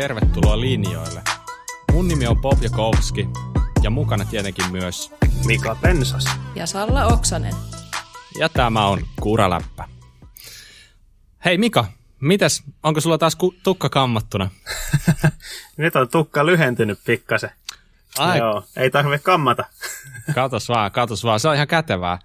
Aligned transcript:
tervetuloa 0.00 0.60
linjoille. 0.60 1.22
Mun 1.92 2.08
nimi 2.08 2.26
on 2.26 2.40
Bob 2.40 2.62
Jakowski 2.62 3.28
ja 3.82 3.90
mukana 3.90 4.24
tietenkin 4.24 4.72
myös 4.72 5.10
Mika 5.46 5.76
Pensas. 5.80 6.24
Ja 6.54 6.66
Salla 6.66 7.06
Oksanen. 7.06 7.54
Ja 8.38 8.48
tämä 8.48 8.86
on 8.86 9.06
Kuraläppä. 9.20 9.88
Hei 11.44 11.58
Mika, 11.58 11.84
mitäs, 12.20 12.62
onko 12.82 13.00
sulla 13.00 13.18
taas 13.18 13.36
ku- 13.36 13.54
tukka 13.62 13.88
kammattuna? 13.88 14.50
Nyt 15.76 15.96
on 15.96 16.08
tukka 16.08 16.46
lyhentynyt 16.46 16.98
pikkasen. 17.04 17.50
Ai. 18.18 18.38
Joo, 18.38 18.64
ei 18.76 18.90
tarvitse 18.90 19.24
kammata. 19.24 19.64
katos 20.34 20.68
vaan, 20.68 20.92
katos 20.92 21.24
vaan, 21.24 21.40
se 21.40 21.48
on 21.48 21.54
ihan 21.54 21.68
kätevää. 21.68 22.18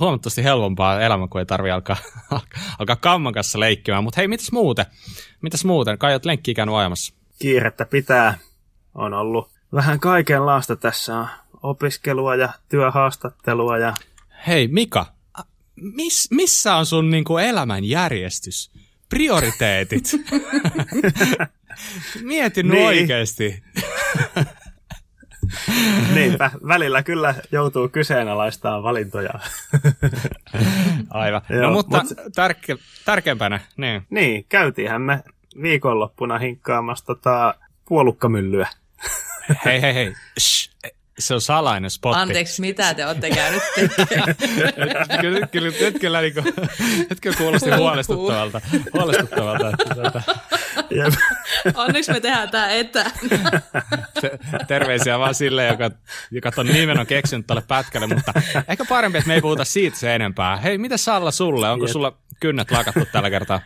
Huomattavasti 0.00 0.44
helpompaa 0.44 1.00
elämä, 1.00 1.28
kun 1.28 1.40
ei 1.40 1.46
tarvi 1.46 1.70
alkaa, 1.70 1.96
alkaa 2.78 2.96
kamman 2.96 3.32
kanssa 3.32 3.60
leikkimään. 3.60 4.04
Mutta 4.04 4.20
hei, 4.20 4.28
mitäs 4.28 4.52
muuten? 4.52 4.86
Mitäs 5.42 5.64
muuten? 5.64 5.98
Kai 5.98 6.12
oot 6.12 6.24
lenkkiä 6.24 6.54
käynyt 6.54 6.74
ajamassa. 6.74 7.14
Kiirettä 7.38 7.84
pitää. 7.84 8.38
On 8.94 9.14
ollut 9.14 9.50
vähän 9.72 10.00
kaikenlaista 10.00 10.76
tässä 10.76 11.18
on 11.18 11.26
opiskelua 11.62 12.34
ja 12.34 12.52
työhaastattelua. 12.68 13.78
Ja... 13.78 13.94
Hei 14.46 14.68
Mika, 14.68 15.06
miss, 15.74 16.30
missä 16.30 16.76
on 16.76 16.86
sun 16.86 17.10
niinku 17.10 17.38
elämän 17.38 17.84
järjestys? 17.84 18.70
Prioriteetit? 19.08 20.04
Mietin 22.22 22.68
niin. 22.68 22.86
oikeasti. 22.86 23.62
Niinpä, 26.14 26.50
välillä 26.68 27.02
kyllä 27.02 27.34
joutuu 27.52 27.88
kyseenalaistamaan 27.88 28.82
valintoja. 28.82 29.30
Aivan. 31.10 31.42
No, 31.48 31.56
Joo, 31.56 31.66
no 31.66 31.72
mutta 31.72 31.98
mut... 32.02 32.32
tärke, 32.34 32.76
tärkeämpänä, 33.04 33.60
niin. 33.76 34.02
Niin, 34.10 34.44
käytiinhän 34.48 35.02
me 35.02 35.22
viikonloppuna 35.62 36.38
hinkkaamassa 36.38 37.06
tota 37.06 37.54
puolukkamyllyä. 37.84 38.68
hei, 39.64 39.82
hei, 39.82 39.94
hei. 39.94 40.14
Shh. 40.40 40.70
Se 41.20 41.34
on 41.34 41.40
salainen 41.40 41.90
spotti. 41.90 42.20
Anteeksi, 42.20 42.60
mitä 42.60 42.94
te 42.94 43.06
olette 43.06 43.30
käynyt 43.30 43.62
tekemään? 43.96 44.36
kyllä, 45.20 45.46
kyllä, 45.50 45.70
nyt 45.80 45.98
kyllä, 46.00 46.20
niin 46.20 46.34
kuin, 46.34 46.44
nyt 47.10 47.20
kyllä 47.20 47.36
kuulosti 47.36 47.70
huolestuttavalta. 47.70 48.60
huolestuttavalta 48.94 49.70
että, 49.70 49.94
tuota. 49.94 50.22
Onneksi 51.74 52.12
me 52.12 52.20
tehdään 52.20 52.50
tämä 52.50 52.70
etänä. 52.70 53.10
terveisiä 54.68 55.18
vaan 55.18 55.34
sille, 55.34 55.66
joka, 55.66 55.90
joka 56.30 56.52
ton 56.52 56.66
nimen 56.66 57.00
on 57.00 57.06
keksinyt 57.06 57.46
tälle 57.46 57.62
pätkälle, 57.68 58.06
mutta 58.06 58.32
ehkä 58.68 58.84
parempi, 58.84 59.18
että 59.18 59.28
me 59.28 59.34
ei 59.34 59.40
puhuta 59.40 59.64
siitä 59.64 59.98
se 59.98 60.14
enempää. 60.14 60.56
Hei, 60.56 60.78
mitä 60.78 60.96
Salla 60.96 61.30
sulle? 61.30 61.70
Onko 61.70 61.86
sulla 61.86 62.16
kynnet 62.40 62.70
lakattu 62.70 63.06
tällä 63.12 63.30
kertaa? 63.30 63.60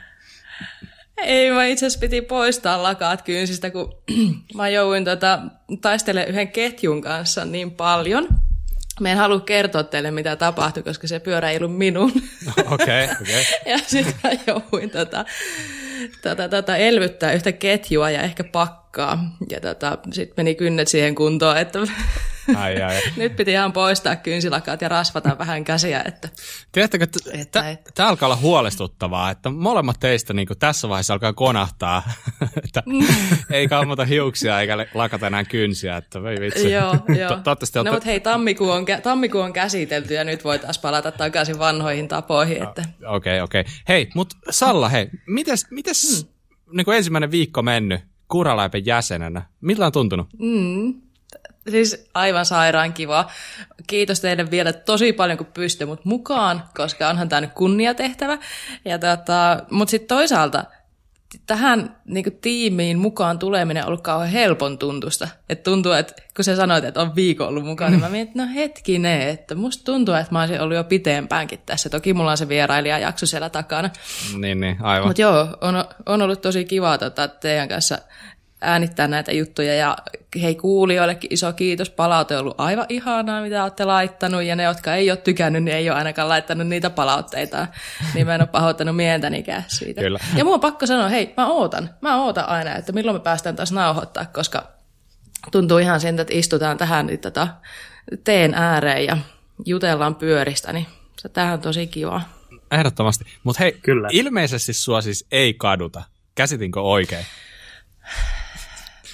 Ei, 1.17 1.51
mä 1.51 1.65
itse 1.65 1.87
asiassa 1.87 2.01
piti 2.01 2.23
poistaa 2.23 2.83
lakaat 2.83 3.23
kynsistä, 3.23 3.71
kun 3.71 3.99
mä 4.57 4.69
jouduin 4.69 5.05
tota, 5.05 5.39
taistelemaan 5.81 6.31
yhden 6.31 6.49
ketjun 6.49 7.03
kanssa 7.03 7.45
niin 7.45 7.71
paljon. 7.71 8.29
Mä 9.01 9.09
en 9.09 9.19
halua 9.19 9.41
kertoa 9.41 9.83
teille, 9.83 10.11
mitä 10.11 10.37
tapahtui, 10.37 10.83
koska 10.83 11.07
se 11.07 11.21
pyörä 11.21 11.51
ei 11.51 11.57
ollut 11.57 11.77
minun. 11.77 12.13
Okei, 12.71 13.05
okay, 13.05 13.17
okay. 13.23 13.43
ja 13.67 13.79
sitten 13.87 14.15
mä 14.25 14.31
jouduin 14.47 14.91
tota, 14.91 15.25
tota, 16.23 16.49
tota, 16.49 16.77
elvyttää 16.77 17.33
yhtä 17.33 17.53
ketjua 17.53 18.11
ja 18.11 18.23
ehkä 18.23 18.45
pakkaa. 18.45 19.37
Ja 19.51 19.61
tota, 19.61 19.99
sitten 20.13 20.35
meni 20.37 20.55
kynnet 20.55 20.89
siihen 20.89 21.15
kuntoon, 21.15 21.59
että 21.59 21.79
Ai, 22.57 22.83
ai. 22.83 23.01
Nyt 23.17 23.37
piti 23.37 23.51
ihan 23.51 23.73
poistaa 23.73 24.17
kynsilakat 24.17 24.83
ja 24.83 24.89
rasvata 24.89 25.39
vähän 25.39 25.65
käsiä. 25.65 26.03
Että, 26.07 26.29
Tiedättekö, 26.73 27.07
tämä 27.95 28.09
alkaa 28.09 28.27
olla 28.27 28.37
huolestuttavaa, 28.37 29.31
että 29.31 29.51
molemmat 29.51 30.01
teistä 30.01 30.33
niin 30.33 30.49
tässä 30.59 30.89
vaiheessa 30.89 31.13
alkaa 31.13 31.33
konahtaa, 31.33 32.03
että 32.65 32.83
mm. 32.87 33.07
ei 33.57 33.69
kammata 33.69 34.05
hiuksia 34.05 34.61
eikä 34.61 34.87
lakata 34.95 35.27
enää 35.27 35.45
kynsiä, 35.45 35.97
että 35.97 36.23
voi 36.23 36.37
vitsi. 36.41 36.73
joo, 36.73 36.97
joo. 37.19 37.31
no 37.85 37.93
mutta 37.93 38.07
hei, 38.07 38.21
tammikuu 38.21 38.71
on, 38.71 38.87
tammikuu 39.03 39.41
on 39.41 39.53
käsitelty 39.53 40.15
ja 40.15 40.25
nyt 40.25 40.45
voitaisiin 40.45 40.83
palata 40.83 41.13
takaisin 41.13 41.59
vanhoihin 41.59 42.09
tapoihin. 42.09 42.57
Okei, 42.57 42.69
että... 42.69 42.83
okei. 43.07 43.41
Okay, 43.41 43.63
okay. 43.63 43.73
Hei, 43.89 44.11
mutta 44.15 44.37
Salla, 44.51 44.89
hei, 44.89 45.11
mites, 45.27 45.67
mites 45.71 46.27
mm. 46.67 46.77
niin 46.77 46.97
ensimmäinen 46.97 47.31
viikko 47.31 47.63
mennyt 47.63 48.01
Kuralaipen 48.29 48.87
jäsenenä? 48.87 49.43
Miltä 49.61 49.87
on 49.87 49.93
tuntunut? 49.93 50.29
Mm. 50.39 51.04
Siis 51.71 52.11
aivan 52.15 52.47
sairaan 52.47 52.93
kiva. 52.93 53.31
Kiitos 53.87 54.21
teille 54.21 54.51
vielä 54.51 54.73
tosi 54.73 55.13
paljon, 55.13 55.39
kun 55.39 55.47
pystytte 55.47 55.87
mut 55.87 56.05
mukaan, 56.05 56.65
koska 56.77 57.09
onhan 57.09 57.29
tämä 57.29 57.41
nyt 57.41 57.53
kunniatehtävä. 57.55 58.39
Ja 58.85 58.99
tota, 58.99 59.63
mutta 59.71 59.91
sitten 59.91 60.09
toisaalta 60.09 60.65
tähän 61.47 61.97
niin 62.05 62.25
kuin, 62.25 62.39
tiimiin 62.41 62.99
mukaan 62.99 63.39
tuleminen 63.39 63.83
on 63.83 63.87
ollut 63.87 64.01
kauhean 64.01 64.31
helpon 64.31 64.79
tuntusta. 64.79 65.29
Et 65.49 65.63
tuntuu, 65.63 65.93
että 65.93 66.15
kun 66.37 66.45
sä 66.45 66.57
sanoit, 66.57 66.85
että 66.85 67.01
on 67.01 67.15
viikon 67.15 67.49
ollut 67.49 67.65
mukaan, 67.65 67.93
niin 67.93 68.01
mä 68.01 68.09
mietin, 68.09 68.29
että 68.29 68.43
no 68.47 68.55
hetkinen, 68.55 69.29
että 69.29 69.55
musta 69.55 69.85
tuntuu, 69.85 70.15
että 70.15 70.33
mä 70.33 70.41
olisin 70.41 70.61
ollut 70.61 70.77
jo 70.77 70.85
pitempäänkin 70.85 71.61
tässä. 71.67 71.91
Toki 71.91 72.15
mulla 72.15 72.31
on 72.31 72.37
se 72.37 72.49
vierailijajakso 72.49 73.27
siellä 73.27 73.51
takana. 73.51 73.91
Niin, 74.39 74.61
niin, 74.61 74.77
aivan. 74.83 75.07
Mutta 75.07 75.23
joo, 75.23 75.57
on, 75.61 75.85
on 76.07 76.23
ollut 76.23 76.41
tosi 76.41 76.65
kiva 76.65 76.99
tota, 76.99 77.29
teidän 77.29 77.69
kanssa 77.69 77.99
äänittää 78.61 79.09
näitä 79.09 79.33
juttuja 79.33 79.75
ja 79.75 79.97
hei 80.43 80.55
kuulijoillekin 80.55 81.33
iso 81.33 81.53
kiitos, 81.53 81.91
palaute 81.91 82.35
on 82.35 82.41
ollut 82.41 82.61
aivan 82.61 82.87
ihanaa, 82.89 83.43
mitä 83.43 83.63
olette 83.63 83.85
laittanut 83.85 84.43
ja 84.43 84.57
ne, 84.57 84.63
jotka 84.63 84.95
ei 84.95 85.11
ole 85.11 85.17
tykännyt, 85.17 85.65
niin 85.65 85.77
ei 85.77 85.91
ole 85.91 85.99
ainakaan 85.99 86.29
laittanut 86.29 86.67
niitä 86.67 86.91
palautteita, 86.91 87.67
niin 88.15 88.27
mä 88.27 88.35
en 88.35 88.41
ole 88.41 88.49
pahoittanut 88.49 88.97
mieltänikään 88.97 89.65
siitä. 89.69 90.01
Kyllä. 90.01 90.19
Ja 90.37 90.45
mua 90.45 90.55
on 90.55 90.61
pakko 90.61 90.87
sanoa, 90.87 91.09
hei 91.09 91.35
mä 91.37 91.47
ootan, 91.47 91.91
mä 92.01 92.25
ootan 92.25 92.49
aina, 92.49 92.77
että 92.77 92.93
milloin 92.93 93.17
me 93.17 93.21
päästään 93.21 93.57
taas 93.57 93.73
nauhoittaa, 93.73 94.27
koska 94.27 94.67
tuntuu 95.53 95.79
ihan 95.79 96.01
siltä, 96.01 96.23
että 96.23 96.35
istutaan 96.35 96.79
tähän 96.79 97.07
niin 97.07 97.21
tota, 97.21 97.49
teen 98.25 98.55
ääreen 98.55 99.05
ja 99.05 99.17
jutellaan 99.67 100.15
pyöristä, 100.15 100.73
niin 100.73 100.87
se 101.19 101.29
tähän 101.29 101.55
on 101.55 101.61
tosi 101.61 101.87
kiva. 101.87 102.21
Ehdottomasti. 102.71 103.25
Mutta 103.43 103.63
hei, 103.63 103.73
Kyllä. 103.73 104.09
ilmeisesti 104.13 104.73
sua 104.73 105.01
siis 105.01 105.27
ei 105.33 105.55
kaduta. 105.55 106.03
Käsitinkö 106.35 106.81
oikein? 106.81 107.27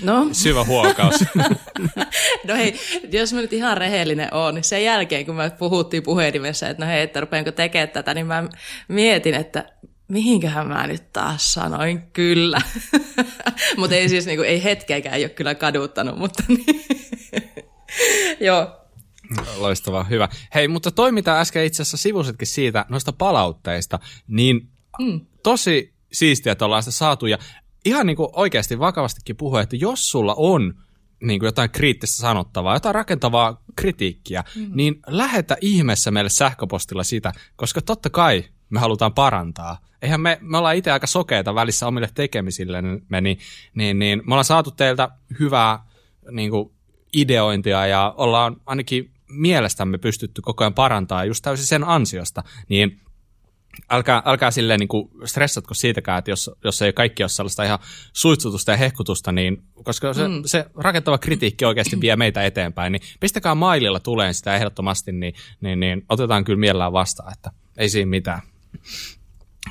No. 0.03 0.29
Syvä 0.33 0.65
huokaus. 0.65 1.15
no 2.49 2.55
hei, 2.55 2.75
jos 3.13 3.33
mä 3.33 3.41
nyt 3.41 3.53
ihan 3.53 3.77
rehellinen 3.77 4.35
oon, 4.35 4.55
niin 4.55 4.65
sen 4.65 4.85
jälkeen 4.85 5.27
kun 5.27 5.35
me 5.35 5.51
puhuttiin 5.59 6.03
puhelimessa, 6.03 6.69
että 6.69 6.85
no 6.85 6.91
hei, 6.91 7.03
että 7.03 7.21
rupeanko 7.21 7.53
tekemään 7.53 7.89
tätä, 7.89 8.15
niin 8.15 8.27
mä 8.27 8.49
mietin, 8.89 9.35
että 9.35 9.65
mihinköhän 10.09 10.67
mä 10.67 10.87
nyt 10.87 11.13
taas 11.13 11.55
sanoin 11.55 12.03
kyllä. 12.13 12.61
mutta 13.79 13.97
ei 13.97 14.09
siis 14.09 14.27
niinku, 14.27 14.43
ei 14.43 14.65
hetkeäkään 14.65 15.15
ei 15.15 15.25
ole 15.25 15.31
kyllä 15.31 15.55
kaduttanut, 15.55 16.19
mutta 16.19 16.43
niin. 16.49 16.85
Joo, 18.41 18.81
Loistavaa, 19.57 20.05
hyvä. 20.05 20.29
Hei, 20.55 20.69
mutta 20.69 20.91
toi 20.91 21.13
mitä 21.13 21.41
äsken 21.41 21.65
itse 21.65 21.83
asiassa 21.83 21.97
sivusitkin 21.97 22.47
siitä, 22.49 22.87
noista 22.89 23.13
palautteista, 23.13 23.99
niin 24.27 24.69
mm. 24.99 25.21
tosi 25.43 25.95
siistiä, 26.13 26.53
että 26.53 26.65
ollaan 26.65 26.83
sitä 26.83 26.91
saatu. 26.91 27.27
Ja 27.27 27.39
ihan 27.85 28.07
niin 28.07 28.17
kuin 28.17 28.29
oikeasti 28.33 28.79
vakavastikin 28.79 29.37
puhua, 29.37 29.61
että 29.61 29.77
jos 29.77 30.11
sulla 30.11 30.35
on 30.37 30.75
niin 31.23 31.41
kuin 31.41 31.47
jotain 31.47 31.71
kriittistä 31.71 32.17
sanottavaa, 32.17 32.77
jotain 32.77 32.95
rakentavaa 32.95 33.63
kritiikkiä, 33.77 34.45
mm. 34.57 34.71
niin 34.75 35.01
lähetä 35.07 35.57
ihmeessä 35.61 36.11
meille 36.11 36.31
sähköpostilla 36.31 37.05
sitä, 37.05 37.33
koska 37.57 37.83
totta 37.83 38.11
kai 38.11 38.45
me 38.71 38.81
halutaan 38.81 39.15
parantaa. 39.15 39.79
Eihän 40.03 40.21
me, 40.21 40.39
me 40.41 40.59
ollaan 40.59 40.77
itse 40.77 40.91
aika 40.91 41.07
sokeita 41.07 41.55
välissä 41.55 41.87
omille 41.87 42.09
tekemisille, 42.15 42.83
niin, 42.83 43.39
niin, 43.75 43.99
niin 43.99 44.23
me 44.27 44.35
ollaan 44.35 44.45
saatu 44.45 44.71
teiltä 44.71 45.09
hyvää 45.41 45.85
niin 46.31 46.51
kuin 46.51 46.71
ideointia 47.13 47.87
ja 47.87 48.15
ollaan 48.17 48.57
ainakin 48.67 49.11
mielestämme 49.29 49.99
pystytty 49.99 50.43
koko 50.43 50.65
ajan 50.65 50.75
parantaa 50.75 51.25
just 51.25 51.43
täysin 51.43 51.67
sen 51.67 51.85
ansiosta, 51.85 52.43
niin 52.69 53.01
älkää, 53.91 54.23
älkää 54.25 54.51
silleen 54.51 54.81
niin 54.81 54.89
kuin 54.89 55.11
stressatko 55.25 55.75
siitäkään, 55.75 56.19
että 56.19 56.31
jos, 56.31 56.51
jos 56.65 56.83
ei 56.83 56.93
kaikki 56.93 57.23
ole 57.23 57.29
sellaista 57.29 57.65
ihan 57.65 57.79
suitsutusta 58.13 58.71
ja 58.71 58.77
hehkutusta, 58.77 59.33
niin 59.33 59.63
koska 59.85 60.15
se, 60.15 60.29
mm. 60.29 60.43
se 60.47 60.67
rakentava 60.75 61.19
kritiikki 61.19 61.65
oikeasti 61.65 62.01
vie 62.01 62.17
meitä 62.17 62.45
eteenpäin, 62.45 62.93
niin 62.93 63.03
pistäkää 63.21 63.55
maililla 63.55 64.01
tuleen 64.01 64.35
sitä 64.35 64.57
ehdottomasti, 64.57 65.13
niin, 65.13 65.35
niin, 65.61 65.81
niin 65.81 66.05
otetaan 66.09 66.45
kyllä 66.45 66.61
mielellään 66.61 66.93
vastaan, 66.93 67.33
että 67.33 67.51
ei 67.77 67.89
siinä 67.89 68.11
mitään. 68.11 68.41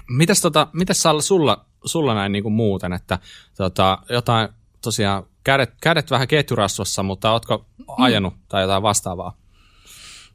Mitäs, 0.09 0.41
tota, 0.41 0.67
mitäs 0.73 1.01
Salla, 1.01 1.21
sulla, 1.21 1.65
sulla 1.85 2.13
näin 2.13 2.31
niin 2.31 2.43
kuin 2.43 2.53
muuten, 2.53 2.93
että 2.93 3.19
tota, 3.57 3.97
jotain 4.09 4.49
tosiaan 4.81 5.23
kädet, 5.43 5.73
kädet 5.81 6.11
vähän 6.11 6.27
ketjurasvassa, 6.27 7.03
mutta 7.03 7.31
ootko 7.31 7.65
mm. 7.77 7.85
ajanut 7.97 8.33
mm. 8.33 8.39
tai 8.49 8.61
jotain 8.61 8.83
vastaavaa? 8.83 9.37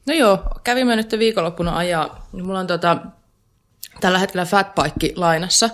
No 0.07 0.15
joo, 0.15 0.39
kävimme 0.65 0.97
nyt 0.97 1.15
viikonloppuna 1.19 1.77
ajaa. 1.77 2.29
Mulla 2.33 2.59
on 2.59 2.67
tota, 2.67 2.99
tällä 4.01 4.19
hetkellä 4.19 4.45
Fatbike 4.45 5.13
lainassa. 5.17 5.71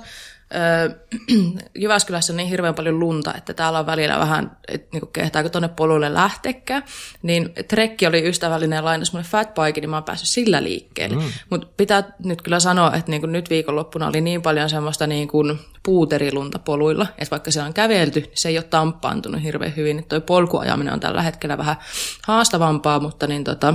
öö, 0.55 0.91
Jyväskylässä 1.83 2.33
on 2.33 2.37
niin 2.37 2.49
hirveän 2.49 2.75
paljon 2.75 3.01
lunta, 3.01 3.35
että 3.35 3.55
täällä 3.55 3.79
on 3.79 3.87
välillä 3.87 4.19
vähän, 4.19 4.57
että 4.69 4.89
niin 4.93 5.13
kehtaako 5.13 5.49
tuonne 5.49 5.69
polulle 5.69 6.15
lähtekään, 6.15 6.83
niin 7.23 7.53
trekki 7.69 8.07
oli 8.07 8.29
ystävällinen 8.29 8.85
lainas 8.85 9.13
mulle 9.13 9.27
fatbike, 9.29 9.81
niin 9.81 9.91
mä 9.91 9.97
oon 9.97 10.05
päässyt 10.05 10.29
sillä 10.29 10.63
liikkeelle. 10.63 11.17
Mm. 11.17 11.23
Mutta 11.51 11.69
pitää 11.77 12.13
nyt 12.25 12.43
kyllä 12.43 12.61
sanoa, 12.61 12.95
että 12.95 13.11
niin 13.11 13.21
kuin 13.21 13.33
nyt 13.33 13.51
viikonloppuna 13.51 14.07
oli 14.07 14.21
niin 14.21 14.43
paljon 14.43 14.71
semmoista 14.71 15.07
niin 15.07 15.29
kuin 15.29 15.59
puuterilunta 15.83 16.59
poluilla, 16.59 17.07
että 17.19 17.31
vaikka 17.31 17.51
se 17.51 17.63
on 17.63 17.75
kävelty, 17.75 18.21
niin 18.21 18.31
se 18.35 18.49
ei 18.49 18.59
ole 18.59 18.65
tamppaantunut 18.65 19.43
hirveän 19.43 19.77
hyvin. 19.77 20.05
Toi 20.09 20.21
polkuajaminen 20.21 20.93
on 20.93 21.01
tällä 21.01 21.23
hetkellä 21.23 21.59
vähän 21.59 21.77
haastavampaa, 22.27 23.01
mutta 23.01 23.27
niin 23.27 23.45
tota, 23.45 23.75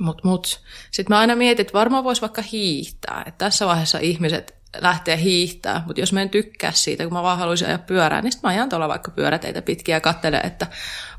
mut, 0.00 0.24
mut. 0.24 0.60
Sitten 0.90 1.14
mä 1.14 1.20
aina 1.20 1.36
mietin, 1.36 1.60
että 1.60 1.78
varmaan 1.78 2.04
voisi 2.04 2.20
vaikka 2.20 2.42
hiihtää. 2.42 3.22
Että 3.26 3.44
tässä 3.44 3.66
vaiheessa 3.66 3.98
ihmiset 3.98 4.54
lähteä 4.78 5.16
hiihtää, 5.16 5.82
mutta 5.86 6.00
jos 6.00 6.12
mä 6.12 6.22
en 6.22 6.30
tykkää 6.30 6.72
siitä, 6.72 7.04
kun 7.04 7.12
mä 7.12 7.22
vaan 7.22 7.38
haluaisin 7.38 7.66
ajaa 7.66 7.78
pyörää, 7.78 8.22
niin 8.22 8.32
sitten 8.32 8.48
mä 8.48 8.54
ajan 8.54 8.68
tuolla 8.68 8.88
vaikka 8.88 9.10
pyöräteitä 9.10 9.62
pitkiä 9.62 9.96
ja 9.96 10.00
katselen, 10.00 10.46
että 10.46 10.66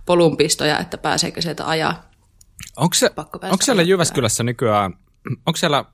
polunpistoja, 0.06 0.80
että 0.80 0.98
pääseekö 0.98 1.42
sieltä 1.42 1.68
ajaa. 1.68 2.12
Onko, 2.78 2.94
se, 2.94 3.12
onko 3.18 3.58
siellä 3.62 3.81
Jyväskylässä 3.81 4.44
nykyään, 4.44 4.94
onko 5.29 5.57
siellä 5.57 5.85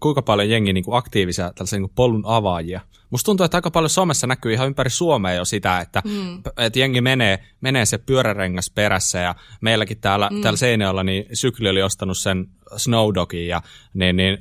kuinka 0.00 0.22
paljon 0.22 0.50
jengi 0.50 0.72
niin 0.72 0.84
kuin 0.84 0.96
aktiivisia 0.96 1.52
tällaisia 1.54 1.76
niin 1.76 1.88
kuin 1.88 1.94
polun 1.94 2.22
avaajia? 2.26 2.80
Musta 3.10 3.24
tuntuu, 3.24 3.44
että 3.44 3.56
aika 3.56 3.70
paljon 3.70 3.90
somessa 3.90 4.26
näkyy 4.26 4.52
ihan 4.52 4.66
ympäri 4.66 4.90
Suomea 4.90 5.34
jo 5.34 5.44
sitä, 5.44 5.80
että, 5.80 6.02
mm. 6.04 6.42
että 6.56 6.78
jengi 6.78 7.00
menee, 7.00 7.38
menee 7.60 7.86
se 7.86 7.98
pyörärengas 7.98 8.70
perässä 8.74 9.18
ja 9.18 9.34
meilläkin 9.60 10.00
täällä, 10.00 10.28
mm. 10.32 10.40
täällä 10.40 10.56
Seinäjoella 10.56 11.04
niin 11.04 11.24
Sykli 11.32 11.68
oli 11.68 11.82
ostanut 11.82 12.18
sen 12.18 12.46
Snowdogin 12.76 13.48
ja 13.48 13.62
niin, 13.94 14.16
niin 14.16 14.38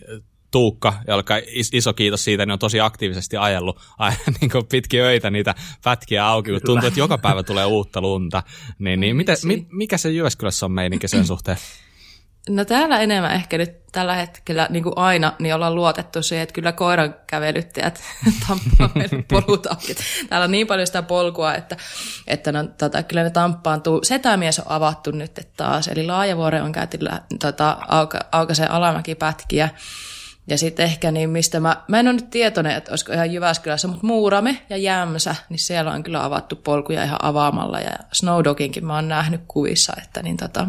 Tuukka, 0.52 0.94
joka 1.08 1.36
iso 1.74 1.94
kiitos 1.94 2.24
siitä, 2.24 2.46
niin 2.46 2.54
on 2.54 2.60
tosi 2.60 2.80
aktiivisesti 2.80 3.38
ajellut 3.38 3.80
aina 3.98 4.18
niin 4.42 4.52
kuin 4.52 4.68
pitkin 4.68 5.02
öitä 5.02 5.30
niitä 5.30 5.56
pätkiä 5.84 6.28
auki, 6.28 6.52
kun 6.52 6.62
tuntuu, 6.66 6.88
että 6.88 7.00
joka 7.00 7.18
päivä 7.18 7.44
tulee 7.44 7.66
uutta 7.66 8.02
lunta. 8.02 8.44
Niin, 8.80 9.00
niin 9.00 9.16
miten, 9.16 9.38
mi, 9.44 9.68
mikä 9.72 9.98
se 9.98 10.10
Jyväskylässä 10.10 10.66
on 10.66 10.72
meininki 10.72 11.08
sen 11.08 11.26
suhteen? 11.26 11.58
No 12.50 12.66
täällä 12.66 13.00
enemmän 13.00 13.32
ehkä 13.32 13.58
nyt 13.58 13.82
tällä 13.92 14.16
hetkellä, 14.16 14.68
niin 14.70 14.84
kuin 14.84 14.98
aina, 14.98 15.34
niin 15.40 15.56
ollaan 15.56 15.76
luotettu 15.76 16.24
siihen, 16.24 16.44
että 16.44 16.54
kyllä 16.54 16.72
koiran 16.72 17.16
kävelyttäjät 17.28 18.02
tamppaa 18.48 18.90
polut 19.30 19.66
auki. 19.66 19.96
Täällä 20.30 20.46
on 20.46 20.52
niin 20.52 20.68
paljon 20.68 20.88
sitä 20.88 21.02
polkua, 21.02 21.56
että, 21.56 21.78
että 22.28 22.52
no, 22.52 22.64
tota, 22.64 23.04
kyllä 23.04 23.24
ne 23.24 23.30
tamppaantuu. 23.30 24.00
Setämies 24.04 24.60
on 24.60 24.66
avattu 24.70 25.12
nyt 25.12 25.40
taas, 25.58 25.88
eli 25.88 26.06
Laajavuore 26.06 26.62
on 26.62 26.72
käyty 26.72 27.00
tota, 27.40 27.78
auka, 27.88 28.20
aukaisen 28.32 28.72
alamäkipätkiä. 28.72 29.70
Ja 30.48 30.58
sitten 30.58 30.86
ehkä 30.86 31.12
niin, 31.12 31.30
mistä 31.30 31.60
mä, 31.60 31.84
mä 31.88 32.00
en 32.00 32.08
ole 32.08 32.14
nyt 32.14 32.30
tietoinen, 32.30 32.78
että 32.78 32.92
olisiko 32.92 33.14
ihan 33.14 33.34
Jyväskylässä, 33.34 33.88
mutta 33.88 34.08
Muurame 34.08 34.62
ja 34.70 34.78
Jämsä, 34.78 35.36
niin 35.50 35.60
siellä 35.60 35.92
on 35.92 36.04
kyllä 36.04 36.24
avattu 36.24 36.56
polkuja 36.56 37.04
ihan 37.04 37.26
avaamalla 37.26 37.80
ja 37.80 37.92
Snowdoginkin 38.12 38.86
mä 38.86 38.96
oon 38.96 39.08
nähnyt 39.08 39.42
kuvissa, 39.48 39.94
että 40.04 40.24
niin 40.24 40.38
tota, 40.38 40.68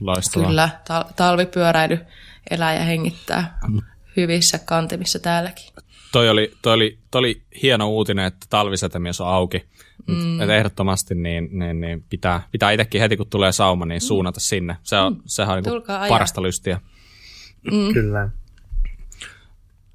Loistavaa. 0.00 0.48
kyllä 0.48 0.68
tal- 0.84 1.12
talvipyöräily 1.16 1.98
elää 2.50 2.74
ja 2.74 2.84
hengittää 2.84 3.58
hyvissä 4.16 4.58
kantimissa 4.58 5.18
täälläkin. 5.18 5.72
Toi 6.12 6.28
oli, 6.28 6.52
toi 6.62 6.74
oli, 6.74 6.98
toi 7.10 7.18
oli 7.18 7.42
hieno 7.62 7.88
uutinen, 7.88 8.24
että 8.24 8.46
talvisätämies 8.50 9.20
on 9.20 9.28
auki. 9.28 9.66
Mm. 10.06 10.40
Että 10.40 10.56
ehdottomasti 10.56 11.14
niin, 11.14 11.48
niin, 11.58 11.80
niin 11.80 12.04
pitää, 12.10 12.48
pitää 12.52 12.70
itsekin 12.70 13.00
heti 13.00 13.16
kun 13.16 13.30
tulee 13.30 13.52
sauma, 13.52 13.86
niin 13.86 14.00
suunnata 14.00 14.38
mm. 14.38 14.42
sinne. 14.42 14.76
Se 14.82 14.96
on, 14.96 15.12
mm. 15.12 15.22
Sehän 15.26 15.56
on 15.58 15.62
niin 15.62 16.08
parasta 16.08 16.42
lystiä. 16.42 16.80
Mm. 17.72 17.92
Kyllä. 17.92 18.28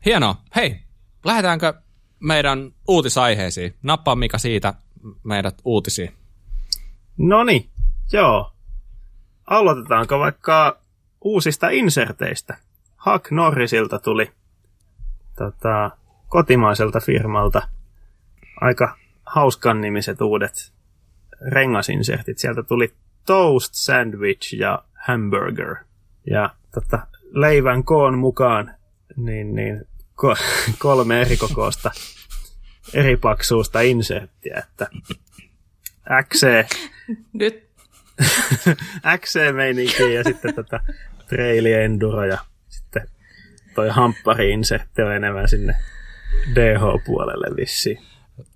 Hienoa. 0.06 0.36
Hei, 0.56 0.80
lähdetäänkö 1.26 1.74
meidän 2.20 2.72
uutisaiheisiin? 2.88 3.76
Nappaa 3.84 4.16
Mika 4.16 4.38
siitä 4.38 4.74
meidät 5.24 5.62
uutisiin. 5.66 6.14
No 7.18 7.44
niin, 7.44 7.70
joo. 8.14 8.54
Aloitetaanko 9.52 10.20
vaikka 10.20 10.80
uusista 11.22 11.70
inserteistä? 11.70 12.58
Huck 13.06 13.32
Norrisilta 13.32 14.00
tuli 14.00 14.32
tota, 15.38 15.92
kotimaiselta 16.28 17.00
firmalta 17.00 17.68
aika 18.62 18.98
hauskan 19.26 19.82
nimiset 19.82 20.22
uudet 20.22 20.74
rengasinsertit. 21.48 22.38
Sieltä 22.38 22.64
tuli 22.64 22.94
toast, 23.26 23.74
sandwich 23.74 24.56
ja 24.56 24.84
hamburger. 25.08 25.76
Ja 26.30 26.50
tota, 26.74 27.08
leivän 27.32 27.84
koon 27.84 28.18
mukaan 28.18 28.76
niin, 29.16 29.56
niin 29.56 29.88
ko- 30.22 30.44
kolme 30.80 31.22
eri 31.22 31.38
kokoista, 31.38 31.92
eri 32.94 33.18
paksuusta 33.18 33.82
inserttiä, 33.82 34.64
että 34.68 34.88
XC, 36.24 36.46
Nyt. 37.34 37.71
XC-meininki 39.18 40.14
ja 40.14 40.24
sitten 40.24 40.56
tätä 40.56 40.80
traili 41.30 41.74
enduro 41.74 42.26
ja 42.26 42.38
sitten 42.70 43.08
toi 43.76 43.90
hamppari-insertti 43.90 45.02
on 45.02 45.16
enemmän 45.16 45.50
sinne 45.50 45.76
DH-puolelle 46.56 47.56
vissiin. 47.56 48.02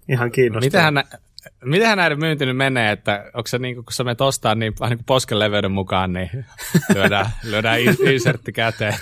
Ihan 0.09 0.31
kiinnostavaa. 0.31 0.91
Mitähän, 0.91 1.21
Mitenhän 1.63 1.97
näiden 1.97 2.19
myynti 2.19 2.45
nyt 2.45 2.57
menee, 2.57 2.91
että 2.91 3.25
onko 3.33 3.47
se 3.47 3.57
niin 3.57 3.75
kuin, 3.75 3.85
kun 3.85 3.93
sä 3.93 4.03
menet 4.03 4.21
ostaa 4.21 4.55
niin 4.55 4.73
vähän 4.79 4.89
niin 4.89 4.97
kuin 4.97 5.05
posken 5.05 5.39
leveyden 5.39 5.71
mukaan, 5.71 6.13
niin 6.13 6.45
lyödään, 6.95 7.29
lyödään 7.43 7.79
insertti 7.81 8.51
käteen. 8.51 8.95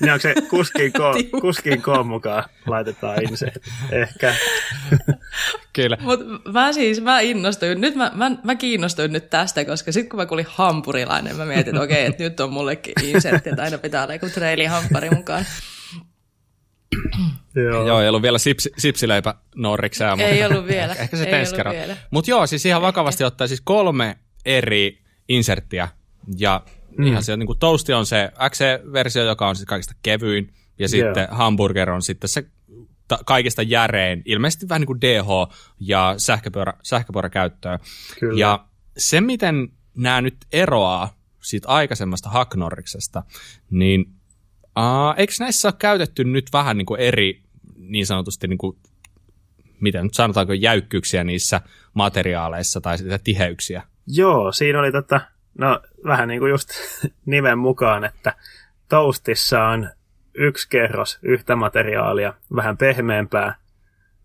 niin 0.00 0.12
onko 0.12 0.22
se 0.22 0.34
kuskin 0.50 0.92
koon, 0.92 1.14
kuskin 1.40 1.82
koon 1.82 2.06
mukaan 2.06 2.44
laitetaan 2.66 3.22
insertti? 3.22 3.70
Ehkä. 3.90 4.34
Kyllä. 5.72 5.98
Mutta 6.00 6.24
mä 6.52 6.72
siis, 6.72 7.00
mä 7.00 7.20
innostuin, 7.20 7.80
nyt 7.80 7.94
mä, 7.94 8.12
mä, 8.14 8.30
mä 8.44 8.54
kiinnostuin 8.54 9.12
nyt 9.12 9.30
tästä, 9.30 9.64
koska 9.64 9.92
sitten 9.92 10.08
kun 10.08 10.20
mä 10.20 10.26
kuulin 10.26 10.46
hampurilainen, 10.48 11.36
mä 11.36 11.44
mietin, 11.44 11.74
että 11.74 11.82
okei, 11.82 11.96
okay, 11.96 12.10
että 12.10 12.22
nyt 12.22 12.40
on 12.40 12.52
mullekin 12.52 12.94
insertti, 13.02 13.50
että 13.50 13.62
aina 13.62 13.78
pitää 13.78 14.02
olla 14.02 14.14
joku 14.14 14.28
trailihamppari 14.28 15.10
mukaan. 15.10 15.44
joo. 17.54 17.86
joo, 17.86 18.00
ei 18.00 18.08
ollut 18.08 18.22
vielä 18.22 18.38
sipsi, 18.38 18.72
sipsileipä 18.78 19.34
Norriksää. 19.54 20.16
Mutta 20.16 20.30
ei 20.30 20.44
ollut 20.44 20.66
vielä. 20.66 20.94
Ehkä 20.94 21.16
se 21.16 21.26
tenskero. 21.26 21.72
Mutta 22.10 22.30
joo, 22.30 22.46
siis 22.46 22.66
ihan 22.66 22.82
vakavasti 22.82 23.24
ottaa 23.24 23.46
siis 23.46 23.60
kolme 23.60 24.18
eri 24.44 25.02
inserttiä. 25.28 25.88
Ja 26.38 26.62
mm. 26.98 27.06
ihan 27.06 27.22
se 27.22 27.36
niin 27.36 27.46
kuin 27.46 27.58
toasti 27.58 27.92
on 27.92 28.06
se 28.06 28.32
XC-versio, 28.50 29.24
joka 29.24 29.48
on 29.48 29.56
siis 29.56 29.66
kaikista 29.66 29.94
kevyin. 30.02 30.54
Ja 30.78 30.88
sitten 30.88 31.16
yeah. 31.16 31.36
hamburger 31.38 31.90
on 31.90 32.02
sitten 32.02 32.28
se 32.28 32.44
ta- 33.08 33.24
kaikista 33.26 33.62
järein, 33.62 34.22
ilmeisesti 34.24 34.68
vähän 34.68 34.80
niin 34.80 34.86
kuin 34.86 35.00
DH 35.00 35.54
ja 35.80 36.14
sähköpyörä, 36.16 36.72
sähköpyöräkäyttöä. 36.82 37.78
Kyllä. 38.20 38.40
Ja 38.40 38.64
se, 38.98 39.20
miten 39.20 39.68
nämä 39.96 40.20
nyt 40.20 40.36
eroaa 40.52 41.16
siitä 41.42 41.68
aikaisemmasta 41.68 42.30
Hacknorriksesta, 42.30 43.22
niin 43.70 44.06
Uh, 44.78 45.14
eikö 45.16 45.32
näissä 45.40 45.68
ole 45.68 45.74
käytetty 45.78 46.24
nyt 46.24 46.46
vähän 46.52 46.78
niin 46.78 46.86
kuin 46.86 47.00
eri 47.00 47.42
niin 47.76 48.06
sanotusti, 48.06 48.48
niin 48.48 48.58
kuin, 48.58 48.76
miten 49.80 50.02
nyt 50.02 50.14
sanotaanko, 50.14 50.52
jäykkyyksiä 50.52 51.24
niissä 51.24 51.60
materiaaleissa 51.94 52.80
tai 52.80 52.98
sitä 52.98 53.18
tiheyksiä? 53.24 53.82
Joo, 54.06 54.52
siinä 54.52 54.78
oli 54.78 54.92
tota, 54.92 55.20
no 55.58 55.80
vähän 56.04 56.28
niin 56.28 56.40
kuin 56.40 56.50
just 56.50 56.70
nimen 57.26 57.58
mukaan, 57.58 58.04
että 58.04 58.34
toastissa 58.88 59.64
on 59.64 59.90
yksi 60.34 60.68
kerros 60.68 61.18
yhtä 61.22 61.56
materiaalia, 61.56 62.34
vähän 62.56 62.76
pehmeämpää. 62.76 63.54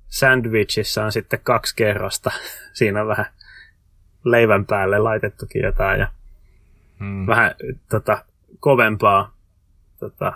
Sandwichissa 0.07 1.05
on 1.05 1.11
sitten 1.11 1.39
kaksi 1.43 1.75
kerrosta. 1.75 2.31
Siinä 2.73 3.01
on 3.01 3.07
vähän 3.07 3.25
leivän 4.23 4.65
päälle 4.65 4.99
laitettukin 4.99 5.61
jotain 5.61 5.99
ja 5.99 6.07
hmm. 6.99 7.27
vähän 7.27 7.55
tota, 7.89 8.25
kovempaa 8.59 9.36
tota, 9.99 10.33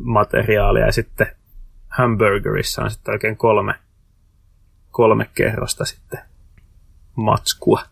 materiaalia 0.00 0.86
ja 0.86 0.92
sitten 0.92 1.26
hamburgerissa 1.88 2.82
on 2.82 2.90
sitten 2.90 3.12
oikein 3.12 3.36
kolme, 3.36 3.74
kolme 4.90 5.30
kerrosta 5.34 5.84
sitten 5.84 6.20
matskua. 7.14 7.82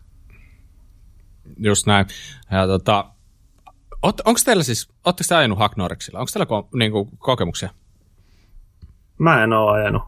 Just 1.57 1.87
näin. 1.87 2.05
Ja 2.51 2.67
tota, 2.67 3.05
onko 4.01 4.39
teillä 4.45 4.63
siis, 4.63 4.89
ootteko 5.05 5.27
te 5.27 5.35
ajanut 5.35 5.59
Hacknorexilla? 5.59 6.19
Onko 6.19 6.29
teillä 6.33 6.45
ko, 6.45 6.69
niinku, 6.73 7.09
kokemuksia? 7.17 7.69
Mä 9.17 9.43
en 9.43 9.53
ole 9.53 9.81
ajanut. 9.81 10.03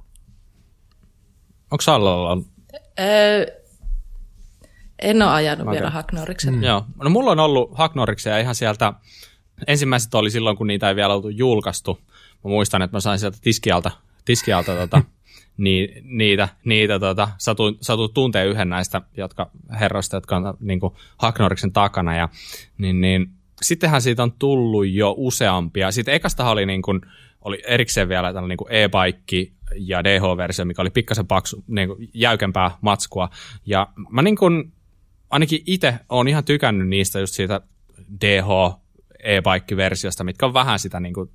Onko 1.71 1.81
Sallalla 1.81 2.31
ollut? 2.31 2.47
Öö, 2.99 3.45
en 4.99 5.21
ole 5.21 5.31
ajanut 5.31 5.61
okay. 5.61 5.73
vielä 5.73 5.89
Hacknorexilla. 5.89 6.57
Mm. 6.57 6.63
Joo. 6.63 6.85
No 7.03 7.09
mulla 7.09 7.31
on 7.31 7.39
ollut 7.39 7.77
Hacknorexia 7.77 8.39
ihan 8.39 8.55
sieltä 8.55 8.93
ensimmäiset 9.67 10.13
oli 10.13 10.31
silloin, 10.31 10.57
kun 10.57 10.67
niitä 10.67 10.89
ei 10.89 10.95
vielä 10.95 11.13
oltu 11.13 11.29
julkaistu. 11.29 11.99
Mä 12.43 12.49
muistan, 12.49 12.81
että 12.81 12.97
mä 12.97 12.99
sain 12.99 13.19
sieltä 13.19 13.37
tiskialta, 13.41 13.91
tiskialta 14.25 14.75
tota, 14.75 15.01
ni, 15.57 15.89
niitä, 16.03 16.49
niitä 16.65 16.99
tota, 16.99 17.29
satuin, 17.37 17.77
satuin 17.81 18.13
tuntea 18.13 18.43
yhden 18.43 18.69
näistä 18.69 19.01
jotka, 19.17 19.51
herroista, 19.79 20.17
jotka 20.17 20.35
on 20.35 20.57
niin 20.59 20.79
kuin, 20.79 20.93
Hacknoriksen 21.17 21.73
takana. 21.73 22.15
Ja, 22.15 22.29
niin, 22.77 23.01
niin, 23.01 23.29
sittenhän 23.61 24.01
siitä 24.01 24.23
on 24.23 24.31
tullut 24.31 24.87
jo 24.87 25.13
useampia. 25.17 25.91
Sitten 25.91 26.13
ekastahan 26.13 26.53
oli 26.53 26.65
niin 26.65 26.81
kuin, 26.81 27.01
oli 27.41 27.61
erikseen 27.67 28.09
vielä 28.09 28.33
tällainen 28.33 28.57
niin 28.57 28.73
e-bike 28.81 29.51
ja 29.75 30.03
DH-versio, 30.03 30.65
mikä 30.65 30.81
oli 30.81 30.89
pikkasen 30.89 31.27
paksu, 31.27 31.63
niin 31.67 31.87
kuin 31.87 32.09
jäykempää 32.13 32.71
matskua. 32.81 33.29
Ja 33.65 33.87
mä 34.09 34.21
niin 34.21 34.35
kuin, 34.35 34.73
ainakin 35.29 35.61
itse 35.65 35.99
olen 36.09 36.27
ihan 36.27 36.45
tykännyt 36.45 36.87
niistä 36.87 37.19
just 37.19 37.33
siitä 37.33 37.61
DH 38.21 38.79
e-bike-versiosta, 39.23 40.23
mitkä 40.23 40.45
on 40.45 40.53
vähän 40.53 40.79
sitä 40.79 40.99
niin 40.99 41.13
kuin, 41.13 41.29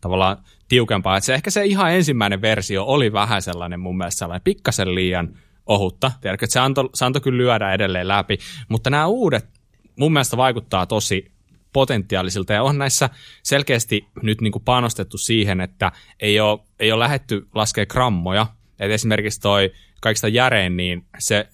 tavallaan 0.00 0.36
tiukempaa. 0.68 1.16
Että 1.16 1.26
se 1.26 1.34
ehkä 1.34 1.50
se 1.50 1.64
ihan 1.64 1.92
ensimmäinen 1.92 2.42
versio 2.42 2.84
oli 2.84 3.12
vähän 3.12 3.42
sellainen 3.42 3.80
mun 3.80 3.98
mielestä 3.98 4.18
sellainen 4.18 4.44
pikkasen 4.44 4.94
liian 4.94 5.38
ohutta. 5.66 6.12
Tiedätkö, 6.20 6.44
että 6.44 6.52
se 6.52 6.60
antoi, 6.60 6.90
se 6.94 7.04
antoi 7.04 7.22
kyllä 7.22 7.38
lyödä 7.38 7.72
edelleen 7.72 8.08
läpi. 8.08 8.38
Mutta 8.68 8.90
nämä 8.90 9.06
uudet 9.06 9.48
mun 9.96 10.12
mielestä 10.12 10.36
vaikuttaa 10.36 10.86
tosi 10.86 11.32
potentiaalisilta 11.72 12.52
ja 12.52 12.62
on 12.62 12.78
näissä 12.78 13.10
selkeästi 13.42 14.06
nyt 14.22 14.40
niin 14.40 14.52
kuin 14.52 14.64
panostettu 14.64 15.18
siihen, 15.18 15.60
että 15.60 15.92
ei 16.20 16.40
ole, 16.40 16.58
ei 16.78 16.92
ole 16.92 17.04
lähetty 17.04 17.48
laskea 17.54 17.86
grammoja. 17.86 18.46
Et 18.80 18.90
esimerkiksi 18.90 19.40
toi 19.40 19.72
kaikista 20.00 20.28
järein, 20.28 20.76
niin 20.76 21.06
se, 21.18 21.48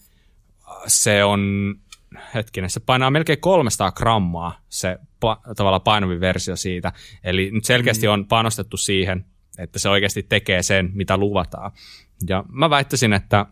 se 0.87 1.25
on, 1.25 1.75
hetkinen, 2.35 2.71
se 2.71 2.81
painaa 2.81 3.11
melkein 3.11 3.41
300 3.41 3.93
grammaa 3.93 4.61
se 4.69 4.99
pa, 5.21 5.41
tavallaan 5.57 5.83
painavin 5.83 6.21
versio 6.21 6.57
siitä. 6.57 6.93
Eli 7.25 7.51
nyt 7.51 7.65
selkeästi 7.65 8.07
mm. 8.07 8.13
on 8.13 8.27
panostettu 8.27 8.77
siihen, 8.77 9.25
että 9.59 9.79
se 9.79 9.89
oikeasti 9.89 10.23
tekee 10.23 10.63
sen, 10.63 10.91
mitä 10.95 11.17
luvataan. 11.17 11.73
Ja 12.29 12.45
mä 12.49 12.71
väittäisin, 12.71 13.13
että 13.13 13.47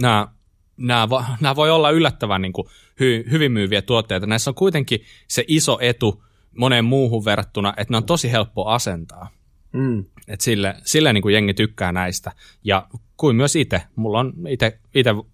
nämä, 0.00 0.28
nämä, 0.76 1.08
nämä 1.40 1.56
voi 1.56 1.70
olla 1.70 1.90
yllättävän 1.90 2.42
niin 2.42 2.52
kuin 2.52 2.68
hy, 3.00 3.24
hyvin 3.30 3.52
myyviä 3.52 3.82
tuotteita. 3.82 4.26
Näissä 4.26 4.50
on 4.50 4.54
kuitenkin 4.54 5.04
se 5.28 5.44
iso 5.48 5.78
etu 5.80 6.24
moneen 6.58 6.84
muuhun 6.84 7.24
verrattuna, 7.24 7.74
että 7.76 7.92
ne 7.92 7.96
on 7.96 8.04
tosi 8.04 8.32
helppo 8.32 8.66
asentaa. 8.66 9.28
Mm. 9.72 10.04
Et 10.28 10.40
sille, 10.40 10.74
sille 10.84 11.12
niin 11.12 11.22
kuin 11.22 11.34
jengi 11.34 11.54
tykkää 11.54 11.92
näistä. 11.92 12.32
Ja 12.64 12.88
kuin 13.16 13.36
myös 13.36 13.56
itse. 13.56 13.82
Mulla 13.96 14.18
on 14.18 14.32
itse 14.48 14.78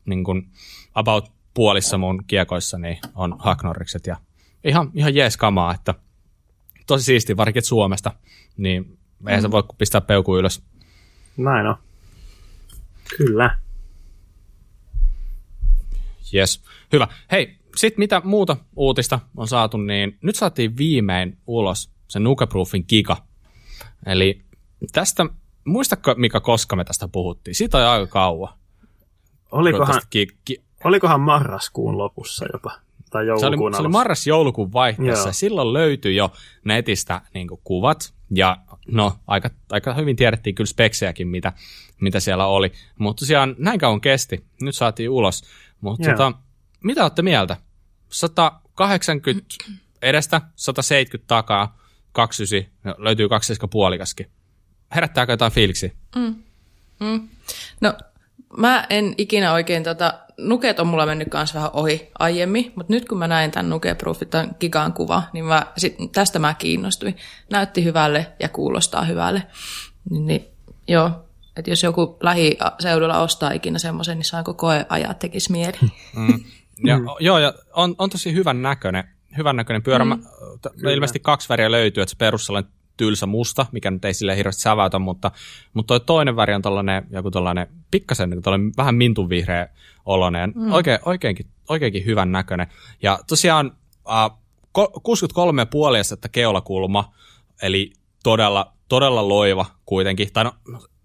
niin 0.04 0.24
kuin 0.24 0.48
about 0.94 1.32
puolissa 1.54 1.98
mun 1.98 2.24
kiekoissa 2.26 2.78
niin 2.78 2.98
on 3.14 3.36
haknorikset 3.38 4.06
ja 4.06 4.16
ihan, 4.68 4.90
ihan 4.94 5.14
jees 5.14 5.36
kamaa, 5.36 5.74
että 5.74 5.94
tosi 6.86 7.04
siisti, 7.04 7.36
varsinkin 7.36 7.62
Suomesta, 7.62 8.12
niin 8.56 8.98
eihän 9.26 9.40
mm. 9.40 9.42
se 9.42 9.50
voi 9.50 9.62
pistää 9.78 10.00
peuku 10.00 10.36
ylös. 10.36 10.62
Näin 11.36 11.66
on. 11.66 11.76
Kyllä. 13.16 13.58
Yes. 16.34 16.62
Hyvä. 16.92 17.08
Hei, 17.32 17.58
sitten 17.76 18.00
mitä 18.00 18.22
muuta 18.24 18.56
uutista 18.76 19.20
on 19.36 19.48
saatu, 19.48 19.76
niin 19.76 20.18
nyt 20.22 20.36
saatiin 20.36 20.76
viimein 20.76 21.38
ulos 21.46 21.90
se 22.08 22.18
Nukeproofin 22.18 22.84
giga. 22.88 23.16
Eli 24.06 24.42
tästä, 24.92 25.26
muistatko 25.64 26.14
Mika, 26.14 26.40
koska 26.40 26.76
me 26.76 26.84
tästä 26.84 27.08
puhuttiin? 27.08 27.54
Siitä 27.54 27.78
on 27.78 27.84
aika 27.84 28.06
kauan. 28.06 28.54
Olikohan, 29.52 30.00
ki- 30.10 30.38
ki- 30.44 30.62
olikohan 30.84 31.20
marraskuun 31.20 31.98
lopussa 31.98 32.46
jopa? 32.52 32.87
Tai 33.10 33.26
joulukuun 33.26 33.72
se 33.72 33.76
oli, 33.76 33.76
se 33.76 33.80
oli 33.80 33.88
marras-joulukuun 33.88 34.72
vaihteessa. 34.72 35.32
Silloin 35.32 35.72
löytyi 35.72 36.16
jo 36.16 36.32
netistä 36.64 37.20
niin 37.34 37.48
kuvat, 37.64 38.14
ja 38.30 38.56
no, 38.88 39.12
aika, 39.26 39.50
aika 39.70 39.94
hyvin 39.94 40.16
tiedettiin 40.16 40.54
kyllä 40.54 40.68
speksejäkin, 40.68 41.28
mitä, 41.28 41.52
mitä 42.00 42.20
siellä 42.20 42.46
oli. 42.46 42.72
Mutta 42.98 43.20
tosiaan 43.20 43.54
näin 43.58 43.78
kauan 43.78 44.00
kesti. 44.00 44.44
Nyt 44.62 44.74
saatiin 44.74 45.10
ulos. 45.10 45.42
Mutta 45.80 46.10
tota, 46.10 46.32
mitä 46.84 47.02
olette 47.02 47.22
mieltä? 47.22 47.56
180 48.08 49.54
edestä, 50.02 50.40
170 50.56 51.28
takaa, 51.28 51.78
29, 52.12 53.04
löytyy 53.04 53.28
2 53.28 53.54
puolikaskin. 53.70 54.30
Herättääkö 54.94 55.32
jotain 55.32 55.52
fiiliksi? 55.52 55.92
Mm. 56.16 56.34
Mm. 57.00 57.28
No, 57.80 57.94
mä 58.56 58.86
en 58.90 59.14
ikinä 59.18 59.52
oikein 59.52 59.82
tota, 59.82 60.14
nuket 60.38 60.80
on 60.80 60.86
mulla 60.86 61.06
mennyt 61.06 61.28
kanssa 61.28 61.54
vähän 61.54 61.70
ohi 61.72 62.10
aiemmin, 62.18 62.72
mutta 62.76 62.92
nyt 62.92 63.08
kun 63.08 63.18
mä 63.18 63.28
näin 63.28 63.50
tämän 63.50 63.70
Nukeproofit, 63.70 64.30
tämän 64.30 64.56
gigan 64.60 64.92
kuva, 64.92 65.22
niin 65.32 65.44
mä, 65.44 65.66
sit, 65.76 65.96
tästä 66.12 66.38
mä 66.38 66.54
kiinnostuin. 66.54 67.16
Näytti 67.50 67.84
hyvälle 67.84 68.26
ja 68.40 68.48
kuulostaa 68.48 69.04
hyvälle. 69.04 69.42
Niin, 70.10 70.26
niin 70.26 70.44
joo, 70.88 71.10
että 71.56 71.70
jos 71.70 71.82
joku 71.82 72.16
lähiseudulla 72.20 73.20
ostaa 73.20 73.52
ikinä 73.52 73.78
semmoisen, 73.78 74.18
niin 74.18 74.24
saanko 74.24 74.54
koeajaa 74.54 75.14
tekisi 75.14 75.52
mieli. 75.52 75.78
Mm. 76.16 76.44
Ja, 76.84 76.98
mm. 76.98 77.06
Joo, 77.20 77.38
ja 77.38 77.54
on, 77.72 77.94
on 77.98 78.10
tosi 78.10 78.32
hyvän 78.34 78.62
näköinen, 78.62 79.04
hyvän 79.36 79.56
näköinen 79.56 79.82
pyörä. 79.82 80.04
Mm. 80.04 80.08
Mä, 80.82 80.90
ilmeisesti 80.90 81.20
kaksi 81.20 81.48
väriä 81.48 81.70
löytyy, 81.70 82.02
että 82.02 82.10
se 82.10 82.16
perus 82.18 82.46
tylsä 82.98 83.26
musta, 83.26 83.66
mikä 83.72 83.90
nyt 83.90 84.04
ei 84.04 84.14
sille 84.14 84.36
hirveästi 84.36 84.62
säväytä, 84.62 84.98
mutta, 84.98 85.30
mutta 85.74 85.88
toi 85.88 86.00
toinen 86.00 86.36
väri 86.36 86.54
on 86.54 86.62
tollainen, 86.62 87.06
joku 87.10 87.30
tollainen 87.30 87.66
pikkasen 87.90 88.30
niin 88.30 88.42
tollainen 88.42 88.72
vähän 88.76 88.94
mintun 88.94 89.28
vihreä 89.28 89.68
oloinen, 90.06 90.52
mm. 90.54 90.72
Oikein, 90.72 90.98
oikeinkin, 91.04 91.46
oikeinkin 91.68 92.04
hyvän 92.04 92.32
näköinen. 92.32 92.66
Ja 93.02 93.18
tosiaan 93.28 93.72
äh, 94.10 94.30
63,5 94.78 96.00
astetta 96.00 96.28
keulakulma, 96.28 97.14
eli 97.62 97.92
todella, 98.22 98.72
todella 98.88 99.28
loiva 99.28 99.66
kuitenkin. 99.86 100.28
Tai 100.32 100.44
no, 100.44 100.52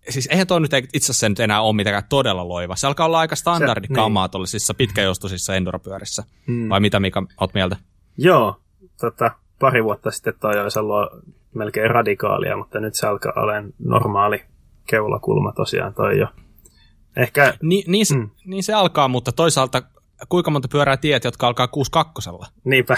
siis 0.09 0.27
eihän 0.31 0.47
toi 0.47 0.61
nyt 0.61 0.71
itse 0.93 1.11
asiassa 1.11 1.29
nyt 1.29 1.39
enää 1.39 1.61
ole 1.61 1.75
mitenkään 1.75 2.03
todella 2.09 2.47
loiva. 2.47 2.75
Se 2.75 2.87
alkaa 2.87 3.05
olla 3.05 3.19
aika 3.19 3.35
standardikamaa 3.35 4.25
niin. 4.25 4.31
tuollaisissa 4.31 4.73
pitkäjostoisissa 4.73 5.55
enduropyörissä. 5.55 6.23
Mm. 6.47 6.69
Vai 6.69 6.79
mitä 6.79 6.99
Mika, 6.99 7.23
oot 7.41 7.53
mieltä? 7.53 7.75
Joo, 8.17 8.55
tota, 8.99 9.31
pari 9.59 9.83
vuotta 9.83 10.11
sitten 10.11 10.33
toi 10.39 10.59
olisi 10.59 10.79
ollut 10.79 11.09
melkein 11.55 11.91
radikaalia, 11.91 12.57
mutta 12.57 12.79
nyt 12.79 12.95
se 12.95 13.07
alkaa 13.07 13.33
olemaan 13.35 13.73
normaali 13.79 14.43
keulakulma 14.89 15.51
tosiaan 15.51 15.93
toi 15.93 16.19
jo. 16.19 16.27
Ehkä, 17.17 17.53
Ni, 17.61 17.83
niin, 17.87 18.05
se, 18.05 18.15
mm. 18.15 18.29
niin 18.45 18.63
se 18.63 18.73
alkaa, 18.73 19.07
mutta 19.07 19.31
toisaalta 19.31 19.81
kuinka 20.29 20.51
monta 20.51 20.67
pyörää 20.67 20.97
tiet, 20.97 21.23
jotka 21.23 21.47
alkaa 21.47 21.67
62 21.67 22.29
Niinpä. 22.63 22.97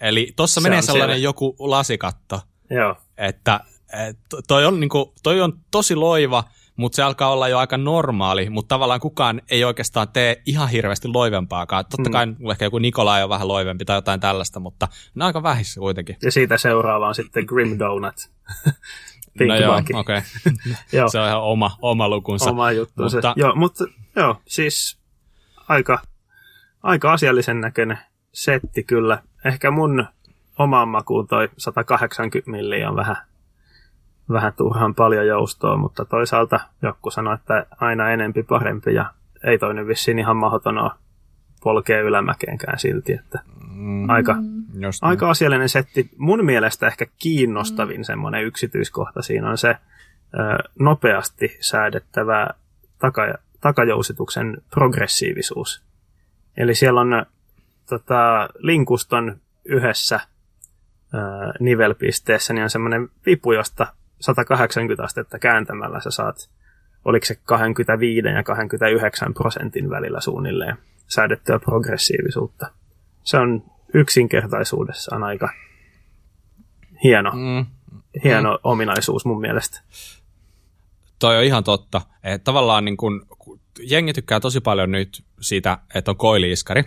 Eli 0.00 0.32
tuossa 0.36 0.60
menee 0.60 0.82
sellainen 0.82 1.16
siellä. 1.16 1.28
joku 1.28 1.56
lasikatto. 1.58 2.40
Joo. 2.70 2.96
Että 3.16 3.60
et, 4.08 4.18
toi, 4.48 4.66
on, 4.66 4.80
niinku, 4.80 5.14
toi 5.22 5.40
on 5.40 5.52
tosi 5.70 5.94
loiva, 5.94 6.44
mutta 6.76 6.96
se 6.96 7.02
alkaa 7.02 7.32
olla 7.32 7.48
jo 7.48 7.58
aika 7.58 7.76
normaali, 7.76 8.50
mutta 8.50 8.68
tavallaan 8.68 9.00
kukaan 9.00 9.42
ei 9.50 9.64
oikeastaan 9.64 10.08
tee 10.08 10.42
ihan 10.46 10.68
hirveästi 10.68 11.08
loivempaakaan. 11.08 11.84
Totta 11.84 12.08
mm. 12.08 12.12
kai 12.12 12.26
mm. 12.26 12.50
ehkä 12.50 12.64
joku 12.64 12.78
Nikolai 12.78 13.22
on 13.22 13.28
vähän 13.28 13.48
loivempi 13.48 13.84
tai 13.84 13.96
jotain 13.96 14.20
tällaista, 14.20 14.60
mutta 14.60 14.88
ne 15.14 15.24
on 15.24 15.26
aika 15.26 15.42
vähissä 15.42 15.80
kuitenkin. 15.80 16.16
Ja 16.22 16.32
siitä 16.32 16.58
seuraava 16.58 17.08
on 17.08 17.14
sitten 17.14 17.44
Grim 17.44 17.78
Donut. 17.78 18.30
no 19.48 19.56
joo, 19.56 19.76
okei. 19.76 19.94
Okay. 20.00 20.20
se 21.10 21.20
on 21.20 21.28
ihan 21.28 21.42
oma, 21.42 21.76
oma 21.82 22.08
lukunsa. 22.08 22.50
Oma 22.50 22.72
juttu 22.72 23.02
mutta... 23.02 23.34
Joo, 23.36 23.54
mutta 23.54 23.84
joo, 24.16 24.36
siis 24.46 24.98
aika, 25.68 25.98
aika 26.82 27.12
asiallisen 27.12 27.60
näköinen 27.60 27.98
setti 28.32 28.82
kyllä. 28.82 29.22
Ehkä 29.44 29.70
mun 29.70 30.06
omaan 30.58 30.88
makuun 30.88 31.26
toi 31.26 31.48
180 31.58 32.50
milliä 32.50 32.90
on 32.90 32.96
vähän 32.96 33.16
vähän 34.32 34.52
turhan 34.52 34.94
paljon 34.94 35.26
joustoa, 35.26 35.76
mutta 35.76 36.04
toisaalta 36.04 36.60
joku 36.82 37.10
sanoi, 37.10 37.34
että 37.34 37.66
aina 37.80 38.10
enempi 38.10 38.42
parempi 38.42 38.94
ja 38.94 39.06
ei 39.44 39.58
toi 39.58 39.74
nyt 39.74 39.86
vissiin 39.86 40.18
ihan 40.18 40.36
mahdoton 40.36 40.90
polkea 41.62 42.00
ylämäkeenkään 42.00 42.78
silti, 42.78 43.12
että 43.12 43.38
mm, 43.70 44.10
aika, 44.10 44.36
just 44.78 45.04
aika 45.04 45.30
asiallinen 45.30 45.68
setti. 45.68 46.10
Mun 46.16 46.44
mielestä 46.44 46.86
ehkä 46.86 47.06
kiinnostavin 47.18 48.00
mm. 48.00 48.04
semmoinen 48.04 48.44
yksityiskohta 48.44 49.22
siinä 49.22 49.50
on 49.50 49.58
se 49.58 49.68
ö, 49.68 49.78
nopeasti 50.78 51.56
säädettävä 51.60 52.48
taka, 52.98 53.34
takajousituksen 53.60 54.62
progressiivisuus. 54.70 55.82
Eli 56.56 56.74
siellä 56.74 57.00
on 57.00 57.26
tota, 57.88 58.48
linkuston 58.58 59.36
yhdessä 59.64 60.20
ö, 61.14 61.18
nivelpisteessä 61.60 62.54
niin 62.54 62.62
on 62.62 62.70
semmoinen 62.70 63.08
vipu, 63.26 63.52
josta 63.52 63.86
180 64.24 65.04
astetta 65.04 65.38
kääntämällä 65.38 66.00
sä 66.00 66.10
saat, 66.10 66.50
oliko 67.04 67.26
se 67.26 67.34
25 67.44 68.28
ja 68.28 68.42
29 68.42 69.34
prosentin 69.34 69.90
välillä 69.90 70.20
suunnilleen 70.20 70.76
säädettyä 71.08 71.58
progressiivisuutta. 71.58 72.66
Se 73.22 73.36
on 73.36 73.64
yksinkertaisuudessaan 73.94 75.24
aika 75.24 75.48
hieno, 77.04 77.30
mm. 77.30 77.66
hieno 78.24 78.52
mm. 78.52 78.58
ominaisuus 78.62 79.24
mun 79.24 79.40
mielestä. 79.40 79.80
Toi 81.18 81.38
on 81.38 81.44
ihan 81.44 81.64
totta. 81.64 82.00
Että 82.22 82.44
tavallaan 82.44 82.84
niin 82.84 82.96
kun, 82.96 83.26
jengi 83.90 84.12
tykkää 84.12 84.40
tosi 84.40 84.60
paljon 84.60 84.90
nyt 84.90 85.24
siitä, 85.40 85.78
että 85.94 86.10
on 86.10 86.16
koiliiskari, 86.16 86.84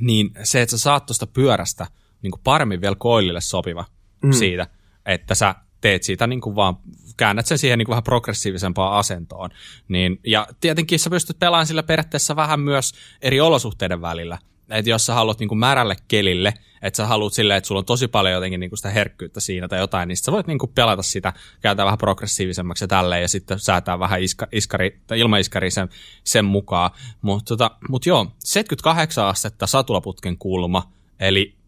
niin 0.00 0.30
se, 0.42 0.62
että 0.62 0.70
sä 0.70 0.78
saat 0.78 1.06
tuosta 1.06 1.26
pyörästä 1.26 1.86
niin 2.22 2.32
paremmin 2.44 2.80
vielä 2.80 2.96
koilille 2.98 3.40
sopiva 3.40 3.84
mm. 4.22 4.32
siitä, 4.32 4.66
että 5.06 5.34
sä 5.34 5.54
teet 5.80 6.02
siitä 6.02 6.26
niin 6.26 6.40
kuin 6.40 6.56
vaan, 6.56 6.76
käännät 7.16 7.46
sen 7.46 7.58
siihen 7.58 7.78
niin 7.78 7.86
kuin 7.86 7.92
vähän 7.92 8.02
progressiivisempaan 8.02 8.98
asentoon. 8.98 9.50
Niin, 9.88 10.20
ja 10.26 10.46
tietenkin 10.60 10.98
sä 10.98 11.10
pystyt 11.10 11.38
pelaamaan 11.38 11.66
sillä 11.66 11.82
periaatteessa 11.82 12.36
vähän 12.36 12.60
myös 12.60 12.92
eri 13.22 13.40
olosuhteiden 13.40 14.02
välillä. 14.02 14.38
Että 14.70 14.90
jos 14.90 15.06
sä 15.06 15.14
haluat 15.14 15.38
niin 15.38 15.48
kuin 15.48 15.58
märälle 15.58 15.96
kelille, 16.08 16.54
että 16.82 16.96
sä 16.96 17.06
haluat 17.06 17.32
silleen, 17.32 17.58
että 17.58 17.68
sulla 17.68 17.78
on 17.78 17.84
tosi 17.84 18.08
paljon 18.08 18.34
jotenkin 18.34 18.60
niinku 18.60 18.76
sitä 18.76 18.90
herkkyyttä 18.90 19.40
siinä 19.40 19.68
tai 19.68 19.78
jotain, 19.78 20.08
niin 20.08 20.16
sä 20.16 20.32
voit 20.32 20.46
niinku 20.46 20.66
pelata 20.66 21.02
sitä, 21.02 21.32
käyttää 21.60 21.84
vähän 21.84 21.98
progressiivisemmaksi 21.98 22.84
ja 22.84 22.88
tälleen, 22.88 23.22
ja 23.22 23.28
sitten 23.28 23.58
säätää 23.58 23.98
vähän 23.98 24.22
iska, 24.22 24.48
iskari, 24.52 25.00
tai 25.06 25.20
ilmaiskari 25.20 25.70
sen, 25.70 25.88
sen 26.24 26.44
mukaan. 26.44 26.90
Mutta 27.22 27.48
tota, 27.48 27.70
mut 27.88 28.06
joo, 28.06 28.26
78 28.44 29.26
astetta 29.26 29.66
satulaputken 29.66 30.38
kulma, 30.38 30.92
eli 31.20 31.59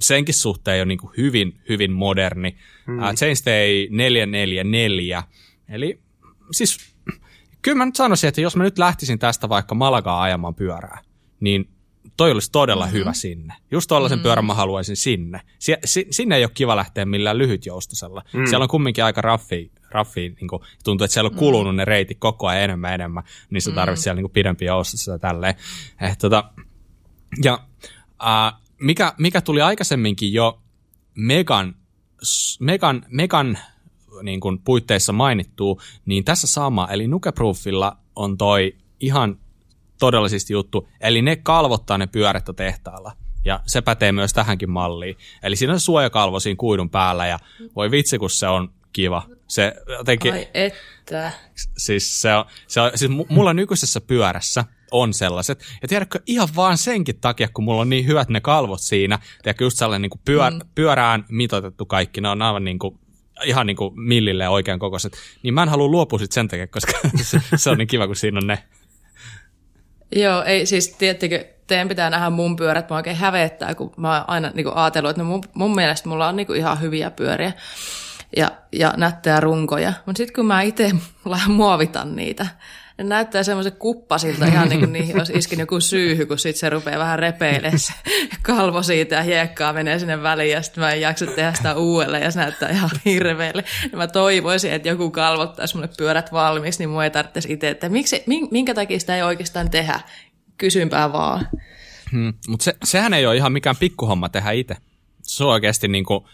senkin 0.00 0.34
suhteen 0.34 0.82
on 0.82 0.88
niinku 0.88 1.12
hyvin, 1.16 1.60
hyvin 1.68 1.92
moderni. 1.92 2.56
Hmm. 2.86 2.98
Uh, 2.98 3.14
Chainstay 3.14 3.88
444, 3.90 5.22
eli 5.68 6.00
siis 6.52 6.94
kyllä 7.62 7.78
mä 7.78 7.86
nyt 7.86 7.96
sanoisin, 7.96 8.28
että 8.28 8.40
jos 8.40 8.56
mä 8.56 8.64
nyt 8.64 8.78
lähtisin 8.78 9.18
tästä 9.18 9.48
vaikka 9.48 9.74
Malagaa 9.74 10.22
ajamaan 10.22 10.54
pyörää, 10.54 10.98
niin 11.40 11.68
toi 12.16 12.30
olisi 12.30 12.52
todella 12.52 12.84
mm-hmm. 12.84 12.98
hyvä 12.98 13.12
sinne. 13.12 13.54
Just 13.70 13.88
tuollaisen 13.88 14.18
mm-hmm. 14.18 14.22
pyörän 14.22 14.44
mä 14.44 14.54
haluaisin 14.54 14.96
sinne. 14.96 15.40
Si- 15.58 15.76
si- 15.84 16.06
sinne 16.10 16.36
ei 16.36 16.44
ole 16.44 16.50
kiva 16.54 16.76
lähteä 16.76 17.04
millään 17.04 17.38
lyhytjoustosella. 17.38 18.22
Mm. 18.32 18.46
Siellä 18.46 18.62
on 18.62 18.68
kumminkin 18.68 19.04
aika 19.04 19.20
raffi, 19.20 19.72
raffi 19.90 20.34
niin 20.40 20.48
kuin, 20.48 20.62
tuntuu, 20.84 21.04
että 21.04 21.12
siellä 21.12 21.30
on 21.30 21.36
kulunut 21.36 21.74
mm. 21.74 21.76
ne 21.76 21.84
reitit 21.84 22.18
koko 22.20 22.46
ajan 22.46 22.62
enemmän 22.62 22.94
enemmän, 22.94 23.22
niin 23.50 23.62
sä 23.62 23.70
tarvitset 23.70 24.00
mm. 24.00 24.04
siellä 24.04 24.16
niin 24.16 24.24
kuin, 24.24 24.32
pidempi 24.32 24.64
joustossa 24.64 25.12
ja 25.12 25.18
tälleen. 25.18 25.54
Eh, 26.00 26.18
tota, 26.18 26.44
ja 27.44 27.58
äh, 28.22 28.59
mikä, 28.80 29.14
mikä 29.18 29.40
tuli 29.40 29.62
aikaisemminkin 29.62 30.32
jo 30.32 30.62
Megan, 31.14 31.74
Megan, 32.60 33.02
Megan 33.08 33.58
niin 34.22 34.40
kuin 34.40 34.58
puitteissa 34.58 35.12
mainittuu, 35.12 35.80
niin 36.06 36.24
tässä 36.24 36.46
sama, 36.46 36.88
eli 36.90 37.08
Nukeproofilla 37.08 37.96
on 38.16 38.38
toi 38.38 38.76
ihan 39.00 39.38
todellisesti 39.98 40.52
juttu, 40.52 40.88
eli 41.00 41.22
ne 41.22 41.36
kalvottaa 41.36 41.98
ne 41.98 42.06
pyörettä 42.06 42.52
tehtaalla. 42.52 43.12
Ja 43.44 43.60
se 43.66 43.80
pätee 43.80 44.12
myös 44.12 44.32
tähänkin 44.32 44.70
malliin. 44.70 45.16
Eli 45.42 45.56
siinä 45.56 45.72
on 45.72 45.80
suojakalvo 45.80 46.40
siinä 46.40 46.56
kuidun 46.56 46.90
päällä 46.90 47.26
ja 47.26 47.38
voi 47.76 47.90
vitsi, 47.90 48.18
kun 48.18 48.30
se 48.30 48.48
on 48.48 48.72
kiva. 48.92 49.22
Se 49.48 49.74
jotenkin... 49.98 50.32
Ai 50.32 50.48
että. 50.54 51.32
Siis, 51.78 52.22
se 52.22 52.34
on, 52.34 52.44
se 52.66 52.80
on, 52.80 52.90
siis 52.94 53.10
mulla 53.28 53.54
nykyisessä 53.54 54.00
pyörässä 54.00 54.64
on 54.90 55.14
sellaiset. 55.14 55.64
Ja 55.82 55.88
tiedätkö, 55.88 56.20
ihan 56.26 56.48
vaan 56.56 56.78
senkin 56.78 57.20
takia, 57.20 57.48
kun 57.54 57.64
mulla 57.64 57.80
on 57.80 57.90
niin 57.90 58.06
hyvät 58.06 58.28
ne 58.28 58.40
kalvot 58.40 58.80
siinä, 58.80 59.18
tiedätkö, 59.42 59.64
just 59.64 59.78
sellainen 59.78 60.02
niin 60.02 60.10
kuin 60.10 60.20
pyör, 60.24 60.52
mm. 60.52 60.60
pyörään 60.74 61.24
mitoitettu 61.28 61.86
kaikki, 61.86 62.20
ne 62.20 62.28
on 62.28 62.42
aivan 62.42 62.64
niin 62.64 62.78
kuin 62.78 62.98
ihan 63.44 63.66
niin 63.66 63.76
kuin 63.76 64.00
millille 64.00 64.48
oikean 64.48 64.78
kokoiset, 64.78 65.12
niin 65.42 65.54
mä 65.54 65.62
en 65.62 65.68
halua 65.68 65.88
luopua 65.88 66.18
sit 66.18 66.32
sen 66.32 66.48
takia, 66.48 66.66
koska 66.66 66.92
se, 67.22 67.40
se 67.56 67.70
on 67.70 67.78
niin 67.78 67.88
kiva, 67.88 68.06
kun 68.06 68.16
siinä 68.16 68.38
on 68.38 68.46
ne. 68.46 68.58
Joo, 70.16 70.42
ei 70.42 70.66
siis, 70.66 70.88
tiettikö, 70.88 71.44
teidän 71.66 71.88
pitää 71.88 72.10
nähdä 72.10 72.30
mun 72.30 72.56
pyörät, 72.56 72.90
mä 72.90 72.96
oikein 72.96 73.16
hävettää, 73.16 73.74
kun 73.74 73.92
mä 73.96 74.16
oon 74.16 74.24
aina 74.28 74.50
niin 74.54 74.64
kuin, 74.64 74.76
ajatellut, 74.76 75.10
että 75.10 75.22
no 75.22 75.28
mun, 75.28 75.42
mun 75.54 75.74
mielestä 75.74 76.08
mulla 76.08 76.28
on 76.28 76.36
niin 76.36 76.46
kuin, 76.46 76.58
ihan 76.58 76.80
hyviä 76.80 77.10
pyöriä 77.10 77.52
ja, 78.36 78.50
ja 78.72 78.94
nättejä 78.96 79.40
runkoja. 79.40 79.92
Mutta 80.06 80.16
sitten 80.16 80.34
kun 80.34 80.46
mä 80.46 80.62
itse 80.62 80.90
muovitan 81.48 82.16
niitä, 82.16 82.46
ne 83.00 83.04
näyttää 83.04 83.42
semmoisen 83.42 83.72
kuppasilta 83.72 84.46
ihan 84.46 84.68
niin 84.68 84.80
kuin 84.80 84.92
niihin 85.00 85.18
olisi 85.18 85.32
iskin 85.32 85.60
joku 85.60 85.80
syyhy, 85.80 86.26
kun 86.26 86.38
sitten 86.38 86.60
se 86.60 86.70
rupeaa 86.70 86.98
vähän 86.98 87.18
repeilemään 87.18 87.78
se 87.78 87.92
kalvo 88.42 88.82
siitä 88.82 89.14
ja 89.14 89.22
hiekkaa 89.22 89.72
menee 89.72 89.98
sinne 89.98 90.22
väliin 90.22 90.52
ja 90.52 90.62
sitten 90.62 90.84
mä 90.84 90.90
en 90.90 91.00
jaksa 91.00 91.26
tehdä 91.26 91.52
sitä 91.52 91.74
uudelleen 91.74 92.22
ja 92.22 92.30
se 92.30 92.40
näyttää 92.40 92.68
ihan 92.68 92.90
hirveelle. 93.04 93.64
Ja 93.92 93.98
mä 93.98 94.06
toivoisin, 94.06 94.72
että 94.72 94.88
joku 94.88 95.10
kalvottaisi 95.10 95.74
mulle 95.74 95.88
pyörät 95.96 96.32
valmiiksi, 96.32 96.80
niin 96.80 96.90
mun 96.90 97.04
ei 97.04 97.10
tarvitsisi 97.10 97.52
itse, 97.52 97.68
että 97.68 97.88
miksi, 97.88 98.24
minkä 98.50 98.74
takia 98.74 99.00
sitä 99.00 99.16
ei 99.16 99.22
oikeastaan 99.22 99.70
tehdä. 99.70 100.00
Kysynpää 100.58 101.12
vaan. 101.12 101.48
Hmm, 102.12 102.34
mutta 102.48 102.64
se, 102.64 102.74
sehän 102.84 103.14
ei 103.14 103.26
ole 103.26 103.36
ihan 103.36 103.52
mikään 103.52 103.76
pikkuhomma 103.76 104.28
tehdä 104.28 104.50
itse 104.50 104.76
se 105.30 105.44
on 105.44 105.50
oikeasti 105.50 105.88
niin 105.88 106.04
kuin, 106.04 106.24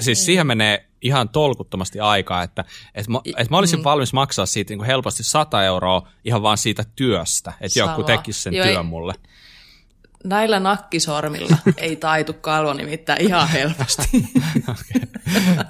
siis 0.00 0.24
siihen 0.24 0.46
menee 0.46 0.86
ihan 1.02 1.28
tolkuttomasti 1.28 2.00
aikaa, 2.00 2.42
että, 2.42 2.64
että, 2.94 3.10
mä, 3.10 3.20
että 3.24 3.50
mä 3.50 3.58
olisin 3.58 3.78
mm. 3.78 3.84
valmis 3.84 4.12
maksaa 4.12 4.46
siitä 4.46 4.70
niin 4.70 4.78
kuin 4.78 4.86
helposti 4.86 5.22
100 5.22 5.64
euroa 5.64 6.08
ihan 6.24 6.42
vaan 6.42 6.58
siitä 6.58 6.84
työstä, 6.96 7.52
että 7.60 7.78
Sama. 7.78 7.90
joku 7.90 8.02
tekisi 8.02 8.42
sen 8.42 8.54
Joo, 8.54 8.66
työn 8.66 8.86
mulle 8.86 9.14
näillä 10.24 10.60
nakkisormilla 10.60 11.56
ei 11.76 11.96
taitu 11.96 12.32
kalvo 12.32 12.72
nimittäin 12.72 13.26
ihan 13.26 13.48
helposti. 13.48 14.02
Okei, 14.74 15.00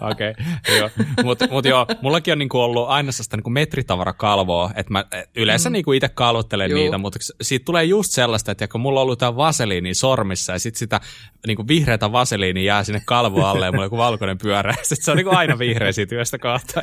okay, 0.00 0.10
okay, 0.10 0.78
joo. 0.78 0.90
Mutta 1.22 1.48
mut 1.50 1.64
joo, 1.64 1.86
mullakin 2.02 2.32
on 2.32 2.38
niinku 2.38 2.60
ollut 2.60 2.88
aina 2.88 3.12
sitä 3.12 3.36
niinku 3.36 3.50
metritavarakalvoa, 3.50 4.70
että 4.76 4.92
mä 4.92 5.04
yleensä 5.36 5.70
mm. 5.70 5.72
niinku 5.72 5.92
itse 5.92 6.08
kalvottelen 6.08 6.70
Juu. 6.70 6.80
niitä, 6.80 6.98
mutta 6.98 7.18
siitä 7.42 7.64
tulee 7.64 7.84
just 7.84 8.12
sellaista, 8.12 8.52
että 8.52 8.68
kun 8.68 8.80
mulla 8.80 9.00
on 9.00 9.02
ollut 9.02 9.18
tämä 9.18 9.36
vaseliini 9.36 9.94
sormissa 9.94 10.52
ja 10.52 10.58
sitten 10.58 10.78
sitä 10.78 11.00
niinku 11.46 11.68
vihreätä 11.68 12.12
vaseliini 12.12 12.64
jää 12.64 12.84
sinne 12.84 13.02
kalvo 13.04 13.44
alle 13.44 13.66
ja 13.66 13.72
mulla 13.72 13.82
on 13.82 13.86
joku 13.86 13.96
valkoinen 13.96 14.38
pyörä, 14.38 14.74
sit 14.82 15.02
se 15.02 15.10
on 15.10 15.16
niinku 15.16 15.36
aina 15.36 15.58
vihreä 15.58 15.92
siitä 15.92 16.14
yöstä 16.14 16.38
kohta. 16.38 16.80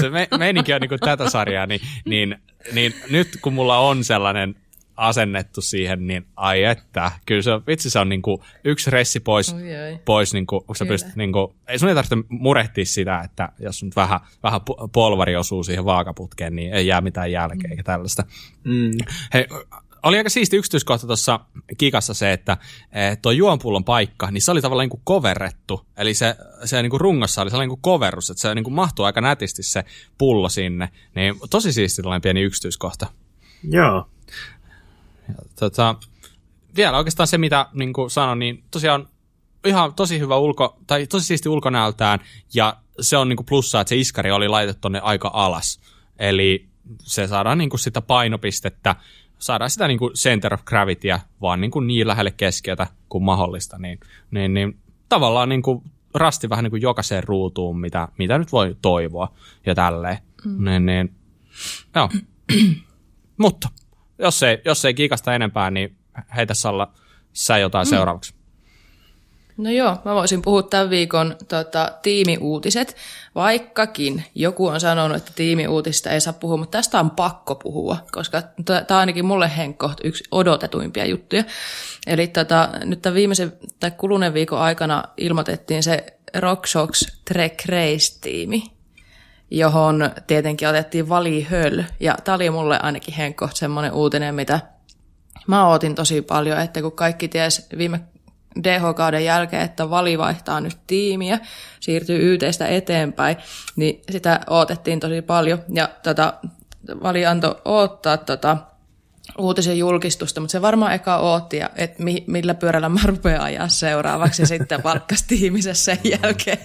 Se 0.00 0.10
me, 0.10 0.28
meininki 0.38 0.74
on 0.74 0.80
niinku 0.80 0.98
tätä 0.98 1.30
sarjaa, 1.30 1.66
niin, 1.66 1.80
niin, 2.04 2.36
niin 2.72 2.94
nyt 3.10 3.28
kun 3.42 3.52
mulla 3.52 3.78
on 3.78 4.04
sellainen 4.04 4.54
asennettu 4.98 5.60
siihen, 5.60 6.06
niin 6.06 6.26
ai 6.36 6.64
että, 6.64 7.10
kyllä 7.26 7.42
se, 7.42 7.50
vitsi 7.66 7.90
se 7.90 7.98
on 7.98 8.08
niinku 8.08 8.44
yksi 8.64 8.90
ressi 8.90 9.20
pois, 9.20 9.54
oi, 9.54 9.62
oi. 9.62 9.98
pois 10.04 10.32
niinku, 10.32 10.60
kun 10.60 10.76
sä 10.76 10.86
pystyt, 10.86 11.16
niinku, 11.16 11.54
ei 11.68 11.78
sun 11.78 11.88
ei 11.88 11.94
tarvitse 11.94 12.16
murehtia 12.28 12.84
sitä, 12.84 13.20
että 13.20 13.52
jos 13.58 13.82
nyt 13.82 13.96
vähän, 13.96 14.20
vähän 14.42 14.60
polvari 14.92 15.36
osuu 15.36 15.64
siihen 15.64 15.84
vaakaputkeen, 15.84 16.56
niin 16.56 16.72
ei 16.72 16.86
jää 16.86 17.00
mitään 17.00 17.32
jälkeä 17.32 17.68
mm. 17.68 17.70
eikä 17.70 17.82
tällaista. 17.82 18.24
Mm. 18.64 18.90
Hei, 19.34 19.46
oli 20.02 20.16
aika 20.16 20.30
siisti 20.30 20.56
yksityiskohta 20.56 21.06
tuossa 21.06 21.40
kikassa 21.78 22.14
se, 22.14 22.32
että 22.32 22.56
tuo 23.22 23.32
juonpullon 23.32 23.84
paikka, 23.84 24.30
niin 24.30 24.42
se 24.42 24.50
oli 24.50 24.62
tavallaan 24.62 24.84
niin 24.84 24.90
kuin 24.90 25.02
coverrettu. 25.08 25.86
Eli 25.96 26.14
se, 26.14 26.36
se 26.64 26.82
niin 26.82 26.90
kuin 26.90 27.00
rungossa 27.00 27.42
oli 27.42 27.50
sellainen 27.50 27.68
niin 27.68 27.80
kuin 27.80 27.92
coverus, 27.92 28.30
että 28.30 28.40
se 28.40 28.54
niin 28.54 28.64
kuin 28.64 28.74
mahtuu 28.74 29.04
aika 29.04 29.20
nätisti 29.20 29.62
se 29.62 29.84
pullo 30.18 30.48
sinne. 30.48 30.88
Niin 31.14 31.34
tosi 31.50 31.72
siisti 31.72 32.02
tällainen 32.02 32.22
pieni 32.22 32.42
yksityiskohta. 32.42 33.06
Joo, 33.70 34.08
ja, 35.28 35.34
tota, 35.58 35.94
vielä 36.76 36.98
oikeastaan 36.98 37.26
se, 37.26 37.38
mitä 37.38 37.66
niin 37.72 37.92
kuin 37.92 38.10
sanoin, 38.10 38.38
niin 38.38 38.64
tosiaan 38.70 39.08
ihan 39.64 39.94
tosi 39.94 40.18
hyvä 40.18 40.36
ulko, 40.36 40.78
tai 40.86 41.06
tosi 41.06 41.26
siisti 41.26 41.48
ulkonäöltään, 41.48 42.20
ja 42.54 42.76
se 43.00 43.16
on 43.16 43.28
niin 43.28 43.36
kuin 43.36 43.46
plussaa, 43.46 43.80
että 43.80 43.88
se 43.88 43.96
iskari 43.96 44.30
oli 44.30 44.48
laitettu 44.48 44.80
tonne 44.80 45.00
aika 45.00 45.30
alas. 45.34 45.80
Eli 46.18 46.68
se 46.98 47.26
saadaan 47.26 47.58
niin 47.58 47.70
kuin 47.70 47.80
sitä 47.80 48.00
painopistettä, 48.02 48.96
saadaan 49.38 49.70
sitä 49.70 49.88
niin 49.88 49.98
kuin 49.98 50.12
center 50.12 50.54
of 50.54 50.64
gravityä 50.64 51.20
vaan 51.40 51.60
niin, 51.60 51.70
kuin 51.70 51.86
niin 51.86 52.06
lähelle 52.06 52.30
keskiötä 52.30 52.86
kuin 53.08 53.24
mahdollista, 53.24 53.78
niin, 53.78 54.00
niin, 54.30 54.54
niin 54.54 54.78
tavallaan 55.08 55.48
niin 55.48 55.62
kuin 55.62 55.82
rasti 56.14 56.48
vähän 56.48 56.62
niin 56.62 56.70
kuin 56.70 56.82
jokaiseen 56.82 57.24
ruutuun, 57.24 57.80
mitä, 57.80 58.08
mitä 58.18 58.38
nyt 58.38 58.52
voi 58.52 58.76
toivoa 58.82 59.34
ja 59.66 59.74
tälleen. 59.74 60.18
Mm. 60.44 60.64
Niin, 60.64 60.86
niin, 60.86 61.14
joo. 61.94 62.10
Mutta 63.42 63.68
jos 64.18 64.42
ei, 64.42 64.58
jos 64.64 64.84
ei 64.84 64.94
kiikasta 64.94 65.34
enempää, 65.34 65.70
niin 65.70 65.96
heitä 66.36 66.54
Salla 66.54 66.92
sä 67.32 67.58
jotain 67.58 67.86
mm. 67.86 67.90
seuraavaksi. 67.90 68.38
No 69.58 69.70
joo, 69.70 69.96
mä 70.04 70.14
voisin 70.14 70.42
puhua 70.42 70.62
tämän 70.62 70.90
viikon 70.90 71.36
tota, 71.48 71.92
tiimiuutiset, 72.02 72.96
vaikkakin 73.34 74.24
joku 74.34 74.66
on 74.66 74.80
sanonut, 74.80 75.16
että 75.16 75.32
tiimiuutisista 75.34 76.10
ei 76.10 76.20
saa 76.20 76.32
puhua, 76.32 76.56
mutta 76.56 76.78
tästä 76.78 77.00
on 77.00 77.10
pakko 77.10 77.54
puhua, 77.54 77.96
koska 78.12 78.42
tämä 78.64 78.84
on 78.90 78.96
ainakin 78.96 79.24
mulle 79.24 79.50
Henkko 79.56 79.90
yksi 80.04 80.24
odotetuimpia 80.30 81.06
juttuja. 81.06 81.44
Eli 82.06 82.26
tota, 82.26 82.70
nyt 82.84 83.02
tämän 83.02 83.14
viimeisen 83.14 83.52
tai 83.80 83.90
kuluneen 83.90 84.34
viikon 84.34 84.58
aikana 84.58 85.04
ilmoitettiin 85.16 85.82
se 85.82 86.06
RockShox 86.36 87.06
Trek 87.24 87.64
Race-tiimi, 87.66 88.62
johon 89.50 90.10
tietenkin 90.26 90.68
otettiin 90.68 91.08
Vali 91.08 91.46
Höll. 91.50 91.82
Ja 92.00 92.14
tämä 92.24 92.34
oli 92.34 92.50
mulle 92.50 92.78
ainakin 92.82 93.14
Henkko 93.14 93.48
semmoinen 93.54 93.92
uutinen, 93.92 94.34
mitä 94.34 94.60
mä 95.46 95.68
ootin 95.68 95.94
tosi 95.94 96.22
paljon, 96.22 96.60
että 96.60 96.82
kun 96.82 96.92
kaikki 96.92 97.28
ties 97.28 97.66
viime 97.78 98.00
DH-kauden 98.64 99.24
jälkeen, 99.24 99.62
että 99.62 99.90
Vali 99.90 100.18
vaihtaa 100.18 100.60
nyt 100.60 100.78
tiimiä, 100.86 101.38
siirtyy 101.80 102.34
YTstä 102.34 102.66
eteenpäin, 102.66 103.36
niin 103.76 104.02
sitä 104.10 104.40
odotettiin 104.46 105.00
tosi 105.00 105.22
paljon. 105.22 105.58
Ja 105.74 105.88
tota, 106.02 106.34
Vali 107.02 107.26
antoi 107.26 107.54
odottaa 107.64 108.16
tota, 108.16 108.56
uutisen 109.38 109.78
julkistusta, 109.78 110.40
mutta 110.40 110.52
se 110.52 110.62
varmaan 110.62 110.92
eka 110.92 111.16
ootti, 111.16 111.60
että 111.76 112.02
mi, 112.02 112.24
millä 112.26 112.54
pyörällä 112.54 112.88
mä 112.88 113.00
rupean 113.04 113.40
ajaa 113.40 113.68
seuraavaksi 113.68 114.42
ja 114.42 114.46
sitten 114.58 114.82
valkkas 114.82 115.22
tiimisessä 115.22 115.84
sen 115.84 116.10
jälkeen. 116.22 116.58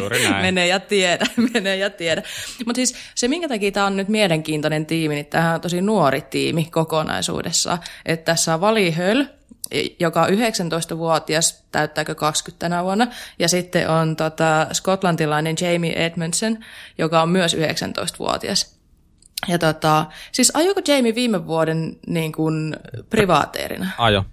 Juuri 0.00 0.22
näin. 0.22 0.42
menee 0.42 0.66
ja 0.66 0.80
tiedä, 0.80 1.26
menee 1.54 1.76
ja 1.76 1.90
tiedä. 1.90 2.22
Mutta 2.66 2.78
siis 2.78 2.94
se, 3.14 3.28
minkä 3.28 3.48
takia 3.48 3.72
tämä 3.72 3.86
on 3.86 3.96
nyt 3.96 4.08
mielenkiintoinen 4.08 4.86
tiimi, 4.86 5.14
niin 5.14 5.26
tämähän 5.26 5.54
on 5.54 5.60
tosi 5.60 5.80
nuori 5.80 6.20
tiimi 6.20 6.64
kokonaisuudessaan. 6.64 7.78
Että 8.06 8.24
tässä 8.24 8.54
on 8.54 8.60
Vali 8.60 8.90
Höll, 8.90 9.24
joka 10.00 10.22
on 10.22 10.28
19-vuotias, 10.28 11.64
täyttääkö 11.72 12.14
20 12.14 12.58
tänä 12.58 12.84
vuonna, 12.84 13.06
ja 13.38 13.48
sitten 13.48 13.90
on 13.90 14.16
tota, 14.16 14.66
skotlantilainen 14.72 15.56
Jamie 15.60 16.04
Edmondson, 16.06 16.58
joka 16.98 17.22
on 17.22 17.28
myös 17.28 17.56
19-vuotias. 17.56 18.77
Ja 19.48 19.58
tota, 19.58 20.06
siis 20.32 20.52
ajoiko 20.54 20.80
Jamie 20.88 21.14
viime 21.14 21.46
vuoden 21.46 21.96
niin 22.06 22.32
kuin 22.32 22.76
privaateerina? 23.10 23.90
Ajo, 23.98 24.24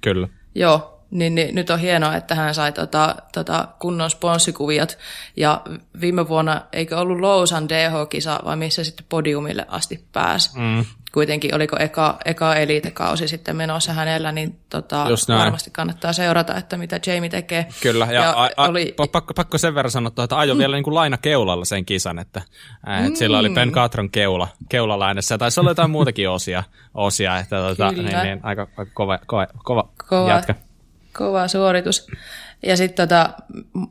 kyllä. 0.00 0.28
Joo, 0.54 0.92
Niin, 1.12 1.34
niin, 1.34 1.54
nyt 1.54 1.70
on 1.70 1.78
hienoa, 1.78 2.16
että 2.16 2.34
hän 2.34 2.54
sai 2.54 2.72
tota, 2.72 3.14
tota 3.32 3.68
kunnon 3.78 4.10
sponssikuviot. 4.10 4.98
Ja 5.36 5.62
viime 6.00 6.28
vuonna, 6.28 6.62
eikö 6.72 6.98
ollut 6.98 7.20
Lousan 7.20 7.68
DH-kisa, 7.68 8.40
vai 8.44 8.56
missä 8.56 8.84
sitten 8.84 9.06
podiumille 9.08 9.66
asti 9.68 10.04
pääsi. 10.12 10.50
Mm. 10.58 10.84
Kuitenkin 11.12 11.54
oliko 11.54 11.76
eka, 11.80 12.18
eka 12.24 12.54
eliitekausi 12.56 13.28
sitten 13.28 13.56
menossa 13.56 13.92
hänellä, 13.92 14.32
niin 14.32 14.58
tota, 14.70 15.06
varmasti 15.28 15.70
kannattaa 15.70 16.12
seurata, 16.12 16.56
että 16.56 16.76
mitä 16.76 17.00
Jamie 17.06 17.28
tekee. 17.28 17.66
Kyllä, 17.82 18.06
ja, 18.06 18.12
ja 18.12 18.30
a, 18.30 18.48
a, 18.56 18.68
oli... 18.68 18.94
pakko, 19.12 19.34
pakko 19.34 19.58
sen 19.58 19.74
verran 19.74 19.90
sanoa, 19.90 20.12
että 20.24 20.38
ajo 20.38 20.54
mm. 20.54 20.58
vielä 20.58 20.76
niin 20.76 20.84
kuin 20.84 20.94
laina 20.94 21.18
keulalla 21.18 21.64
sen 21.64 21.84
kisan, 21.84 22.18
että, 22.18 22.42
että 22.98 23.08
mm. 23.08 23.14
sillä 23.14 23.38
oli 23.38 23.50
Ben 23.50 23.72
Catron 23.72 24.10
keula, 24.10 24.48
keulalainessa, 24.68 25.34
ja 25.34 25.38
taisi 25.38 25.60
olla 25.60 25.70
jotain 25.70 25.90
muutakin 25.90 26.30
osia, 26.30 26.62
osia 26.94 27.38
että 27.38 27.56
tota, 27.56 27.92
niin, 27.92 28.04
niin, 28.04 28.40
aika, 28.42 28.68
aika 28.76 28.90
kova, 28.94 29.18
kova, 29.26 29.46
kova, 29.64 29.88
kova 30.08 30.28
jätkä. 30.28 30.54
Kova 31.18 31.48
suoritus. 31.48 32.06
Ja 32.62 32.76
sitten 32.76 33.08
tota, 33.08 33.30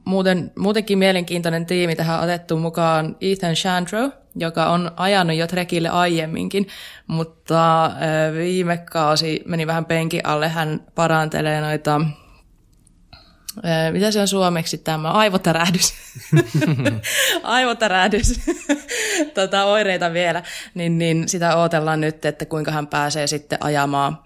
muuten, 0.06 0.52
muutenkin 0.60 0.98
mielenkiintoinen 0.98 1.66
tiimi 1.66 1.96
tähän 1.96 2.24
otettu 2.24 2.58
mukaan 2.58 3.16
Ethan 3.22 3.54
Chandro, 3.54 4.10
joka 4.36 4.66
on 4.66 4.92
ajanut 4.96 5.38
jo 5.38 5.48
trekille 5.48 5.90
aiemminkin, 5.90 6.68
mutta 7.08 7.92
viime 8.38 8.78
kausi 8.78 9.42
meni 9.46 9.68
vähän 9.68 9.86
penki 9.86 10.20
alle. 10.24 10.50
Hän 10.50 10.80
parantelee 10.96 11.62
noita, 11.62 12.02
mitä 13.92 14.12
se 14.12 14.22
on 14.22 14.28
suomeksi 14.28 14.78
tämä, 14.78 15.12
aivotärähdys. 15.12 15.94
aivotärähdys, 17.44 18.40
tota, 19.36 19.64
oireita 19.64 20.14
vielä, 20.14 20.44
niin, 20.74 20.98
niin 20.98 21.30
sitä 21.30 21.58
odotellaan 21.58 22.02
nyt, 22.02 22.26
että 22.26 22.46
kuinka 22.46 22.72
hän 22.72 22.88
pääsee 22.88 23.28
sitten 23.28 23.58
ajamaan 23.62 24.18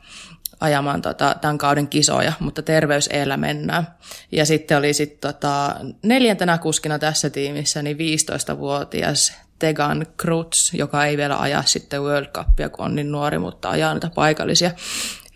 ajamaan 0.59 1.01
tota, 1.01 1.35
tämän 1.41 1.57
kauden 1.57 1.87
kisoja, 1.87 2.33
mutta 2.39 2.61
terveyseellä 2.61 3.37
mennään. 3.37 3.87
Ja 4.31 4.45
sitten 4.45 4.77
oli 4.77 4.93
sit, 4.93 5.19
tota, 5.19 5.75
neljäntenä 6.03 6.57
kuskina 6.57 6.99
tässä 6.99 7.29
tiimissä 7.29 7.81
niin 7.81 7.97
15-vuotias 7.97 9.33
Tegan 9.59 10.05
Krutz, 10.17 10.73
joka 10.73 11.05
ei 11.05 11.17
vielä 11.17 11.37
aja 11.37 11.63
sitten 11.65 12.01
World 12.01 12.27
Cupia, 12.27 12.69
kun 12.69 12.85
on 12.85 12.95
niin 12.95 13.11
nuori, 13.11 13.39
mutta 13.39 13.69
ajaa 13.69 13.93
niitä 13.93 14.09
paikallisia 14.15 14.71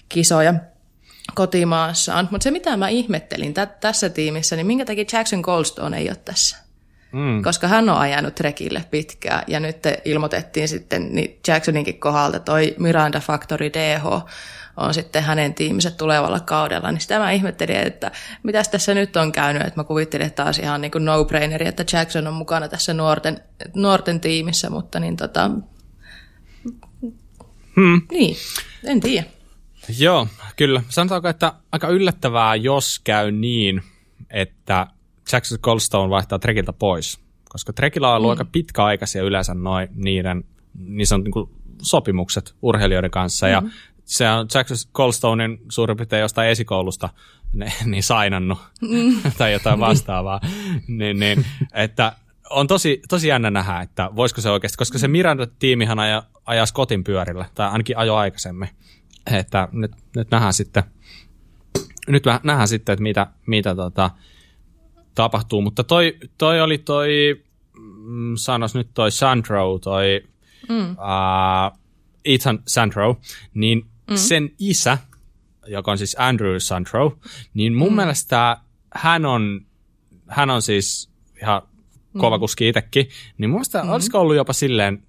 kisoja 0.09 0.53
kotimaassaan. 1.35 2.27
Mutta 2.31 2.43
se, 2.43 2.51
mitä 2.51 2.77
mä 2.77 2.89
ihmettelin 2.89 3.53
tä- 3.53 3.65
tässä 3.65 4.09
tiimissä, 4.09 4.55
niin 4.55 4.67
minkä 4.67 4.85
takia 4.85 5.05
Jackson 5.13 5.41
Goldstone 5.41 5.97
ei 5.97 6.09
ole 6.09 6.17
tässä? 6.25 6.57
Mm. 7.11 7.43
Koska 7.43 7.67
hän 7.67 7.89
on 7.89 7.97
ajanut 7.97 8.35
trekille 8.35 8.85
pitkään 8.91 9.43
ja 9.47 9.59
nyt 9.59 9.77
ilmoitettiin 10.05 10.67
sitten 10.67 11.15
niin 11.15 11.39
Jacksoninkin 11.47 11.99
kohdalta 11.99 12.39
toi 12.39 12.75
Miranda 12.79 13.19
Factory 13.19 13.73
DH 13.73 14.03
on 14.79 14.93
sitten 14.93 15.23
hänen 15.23 15.53
tiiminsä 15.53 15.91
tulevalla 15.91 16.39
kaudella, 16.39 16.91
niin 16.91 17.01
sitä 17.01 17.19
mä 17.19 17.31
ihmettelin, 17.31 17.75
että 17.75 18.11
mitäs 18.43 18.69
tässä 18.69 18.93
nyt 18.93 19.15
on 19.15 19.31
käynyt, 19.31 19.61
että 19.61 19.79
mä 19.79 19.83
kuvittelin, 19.83 20.27
että 20.27 20.43
taas 20.43 20.59
ihan 20.59 20.81
niin 20.81 20.91
kuin 20.91 21.05
no-braineri, 21.05 21.67
että 21.67 21.85
Jackson 21.93 22.27
on 22.27 22.33
mukana 22.33 22.67
tässä 22.67 22.93
nuorten, 22.93 23.41
nuorten 23.75 24.19
tiimissä, 24.19 24.69
mutta 24.69 24.99
niin 24.99 25.17
tota, 25.17 25.51
hmm. 27.75 28.01
niin, 28.11 28.35
en 28.83 28.99
tiedä. 28.99 29.27
Joo, 29.99 30.27
kyllä. 30.55 30.83
Sanotaanko, 30.89 31.27
että 31.27 31.53
aika 31.71 31.87
yllättävää, 31.87 32.55
jos 32.55 32.99
käy 33.03 33.31
niin, 33.31 33.83
että 34.29 34.87
Jackson 35.31 35.59
Goldstone 35.61 36.09
vaihtaa 36.09 36.39
Trekiltä 36.39 36.73
pois. 36.73 37.19
Koska 37.49 37.73
Trekillä 37.73 38.09
on 38.09 38.15
ollut 38.15 38.27
mm. 38.27 38.31
aika 38.31 38.45
pitkäaikaisia 38.51 39.23
yleensä 39.23 39.53
noin 39.53 39.87
niiden 39.95 40.43
niin 40.73 41.07
sanotut 41.07 41.49
niin 41.49 41.59
sopimukset 41.81 42.55
urheilijoiden 42.61 43.11
kanssa. 43.11 43.45
Mm. 43.45 43.51
Ja 43.51 43.63
se 44.09 44.29
on 44.29 44.47
Jackson 44.53 44.77
Goldstonein 44.93 45.59
suurin 45.71 45.97
piirtein 45.97 46.21
jostain 46.21 46.49
esikoulusta 46.49 47.09
ne, 47.53 47.73
niin 47.85 48.03
sainannut 48.03 48.59
mm. 48.81 49.21
tai 49.37 49.53
jotain 49.53 49.79
vastaavaa. 49.79 50.41
niin, 50.87 51.19
niin, 51.19 51.45
että 51.73 52.15
on 52.49 52.67
tosi, 52.67 53.01
tosi 53.09 53.27
jännä 53.27 53.51
nähdä, 53.51 53.81
että 53.81 54.09
voisiko 54.15 54.41
se 54.41 54.49
oikeasti, 54.49 54.77
koska 54.77 54.97
se 54.97 55.07
Miranda-tiimihan 55.07 55.99
aja, 55.99 56.23
ajaa 56.45 56.65
Scottin 56.65 57.03
pyörillä, 57.03 57.45
tai 57.55 57.69
ainakin 57.69 57.97
ajo 57.97 58.15
aikaisemmin. 58.15 58.69
Että 59.31 59.67
nyt, 59.71 59.91
nyt 60.15 60.31
nähdään 60.31 60.53
sitten, 60.53 60.83
nyt 62.07 62.23
nähdään 62.43 62.67
sitten, 62.67 62.93
että 62.93 63.03
mitä, 63.03 63.27
mitä 63.45 63.75
tota, 63.75 64.09
tapahtuu. 65.15 65.61
Mutta 65.61 65.83
toi, 65.83 66.17
toi 66.37 66.61
oli 66.61 66.77
toi, 66.77 67.43
mm, 68.03 68.35
sanos 68.35 68.75
nyt 68.75 68.89
toi 68.93 69.11
Sandro, 69.11 69.79
toi 69.79 70.23
mm. 70.69 70.91
uh, 70.91 71.79
Ethan 72.25 72.59
Sandro, 72.67 73.15
niin 73.53 73.88
mm. 74.09 74.17
sen 74.17 74.51
isä, 74.59 74.97
joka 75.67 75.91
on 75.91 75.97
siis 75.97 76.15
Andrew 76.19 76.55
Sandro, 76.57 77.17
niin 77.53 77.73
mun 77.73 77.89
mm. 77.89 77.95
mielestä 77.95 78.57
hän 78.93 79.25
on, 79.25 79.65
hän 80.27 80.49
on 80.49 80.61
siis 80.61 81.09
ihan 81.41 81.61
kova 82.17 82.37
mm. 82.37 82.39
kuski 82.39 82.67
itsekin, 82.67 83.09
niin 83.37 83.49
mun 83.49 83.57
mielestä 83.57 83.83
mm. 83.83 83.89
olisiko 83.89 84.19
ollut 84.19 84.35
jopa 84.35 84.53
silleen 84.53 85.03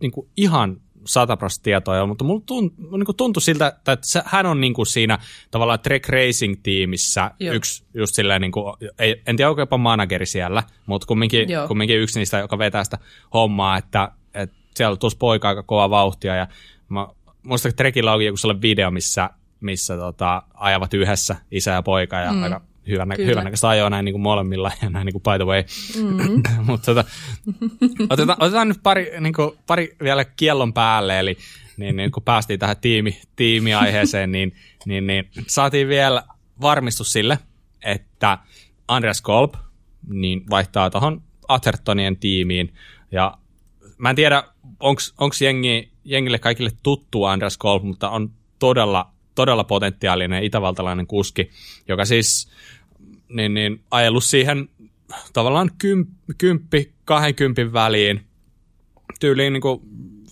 niin 0.00 0.12
kuin 0.12 0.28
ihan 0.36 0.80
sataprosenttista 1.06 1.64
tietoa, 1.64 2.06
mutta 2.06 2.24
mulla 2.24 2.42
tuntui, 2.46 2.90
niin 2.90 3.04
kuin 3.04 3.16
tuntui 3.16 3.42
siltä, 3.42 3.66
että 3.66 4.22
hän 4.24 4.46
on 4.46 4.60
niin 4.60 4.74
kuin 4.74 4.86
siinä 4.86 5.18
tavallaan 5.50 5.80
Trek 5.80 6.08
Racing-tiimissä 6.08 7.30
Joo. 7.40 7.54
yksi 7.54 7.84
just 7.94 8.14
silleen, 8.14 8.40
niin 8.40 8.52
kuin, 8.52 8.76
ei, 8.98 9.22
en 9.26 9.36
tiedä 9.36 9.48
onko 9.48 9.62
jopa 9.62 9.78
manageri 9.78 10.26
siellä, 10.26 10.62
mutta 10.86 11.06
kumminkin, 11.06 11.48
kumminkin 11.68 11.98
yksi 11.98 12.18
niistä, 12.18 12.38
joka 12.38 12.58
vetää 12.58 12.84
sitä 12.84 12.98
hommaa, 13.34 13.76
että, 13.76 14.12
että 14.34 14.56
siellä 14.76 14.96
tuossa 14.96 15.18
poika 15.18 15.48
aika 15.48 15.62
kova 15.62 15.90
vauhtia 15.90 16.34
ja 16.34 16.48
mä 16.88 17.06
muista 17.46 17.72
Trekillä 17.72 18.12
onkin 18.12 18.26
joku 18.26 18.36
sellainen 18.36 18.62
video, 18.62 18.90
missä, 18.90 19.30
missä 19.60 19.96
tota, 19.96 20.42
ajavat 20.54 20.94
yhdessä 20.94 21.36
isä 21.50 21.70
ja 21.70 21.82
poika 21.82 22.16
ja 22.16 22.32
mm. 22.32 22.42
aika 22.42 22.60
hyvän, 22.88 23.08
hyvännäköistä 23.18 23.68
ajoa 23.68 23.90
näin 23.90 24.04
niin 24.04 24.12
kuin 24.12 24.22
molemmilla 24.22 24.72
ja 24.82 24.90
näin 24.90 25.06
niin 25.06 25.12
kuin 25.12 25.22
by 25.22 25.44
the 25.44 25.44
way. 25.44 25.62
Mm. 26.02 26.42
Mutta 26.66 26.94
tota, 26.94 27.04
otetaan, 28.10 28.38
otetaan 28.40 28.68
nyt 28.68 28.80
pari, 28.82 29.12
niin 29.20 29.34
kuin, 29.34 29.52
pari 29.66 29.96
vielä 30.02 30.24
kiellon 30.24 30.72
päälle, 30.72 31.18
eli 31.18 31.38
niin, 31.76 31.96
niin 31.96 32.10
kun 32.10 32.22
päästiin 32.22 32.60
tähän 32.60 32.76
tiimi, 32.80 33.20
tiimiaiheeseen, 33.36 34.32
niin, 34.32 34.54
niin, 34.86 35.06
niin 35.06 35.30
saatiin 35.46 35.88
vielä 35.88 36.22
varmistus 36.60 37.12
sille, 37.12 37.38
että 37.84 38.38
Andreas 38.88 39.22
Kolb 39.22 39.54
niin 40.08 40.50
vaihtaa 40.50 40.90
tuohon 40.90 41.22
Athertonien 41.48 42.16
tiimiin. 42.16 42.74
Ja 43.12 43.38
mä 43.98 44.10
en 44.10 44.16
tiedä, 44.16 44.42
onko 44.80 45.34
jengi, 45.40 45.92
jengille 46.06 46.38
kaikille 46.38 46.70
tuttu 46.82 47.24
Andreas 47.24 47.58
Kolb, 47.58 47.82
mutta 47.82 48.10
on 48.10 48.30
todella, 48.58 49.10
todella 49.34 49.64
potentiaalinen 49.64 50.44
itävaltalainen 50.44 51.06
kuski, 51.06 51.50
joka 51.88 52.04
siis 52.04 52.48
niin, 53.28 53.54
niin, 53.54 53.80
ajellut 53.90 54.24
siihen 54.24 54.68
tavallaan 55.32 55.70
kymp, 55.78 56.08
kymppi, 56.38 56.92
kahdenkympin 57.04 57.72
väliin 57.72 58.26
tyyliin 59.20 59.52
niin 59.52 59.60
kuin, 59.60 59.80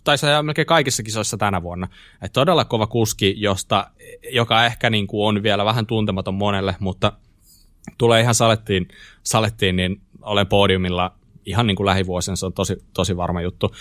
taisi 0.05 0.27
ajaa 0.27 0.43
melkein 0.43 0.67
kaikissa 0.67 1.03
kisoissa 1.03 1.37
tänä 1.37 1.63
vuonna. 1.63 1.89
Et 2.23 2.33
todella 2.33 2.65
kova 2.65 2.87
kuski, 2.87 3.35
josta, 3.37 3.91
joka 4.33 4.67
ehkä 4.67 4.91
niin 4.91 5.07
kuin 5.07 5.29
on 5.29 5.43
vielä 5.43 5.65
vähän 5.65 5.87
tuntematon 5.87 6.35
monelle, 6.35 6.77
mutta 6.81 7.13
tulee 7.99 8.21
ihan 8.21 8.35
salettiin, 8.35 8.89
salettiin 9.23 9.77
niin 9.77 10.01
olen 10.23 10.47
podiumilla 10.47 11.15
ihan 11.47 11.67
niin 11.67 11.77
kuin 11.77 11.87
lähivuosina, 11.87 12.37
se 12.37 12.47
on 12.47 12.53
tosi, 12.53 12.77
tosi 12.93 13.17
varma 13.17 13.43
juttu. 13.43 13.75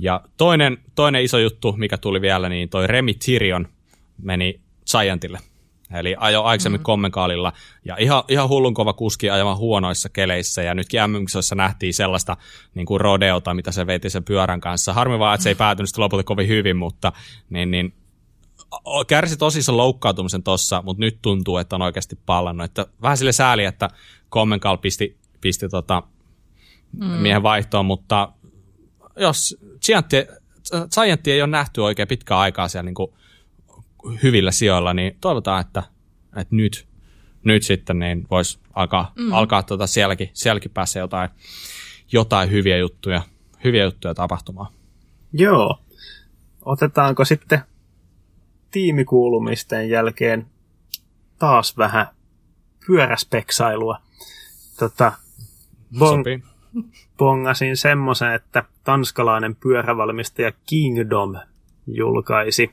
Ja 0.00 0.20
toinen, 0.36 0.78
toinen 0.94 1.22
iso 1.22 1.38
juttu, 1.38 1.72
mikä 1.72 1.98
tuli 1.98 2.20
vielä, 2.20 2.48
niin 2.48 2.68
toi 2.68 2.86
Remi 2.86 3.14
Tyrion 3.14 3.68
meni 4.22 4.60
Giantille. 4.90 5.38
Eli 5.94 6.16
ajo 6.18 6.42
aikaisemmin 6.42 6.80
mm. 6.80 6.84
kommenkaalilla 6.84 7.52
ja 7.84 7.96
ihan, 7.98 8.22
ihan 8.28 8.48
hullun 8.48 8.74
kova 8.74 8.92
kuski 8.92 9.30
ajamaan 9.30 9.56
huonoissa 9.56 10.08
keleissä 10.08 10.62
ja 10.62 10.74
nytkin 10.74 11.00
mm 11.00 11.54
nähtiin 11.54 11.94
sellaista 11.94 12.36
niin 12.74 12.86
kuin 12.86 13.00
rodeota, 13.00 13.54
mitä 13.54 13.72
se 13.72 13.86
veti 13.86 14.10
sen 14.10 14.24
pyörän 14.24 14.60
kanssa. 14.60 14.92
Harmi 14.92 15.18
vaan, 15.18 15.34
että 15.34 15.42
se 15.42 15.48
ei 15.48 15.54
päätynyt 15.54 15.96
lopulta 15.96 16.24
kovin 16.24 16.48
hyvin, 16.48 16.76
mutta 16.76 17.12
niin, 17.50 17.70
niin, 17.70 17.94
kärsi 19.06 19.36
tosi 19.36 19.62
sen 19.62 19.76
loukkaantumisen 19.76 20.42
tossa, 20.42 20.82
mutta 20.82 21.00
nyt 21.00 21.18
tuntuu, 21.22 21.58
että 21.58 21.76
on 21.76 21.82
oikeasti 21.82 22.18
pallannut. 22.26 22.64
Että 22.64 22.86
vähän 23.02 23.16
sille 23.16 23.32
sääli, 23.32 23.64
että 23.64 23.88
Kommenkaal 24.28 24.76
pisti, 24.76 25.18
pisti 25.40 25.68
tota, 25.68 26.02
mm. 26.92 27.06
miehen 27.06 27.42
vaihtoon, 27.42 27.86
mutta 27.86 28.32
jos 29.16 29.58
Giant 30.94 31.26
ei 31.26 31.42
ole 31.42 31.50
nähty 31.50 31.80
oikein 31.80 32.08
pitkään 32.08 32.40
aikaa 32.40 32.68
siellä 32.68 32.84
niin 32.84 32.94
kuin 32.94 33.12
hyvillä 34.22 34.50
sijoilla, 34.50 34.94
niin 34.94 35.16
toivotaan, 35.20 35.60
että, 35.60 35.82
että 36.36 36.56
nyt, 36.56 36.88
nyt 37.44 37.62
sitten 37.62 37.98
niin 37.98 38.26
voisi 38.30 38.58
alkaa, 38.74 39.12
mm. 39.18 39.32
alkaa 39.32 39.62
tuota 39.62 39.86
sielläkin, 39.86 40.30
sielläkin 40.32 40.70
päässä 40.70 40.98
jotain, 40.98 41.30
jotain 42.12 42.50
hyviä 42.50 42.76
juttuja, 42.76 43.22
hyviä 43.64 43.84
juttuja 43.84 44.14
tapahtumaan. 44.14 44.72
Joo. 45.32 45.78
Otetaanko 46.64 47.24
sitten 47.24 47.60
tiimikuulumisten 48.70 49.90
jälkeen 49.90 50.46
taas 51.38 51.76
vähän 51.76 52.06
pyöräspeksailua? 52.86 53.98
Tota, 54.78 55.12
bon, 55.98 56.18
Sopii. 56.18 56.49
Bongasin 57.18 57.76
semmoisen, 57.76 58.32
että 58.32 58.64
tanskalainen 58.84 59.56
pyörävalmistaja 59.56 60.52
Kingdom 60.66 61.34
julkaisi 61.86 62.70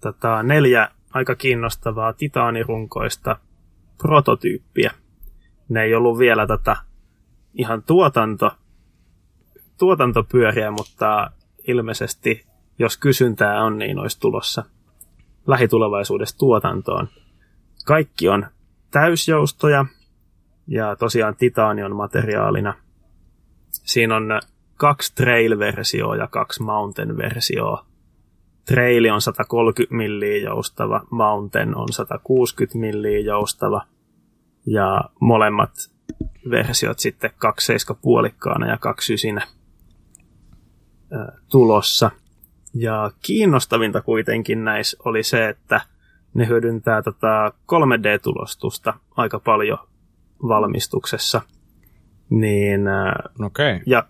tota, 0.00 0.42
neljä 0.42 0.88
aika 1.12 1.34
kiinnostavaa 1.34 2.12
titaanirunkoista 2.12 3.36
prototyyppiä. 3.98 4.90
Ne 5.68 5.82
ei 5.82 5.94
ollut 5.94 6.18
vielä 6.18 6.46
tätä 6.46 6.76
ihan 7.54 7.82
tuotanto, 7.82 8.50
tuotantopyöriä, 9.78 10.70
mutta 10.70 11.30
ilmeisesti 11.68 12.46
jos 12.78 12.96
kysyntää 12.96 13.64
on, 13.64 13.78
niin 13.78 13.98
olisi 13.98 14.20
tulossa 14.20 14.64
lähitulevaisuudessa 15.46 16.38
tuotantoon. 16.38 17.08
Kaikki 17.84 18.28
on 18.28 18.46
täysjoustoja 18.90 19.86
ja 20.66 20.96
tosiaan 20.96 21.36
titanion 21.36 21.96
materiaalina. 21.96 22.74
Siinä 23.84 24.16
on 24.16 24.40
kaksi 24.76 25.14
trail-versioa 25.14 26.16
ja 26.16 26.26
kaksi 26.26 26.62
mountain-versioa. 26.62 27.86
Traili 28.64 29.10
on 29.10 29.20
130 29.20 29.94
milliä 29.94 30.36
joustava, 30.36 31.06
mountain 31.10 31.76
on 31.76 31.92
160 31.92 32.78
milliä 32.78 33.18
joustava 33.18 33.86
ja 34.66 35.04
molemmat 35.20 35.70
versiot 36.50 36.98
sitten 36.98 37.30
27 37.38 38.00
puolikkaana 38.02 38.66
ja 38.66 38.78
29 38.78 39.54
tulossa. 41.50 42.10
Ja 42.74 43.10
kiinnostavinta 43.22 44.02
kuitenkin 44.02 44.64
näissä 44.64 44.96
oli 45.04 45.22
se, 45.22 45.48
että 45.48 45.80
ne 46.34 46.48
hyödyntää 46.48 47.02
tätä 47.02 47.52
3D-tulostusta 47.72 48.94
aika 49.16 49.38
paljon 49.38 49.78
valmistuksessa. 50.48 51.42
Niin, 52.30 52.80
okay. 53.46 53.80
Ja 53.86 54.06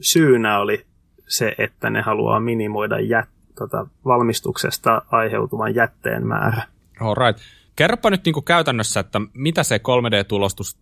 syynä 0.00 0.58
oli 0.58 0.86
se, 1.28 1.54
että 1.58 1.90
ne 1.90 2.00
haluaa 2.00 2.40
minimoida 2.40 3.00
jät, 3.00 3.28
tota, 3.58 3.86
valmistuksesta 4.04 5.02
aiheutuvan 5.10 5.74
jätteen 5.74 6.26
määrä. 6.26 6.62
Alright. 7.00 7.42
Kerropa 7.76 8.10
nyt 8.10 8.24
niin 8.24 8.32
kuin 8.32 8.44
käytännössä, 8.44 9.00
että 9.00 9.20
mitä 9.34 9.62
se 9.62 9.76
3D-tulostus 9.76 10.78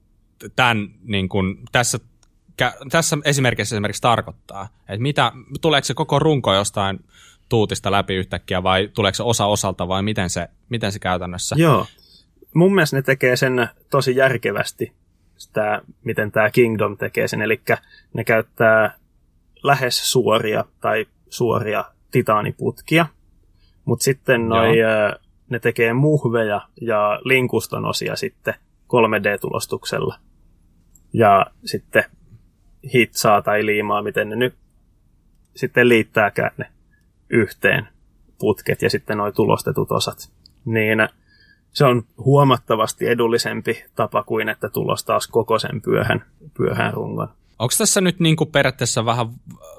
tämän, 0.56 0.88
niin 1.04 1.28
kuin, 1.28 1.58
tässä, 1.72 1.98
tässä 2.90 3.18
esimerkissä 3.24 3.76
esimerkiksi 3.76 4.02
tarkoittaa. 4.02 4.68
Että 4.88 5.02
mitä, 5.02 5.32
tuleeko 5.60 5.84
se 5.84 5.94
koko 5.94 6.18
runko 6.18 6.54
jostain 6.54 7.04
tuutista 7.48 7.90
läpi 7.90 8.14
yhtäkkiä 8.14 8.62
vai 8.62 8.88
tuleeko 8.94 9.14
se 9.14 9.22
osa 9.22 9.46
osalta 9.46 9.88
vai 9.88 10.02
miten 10.02 10.30
se, 10.30 10.48
miten 10.68 10.92
se 10.92 10.98
käytännössä? 10.98 11.56
Joo. 11.58 11.86
Mun 12.54 12.74
mielestä 12.74 12.96
ne 12.96 13.02
tekee 13.02 13.36
sen 13.36 13.68
tosi 13.90 14.16
järkevästi, 14.16 14.92
sitä, 15.36 15.82
miten 16.04 16.32
tämä 16.32 16.50
Kingdom 16.50 16.96
tekee 16.96 17.28
sen. 17.28 17.42
Eli 17.42 17.60
ne 18.14 18.24
käyttää 18.24 18.94
lähes 19.62 20.12
suoria 20.12 20.64
tai 20.80 21.06
suoria 21.28 21.84
titaaniputkia, 22.10 23.06
mutta 23.84 24.04
sitten 24.04 24.48
noi, 24.48 24.76
ne 25.48 25.58
tekee 25.58 25.92
muhveja 25.92 26.60
ja 26.80 27.20
linkuston 27.24 27.84
osia 27.84 28.16
sitten 28.16 28.54
3D-tulostuksella. 28.84 30.18
Ja 31.12 31.46
sitten 31.64 32.04
hitsaa 32.94 33.42
tai 33.42 33.66
liimaa, 33.66 34.02
miten 34.02 34.28
ne 34.28 34.36
nyt 34.36 34.54
sitten 35.56 35.88
liittääkään 35.88 36.50
ne 36.56 36.66
yhteen 37.30 37.88
putket 38.38 38.82
ja 38.82 38.90
sitten 38.90 39.18
nuo 39.18 39.32
tulostetut 39.32 39.92
osat. 39.92 40.32
Niin 40.64 41.08
se 41.74 41.84
on 41.84 42.02
huomattavasti 42.18 43.06
edullisempi 43.06 43.84
tapa 43.94 44.22
kuin 44.22 44.48
että 44.48 44.68
tulostaisi 44.68 45.30
koko 45.30 45.58
sen 45.58 45.82
pyöhän, 45.82 46.24
pyöhän 46.56 46.92
rungon. 46.92 47.28
Onko 47.58 47.74
tässä 47.78 48.00
nyt 48.00 48.20
niin 48.20 48.36
kuin 48.36 48.50
periaatteessa 48.50 49.04
vähän 49.04 49.26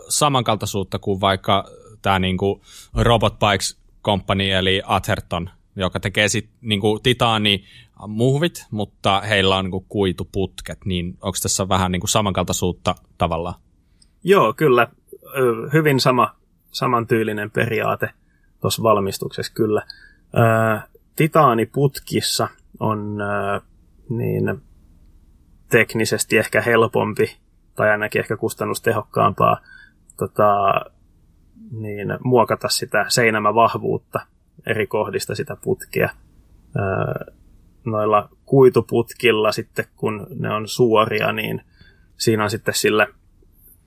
samankaltaisuutta 0.09 0.99
kuin 0.99 1.21
vaikka 1.21 1.65
tämä 2.01 2.19
niin 2.19 2.37
kuin 2.37 2.61
Robot 2.93 3.35
Bikes 3.39 3.79
Company 4.03 4.51
eli 4.51 4.81
Atherton, 4.85 5.49
joka 5.75 5.99
tekee 5.99 6.27
sitten 6.27 6.55
niin 6.61 6.81
kuin 6.81 7.03
titaani 7.03 7.63
muhvit, 8.07 8.65
mutta 8.71 9.21
heillä 9.21 9.57
on 9.57 9.65
niin 9.65 9.71
kuin 9.71 9.85
kuituputket, 9.89 10.85
niin 10.85 11.17
onko 11.21 11.37
tässä 11.41 11.69
vähän 11.69 11.91
niin 11.91 11.99
kuin 11.99 12.09
samankaltaisuutta 12.09 12.95
tavallaan? 13.17 13.55
Joo, 14.23 14.53
kyllä. 14.53 14.87
Hyvin 15.73 15.99
sama, 15.99 16.35
samantyylinen 16.71 17.51
periaate 17.51 18.09
tuossa 18.61 18.83
valmistuksessa 18.83 19.53
kyllä. 19.53 19.81
Titaaniputkissa 21.15 22.47
on 22.79 23.17
niin 24.09 24.61
teknisesti 25.69 26.37
ehkä 26.37 26.61
helpompi 26.61 27.37
tai 27.75 27.89
ainakin 27.89 28.19
ehkä 28.19 28.37
kustannustehokkaampaa 28.37 29.59
tota, 30.17 30.73
niin 31.71 32.07
muokata 32.23 32.69
sitä 32.69 33.05
seinämävahvuutta 33.07 34.19
eri 34.65 34.87
kohdista 34.87 35.35
sitä 35.35 35.57
putkea. 35.63 36.09
noilla 37.85 38.29
kuituputkilla 38.45 39.51
sitten, 39.51 39.85
kun 39.95 40.27
ne 40.39 40.53
on 40.53 40.67
suoria, 40.67 41.31
niin 41.31 41.61
siinä 42.17 42.43
on 42.43 42.49
sitten 42.49 42.73
sillä 42.73 43.07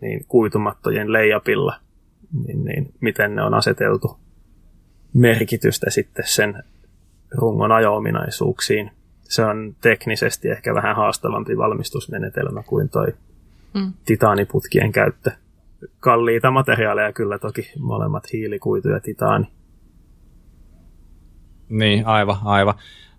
niin 0.01 0.25
kuitumattojen 0.29 1.13
leijapilla, 1.13 1.81
niin, 2.47 2.65
niin 2.65 2.95
miten 3.01 3.35
ne 3.35 3.43
on 3.43 3.55
aseteltu 3.55 4.19
merkitystä 5.15 5.91
sitten 5.91 6.27
sen 6.27 6.63
rungon 7.35 7.73
ajo-ominaisuuksiin. 7.73 8.91
Se 9.23 9.45
on 9.45 9.77
teknisesti 9.81 10.49
ehkä 10.49 10.75
vähän 10.75 10.97
haastavampi 10.97 11.57
valmistusmenetelmä 11.57 12.63
kuin 12.63 12.89
toi 12.89 13.07
mm. 13.75 13.93
titaaniputkien 14.05 14.93
käyttö. 14.93 15.31
Kalliita 16.01 16.51
materiaaleja 16.51 17.13
kyllä 17.13 17.39
toki, 17.39 17.73
molemmat 17.79 18.33
hiilikuitu 18.33 18.89
ja 18.89 19.01
titaani. 19.01 19.47
Niin, 21.69 22.07
aivan, 22.07 22.37
aivan. 22.45 22.75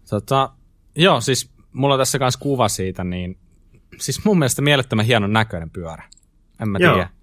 Tota, 0.10 0.50
joo, 0.96 1.22
siis 1.22 1.52
mulla 1.74 1.94
on 1.94 2.00
tässä 2.00 2.20
kanssa 2.20 2.40
kuva 2.40 2.68
siitä, 2.68 3.04
niin 3.04 3.38
siis 3.98 4.26
mun 4.26 4.40
mielestä 4.40 4.62
mielettömän 4.62 5.06
hienon 5.06 5.34
näköinen 5.34 5.70
pyörä. 5.70 6.04
En 6.62 6.70
mä 6.70 6.78
tiedä, 6.78 6.94
mi- 6.96 7.19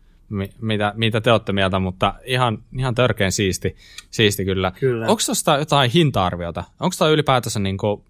mitä, 0.61 0.93
mitä 0.97 1.21
te 1.21 1.33
olette 1.33 1.53
mieltä, 1.53 1.79
mutta 1.79 2.15
ihan, 2.25 2.59
ihan 2.79 2.95
törkeän 2.95 3.33
siisti, 3.33 3.77
siisti 4.11 4.45
kyllä. 4.45 4.73
kyllä. 4.81 5.07
Onko 5.07 5.23
tuosta 5.27 5.59
jotain 5.59 5.91
hinta-arviota? 5.91 6.65
Onko 6.81 6.97
tämä 6.99 7.11
ylipäätänsä, 7.11 7.61
niin 7.61 7.79
kuin, 7.79 8.03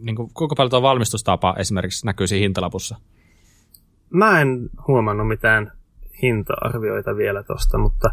niin 0.00 0.16
kuin, 0.16 0.30
kuinka 0.34 0.54
paljon 0.56 0.70
tuo 0.70 0.82
valmistustapa 0.82 1.54
esimerkiksi 1.58 2.06
näkyy 2.06 2.26
siinä 2.26 2.42
hintalapussa? 2.42 2.96
Mä 4.10 4.40
en 4.40 4.70
huomannut 4.88 5.28
mitään 5.28 5.72
hinta-arvioita 6.22 7.16
vielä 7.16 7.42
tosta, 7.42 7.78
mutta... 7.78 8.10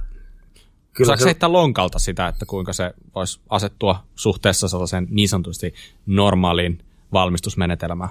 Kyllä 0.93 1.07
Saatko 1.07 1.21
se... 1.21 1.25
heittää 1.25 1.51
lonkalta 1.51 1.99
sitä, 1.99 2.27
että 2.27 2.45
kuinka 2.45 2.73
se 2.73 2.93
voisi 3.15 3.41
asettua 3.49 4.03
suhteessa 4.15 4.67
sellaiseen 4.67 5.07
niin 5.09 5.29
sanotusti 5.29 5.73
normaaliin 6.05 6.81
valmistusmenetelmään? 7.13 8.09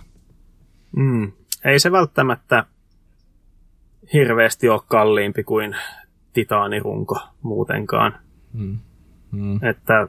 Mm. 0.96 1.32
Ei 1.64 1.80
se 1.80 1.92
välttämättä 1.92 2.64
hirveästi 4.12 4.68
ole 4.68 4.80
kalliimpi 4.88 5.44
kuin 5.44 5.76
titaanirunko 6.32 7.18
muutenkaan. 7.42 8.18
Mm. 8.52 8.78
Mm. 9.32 9.64
Että 9.64 10.08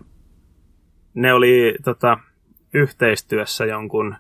ne 1.14 1.34
oli 1.34 1.76
tota, 1.84 2.18
yhteistyössä 2.74 3.66
jonkun 3.66 4.16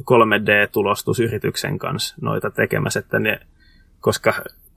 3D-tulostusyrityksen 0.00 1.78
kanssa 1.78 2.16
noita 2.20 2.50
tekemässä, 2.50 3.00
että 3.00 3.18
ne, 3.18 3.40
koska 4.00 4.32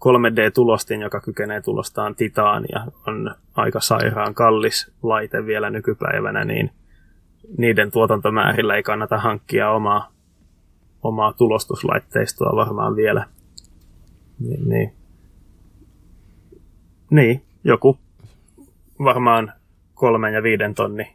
3D-tulostin, 0.06 1.02
joka 1.02 1.20
kykenee 1.20 1.62
tulostamaan 1.62 2.16
titaania, 2.16 2.86
on 3.08 3.36
aika 3.56 3.80
sairaan 3.80 4.34
kallis 4.34 4.92
laite 5.04 5.46
vielä 5.46 5.70
nykypäivänä, 5.70 6.46
niin 6.46 6.72
niiden 7.58 7.92
tuotantomäärillä 7.92 8.76
ei 8.76 8.84
kannata 8.84 9.18
hankkia 9.18 9.72
omaa, 9.72 10.12
omaa 11.04 11.34
tulostuslaitteistoa 11.34 12.56
varmaan 12.56 12.96
vielä. 12.96 13.26
Niin, 14.40 14.70
niin. 14.70 14.94
niin 17.10 17.46
joku 17.64 18.00
varmaan 19.00 19.54
kolmen 19.94 20.34
ja 20.34 20.44
viiden 20.44 20.76
tonni 20.76 21.14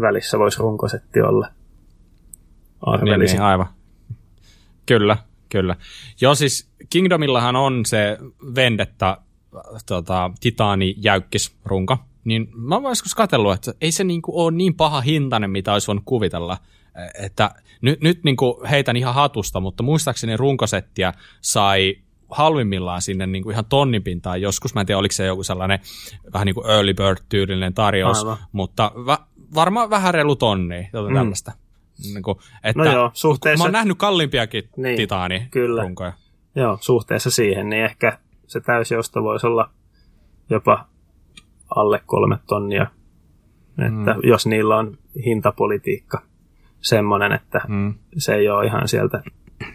välissä 0.00 0.38
voisi 0.38 0.58
runkosetti 0.58 1.20
olla 1.20 1.48
arvelisin. 2.80 3.34
Niin, 3.34 3.40
niin, 3.40 3.42
aivan. 3.42 3.66
Kyllä, 4.86 5.16
kyllä. 5.48 5.76
Joo, 6.20 6.34
siis 6.34 6.70
Kingdomillahan 6.90 7.56
on 7.56 7.86
se 7.86 8.18
vendetta 8.54 9.18
tota, 9.86 10.30
titaani-jäykkisrunko, 10.40 11.98
niin 12.24 12.48
mä 12.54 12.74
oon 12.74 12.84
joskus 12.84 13.14
katsellut, 13.14 13.52
että 13.52 13.74
ei 13.80 13.92
se 13.92 14.04
niinku 14.04 14.40
ole 14.40 14.50
niin 14.50 14.74
paha 14.74 15.00
hintainen, 15.00 15.50
mitä 15.50 15.72
olisi 15.72 15.86
voinut 15.86 16.04
kuvitella. 16.06 16.56
Että 17.18 17.50
nyt, 17.80 18.00
nyt 18.00 18.24
niinku 18.24 18.62
heitän 18.70 18.96
ihan 18.96 19.14
hatusta, 19.14 19.60
mutta 19.60 19.82
muistaakseni 19.82 20.36
runkosettiä 20.36 21.12
sai 21.40 21.96
halvimmillaan 22.34 23.02
sinne 23.02 23.26
niin 23.26 23.42
kuin 23.42 23.52
ihan 23.52 23.64
tonnipintaan 23.68 24.42
joskus. 24.42 24.74
Mä 24.74 24.80
en 24.80 24.86
tiedä, 24.86 24.98
oliko 24.98 25.12
se 25.12 25.26
joku 25.26 25.42
sellainen 25.42 25.78
vähän 26.32 26.46
niin 26.46 26.54
kuin 26.54 26.70
early 26.70 26.94
bird-tyylinen 26.94 27.74
tarjous, 27.74 28.18
Aivan. 28.18 28.36
mutta 28.52 28.92
va- 29.06 29.26
varmaan 29.54 29.90
vähän 29.90 30.14
reilu 30.14 30.36
tonni, 30.36 30.90
jotain 30.92 31.12
mm. 31.12 31.18
tällaista. 31.18 31.52
Niin 32.12 32.22
kuin, 32.22 32.38
että 32.64 32.82
no 32.82 32.92
joo, 32.92 33.10
suhteessa... 33.14 33.62
Mä 33.62 33.66
oon 33.66 33.72
nähnyt 33.72 33.98
kalliimpiakin 33.98 34.68
niin, 34.76 34.96
titaani 34.96 35.48
kyllä. 35.50 35.82
runkoja. 35.82 36.12
Joo, 36.54 36.78
suhteessa 36.80 37.30
siihen, 37.30 37.68
niin 37.68 37.84
ehkä 37.84 38.18
se 38.46 38.60
täysjousto 38.60 39.22
voisi 39.22 39.46
olla 39.46 39.70
jopa 40.50 40.86
alle 41.76 42.00
kolme 42.06 42.38
tonnia, 42.46 42.86
että 43.78 44.14
mm. 44.14 44.20
jos 44.22 44.46
niillä 44.46 44.76
on 44.76 44.98
hintapolitiikka 45.24 46.22
semmoinen, 46.80 47.32
että 47.32 47.60
mm. 47.68 47.94
se 48.16 48.34
ei 48.34 48.48
ole 48.48 48.66
ihan 48.66 48.88
sieltä 48.88 49.22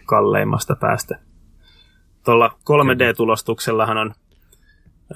kalleimmasta 0.04 0.76
päästä. 0.76 1.18
Tuolla 2.24 2.48
3D-tulostuksellahan 2.48 3.96
on 3.98 4.12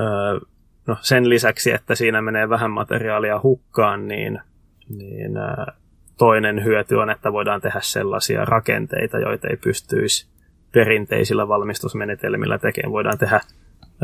öö, 0.00 0.40
no 0.86 0.96
sen 1.00 1.28
lisäksi, 1.28 1.70
että 1.70 1.94
siinä 1.94 2.22
menee 2.22 2.48
vähän 2.48 2.70
materiaalia 2.70 3.40
hukkaan, 3.42 4.08
niin, 4.08 4.40
niin 4.88 5.36
öö, 5.36 5.74
toinen 6.18 6.64
hyöty 6.64 6.94
on, 6.94 7.10
että 7.10 7.32
voidaan 7.32 7.60
tehdä 7.60 7.80
sellaisia 7.82 8.44
rakenteita, 8.44 9.18
joita 9.18 9.48
ei 9.48 9.56
pystyisi 9.56 10.28
perinteisillä 10.72 11.48
valmistusmenetelmillä 11.48 12.58
tekemään. 12.58 12.92
Voidaan 12.92 13.18
tehdä 13.18 13.40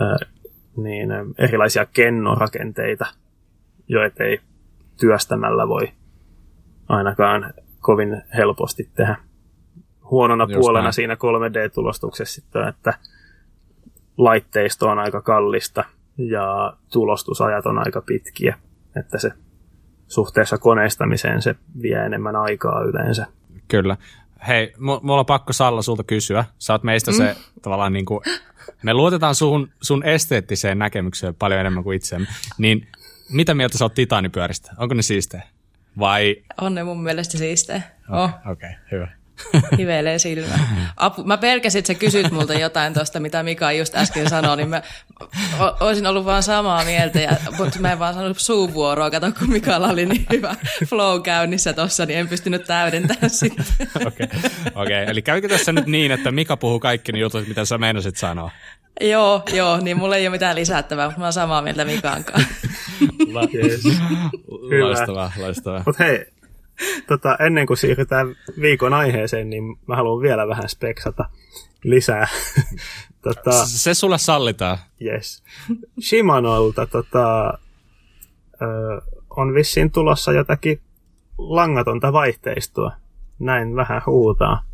öö, 0.00 0.16
niin, 0.76 1.10
erilaisia 1.38 1.86
kennorakenteita, 1.86 3.06
joita 3.88 4.24
ei 4.24 4.40
työstämällä 5.00 5.68
voi 5.68 5.88
ainakaan 6.88 7.54
kovin 7.80 8.22
helposti 8.36 8.90
tehdä. 8.94 9.16
Huonona 10.10 10.44
Just 10.44 10.60
puolena 10.60 10.82
näin. 10.82 10.92
siinä 10.92 11.14
3D-tulostuksessa 11.14 12.34
sitten, 12.34 12.68
että 12.68 12.94
laitteisto 14.18 14.88
on 14.88 14.98
aika 14.98 15.22
kallista 15.22 15.84
ja 16.18 16.72
tulostusajat 16.92 17.66
on 17.66 17.78
aika 17.78 18.00
pitkiä, 18.00 18.58
että 18.96 19.18
se 19.18 19.32
suhteessa 20.08 20.58
koneistamiseen 20.58 21.42
se 21.42 21.54
vie 21.82 21.98
enemmän 22.06 22.36
aikaa 22.36 22.82
yleensä. 22.82 23.26
Kyllä. 23.68 23.96
Hei, 24.48 24.72
mulla 24.78 25.20
on 25.20 25.26
pakko 25.26 25.52
Salla 25.52 25.82
sulta 25.82 26.04
kysyä. 26.04 26.44
Sä 26.58 26.72
oot 26.72 26.82
meistä 26.82 27.12
se 27.12 27.24
mm. 27.24 27.60
tavallaan 27.62 27.92
niin 27.92 28.04
kuin, 28.04 28.20
me 28.82 28.94
luotetaan 28.94 29.34
sun, 29.34 29.68
sun 29.82 30.04
esteettiseen 30.04 30.78
näkemykseen 30.78 31.34
paljon 31.34 31.60
enemmän 31.60 31.84
kuin 31.84 31.96
itseämme. 31.96 32.28
Niin 32.58 32.88
mitä 33.32 33.54
mieltä 33.54 33.78
sä 33.78 33.84
oot 33.84 33.94
titaanipyöristä? 33.94 34.72
Onko 34.78 34.94
ne 34.94 35.02
siistejä? 35.02 35.42
Vai? 35.98 36.36
On 36.60 36.74
ne 36.74 36.84
mun 36.84 37.02
mielestä 37.02 37.38
siistejä. 37.38 37.82
Okei, 38.08 38.24
okay, 38.24 38.24
oh. 38.24 38.52
okay, 38.52 38.70
hyvä. 38.92 39.19
Hivelee 39.78 40.18
silmä. 40.18 40.58
Apu, 40.96 41.24
mä 41.24 41.38
pelkäsin, 41.38 41.78
että 41.78 41.92
sä 41.92 41.98
kysyt 41.98 42.30
multa 42.30 42.54
jotain 42.54 42.94
tuosta, 42.94 43.20
mitä 43.20 43.42
Mika 43.42 43.72
just 43.72 43.96
äsken 43.96 44.28
sanoi, 44.28 44.56
niin 44.56 44.68
mä 44.68 44.82
o, 45.60 45.86
olisin 45.86 46.06
ollut 46.06 46.24
vaan 46.24 46.42
samaa 46.42 46.84
mieltä, 46.84 47.20
ja, 47.20 47.30
mutta 47.58 47.78
mä 47.78 47.92
en 47.92 47.98
vaan 47.98 48.14
sanonut 48.14 48.38
suuvuoroa, 48.38 49.10
kato 49.10 49.32
kun 49.38 49.50
Mikalla 49.50 49.88
oli 49.88 50.06
niin 50.06 50.26
hyvä 50.32 50.56
flow 50.86 51.22
käynnissä 51.22 51.72
tuossa, 51.72 52.06
niin 52.06 52.18
en 52.18 52.28
pystynyt 52.28 52.64
täydentämään 52.64 53.30
sitä. 53.40 53.62
Okei, 54.06 54.26
okay. 54.26 54.40
okay. 54.74 55.04
eli 55.06 55.22
käykö 55.22 55.48
tässä 55.48 55.72
nyt 55.72 55.86
niin, 55.86 56.12
että 56.12 56.30
Mika 56.30 56.56
puhuu 56.56 56.80
kaikki 56.80 57.12
ne 57.12 57.18
jutut, 57.18 57.48
mitä 57.48 57.64
sä 57.64 57.78
meinasit 57.78 58.16
sanoa? 58.16 58.50
Joo, 59.00 59.42
joo, 59.52 59.80
niin 59.80 59.96
mulla 59.96 60.16
ei 60.16 60.26
ole 60.26 60.32
mitään 60.32 60.56
lisättävää, 60.56 61.06
mutta 61.06 61.18
mä 61.20 61.26
oon 61.26 61.32
samaa 61.32 61.62
mieltä 61.62 61.84
Mikan 61.84 62.24
kanssa. 62.24 62.48
loistavaa, 64.80 65.32
loistavaa. 65.36 65.82
Mutta 65.86 66.04
hei, 66.04 66.26
tota, 67.06 67.36
ennen 67.36 67.66
kuin 67.66 67.76
siirrytään 67.76 68.36
viikon 68.60 68.92
aiheeseen, 68.94 69.50
niin 69.50 69.64
mä 69.86 69.96
haluan 69.96 70.22
vielä 70.22 70.48
vähän 70.48 70.68
speksata 70.68 71.24
lisää. 71.84 72.28
tota, 73.22 73.66
se 73.66 73.94
sulle 73.94 74.18
sallitaan. 74.18 74.78
Yes. 75.04 75.42
Shimanolta 76.00 76.86
tota, 76.86 77.58
ö, 78.62 78.66
on 79.30 79.54
vissiin 79.54 79.90
tulossa 79.90 80.32
jotakin 80.32 80.80
langatonta 81.38 82.12
vaihteistoa. 82.12 82.92
Näin 83.38 83.76
vähän 83.76 84.02
huutaa. 84.06 84.64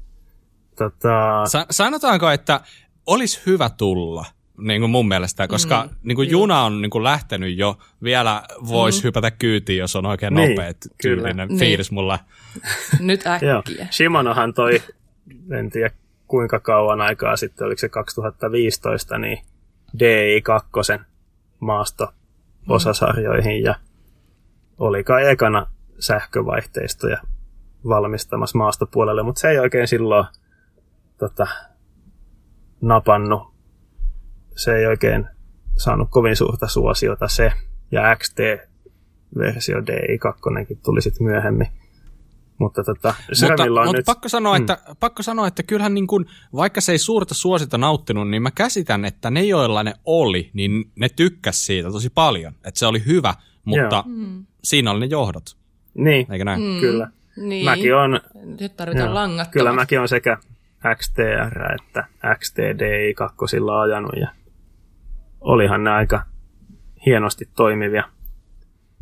Tota... 0.77 1.43
Sa- 1.47 1.67
sanotaanko, 1.71 2.31
että 2.31 2.61
olisi 3.07 3.43
hyvä 3.47 3.71
tulla 3.71 4.25
niin 4.59 4.81
kuin 4.81 4.91
mun 4.91 5.09
mielestä, 5.09 5.49
koska 5.49 5.83
mm, 5.83 5.91
niin 6.03 6.17
kuin 6.17 6.31
juna 6.31 6.63
on 6.63 6.83
niin 6.83 6.91
kuin 6.91 7.05
lähtenyt 7.05 7.59
jo, 7.59 7.79
vielä 8.03 8.43
voisi 8.69 9.01
mm. 9.01 9.05
hypätä 9.05 9.31
kyytiin, 9.31 9.79
jos 9.79 9.97
on 9.97 10.07
oikein 10.07 10.35
niin, 10.35 10.51
nopea 10.51 10.73
tyylinen 11.03 11.49
niin. 11.49 11.59
fiilis 11.59 11.91
mulla. 11.91 12.19
Nyt 13.01 13.27
äkkiä. 13.27 13.63
Shimanohan 13.91 14.55
toi, 14.55 14.83
en 15.51 15.71
tiedä 15.71 15.91
kuinka 16.27 16.61
kauan 16.61 17.01
aikaa 17.01 17.37
sitten, 17.37 17.67
oliko 17.67 17.79
se 17.79 17.89
2015, 17.89 19.19
niin 19.19 19.39
DI2 19.99 21.01
maasto-osasarjoihin 21.61 23.63
ja 23.63 23.75
oli 24.79 25.05
kai 25.05 25.31
ekana 25.31 25.67
sähkövaihteistoja 25.99 27.19
valmistamassa 27.89 28.59
maastopuolelle, 28.59 29.23
mutta 29.23 29.41
se 29.41 29.49
ei 29.49 29.59
oikein 29.59 29.89
silloin 29.89 30.27
tota, 31.19 31.47
napannut 32.81 33.56
se 34.57 34.77
ei 34.77 34.87
oikein 34.87 35.27
saanut 35.77 36.09
kovin 36.11 36.37
suurta 36.37 36.69
suosiota 36.69 37.29
se, 37.29 37.53
ja 37.93 38.17
XT-versio 38.17 39.77
DI2 39.77 40.77
tuli 40.85 41.03
sitten 41.03 41.27
myöhemmin. 41.27 41.67
Mutta, 42.59 42.85
tota, 42.85 43.15
mutta, 43.49 43.63
on 43.63 43.71
mutta 43.73 43.93
nyt... 43.93 44.07
pakko, 44.07 44.29
sanoa, 44.29 44.59
mm. 44.59 44.61
että, 44.61 44.79
pakko 45.01 45.23
sanoa, 45.23 45.47
että 45.47 45.63
kyllähän 45.63 45.95
niin 45.95 46.07
kun, 46.07 46.27
vaikka 46.55 46.81
se 46.81 46.93
ei 46.93 46.99
suurta 46.99 47.35
suosita 47.35 47.79
nauttinut, 47.79 48.31
niin 48.31 48.43
mä 48.43 48.51
käsitän, 48.51 49.05
että 49.05 49.31
ne 49.31 49.45
joilla 49.45 49.83
ne 49.83 49.95
oli, 50.05 50.51
niin 50.53 50.91
ne 50.95 51.09
tykkäs 51.09 51.67
siitä 51.67 51.91
tosi 51.91 52.11
paljon. 52.11 52.53
Että 52.65 52.79
se 52.79 52.87
oli 52.87 53.03
hyvä, 53.07 53.35
mutta 53.65 54.05
mm. 54.07 54.47
siinä 54.65 54.91
oli 54.91 55.01
ne 55.01 55.07
johdot. 55.07 55.57
Niin, 55.95 56.27
Eikö 56.33 56.45
näin? 56.45 56.63
Mm. 56.63 56.81
kyllä. 56.81 57.11
Niin. 57.37 57.65
Mäkin 57.65 57.95
on, 57.95 58.21
Nyt 58.61 58.77
tarvitaan 58.77 59.15
langattomat. 59.15 59.53
Kyllä 59.53 59.73
mäkin 59.73 60.01
on 60.01 60.09
sekä 60.09 60.39
XTR 60.95 61.73
että 61.75 62.05
XTDI 62.39 63.15
kakkosilla 63.15 63.81
ajanut 63.81 64.13
ja 64.21 64.29
olihan 65.41 65.85
ne 65.85 65.91
aika 65.91 66.23
hienosti 67.07 67.49
toimivia. 67.57 68.05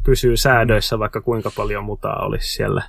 Pysyy 0.05 0.37
säädöissä, 0.37 0.99
vaikka 0.99 1.21
kuinka 1.21 1.51
paljon 1.57 1.85
mutaa 1.85 2.27
olisi 2.27 2.55
siellä 2.55 2.83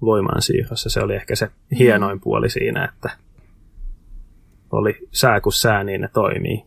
voimansiirrossa. 0.00 0.90
Se 0.90 1.00
oli 1.00 1.14
ehkä 1.14 1.36
se 1.36 1.50
hienoin 1.78 2.20
puoli 2.20 2.50
siinä, 2.50 2.84
että 2.84 3.10
oli 4.70 5.08
sää 5.12 5.40
kuin 5.40 5.52
sää, 5.52 5.84
niin 5.84 6.00
ne 6.00 6.08
toimii. 6.08 6.64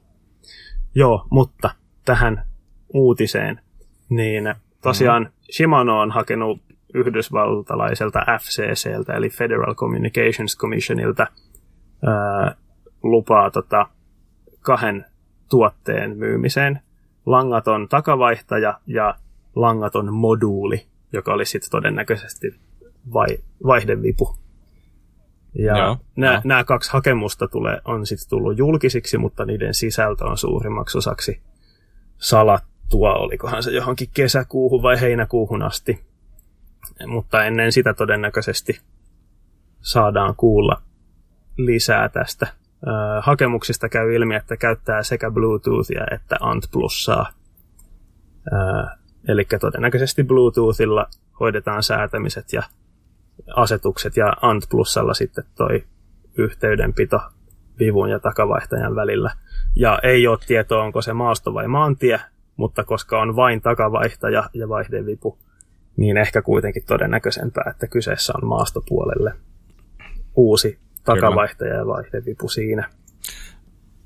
Joo, 0.95 1.27
mutta 1.29 1.69
tähän 2.05 2.45
uutiseen, 2.93 3.61
niin 4.09 4.55
tosiaan 4.81 5.23
mm-hmm. 5.23 5.35
Shimano 5.51 5.99
on 5.99 6.11
hakenut 6.11 6.61
yhdysvaltalaiselta 6.93 8.19
FCCltä, 8.41 9.13
eli 9.13 9.29
Federal 9.29 9.75
Communications 9.75 10.57
Commissionilta, 10.57 11.27
ää, 12.07 12.55
lupaa 13.03 13.51
tota, 13.51 13.87
kahden 14.61 15.05
tuotteen 15.51 16.17
myymiseen. 16.17 16.79
Langaton 17.25 17.89
takavaihtaja 17.89 18.79
ja 18.87 19.15
langaton 19.55 20.13
moduuli, 20.13 20.85
joka 21.13 21.33
oli 21.33 21.45
sitten 21.45 21.71
todennäköisesti 21.71 22.55
vai, 23.13 23.27
vaihdevipu. 23.65 24.35
Ja 25.55 25.97
nämä, 26.15 26.41
nämä 26.45 26.63
kaksi 26.63 26.91
hakemusta 26.93 27.47
tulee, 27.47 27.81
on 27.85 28.05
sitten 28.05 28.29
tullut 28.29 28.57
julkisiksi, 28.57 29.17
mutta 29.17 29.45
niiden 29.45 29.73
sisältö 29.73 30.25
on 30.25 30.37
suurimmaksi 30.37 30.97
osaksi 30.97 31.41
salattua, 32.17 33.13
olikohan 33.13 33.63
se 33.63 33.71
johonkin 33.71 34.09
kesäkuuhun 34.13 34.81
vai 34.81 35.01
heinäkuuhun 35.01 35.61
asti. 35.61 36.03
Mutta 37.07 37.43
ennen 37.43 37.71
sitä 37.71 37.93
todennäköisesti 37.93 38.79
saadaan 39.81 40.35
kuulla 40.35 40.81
lisää 41.57 42.09
tästä 42.09 42.60
hakemuksista 43.21 43.89
käy 43.89 44.15
ilmi, 44.15 44.35
että 44.35 44.57
käyttää 44.57 45.03
sekä 45.03 45.31
Bluetoothia 45.31 46.05
että 46.11 46.35
ANT 46.39 46.63
Plussaa. 46.71 47.29
Eli 49.27 49.45
todennäköisesti 49.59 50.23
Bluetoothilla 50.23 51.07
hoidetaan 51.39 51.83
säätämiset 51.83 52.53
ja 52.53 52.63
asetukset 53.55 54.17
ja 54.17 54.33
ANT 54.41 54.63
Plussalla 54.69 55.13
sitten 55.13 55.43
toi 55.55 55.83
yhteydenpito 56.37 57.19
vivun 57.79 58.09
ja 58.09 58.19
takavaihtajan 58.19 58.95
välillä. 58.95 59.31
Ja 59.75 59.99
ei 60.03 60.27
ole 60.27 60.37
tietoa, 60.47 60.83
onko 60.83 61.01
se 61.01 61.13
maasto 61.13 61.53
vai 61.53 61.67
maantie, 61.67 62.19
mutta 62.55 62.83
koska 62.83 63.21
on 63.21 63.35
vain 63.35 63.61
takavaihtaja 63.61 64.49
ja 64.53 64.69
vaihdevipu, 64.69 65.37
niin 65.97 66.17
ehkä 66.17 66.41
kuitenkin 66.41 66.83
todennäköisempää, 66.85 67.63
että 67.69 67.87
kyseessä 67.87 68.33
on 68.41 68.49
maastopuolelle 68.49 69.33
uusi 70.35 70.79
takavaihtaja 71.03 71.75
ja 71.75 71.87
vaihdevipu 71.87 72.49
siinä. 72.49 72.89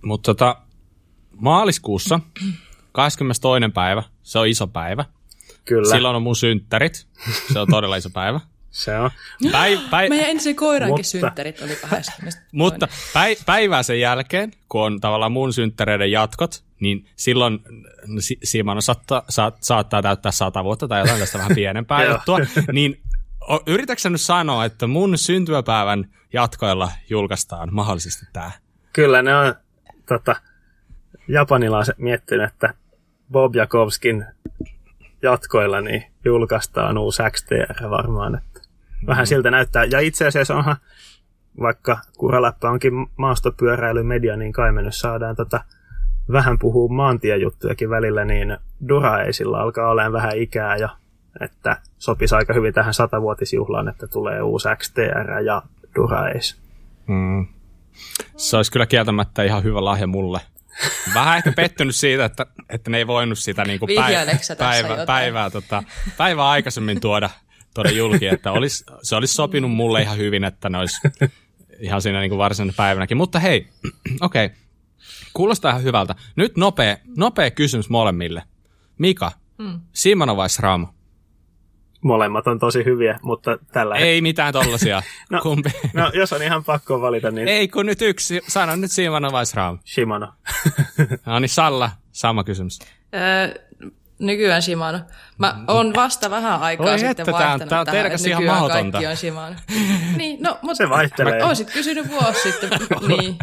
Mutta 0.01 0.25
tota, 0.33 0.57
maaliskuussa, 1.37 2.19
22. 2.91 3.71
päivä, 3.73 4.03
se 4.23 4.39
on 4.39 4.47
iso 4.47 4.67
päivä. 4.67 5.05
Kyllä. 5.65 5.89
Silloin 5.89 6.15
on 6.15 6.21
mun 6.21 6.35
synttärit. 6.35 7.07
Se 7.53 7.59
on 7.59 7.67
todella 7.67 7.95
iso 7.95 8.09
päivä. 8.09 8.39
Se 8.75 8.99
on. 8.99 9.09
Päi, 9.51 9.79
päi, 9.89 10.09
Meidän 10.09 10.29
ensin 10.29 10.55
koirankin 10.55 10.91
mutta, 10.91 11.03
synttärit 11.03 11.61
oli 11.61 11.75
20. 11.89 12.41
Mutta 12.51 12.87
päi, 13.13 13.37
päivää 13.45 13.83
sen 13.83 13.99
jälkeen, 13.99 14.51
kun 14.69 14.81
on 14.81 15.01
tavallaan 15.01 15.31
mun 15.31 15.53
synttäreiden 15.53 16.11
jatkot, 16.11 16.63
niin 16.79 17.05
silloin 17.15 17.59
Simano 18.43 18.81
saattaa, 18.81 19.23
saattaa 19.61 20.01
täyttää 20.01 20.31
sata 20.31 20.63
vuotta 20.63 20.87
tai 20.87 20.99
jotain 21.01 21.19
tästä 21.19 21.37
vähän 21.37 21.55
pienempää 21.55 22.03
juttua, 22.11 22.39
niin 22.71 23.01
yritätkö 23.67 24.09
nyt 24.09 24.21
sanoa, 24.21 24.65
että 24.65 24.87
mun 24.87 25.17
syntymäpäivän 25.17 26.05
jatkoilla 26.33 26.91
julkaistaan 27.09 27.69
mahdollisesti 27.71 28.25
tämä? 28.33 28.51
Kyllä 28.93 29.21
ne 29.21 29.35
on 29.35 29.55
tota, 30.05 30.35
japanilaiset 31.27 31.97
miettinyt, 31.97 32.51
että 32.51 32.73
Bob 33.31 33.55
Jakovskin 33.55 34.25
jatkoilla 35.21 35.81
niin 35.81 36.03
julkaistaan 36.25 36.97
uusi 36.97 37.23
XTR 37.31 37.89
varmaan. 37.89 38.35
Että 38.35 38.61
vähän 39.07 39.27
siltä 39.27 39.51
näyttää. 39.51 39.83
Ja 39.83 39.99
itse 39.99 40.27
asiassa 40.27 40.55
onhan, 40.55 40.75
vaikka 41.59 41.97
Kuraläppä 42.17 42.69
onkin 42.69 42.93
maastopyöräilymedia, 43.15 44.37
niin 44.37 44.53
kai 44.53 44.71
me 44.71 44.81
nyt 44.81 44.95
saadaan 44.95 45.35
tota, 45.35 45.63
vähän 46.31 46.59
puhua 46.59 46.93
maantiejuttujakin 46.93 47.89
välillä, 47.89 48.25
niin 48.25 48.57
Duraeisilla 48.89 49.61
alkaa 49.61 49.89
olemaan 49.89 50.13
vähän 50.13 50.37
ikää 50.37 50.77
jo, 50.77 50.89
että 51.41 51.81
sopisi 51.97 52.35
aika 52.35 52.53
hyvin 52.53 52.73
tähän 52.73 52.93
satavuotisjuhlaan, 52.93 53.87
että 53.87 54.07
tulee 54.07 54.41
uusi 54.41 54.67
XTR 54.77 55.39
ja 55.45 55.61
Duraeis. 55.95 56.61
Mm. 57.07 57.47
Se 58.37 58.57
olisi 58.57 58.71
kyllä 58.71 58.85
kieltämättä 58.85 59.43
ihan 59.43 59.63
hyvä 59.63 59.85
lahja 59.85 60.07
mulle. 60.07 60.39
Vähän 61.13 61.37
ehkä 61.37 61.51
pettynyt 61.51 61.95
siitä, 61.95 62.25
että, 62.25 62.45
että 62.69 62.91
ne 62.91 62.97
ei 62.97 63.07
voinut 63.07 63.39
sitä 63.39 63.63
niin 63.65 63.79
kuin 63.79 63.95
päivä, 63.95 64.31
päivä, 64.57 65.05
päivää, 65.05 65.49
tota, 65.49 65.83
päivää 66.17 66.49
aikaisemmin 66.49 67.01
tuoda, 67.01 67.29
tuoda 67.73 67.91
julki, 67.91 68.27
että 68.27 68.51
olisi, 68.51 68.85
se 69.03 69.15
olisi 69.15 69.33
sopinut 69.33 69.71
mulle 69.71 70.01
ihan 70.01 70.17
hyvin, 70.17 70.43
että 70.43 70.69
ne 70.69 70.77
olisi 70.77 71.07
ihan 71.79 72.01
siinä 72.01 72.19
niin 72.19 72.29
kuin 72.29 72.39
varsinainen 72.39 72.75
päivänäkin. 72.75 73.17
Mutta 73.17 73.39
hei, 73.39 73.67
okei, 74.21 74.45
okay. 74.45 74.57
kuulostaa 75.33 75.71
ihan 75.71 75.83
hyvältä. 75.83 76.15
Nyt 76.35 76.57
nopea, 76.57 76.97
nopea 77.17 77.51
kysymys 77.51 77.89
molemmille. 77.89 78.43
Mika, 78.97 79.31
hmm. 79.63 79.79
Simona 79.93 80.35
vai 80.35 80.49
Sram? 80.49 80.87
Molemmat 82.05 82.47
on 82.47 82.59
tosi 82.59 82.85
hyviä, 82.85 83.19
mutta 83.21 83.57
tällä 83.71 83.95
Ei 83.95 84.21
mitään 84.21 84.53
tollasia. 84.53 85.01
no, 85.31 85.41
Kumpi? 85.41 85.69
no, 85.93 86.11
jos 86.13 86.33
on 86.33 86.43
ihan 86.43 86.63
pakko 86.63 87.01
valita, 87.01 87.31
niin... 87.31 87.47
Ei, 87.47 87.67
kun 87.67 87.85
nyt 87.85 88.01
yksi. 88.01 88.41
Sano 88.47 88.75
nyt 88.75 88.91
Shimano 88.91 89.31
vai 89.31 89.45
SRAM? 89.45 89.79
Shimano. 89.85 90.27
no 91.25 91.39
niin, 91.39 91.49
Salla, 91.49 91.91
sama 92.11 92.43
kysymys. 92.43 92.79
Öö, 93.15 93.63
nykyään 94.19 94.61
Shimano. 94.61 94.99
Mä 95.37 95.63
oon 95.67 95.93
vasta 95.95 96.29
vähän 96.29 96.61
aikaa 96.61 96.85
Oi 96.91 96.99
sitten 96.99 97.25
vaihtanut 97.31 97.69
tää, 97.69 97.85
tähän, 97.85 98.05
että 98.05 98.29
nykyään 98.29 98.43
ihan 98.43 98.69
kaikki 98.69 99.07
on 99.07 99.17
Shimano. 99.17 99.55
niin, 100.17 100.37
no, 100.43 100.59
mutta 100.61 100.75
Se 100.75 100.89
vaihtelee. 100.89 101.43
Oisit 101.43 101.71
kysynyt 101.71 102.11
vuosi 102.11 102.41
sitten. 102.41 102.69
niin. 103.07 103.37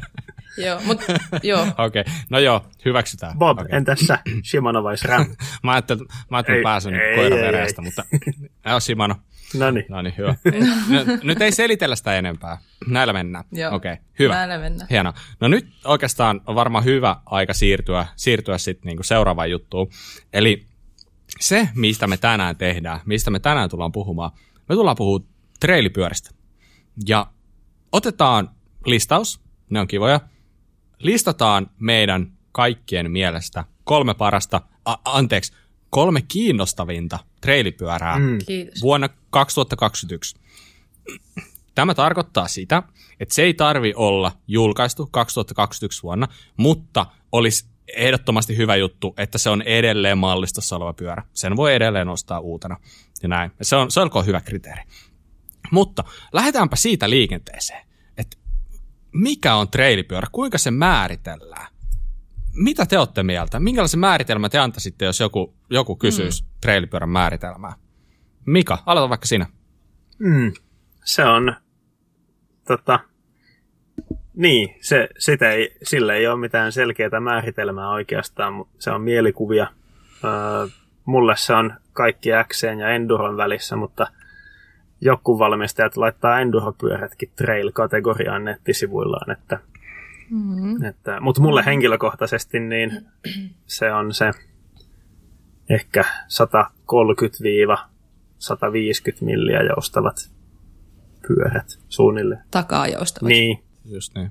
Joo, 0.57 0.81
mutta 0.85 1.05
joo. 1.43 1.67
Okei, 1.79 2.01
okay. 2.01 2.15
no 2.31 2.39
joo, 2.39 2.67
hyväksytään. 2.85 3.39
Bob, 3.39 3.59
okay. 3.59 3.79
entäs 3.79 4.01
sä? 4.01 4.19
Shimano 4.45 4.83
vai 4.83 4.99
SRAM? 4.99 5.27
mä 5.63 5.73
ajattelin, 5.73 6.07
mä 6.31 6.37
ajattelin 6.37 6.63
pääsen 6.63 6.95
koiravereestä, 7.15 7.83
mutta 7.83 8.05
joo, 8.67 8.81
Shimano. 8.81 9.15
No 9.59 9.71
niin. 9.71 9.87
No 9.89 10.03
niin, 10.03 10.15
hyvä. 10.19 10.35
nyt 11.23 11.43
ei 11.43 11.53
selitellä 11.53 11.97
sitä 11.97 12.19
enempää. 12.19 12.59
Näillä 12.87 13.13
mennään. 13.13 13.45
Joo. 13.53 13.75
Okei, 13.75 13.93
okay, 13.93 14.05
hyvä. 14.19 14.35
Näillä 14.35 14.59
mennään. 14.59 14.87
Hienoa. 14.91 15.15
No 15.41 15.49
nyt 15.49 15.67
oikeastaan 15.85 16.41
on 16.47 16.55
varmaan 16.55 16.85
hyvä 16.85 17.17
aika 17.27 17.55
siirtyä, 17.55 18.07
siirtyä 18.17 18.59
sitten 18.59 18.89
niinku 18.89 19.03
seuraavaan 19.03 19.51
juttuun. 19.51 19.91
Eli 20.33 20.67
se, 21.41 21.69
mistä 21.75 22.07
me 22.07 22.17
tänään 22.17 22.57
tehdään, 22.57 23.01
mistä 23.05 23.31
me 23.31 23.39
tänään 23.39 23.71
tullaan 23.71 23.93
puhumaan, 23.93 24.31
me 24.69 24.75
tullaan 24.75 24.97
puhumaan 24.97 25.29
treilipyöristä. 25.61 26.31
Ja 27.09 27.27
otetaan 27.93 28.51
listaus, 28.87 29.41
ne 29.71 29.81
on 29.81 29.89
kivoja, 29.89 30.21
listataan 31.03 31.71
meidän 31.79 32.33
kaikkien 32.53 33.11
mielestä 33.11 33.65
kolme 33.85 34.15
parasta, 34.15 34.61
a- 34.85 34.97
anteeksi, 35.05 35.53
kolme 35.91 36.23
kiinnostavinta 36.23 37.19
treilipyörää 37.41 38.19
mm. 38.19 38.39
vuonna 38.83 39.09
2021. 39.31 40.37
Tämä 41.75 41.95
tarkoittaa 41.95 42.49
sitä, 42.49 42.83
että 43.21 43.35
se 43.35 43.43
ei 43.43 43.55
tarvi 43.55 43.93
olla 43.97 44.33
julkaistu 44.49 45.09
2021 45.11 46.03
vuonna, 46.03 46.29
mutta 46.57 47.07
olisi 47.33 47.67
ehdottomasti 47.97 48.57
hyvä 48.57 48.77
juttu, 48.77 49.15
että 49.17 49.39
se 49.39 49.51
on 49.51 49.63
edelleen 49.63 50.19
mallistossa 50.19 50.77
oleva 50.77 50.93
pyörä. 50.93 51.23
Sen 51.33 51.57
voi 51.57 51.75
edelleen 51.75 52.09
ostaa 52.09 52.41
uutena 52.41 52.77
ja 53.23 53.29
näin. 53.29 53.51
Se 53.63 53.77
on, 53.77 53.91
se 53.91 54.01
on 54.01 54.11
hyvä 54.27 54.41
kriteeri. 54.41 54.83
Mutta 55.71 56.05
lähdetäänpä 56.33 56.77
siitä 56.77 57.11
liikenteeseen 57.11 57.87
mikä 59.13 59.55
on 59.55 59.69
treilipyörä, 59.69 60.27
kuinka 60.33 60.59
se 60.59 60.71
määritellään? 60.71 61.67
Mitä 62.55 62.87
te 62.87 62.99
olette 62.99 63.23
mieltä? 63.23 63.61
Minkälaisen 63.61 64.01
määritelmän 64.01 64.51
te 64.51 64.59
antaisitte, 64.59 65.05
jos 65.05 65.21
joku, 65.21 65.55
joku 65.71 65.97
kysyisi 65.97 66.43
mm. 66.43 66.49
treilipyörän 66.61 67.09
määritelmää? 67.09 67.73
Mika, 68.47 68.79
aloita 68.87 69.09
vaikka 69.09 69.27
sinä. 69.27 69.47
Mm. 70.19 70.53
Se 71.05 71.25
on, 71.25 71.57
tota, 72.67 73.01
niin, 74.35 74.77
se, 74.81 75.09
sitä 75.19 75.51
ei, 75.51 75.77
sille 75.83 76.17
ei 76.17 76.27
ole 76.27 76.41
mitään 76.41 76.73
selkeää 76.73 77.21
määritelmää 77.21 77.89
oikeastaan, 77.89 78.53
mutta 78.53 78.75
se 78.79 78.91
on 78.91 79.03
mielikuvia. 79.03 79.67
Öö, 80.25 80.69
mulle 81.05 81.37
se 81.37 81.55
on 81.55 81.75
kaikki 81.93 82.29
X 82.53 82.63
ja 82.63 82.89
Enduron 82.89 83.37
välissä, 83.37 83.77
mutta– 83.77 84.07
joku 85.05 85.39
valmistajat 85.39 85.97
laittaa 85.97 86.41
enduropyörätkin 86.41 87.31
trail-kategoriaan 87.37 88.45
nettisivuillaan, 88.45 89.31
että, 89.31 89.59
mm-hmm. 90.31 90.85
että 90.85 91.21
mutta 91.21 91.43
mulle 91.43 91.63
henkilökohtaisesti 91.67 92.61
niin 92.61 93.07
se 93.67 93.93
on 93.93 94.15
se 94.15 94.31
ehkä 95.71 96.05
130-150 96.05 96.05
milliä 99.21 99.61
joustavat 99.63 100.31
pyörät 101.29 101.79
suunnilleen. 101.89 102.45
Takaa 102.51 102.89
joustavat. 102.89 103.29
Niin. 103.29 103.63
Just 103.85 104.15
niin. 104.15 104.31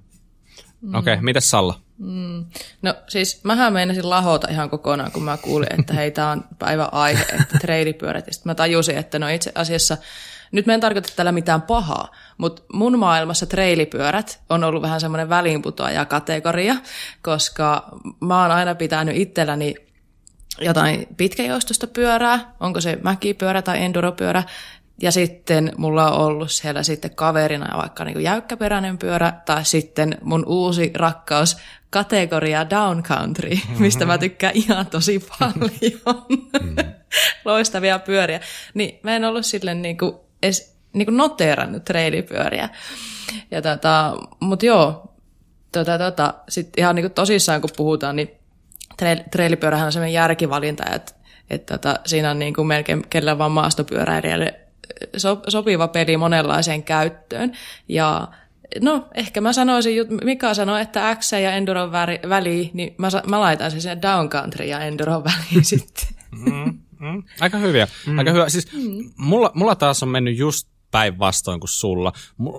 Mm. 0.82 0.96
Okei, 0.96 1.14
okay, 1.14 1.26
mitäs 1.26 1.50
Salla? 1.50 1.80
Mm. 1.98 2.46
No 2.82 2.96
siis 3.08 3.44
mähän 3.44 3.74
meinasin 3.74 4.10
lahota 4.10 4.48
ihan 4.52 4.70
kokonaan, 4.70 5.12
kun 5.12 5.24
mä 5.24 5.38
kuulin, 5.38 5.80
että 5.80 5.94
hei, 5.94 6.12
tää 6.12 6.32
on 6.32 6.44
päivä 6.60 6.86
aihe, 6.86 7.22
että 7.22 7.58
treilipyörät. 7.66 8.28
Ja 8.28 8.34
sitten 8.34 8.50
mä 8.50 8.56
tajusin, 8.56 8.98
että 8.98 9.20
no 9.20 9.28
itse 9.28 9.52
asiassa 9.56 9.98
nyt 10.52 10.66
mä 10.66 10.74
en 10.74 10.80
tarkoita 10.80 11.14
tällä 11.16 11.32
mitään 11.32 11.62
pahaa, 11.62 12.12
mutta 12.38 12.62
mun 12.74 13.00
maailmassa 13.00 13.46
treilipyörät 13.46 14.42
on 14.50 14.64
ollut 14.64 14.82
vähän 14.82 15.02
semmoinen 15.02 15.30
väliinputoaja 15.30 16.06
kategoria, 16.06 16.76
koska 17.22 17.90
mä 18.22 18.42
oon 18.42 18.52
aina 18.52 18.76
pitänyt 18.76 19.18
itselläni 19.18 19.76
jotain 20.60 21.08
pitkäjoustosta 21.18 21.88
pyörää, 21.88 22.54
onko 22.60 22.82
se 22.82 23.00
mäkipyörä 23.04 23.62
tai 23.62 23.84
enduropyörä, 23.84 24.44
ja 25.02 25.12
sitten 25.12 25.72
mulla 25.78 26.12
on 26.12 26.26
ollut 26.26 26.52
siellä 26.52 26.84
sitten 26.84 27.16
kaverina 27.16 27.78
vaikka 27.78 28.06
niin 28.06 28.22
jäykkäperäinen 28.22 28.98
pyörä, 28.98 29.34
tai 29.46 29.66
sitten 29.66 30.18
mun 30.22 30.44
uusi 30.48 30.92
rakkaus, 30.96 31.58
kategoria 31.90 32.70
downcountry, 32.70 33.50
mistä 33.80 34.06
mä 34.06 34.18
tykkään 34.18 34.56
ihan 34.56 34.86
tosi 34.86 35.20
paljon. 35.40 35.62
Mm-hmm. 36.30 36.94
Loistavia 37.46 38.00
pyöriä. 38.00 38.40
Niin 38.74 39.00
mä 39.04 39.16
en 39.16 39.26
ollut 39.26 39.46
silleen 39.46 39.82
niin 39.82 39.98
kuin 39.98 40.16
edes 40.44 40.78
niin 40.94 41.06
kuin 41.06 41.18
noteerannut 41.18 41.86
treilipyöriä. 41.86 42.70
Ja 43.52 43.62
tota, 43.62 44.18
mutta 44.40 44.66
joo, 44.66 45.14
tota, 45.72 45.98
tota, 45.98 46.34
sit 46.50 46.70
ihan 46.78 46.96
niin 46.96 47.04
kuin 47.04 47.14
tosissaan 47.14 47.62
kun 47.62 47.70
puhutaan, 47.78 48.16
niin 48.16 48.32
treilipyörähän 49.32 49.86
on 49.86 49.92
sellainen 49.92 50.14
järkivalinta, 50.14 50.84
että, 50.96 51.14
että 51.50 51.78
tota, 51.78 52.00
siinä 52.06 52.32
on 52.32 52.40
niin 52.40 52.54
kuin 52.54 52.68
melkein 52.68 53.04
kellä 53.10 53.38
vaan 53.38 53.52
maastopyöräilijälle 53.52 54.60
so, 55.18 55.42
sopiva 55.48 55.88
peli 55.88 56.18
monenlaiseen 56.18 56.84
käyttöön. 56.84 57.52
Ja 57.88 58.28
no, 58.82 59.08
ehkä 59.14 59.42
mä 59.42 59.54
sanoisin, 59.54 60.08
Mika 60.24 60.54
sanoi, 60.54 60.82
että 60.82 61.16
X 61.16 61.32
ja 61.32 61.52
Enduron 61.52 61.92
väliin, 62.30 62.72
niin 62.74 62.96
mä, 62.98 63.08
mä 63.28 63.40
laitan 63.40 63.72
sen 63.72 63.82
sinne 63.82 64.02
Downcountry 64.02 64.66
ja 64.66 64.80
Enduron 64.80 65.24
väliin 65.24 65.66
sitten. 65.76 66.08
Mm. 66.32 66.80
Mm, 67.02 67.24
aika 67.40 67.58
hyviä. 67.58 67.88
Mm. 68.08 68.20
Aika 68.20 68.32
hyvä. 68.32 68.50
Siis 68.50 68.74
mm. 68.74 69.12
mulla, 69.18 69.52
mulla 69.54 69.76
taas 69.76 70.04
on 70.04 70.10
mennyt 70.10 70.38
just 70.38 70.68
päinvastoin 70.92 71.60
kuin 71.60 71.70
sulla. 71.70 72.14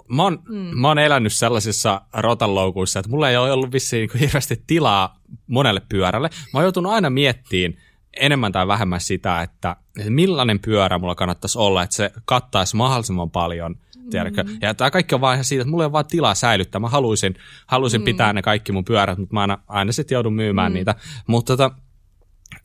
Mä 0.09 0.23
oon, 0.23 0.39
mm. 0.49 0.57
mä 0.57 0.89
oon 0.89 0.99
elänyt 0.99 1.33
sellaisissa 1.33 2.01
rotanloukuissa, 2.13 2.99
että 2.99 3.11
mulla 3.11 3.31
ei 3.31 3.37
ole 3.37 3.53
ollut 3.53 3.73
vissiin 3.73 4.09
niin 4.13 4.21
hirveästi 4.21 4.63
tilaa 4.67 5.19
monelle 5.47 5.83
pyörälle. 5.89 6.31
Mä 6.53 6.59
oon 6.59 6.65
joutunut 6.65 6.93
aina 6.93 7.11
miettimään 7.11 7.83
enemmän 8.21 8.53
tai 8.53 8.67
vähemmän 8.67 9.01
sitä, 9.01 9.43
että 9.43 9.77
millainen 10.09 10.61
pyörä 10.61 10.99
mulla 10.99 11.15
kannattaisi 11.15 11.59
olla, 11.59 11.83
että 11.83 11.97
se 11.97 12.13
kattaisi 12.25 12.77
mahdollisimman 12.77 13.31
paljon 13.31 13.77
tiedätkö? 14.11 14.43
Mm. 14.43 14.59
Ja 14.61 14.75
tämä 14.75 14.91
kaikki 14.91 15.15
on 15.15 15.21
vaan 15.21 15.35
ihan 15.35 15.45
siitä, 15.45 15.63
että 15.63 15.71
mulla 15.71 15.85
ei 15.85 15.87
ole 15.87 15.93
vaan 15.93 16.07
tilaa 16.07 16.35
säilyttää. 16.35 16.81
Mä 16.81 16.89
haluaisin, 16.89 17.35
haluaisin 17.67 18.01
mm. 18.01 18.05
pitää 18.05 18.33
ne 18.33 18.43
kaikki 18.43 18.73
mun 18.73 18.85
pyörät, 18.85 19.19
mutta 19.19 19.35
mä 19.35 19.41
aina, 19.41 19.59
aina 19.69 19.93
sitten 19.93 20.17
joudun 20.17 20.33
myymään 20.33 20.73
mm. 20.73 20.75
niitä. 20.75 20.95
Mutta 21.27 21.57
tota, 21.57 21.77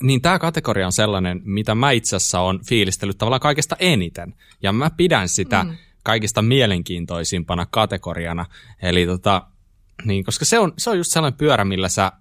niin 0.03 0.21
tämä 0.21 0.39
kategoria 0.39 0.85
on 0.85 0.91
sellainen, 0.91 1.41
mitä 1.43 1.75
mä 1.75 1.91
itse 1.91 2.15
asiassa 2.15 2.39
on 2.39 2.59
fiilistellyt 2.65 3.17
tavallaan 3.17 3.39
kaikesta 3.39 3.75
eniten. 3.79 4.35
Ja 4.63 4.71
mä 4.71 4.89
pidän 4.89 5.29
sitä 5.29 5.63
mm. 5.63 5.75
kaikista 6.03 6.41
mielenkiintoisimpana 6.41 7.65
kategoriana. 7.65 8.45
Eli 8.81 9.05
tota, 9.05 9.47
niin, 10.05 10.23
koska 10.23 10.45
se 10.45 10.59
on, 10.59 10.73
se 10.77 10.89
on 10.89 10.97
just 10.97 11.11
sellainen 11.11 11.37
pyörä, 11.37 11.65
millä 11.65 11.89
sä 11.89 12.11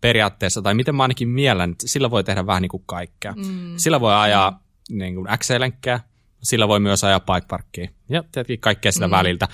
periaatteessa, 0.00 0.62
tai 0.62 0.74
miten 0.74 0.94
mä 0.94 1.02
ainakin 1.02 1.28
miellän, 1.28 1.70
että 1.70 1.88
sillä 1.88 2.10
voi 2.10 2.24
tehdä 2.24 2.46
vähän 2.46 2.62
niin 2.62 2.70
kuin 2.70 2.82
kaikkea. 2.86 3.32
Mm. 3.32 3.76
Sillä 3.76 4.00
voi 4.00 4.14
ajaa 4.14 4.50
mm. 4.50 4.98
niin 4.98 5.14
kuin 5.14 5.26
XC-lenkkejä, 5.38 6.00
sillä 6.42 6.68
voi 6.68 6.80
myös 6.80 7.04
ajaa 7.04 7.20
bikeparkkiin 7.20 7.94
ja 8.08 8.22
tietenkin 8.22 8.60
kaikkea 8.60 8.92
sitä 8.92 9.08
mm. 9.08 9.12
väliltä. 9.12 9.48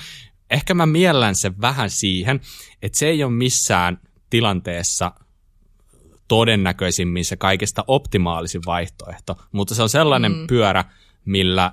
Ehkä 0.50 0.74
mä 0.74 0.86
miellän 0.86 1.34
sen 1.34 1.60
vähän 1.60 1.90
siihen, 1.90 2.40
että 2.82 2.98
se 2.98 3.08
ei 3.08 3.24
ole 3.24 3.32
missään 3.32 3.98
tilanteessa– 4.30 5.12
todennäköisimmin 6.28 7.24
se 7.24 7.36
kaikista 7.36 7.84
optimaalisin 7.86 8.62
vaihtoehto, 8.66 9.36
mutta 9.52 9.74
se 9.74 9.82
on 9.82 9.88
sellainen 9.88 10.32
mm. 10.32 10.46
pyörä, 10.46 10.84
millä 11.24 11.72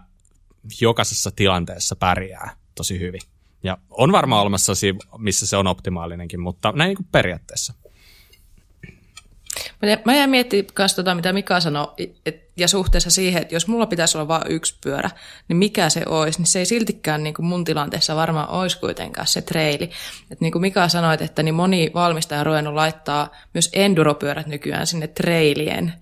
jokaisessa 0.82 1.32
tilanteessa 1.32 1.96
pärjää 1.96 2.56
tosi 2.76 3.00
hyvin. 3.00 3.22
Ja 3.64 3.78
on 3.90 4.12
varmaan 4.12 4.42
olemassa 4.42 4.74
missä 5.18 5.48
se 5.48 5.58
on 5.58 5.68
optimaalinenkin, 5.68 6.40
mutta 6.40 6.74
näin 6.76 6.88
niin 6.88 6.98
kuin 6.98 7.08
periaatteessa. 7.12 7.74
Mä 10.06 10.16
jäin 10.16 10.30
miettimään 10.30 10.74
myös 10.78 10.96
tota, 10.96 11.16
mitä 11.16 11.34
Mika 11.34 11.60
sanoi, 11.60 11.88
et, 12.26 12.45
ja 12.58 12.68
suhteessa 12.68 13.10
siihen, 13.10 13.42
että 13.42 13.56
jos 13.56 13.68
mulla 13.68 13.86
pitäisi 13.86 14.18
olla 14.18 14.28
vain 14.28 14.52
yksi 14.52 14.76
pyörä, 14.84 15.10
niin 15.48 15.58
mikä 15.58 15.90
se 15.90 16.04
olisi, 16.06 16.40
niin 16.40 16.48
se 16.48 16.60
ei 16.60 16.66
siltikään 16.66 17.24
niin 17.24 17.34
kuin 17.34 17.46
mun 17.46 17.64
tilanteessa 17.64 18.16
varmaan 18.16 18.50
olisi 18.50 18.80
kuitenkaan 18.80 19.28
se 19.28 19.42
treili. 19.42 19.90
Et 20.32 20.42
niin 20.42 20.52
kuin 20.52 20.62
Mika 20.62 20.88
sanoi, 20.88 21.18
että 21.20 21.44
niin 21.44 21.56
moni 21.56 21.92
valmistaja 21.94 22.40
on 22.40 22.46
ruvennut 22.46 22.74
laittaa 22.74 23.32
myös 23.54 23.70
enduropyörät 23.74 24.48
nykyään 24.48 24.88
sinne 24.88 25.08
treilien 25.08 25.94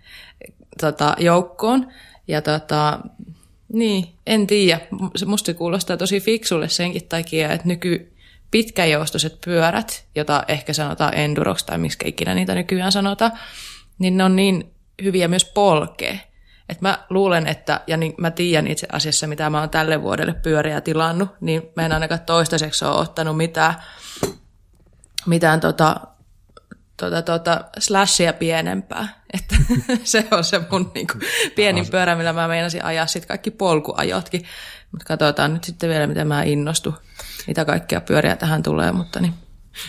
tota, 0.82 1.16
joukkoon. 1.20 1.88
Ja 2.28 2.42
tota, 2.42 3.00
niin, 3.74 4.08
en 4.28 4.48
tiedä. 4.48 4.80
Musta 5.26 5.54
kuulostaa 5.54 5.98
tosi 5.98 6.20
fiksulle 6.20 6.70
senkin 6.70 7.08
takia, 7.08 7.52
että 7.52 7.68
nyky, 7.68 8.14
pitkäjoustoiset 8.52 9.42
pyörät, 9.46 10.06
jota 10.16 10.44
ehkä 10.48 10.74
sanotaan 10.74 11.14
enduroksi 11.14 11.66
tai 11.66 11.78
miksi 11.78 11.98
ikinä 12.06 12.34
niitä 12.34 12.56
nykyään 12.56 12.92
sanotaan, 12.92 13.32
niin 14.00 14.18
ne 14.18 14.24
on 14.24 14.36
niin 14.36 14.74
hyviä 15.04 15.28
myös 15.28 15.46
polkea. 15.46 16.18
Et 16.70 16.82
mä 16.82 17.06
luulen, 17.10 17.48
että, 17.48 17.82
ja 17.88 17.98
niin 17.98 18.14
mä 18.18 18.32
tiedän 18.32 18.68
itse 18.68 18.88
asiassa, 18.92 19.28
mitä 19.28 19.50
mä 19.50 19.60
oon 19.60 19.70
tälle 19.70 20.02
vuodelle 20.02 20.34
pyöriä 20.34 20.82
tilannut, 20.82 21.30
niin 21.42 21.62
mä 21.76 21.86
en 21.86 21.92
ainakaan 21.92 22.22
toistaiseksi 22.22 22.86
ole 22.86 22.96
ottanut 22.96 23.38
mitään, 23.38 23.76
mitään 25.26 25.60
tota, 25.60 25.96
tota, 26.98 27.22
tota, 27.22 27.66
slashia 27.80 28.34
pienempää. 28.34 29.08
Että 29.34 29.56
se 30.04 30.28
on 30.32 30.44
se 30.44 30.62
mun 30.72 30.92
niin 30.94 31.08
kuin, 31.08 31.22
pienin 31.56 31.88
pyörä, 31.92 32.16
millä 32.16 32.34
mä 32.34 32.48
meinasin 32.48 32.86
ajaa 32.86 33.08
sitten 33.08 33.28
kaikki 33.28 33.52
polkuajotkin. 33.52 34.46
Mutta 34.92 35.06
katsotaan 35.06 35.54
nyt 35.54 35.64
sitten 35.64 35.90
vielä, 35.90 36.08
miten 36.08 36.28
mä 36.28 36.44
innostun, 36.44 36.94
mitä 37.48 37.66
kaikkia 37.66 38.02
pyöriä 38.02 38.36
tähän 38.36 38.64
tulee. 38.64 38.92
Mutta 38.92 39.20
niin, 39.20 39.34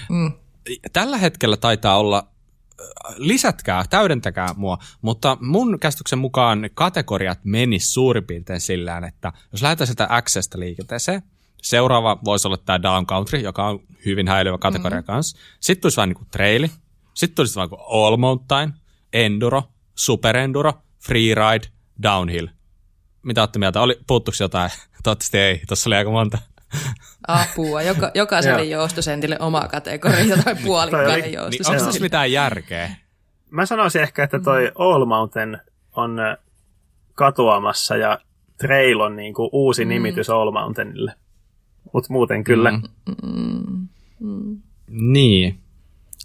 mm. 0.09 0.33
Tällä 0.93 1.19
hetkellä 1.19 1.57
taitaa 1.57 1.99
olla 1.99 2.34
lisätkää, 3.17 3.85
täydentäkää 3.91 4.49
mua, 4.57 4.79
mutta 5.03 5.37
mun 5.41 5.81
käsityksen 5.81 6.19
mukaan 6.19 6.71
kategoriat 6.75 7.39
menis 7.45 7.95
suurin 7.95 8.25
piirtein 8.25 8.61
sillään, 8.61 9.05
että 9.05 9.33
jos 9.53 9.63
lähdetään 9.63 9.89
sitä 9.89 10.07
Accesta 10.11 10.59
liikenteeseen, 10.61 11.23
seuraava 11.63 12.19
voisi 12.25 12.49
olla 12.49 12.57
tämä 12.57 12.83
Down 12.83 13.07
Country, 13.07 13.39
joka 13.39 13.69
on 13.69 13.81
hyvin 14.07 14.29
häilyvä 14.29 14.59
kategoria 14.59 14.99
mm-hmm. 14.99 15.07
kanssa. 15.07 15.39
Sitten 15.61 15.83
tulisi 15.83 15.97
vähän 15.97 16.09
niin 16.09 16.17
kuin 16.17 16.29
traili, 16.31 16.71
sitten 17.15 17.37
tulisi 17.37 17.57
vaan 17.57 17.69
kuin 17.69 17.81
All 17.89 18.17
Mountain, 18.17 18.73
Enduro, 19.13 19.63
Super 19.95 20.37
Enduro, 20.37 20.73
Freeride, 21.07 21.69
Downhill. 22.03 22.47
Mitä 23.23 23.43
olette 23.43 23.59
mieltä? 23.59 23.81
Oli, 23.81 23.99
puuttuiko 24.07 24.37
jotain? 24.41 24.71
Toivottavasti 25.05 25.39
ei, 25.39 25.63
tuossa 25.69 25.89
oli 25.89 25.97
aika 25.97 26.11
monta. 26.11 26.39
Apua. 27.29 27.83
Joka, 27.83 28.11
jokaiselle 28.15 28.65
joustosentille 28.65 29.37
oma 29.41 29.69
kategoria 29.69 30.37
tai 30.45 30.55
puolikkainen 30.65 31.21
niin, 31.21 31.33
joustosentille. 31.33 31.77
Onko 31.77 31.87
tässä 31.87 32.03
mitään 32.03 32.33
järkeä? 32.33 32.91
Mä 33.51 33.67
sanoisin 33.67 34.03
ehkä, 34.03 34.25
että 34.25 34.39
toi 34.39 34.73
All 34.75 35.05
Mountain 35.05 35.59
on 35.93 36.21
äh, 36.21 36.37
katoamassa 37.15 37.97
ja 37.97 38.19
Trail 38.59 39.01
on 39.01 39.17
niin 39.17 39.35
kuin 39.35 39.51
uusi 39.53 39.85
mm. 39.85 39.89
nimitys 39.89 40.31
All 40.31 40.51
Mountainille. 40.51 41.13
Mutta 41.93 42.13
muuten 42.13 42.45
kyllä. 42.45 42.71
Mm. 42.71 42.83
Mm. 43.23 43.89
Mm. 44.21 44.61
Niin. 44.89 45.59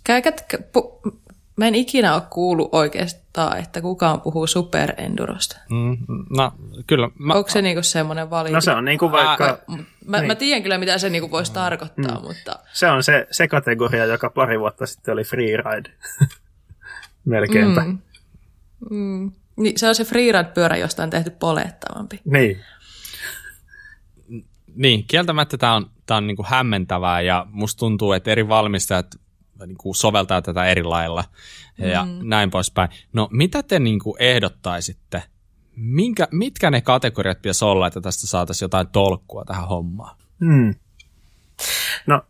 Käykät, 0.03 0.43
pu, 0.73 1.01
mä 1.59 1.67
en 1.67 1.75
ikinä 1.75 2.13
ole 2.13 2.23
kuullut 2.29 2.69
oikeastaan, 2.71 3.57
että 3.57 3.81
kukaan 3.81 4.21
puhuu 4.21 4.47
superendurosta. 4.47 5.57
Mm, 5.69 5.97
no, 6.37 6.51
kyllä. 6.87 7.09
Mä, 7.19 7.33
Onko 7.33 7.49
se 7.49 7.61
niinku 7.61 7.83
semmoinen 7.83 8.29
valinta? 8.29 8.57
No 8.57 8.61
se 8.61 8.71
on 8.71 8.85
niinku 8.85 9.11
vaikka... 9.11 9.59
Mä, 9.67 9.77
mä, 10.05 10.17
niin. 10.17 10.27
mä 10.27 10.35
tiedän 10.35 10.63
kyllä, 10.63 10.77
mitä 10.77 10.97
se 10.97 11.09
niinku 11.09 11.31
voisi 11.31 11.53
tarkoittaa, 11.53 12.19
mm. 12.19 12.27
mutta... 12.27 12.59
Se 12.73 12.87
on 12.87 13.03
se, 13.03 13.27
se 13.31 13.47
kategoria, 13.47 14.05
joka 14.05 14.29
pari 14.29 14.59
vuotta 14.59 14.85
sitten 14.85 15.13
oli 15.13 15.23
freeride. 15.23 15.89
Melkeinpä. 17.25 17.81
Mm. 17.81 17.97
Mm. 18.89 19.31
Niin, 19.57 19.79
se 19.79 19.87
on 19.87 19.95
se 19.95 20.03
freeride-pyörä, 20.03 20.77
josta 20.77 21.03
on 21.03 21.09
tehty 21.09 21.29
polettavampi. 21.29 22.19
Niin. 22.25 22.59
Niin, 24.75 25.05
kieltämättä 25.07 25.57
tämä 25.57 25.75
on, 25.75 25.89
tää 26.05 26.17
on 26.17 26.27
niinku 26.27 26.45
hämmentävää 26.47 27.21
ja 27.21 27.45
musta 27.51 27.79
tuntuu, 27.79 28.11
että 28.11 28.31
eri 28.31 28.47
valmistajat 28.47 29.07
niin 29.65 29.77
kuin 29.77 29.95
soveltaa 29.95 30.41
tätä 30.41 30.65
eri 30.65 30.83
lailla 30.83 31.23
ja 31.77 32.05
mm. 32.05 32.19
näin 32.23 32.51
poispäin. 32.51 32.89
No 33.13 33.27
mitä 33.31 33.63
te 33.63 33.79
niin 33.79 33.99
kuin 33.99 34.15
ehdottaisitte? 34.19 35.23
Minkä, 35.75 36.27
mitkä 36.31 36.71
ne 36.71 36.81
kategoriat 36.81 37.41
pitäisi 37.41 37.65
olla, 37.65 37.87
että 37.87 38.01
tästä 38.01 38.27
saataisiin 38.27 38.65
jotain 38.65 38.87
tolkkua 38.87 39.45
tähän 39.45 39.67
hommaan? 39.67 40.17
Mm. 40.39 40.75
No, 42.07 42.21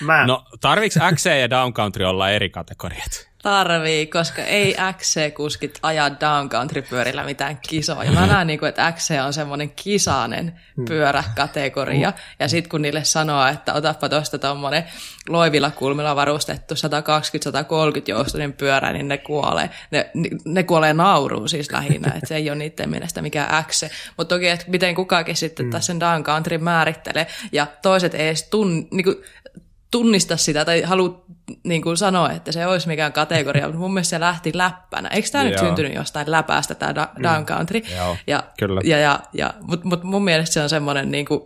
mä... 0.00 0.26
no 0.26 0.44
tarviiko 0.60 0.94
XC 1.14 1.26
ja 1.40 1.50
Downcountry 1.50 2.04
olla 2.04 2.30
eri 2.30 2.50
kategoriat? 2.50 3.33
Tarvii, 3.44 4.06
koska 4.06 4.42
ei 4.42 4.76
XC-kuskit 4.92 5.78
ajaa 5.82 6.10
downcountry-pyörillä 6.10 7.24
mitään 7.24 7.58
kisoja. 7.68 8.12
Mä 8.12 8.26
näen, 8.26 8.46
niin 8.46 8.58
kuin, 8.58 8.68
että 8.68 8.92
XC 8.92 9.14
on 9.26 9.32
semmoinen 9.32 9.70
kisainen 9.70 10.60
hmm. 10.76 10.84
pyöräkategoria. 10.84 12.12
Ja 12.38 12.48
sitten 12.48 12.70
kun 12.70 12.82
niille 12.82 13.04
sanoo, 13.04 13.46
että 13.46 13.72
otappa 13.72 14.08
tuosta 14.08 14.38
tuommoinen 14.38 14.84
loivilla 15.28 15.70
kulmilla 15.70 16.16
varustettu 16.16 16.74
120-130 16.74 16.78
joustoinen 18.08 18.52
pyörä, 18.52 18.92
niin 18.92 19.08
ne 19.08 19.18
kuolee. 19.18 19.70
Ne, 19.90 20.10
ne 20.44 20.62
kuolee 20.62 20.92
nauruun 20.92 21.48
siis 21.48 21.72
lähinnä, 21.72 22.12
että 22.14 22.28
se 22.28 22.36
ei 22.36 22.50
ole 22.50 22.58
niiden 22.58 22.90
mielestä 22.90 23.22
mikään 23.22 23.64
XC. 23.64 23.90
Mutta 24.16 24.34
toki, 24.34 24.48
että 24.48 24.64
miten 24.68 24.94
kukakin 24.94 25.36
sitten 25.36 25.66
hmm. 25.66 25.70
tässä 25.70 25.86
sen 25.86 26.00
downcountry 26.00 26.58
määrittelee, 26.58 27.26
ja 27.52 27.66
toiset 27.82 28.14
ei 28.14 28.26
edes 28.26 28.42
tunn, 28.42 28.86
niin 28.90 29.04
kuin, 29.04 29.16
tunnista 29.94 30.36
sitä 30.36 30.64
tai 30.64 30.82
halua 30.82 31.24
niin 31.64 31.82
kuin 31.82 31.96
sanoa, 31.96 32.30
että 32.30 32.52
se 32.52 32.66
olisi 32.66 32.88
mikään 32.88 33.12
kategoria, 33.12 33.64
mutta 33.64 33.78
mun 33.78 33.94
mielestä 33.94 34.10
se 34.10 34.20
lähti 34.20 34.50
läppänä. 34.54 35.08
Eikö 35.08 35.28
tämä 35.28 35.44
nyt 35.44 35.58
syntynyt 35.58 35.94
jostain 35.94 36.30
läpäästä, 36.30 36.74
tämä 36.74 36.92
da- 36.94 37.08
mm. 37.18 37.22
down 37.22 37.46
country? 37.46 37.82
Joo, 37.96 38.16
ja, 38.26 38.42
kyllä. 38.58 38.80
Ja, 38.84 38.98
ja, 38.98 39.20
ja, 39.32 39.54
mutta 39.60 39.88
mut 39.88 40.02
mun 40.02 40.24
mielestä 40.24 40.54
se 40.54 40.62
on 40.62 40.68
semmoinen 40.68 41.10
niin 41.10 41.26
kuin, 41.26 41.40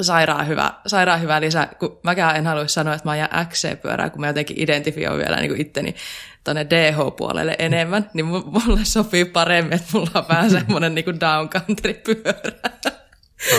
sairaan 0.00 0.48
hyvä, 0.48 0.72
sairaan 0.86 1.20
hyvä 1.20 1.40
lisä, 1.40 1.68
kun 1.78 2.00
mäkään 2.02 2.36
en 2.36 2.46
haluaisi 2.46 2.74
sanoa, 2.74 2.94
että 2.94 3.08
mä 3.08 3.12
ajan 3.12 3.28
XC-pyörää, 3.48 4.10
kun 4.10 4.20
mä 4.20 4.26
jotenkin 4.26 4.60
identifioin 4.60 5.18
vielä 5.18 5.36
niin 5.36 5.50
kuin 5.50 5.60
itteni 5.60 5.94
tuonne 6.44 6.66
DH-puolelle 6.70 7.56
enemmän, 7.58 8.10
niin 8.12 8.26
mulle 8.26 8.84
sopii 8.84 9.24
paremmin, 9.24 9.72
että 9.72 9.88
mulla 9.92 10.10
on 10.14 10.28
vähän 10.28 10.50
semmoinen 10.60 10.94
niin 10.94 11.04
kuin 11.04 11.20
down 11.20 11.48
country-pyörä. 11.48 12.70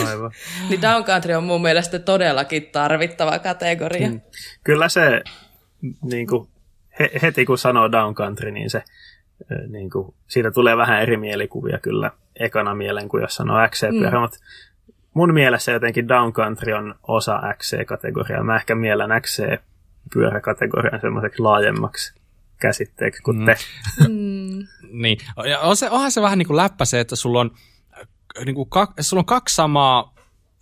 Aivan. 0.06 0.30
niin 0.68 0.82
downcountry 0.82 1.34
on 1.34 1.44
mun 1.44 1.62
mielestä 1.62 1.98
todellakin 1.98 2.66
tarvittava 2.66 3.38
kategoria. 3.38 4.08
Hmm. 4.08 4.20
Kyllä 4.64 4.88
se, 4.88 5.22
niin 6.02 6.26
kuin, 6.26 6.48
he, 6.98 7.10
heti 7.22 7.44
kun 7.44 7.58
sanoo 7.58 7.92
downcountry, 7.92 8.50
niin 8.50 8.70
se 8.70 8.82
niin 9.68 9.90
kuin, 9.90 10.14
siitä 10.26 10.50
tulee 10.50 10.76
vähän 10.76 11.02
eri 11.02 11.16
mielikuvia 11.16 11.78
kyllä 11.78 12.10
ekana 12.40 12.74
mielen 12.74 13.08
kuin 13.08 13.20
jos 13.20 13.34
sanoo 13.34 13.68
XC-pyörä, 13.68 14.18
mm. 14.18 14.20
mutta 14.20 14.38
mun 15.14 15.34
mielessä 15.34 15.72
jotenkin 15.72 16.08
downcountry 16.08 16.72
on 16.72 16.94
osa 17.02 17.40
XC-kategoriaa. 17.54 18.44
Mä 18.44 18.56
ehkä 18.56 18.74
mielen 18.74 19.10
XC-pyöräkategorian 19.10 21.00
semmoiseksi 21.00 21.42
laajemmaksi 21.42 22.14
käsitteeksi 22.60 23.22
kuin 23.22 23.38
mm. 23.38 23.44
te. 23.46 23.56
Mm. 24.08 24.66
niin, 25.02 25.18
ja 25.48 25.60
on 25.60 25.76
se, 25.76 25.90
onhan 25.90 26.10
se 26.10 26.22
vähän 26.22 26.38
niin 26.38 26.46
kuin 26.46 26.56
läppä 26.56 26.84
se, 26.84 27.00
että 27.00 27.16
sulla 27.16 27.40
on 27.40 27.50
niin 28.44 28.54
kuin 28.54 28.70
kak, 28.70 28.90
sulla 29.00 29.20
on 29.20 29.26
kaksi 29.26 29.54
samaa 29.54 30.14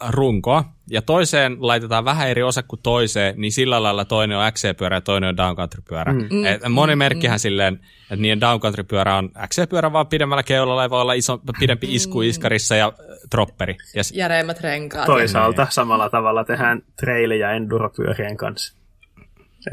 runkoa, 0.08 0.64
ja 0.90 1.02
toiseen 1.02 1.56
laitetaan 1.60 2.04
vähän 2.04 2.28
eri 2.28 2.42
osa 2.42 2.62
kuin 2.62 2.80
toiseen, 2.82 3.34
niin 3.36 3.52
sillä 3.52 3.82
lailla 3.82 4.04
toinen 4.04 4.38
on 4.38 4.52
XC-pyörä 4.52 4.96
ja 4.96 5.00
toinen 5.00 5.28
on 5.28 5.36
downcountry-pyörä. 5.36 6.12
Mm. 6.12 6.44
Et 6.44 6.68
moni 6.68 6.94
mm, 6.94 6.98
merkkihän 6.98 7.34
mm. 7.34 7.38
silleen, 7.38 7.74
että 8.02 8.16
niiden 8.16 8.40
downcountry-pyörä 8.40 9.16
on 9.16 9.30
XC-pyörä 9.48 9.92
vaan 9.92 10.06
pidemmällä 10.06 10.42
keulalla 10.42 10.82
ja 10.82 10.90
voi 10.90 11.00
olla 11.00 11.12
iso, 11.12 11.40
pidempi 11.58 11.94
isku 11.94 12.18
mm. 12.18 12.28
iskarissa 12.28 12.76
ja 12.76 12.92
tropperi. 13.30 13.76
Ja 13.94 14.02
Järeimmät 14.14 14.60
renkaat. 14.60 15.06
Toisaalta 15.06 15.62
ja 15.62 15.66
samalla 15.70 16.10
tavalla 16.10 16.44
tehdään 16.44 16.82
traili- 16.96 17.38
ja 17.38 17.50
enduro-pyörien 17.50 18.36
kanssa. 18.36 18.74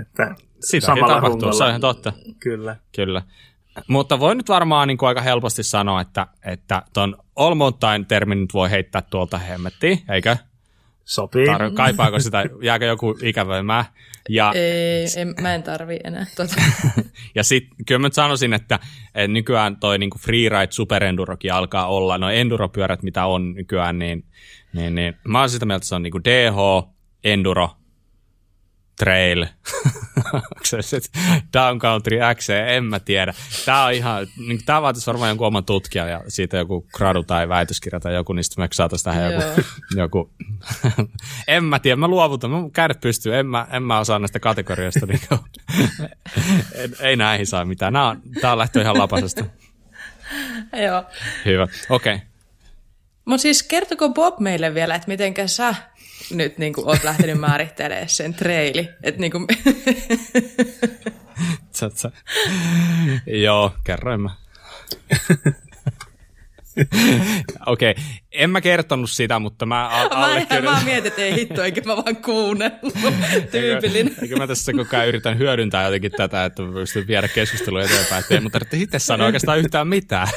Että 0.01 0.35
Sitä 0.59 0.85
samalla 0.85 1.15
tapahtuu, 1.15 1.31
rungolla. 1.31 1.53
se 1.53 1.63
on 1.63 1.69
ihan 1.69 1.81
totta. 1.81 2.13
Kyllä. 2.39 2.75
Kyllä. 2.95 3.21
Mutta 3.88 4.19
voi 4.19 4.36
nyt 4.36 4.49
varmaan 4.49 4.88
niin 4.88 4.97
kuin 4.97 5.07
aika 5.07 5.22
helposti 5.22 5.63
sanoa, 5.63 6.01
että, 6.01 6.28
että 6.45 6.82
ton 6.93 7.17
All 7.36 7.55
Mountain-termin 7.55 8.41
nyt 8.41 8.53
voi 8.53 8.69
heittää 8.69 9.01
tuolta 9.01 9.38
hemmettiin, 9.38 10.01
eikö? 10.09 10.38
Sopii. 11.05 11.47
Tar- 11.47 11.74
kaipaako 11.74 12.19
sitä, 12.19 12.45
jääkö 12.61 12.86
joku 12.86 13.17
ikävöimään? 13.22 13.86
Ja, 14.30 14.51
Ei, 14.55 15.05
en, 15.17 15.34
mä 15.41 15.55
en 15.55 15.63
tarvi 15.63 15.99
enää 16.03 16.26
tuota. 16.36 16.55
ja 17.36 17.43
sitten 17.43 17.86
kyllä 17.86 17.99
mä 17.99 18.09
sanoisin, 18.11 18.53
että, 18.53 18.80
että 19.15 19.28
nykyään 19.28 19.78
toi 19.78 19.97
niinku 19.97 20.17
freeride 20.17 20.67
superendurokin 20.69 21.53
alkaa 21.53 21.88
olla, 21.88 22.17
no 22.17 22.30
enduropyörät 22.30 23.03
mitä 23.03 23.26
on 23.26 23.53
nykyään, 23.53 23.99
niin, 23.99 24.26
niin, 24.74 24.95
niin 24.95 25.13
mä 25.28 25.39
oon 25.39 25.49
sitä 25.49 25.65
mieltä, 25.65 25.78
että 25.78 25.88
se 25.88 25.95
on 25.95 26.03
niinku 26.03 26.24
DH, 26.24 26.88
enduro, 27.24 27.69
trail. 28.99 29.45
onko 30.33 30.65
se 30.65 30.81
sitten 30.81 31.21
Downcountry 31.53 32.17
XC, 32.35 32.49
en 32.67 32.83
mä 32.83 32.99
tiedä. 32.99 33.33
Tämä 33.65 33.85
on 33.85 33.93
ihan, 33.93 34.27
niin, 34.47 34.65
tämä 34.65 34.81
vaatisi 34.81 35.07
varmaan 35.07 35.29
jonkun 35.29 35.47
oman 35.47 35.65
tutkijan 35.65 36.09
ja 36.09 36.23
siitä 36.27 36.57
joku 36.57 36.87
gradu 36.93 37.23
tai 37.23 37.49
väitöskirja 37.49 37.99
tai 37.99 38.15
joku, 38.15 38.33
niin 38.33 38.43
sitten 38.43 38.63
me 38.63 38.67
saataisiin 38.71 39.03
tähän 39.03 39.33
joku, 39.33 39.61
joku 40.01 40.31
en 41.47 41.63
mä 41.63 41.79
tiedä, 41.79 41.95
mä 41.95 42.07
luovutan, 42.07 42.51
mä 42.51 42.57
kädet 42.73 43.01
pystyy, 43.01 43.35
en 43.35 43.45
mä, 43.45 43.67
en 43.71 43.83
mä 43.83 43.99
osaa 43.99 44.19
näistä 44.19 44.39
kategorioista, 44.39 45.05
niin 45.05 45.21
kuin, 45.27 45.39
ei 46.99 47.15
näihin 47.15 47.47
saa 47.47 47.65
mitään. 47.65 47.93
Nämä 47.93 48.09
on, 48.09 48.21
tämä 48.41 48.51
on 48.51 48.57
lähtö 48.57 48.81
ihan 48.81 48.97
lapasesta. 48.97 49.45
Joo. 50.85 51.03
Hyvä, 51.45 51.67
okei. 51.89 52.15
Okay. 52.15 52.27
Mutta 53.25 53.41
siis 53.41 53.63
kertoko 53.63 54.09
Bob 54.09 54.39
meille 54.39 54.73
vielä, 54.73 54.95
että 54.95 55.07
miten 55.07 55.49
sä 55.49 55.75
nyt 56.32 56.57
niin 56.57 56.74
kuin, 56.74 56.88
oot 56.88 57.03
lähtenyt 57.03 57.39
määrittelemään 57.39 58.09
sen 58.09 58.34
treili. 58.34 58.89
Et, 59.03 59.17
niin 59.22 59.32
kuin... 59.32 59.47
Joo, 63.26 63.74
kerroin 63.84 64.22
mä. 64.22 64.30
Okei, 67.65 67.91
okay. 67.91 68.03
en 68.32 68.49
mä 68.49 68.61
kertonut 68.61 69.09
sitä, 69.09 69.39
mutta 69.39 69.65
mä 69.65 69.88
allekirjoitan. 69.88 70.63
Mä, 70.63 70.80
mä 70.80 70.86
mietin, 70.86 71.07
että 71.07 71.22
ei 71.22 71.36
hitto, 71.36 71.63
eikä 71.63 71.82
mä 71.86 71.97
vaan 71.97 72.15
kuunnellut. 72.15 72.93
Tyypillinen. 73.51 74.07
Eikö, 74.07 74.22
eikö 74.22 74.38
mä 74.38 74.47
tässä 74.47 74.72
koko 74.74 74.97
ajan 74.97 75.07
yritän 75.07 75.38
hyödyntää 75.38 75.84
jotenkin 75.84 76.11
tätä, 76.11 76.45
että 76.45 76.63
pystyn 76.74 77.07
viedä 77.07 77.28
keskustelua 77.28 77.84
eteenpäin, 77.84 78.19
että 78.19 78.34
ei 78.36 78.39
mun 78.39 78.51
tarvitse 78.51 78.78
itse 78.78 78.99
sanoa 78.99 79.26
oikeastaan 79.26 79.59
yhtään 79.59 79.88
mitään. 79.88 80.28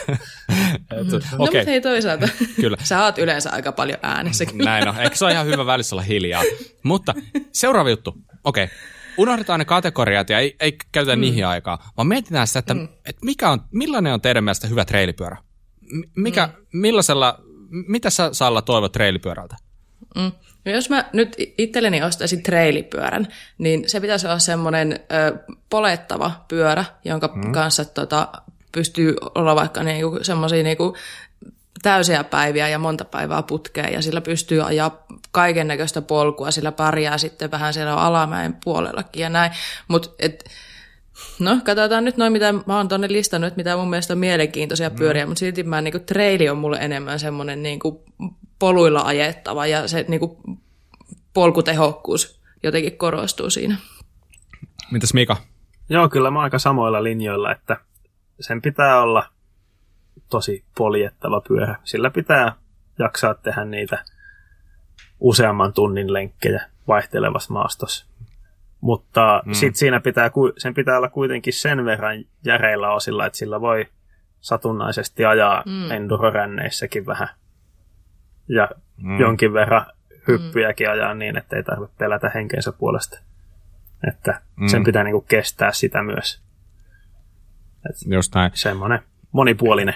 Et, 0.90 1.06
no 1.06 1.16
okay. 1.16 1.38
mutta 1.38 1.58
hei 1.66 1.80
toisaalta, 1.80 2.28
Kyllä. 2.60 2.76
sä 2.82 3.04
oot 3.04 3.18
yleensä 3.18 3.50
aika 3.50 3.72
paljon 3.72 3.98
äänessäkin. 4.02 4.58
Näin 4.64 4.88
on, 4.88 5.00
eikö 5.00 5.16
se 5.16 5.24
ole 5.24 5.32
ihan 5.32 5.46
hyvä 5.46 5.66
välissä 5.66 5.94
olla 5.94 6.02
hiljaa. 6.02 6.42
Mutta 6.82 7.14
seuraava 7.52 7.90
juttu, 7.90 8.14
okei. 8.44 8.64
Okay 8.64 8.76
unohdetaan 9.16 9.58
ne 9.58 9.64
kategoriat 9.64 10.30
ja 10.30 10.38
ei, 10.38 10.56
ei 10.60 10.76
käytetä 10.92 11.16
mm. 11.16 11.20
niihin 11.20 11.46
aikaa, 11.46 11.90
vaan 11.96 12.06
mietitään 12.06 12.46
sitä, 12.46 12.58
että, 12.58 12.74
mm. 12.74 12.84
että 12.84 13.24
mikä 13.24 13.50
on, 13.50 13.60
millainen 13.70 14.12
on 14.12 14.20
teidän 14.20 14.44
mielestä 14.44 14.66
hyvä 14.66 14.84
treilipyörä? 14.84 15.36
mikä, 16.16 16.46
mm. 16.46 16.80
millaisella, 16.80 17.40
mitä 17.88 18.10
sä 18.10 18.28
Salla 18.32 18.62
toivot 18.62 18.92
treilipyörältä? 18.92 19.56
Mm. 20.16 20.32
No 20.64 20.72
jos 20.72 20.90
mä 20.90 21.04
nyt 21.12 21.36
itselleni 21.58 22.02
ostaisin 22.02 22.42
treilipyörän, 22.42 23.28
niin 23.58 23.84
se 23.86 24.00
pitäisi 24.00 24.26
olla 24.26 24.38
semmoinen 24.38 24.92
ö, 24.92 25.38
polettava 25.70 26.44
pyörä, 26.48 26.84
jonka 27.04 27.32
mm. 27.34 27.52
kanssa 27.52 27.84
tota, 27.84 28.28
pystyy 28.74 29.16
olla 29.34 29.54
vaikka 29.54 29.82
niinku, 29.82 30.18
semmoisia 30.22 30.62
niinku, 30.62 30.96
täysiä 31.82 32.24
päiviä 32.24 32.68
ja 32.68 32.78
monta 32.78 33.04
päivää 33.04 33.42
putkeen, 33.42 33.92
ja 33.92 34.02
sillä 34.02 34.20
pystyy 34.20 34.66
ajaa 34.66 35.06
kaiken 35.30 35.68
näköistä 35.68 36.02
polkua, 36.02 36.50
sillä 36.50 36.72
pärjää 36.72 37.18
sitten 37.18 37.50
vähän 37.50 37.74
siellä 37.74 37.94
alamäen 37.94 38.56
puolellakin 38.64 39.22
ja 39.22 39.28
näin. 39.28 39.52
Mutta 39.88 40.10
No, 41.38 41.60
katsotaan 41.64 42.04
nyt 42.04 42.16
noin, 42.16 42.32
mitä 42.32 42.52
mä 42.52 42.76
oon 42.76 42.88
tonne 42.88 43.08
listannut, 43.10 43.48
että 43.48 43.58
mitä 43.58 43.76
mun 43.76 43.90
mielestä 43.90 44.14
on 44.14 44.18
mielenkiintoisia 44.18 44.88
mm. 44.90 44.96
pyöriä, 44.96 45.26
mutta 45.26 45.38
silti 45.38 45.62
mä, 45.62 45.80
niin 45.80 45.92
kuin, 45.92 46.04
treili 46.04 46.48
on 46.48 46.58
mulle 46.58 46.78
enemmän 46.80 47.18
semmoinen 47.18 47.62
niin 47.62 47.78
kuin, 47.78 47.98
poluilla 48.58 49.02
ajettava 49.02 49.66
ja 49.66 49.88
se 49.88 50.04
niin 50.08 50.20
kuin, 50.20 50.36
polkutehokkuus 51.34 52.40
jotenkin 52.62 52.98
korostuu 52.98 53.50
siinä. 53.50 53.76
Mitäs 54.90 55.14
Mika? 55.14 55.36
Joo, 55.88 56.08
kyllä 56.08 56.30
mä 56.30 56.40
aika 56.40 56.58
samoilla 56.58 57.02
linjoilla, 57.02 57.52
että 57.52 57.76
sen 58.40 58.62
pitää 58.62 59.00
olla 59.00 59.26
tosi 60.30 60.64
poljettava 60.78 61.40
pyörä. 61.40 61.76
Sillä 61.84 62.10
pitää 62.10 62.52
jaksaa 62.98 63.34
tehdä 63.34 63.64
niitä 63.64 64.04
useamman 65.20 65.72
tunnin 65.72 66.12
lenkkejä 66.12 66.62
vaihtelevassa 66.88 67.52
maastossa. 67.52 68.06
Mutta 68.80 69.42
mm. 69.46 69.52
sit 69.52 69.76
siinä 69.76 70.00
pitää, 70.00 70.30
sen 70.58 70.74
pitää 70.74 70.96
olla 70.96 71.08
kuitenkin 71.08 71.52
sen 71.52 71.84
verran 71.84 72.24
järeillä 72.44 72.92
osilla, 72.92 73.26
että 73.26 73.38
sillä 73.38 73.60
voi 73.60 73.86
satunnaisesti 74.40 75.24
ajaa 75.24 75.62
mm. 75.66 75.90
enduroränneissäkin 75.90 77.06
vähän. 77.06 77.28
Ja 78.48 78.68
mm. 78.96 79.20
jonkin 79.20 79.52
verran 79.52 79.86
hyppyjäkin 80.28 80.86
mm. 80.86 80.92
ajaa 80.92 81.14
niin, 81.14 81.38
että 81.38 81.56
ei 81.56 81.62
tarvitse 81.62 81.94
pelätä 81.98 82.30
henkeensä 82.34 82.72
puolesta. 82.72 83.18
Että 84.08 84.40
mm. 84.56 84.66
sen 84.66 84.84
pitää 84.84 85.04
niinku 85.04 85.20
kestää 85.20 85.72
sitä 85.72 86.02
myös. 86.02 86.42
Et 87.90 87.96
Just 88.06 88.34
näin. 88.34 88.50
Semmoinen 88.54 89.00
monipuolinen. 89.32 89.94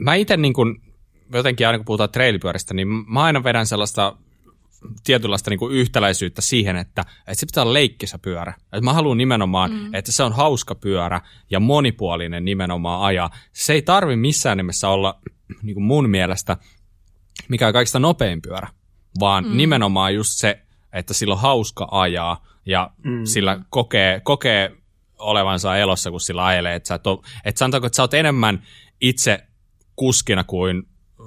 Mä 0.00 0.14
itse 0.14 0.36
niin 0.36 0.52
kun, 0.52 0.82
jotenkin 1.32 1.66
aina 1.66 1.78
kun 1.78 1.84
puhutaan 1.84 2.10
trailipyöristä, 2.10 2.74
niin 2.74 2.88
mä 2.88 3.22
aina 3.22 3.44
vedän 3.44 3.66
sellaista 3.66 4.16
tietynlaista 5.04 5.50
niin 5.50 5.58
kuin 5.58 5.74
yhtäläisyyttä 5.74 6.42
siihen, 6.42 6.76
että, 6.76 7.00
että 7.00 7.34
se 7.34 7.46
pitää 7.46 7.62
olla 7.62 7.72
leikkisä 7.72 8.18
pyörä. 8.18 8.54
Että 8.62 8.80
mä 8.80 8.92
haluan 8.92 9.18
nimenomaan, 9.18 9.70
mm. 9.70 9.94
että 9.94 10.12
se 10.12 10.22
on 10.22 10.32
hauska 10.32 10.74
pyörä 10.74 11.20
ja 11.50 11.60
monipuolinen 11.60 12.44
nimenomaan 12.44 13.02
ajaa. 13.02 13.30
Se 13.52 13.72
ei 13.72 13.82
tarvi 13.82 14.16
missään 14.16 14.56
nimessä 14.56 14.88
olla 14.88 15.20
niin 15.62 15.74
kuin 15.74 15.84
mun 15.84 16.10
mielestä 16.10 16.56
mikä 17.48 17.66
on 17.66 17.72
kaikista 17.72 17.98
nopein 17.98 18.42
pyörä, 18.42 18.68
vaan 19.20 19.44
mm. 19.44 19.56
nimenomaan 19.56 20.14
just 20.14 20.30
se, 20.32 20.62
että 20.92 21.14
sillä 21.14 21.34
on 21.34 21.40
hauska 21.40 21.88
ajaa 21.90 22.46
ja 22.66 22.90
mm. 23.04 23.24
sillä 23.24 23.60
kokee, 23.70 24.20
kokee 24.20 24.76
olevansa 25.22 25.76
elossa, 25.76 26.10
kun 26.10 26.20
sillä 26.20 26.46
ajelee. 26.46 26.74
Että 26.74 26.94
et 26.94 27.02
että 27.44 27.58
sanotaanko, 27.58 27.86
että 27.86 27.96
sä 27.96 28.02
oot 28.02 28.14
enemmän 28.14 28.62
itse 29.00 29.46
kuskina 29.96 30.44
kuin 30.44 30.82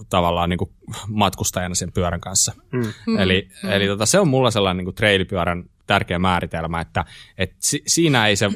tavallaan 0.09 0.49
niin 0.49 0.57
kuin 0.57 0.71
matkustajana 1.07 1.75
sen 1.75 1.91
pyörän 1.91 2.21
kanssa. 2.21 2.53
Mm. 2.71 2.93
mm. 3.07 3.17
Eli, 3.17 3.49
mm. 3.63 3.71
eli 3.71 3.87
tota, 3.87 4.05
se 4.05 4.19
on 4.19 4.27
mulla 4.27 4.51
sellainen 4.51 4.77
niin 4.77 4.85
kuin 4.85 4.95
trailipyörän 4.95 5.63
tärkeä 5.87 6.19
määritelmä, 6.19 6.81
että 6.81 7.05
et 7.37 7.55
si, 7.59 7.83
siinä 7.87 8.27
ei 8.27 8.35
se, 8.35 8.49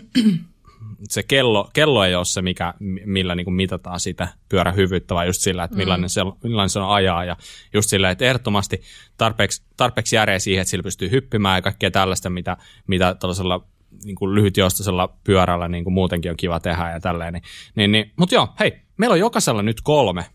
se 1.10 1.24
kello, 1.24 1.70
kello 1.74 2.04
ei 2.04 2.16
ole 2.16 2.26
se, 2.26 2.42
mikä, 2.42 2.74
millä 3.06 3.36
niin 3.36 3.46
kuin 3.46 3.56
mitataan 3.56 4.00
sitä 4.00 4.28
pyörän 4.50 4.76
hyvyyttä, 4.76 5.16
vaan 5.16 5.28
just 5.28 5.42
sillä, 5.42 5.64
että 5.64 5.78
millainen, 5.78 6.06
mm. 6.06 6.10
se, 6.10 6.22
millainen 6.44 6.70
se 6.70 6.80
on 6.80 6.90
ajaa 6.90 7.26
ja 7.26 7.38
just 7.74 7.90
sillä, 7.90 8.10
että 8.10 8.26
ehdottomasti 8.26 8.82
tarpeeksi, 9.18 9.64
tarpeeksi 9.78 10.16
järeä 10.16 10.40
siihen, 10.40 10.62
että 10.62 10.70
sillä 10.70 10.84
pystyy 10.84 11.12
hyppimään 11.12 11.58
ja 11.58 11.62
kaikkea 11.62 11.92
tällaista, 11.92 12.30
mitä, 12.30 12.58
mitä 12.88 13.16
tällaisella 13.20 13.68
niin 14.04 14.16
kuin 14.16 14.36
lyhytjostaisella 14.36 15.18
pyörällä 15.24 15.68
niin 15.68 15.84
kuin 15.84 15.94
muutenkin 15.94 16.32
on 16.32 16.38
kiva 16.38 16.60
tehdä 16.60 16.92
ja 16.92 17.00
tälleen. 17.00 17.34
Niin, 17.34 17.44
niin, 17.76 17.92
niin. 17.92 18.12
Mutta 18.16 18.36
joo, 18.36 18.48
hei, 18.60 18.82
meillä 18.98 19.14
on 19.14 19.20
jokaisella 19.20 19.62
nyt 19.62 19.82
kolme 19.82 20.26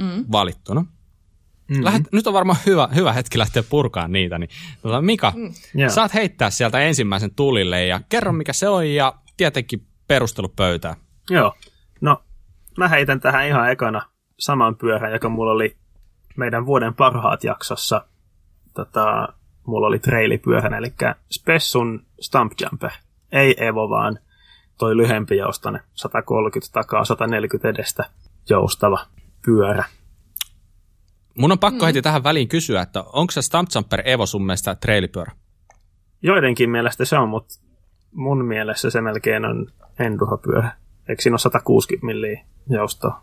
mm. 0.00 0.24
valittuna. 0.32 0.80
Mm-hmm. 0.80 1.84
Lähet, 1.84 2.02
nyt 2.12 2.26
on 2.26 2.34
varmaan 2.34 2.58
hyvä, 2.66 2.88
hyvä 2.94 3.12
hetki 3.12 3.38
lähteä 3.38 3.62
purkaan 3.62 4.12
niitä. 4.12 4.38
Niin, 4.38 4.50
tota, 4.82 5.02
Mika, 5.02 5.32
mm. 5.36 5.54
yeah. 5.78 5.92
saat 5.92 6.14
heittää 6.14 6.50
sieltä 6.50 6.80
ensimmäisen 6.80 7.34
tulille 7.34 7.86
ja 7.86 8.00
kerro 8.08 8.32
mikä 8.32 8.52
se 8.52 8.68
on 8.68 8.90
ja 8.90 9.14
tietenkin 9.36 9.86
perustelu 10.08 10.48
pöytään. 10.48 10.96
Joo, 11.30 11.54
no 12.00 12.24
mä 12.78 12.88
heitän 12.88 13.20
tähän 13.20 13.46
ihan 13.46 13.70
ekana 13.70 14.02
saman 14.38 14.76
pyörän, 14.76 15.12
joka 15.12 15.28
mulla 15.28 15.52
oli 15.52 15.76
meidän 16.36 16.66
vuoden 16.66 16.94
parhaat 16.94 17.44
jaksossa. 17.44 18.06
Tota, 18.74 19.28
mulla 19.66 19.86
oli 19.86 19.98
trailipyörän, 19.98 20.74
eli 20.74 20.92
Spessun 21.30 22.06
Stump 22.20 22.52
Jumper. 22.60 22.90
Ei 23.32 23.66
Evo, 23.66 23.88
vaan 23.88 24.18
toi 24.78 24.96
lyhempi 24.96 25.36
joustane, 25.36 25.80
130 25.94 26.72
takaa, 26.72 27.04
140 27.04 27.68
edestä 27.68 28.04
joustava 28.50 29.06
pyörä. 29.44 29.84
Mun 31.38 31.52
on 31.52 31.58
pakko 31.58 31.84
mm. 31.84 31.86
heti 31.86 32.02
tähän 32.02 32.24
väliin 32.24 32.48
kysyä, 32.48 32.82
että 32.82 33.02
onko 33.12 33.30
se 33.30 33.42
Stump 33.42 33.68
Jumper 33.74 34.02
Evo 34.04 34.26
sun 34.26 34.46
mielestä 34.46 34.74
trailipyörä? 34.74 35.32
Joidenkin 36.22 36.70
mielestä 36.70 37.04
se 37.04 37.18
on, 37.18 37.28
mutta 37.28 37.54
mun 38.12 38.44
mielestä 38.44 38.90
se 38.90 39.00
melkein 39.00 39.44
on 39.44 39.72
enduropyörä. 39.98 40.72
Eikö 41.08 41.22
siinä 41.22 41.34
ole 41.34 41.38
160 41.38 42.06
milliä 42.06 42.44
joustoa? 42.70 43.22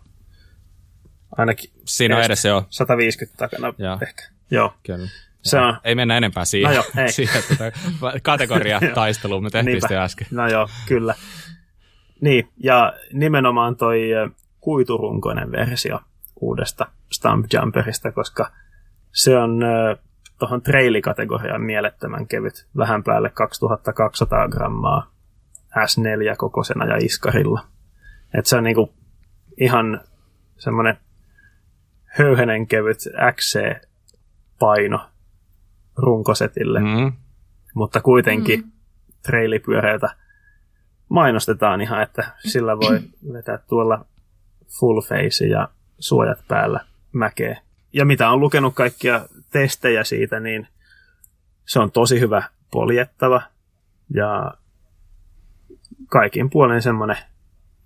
Ainakin. 1.37 1.69
Siinä 1.85 2.17
on 2.17 2.23
edes 2.23 2.45
jo. 2.45 2.65
150 2.69 3.37
takana 3.37 3.73
Joo. 3.77 3.97
ehkä. 4.01 4.23
Joo. 4.51 4.73
Kyllä. 4.83 5.07
Se 5.41 5.59
on... 5.59 5.77
Ei 5.83 5.95
mennä 5.95 6.17
enempää 6.17 6.45
siihen, 6.45 6.69
no 6.69 6.75
joo, 6.75 6.83
ei. 7.03 7.11
siihen 7.11 7.43
tuota, 7.47 8.19
kategoria 8.23 8.79
taisteluun, 8.95 9.43
me 9.43 9.49
tehtiin 9.49 9.81
sitä 9.81 10.03
äsken. 10.03 10.27
No 10.31 10.47
joo, 10.47 10.67
kyllä. 10.87 11.15
Niin, 12.21 12.49
ja 12.63 12.93
nimenomaan 13.13 13.75
toi 13.75 14.09
kuiturunkoinen 14.59 15.51
versio 15.51 15.99
uudesta 16.41 16.85
Stump 17.11 17.45
Jumperista, 17.53 18.11
koska 18.11 18.51
se 19.11 19.37
on 19.37 19.61
tuohon 20.39 20.61
trailikategoriaan 20.61 21.61
mielettömän 21.61 22.27
kevyt, 22.27 22.67
vähän 22.77 23.03
päälle 23.03 23.29
2200 23.29 24.47
grammaa 24.47 25.11
S4 25.77 26.35
kokoisena 26.37 26.85
ja 26.85 26.97
iskarilla. 26.97 27.67
Et 28.37 28.45
se 28.45 28.57
on 28.57 28.63
niinku 28.63 28.93
ihan 29.57 30.01
semmoinen 30.57 30.97
höyhenen 32.05 32.67
kevyt 32.67 32.97
XC-paino 33.35 34.99
runkosetille, 36.01 36.79
mm. 36.79 37.13
mutta 37.73 38.01
kuitenkin 38.01 38.59
mm. 38.59 38.71
trailipyöreitä 39.23 40.09
mainostetaan 41.09 41.81
ihan, 41.81 42.01
että 42.01 42.31
sillä 42.47 42.77
voi 42.77 42.99
vetää 43.33 43.57
tuolla 43.57 44.05
full 44.79 45.01
face 45.01 45.45
ja 45.45 45.69
suojat 45.99 46.39
päällä 46.47 46.79
mäkeä. 47.11 47.61
Ja 47.93 48.05
mitä 48.05 48.29
on 48.29 48.39
lukenut 48.39 48.75
kaikkia 48.75 49.25
testejä 49.51 50.03
siitä, 50.03 50.39
niin 50.39 50.67
se 51.65 51.79
on 51.79 51.91
tosi 51.91 52.19
hyvä 52.19 52.43
poljettava. 52.71 53.41
Ja 54.13 54.53
kaikin 56.07 56.49
puolen 56.49 56.81
semmoinen 56.81 57.17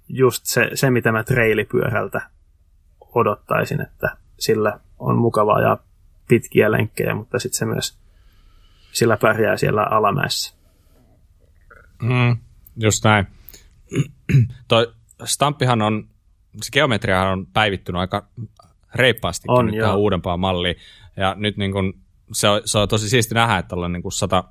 just 0.10 0.46
se, 0.46 0.70
se, 0.74 0.90
mitä 0.90 1.12
mä 1.12 1.24
treilipyörältä 1.24 2.22
odottaisin, 3.16 3.82
että 3.82 4.18
sillä 4.40 4.80
on 5.00 5.18
mukavaa 5.18 5.62
ja 5.62 5.78
pitkiä 6.28 6.72
lenkkejä, 6.72 7.16
mutta 7.16 7.40
sitten 7.40 7.58
se 7.58 7.66
myös 7.66 8.03
sillä 8.94 9.18
pärjää 9.18 9.58
siellä 9.58 9.84
alamäessä. 9.84 10.56
Mm, 12.02 12.38
just 12.78 13.04
näin. 13.04 13.28
Toi 14.68 14.94
Stampihan 15.24 15.82
on, 15.82 16.08
se 16.62 16.72
geometriahan 16.72 17.32
on 17.32 17.48
päivittynyt 17.54 18.00
aika 18.00 18.28
reippaasti 18.96 19.46
on, 19.48 19.66
nyt 19.66 19.80
tähän 19.80 19.98
uudempaan 19.98 20.40
malliin. 20.40 20.76
Ja 21.18 21.36
nyt 21.38 21.58
niin 21.58 21.72
kun, 21.72 21.94
se, 22.32 22.48
on, 22.48 22.62
se 22.66 22.78
on 22.78 22.88
tosi 22.88 23.10
siisti 23.10 23.36
nähdä, 23.36 23.58
että 23.58 23.76
ollaan 23.76 23.94
niin 23.94 24.12
100, 24.12 24.44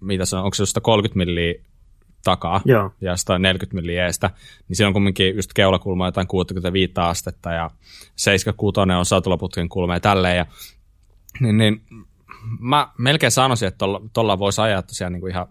mitä 0.00 0.24
se 0.24 0.36
on, 0.36 0.44
onko 0.44 0.54
se 0.54 0.66
130 0.66 1.16
milliä 1.18 1.54
takaa 2.24 2.60
Joo. 2.64 2.90
ja 3.00 3.16
140 3.16 3.74
milliä 3.74 4.06
eestä, 4.06 4.30
niin 4.68 4.76
siinä 4.76 4.88
on 4.88 4.92
kumminkin 4.92 5.36
just 5.36 5.52
keulakulma 5.52 6.06
jotain 6.06 6.26
65 6.26 6.92
astetta 6.96 7.52
ja 7.52 7.70
76 8.16 8.80
on 8.98 9.06
satulaputken 9.06 9.68
kulma 9.68 9.94
ja 9.94 10.00
tälleen. 10.00 10.36
Ja, 10.36 10.46
niin, 11.40 11.56
niin, 11.56 11.82
mä 12.60 12.88
melkein 12.98 13.32
sanoisin, 13.32 13.68
että 13.68 13.84
tuolla 14.12 14.38
voisi 14.38 14.60
ajaa 14.60 14.82
tosiaan 14.82 15.12
niin 15.12 15.20
kuin 15.20 15.30
ihan 15.30 15.46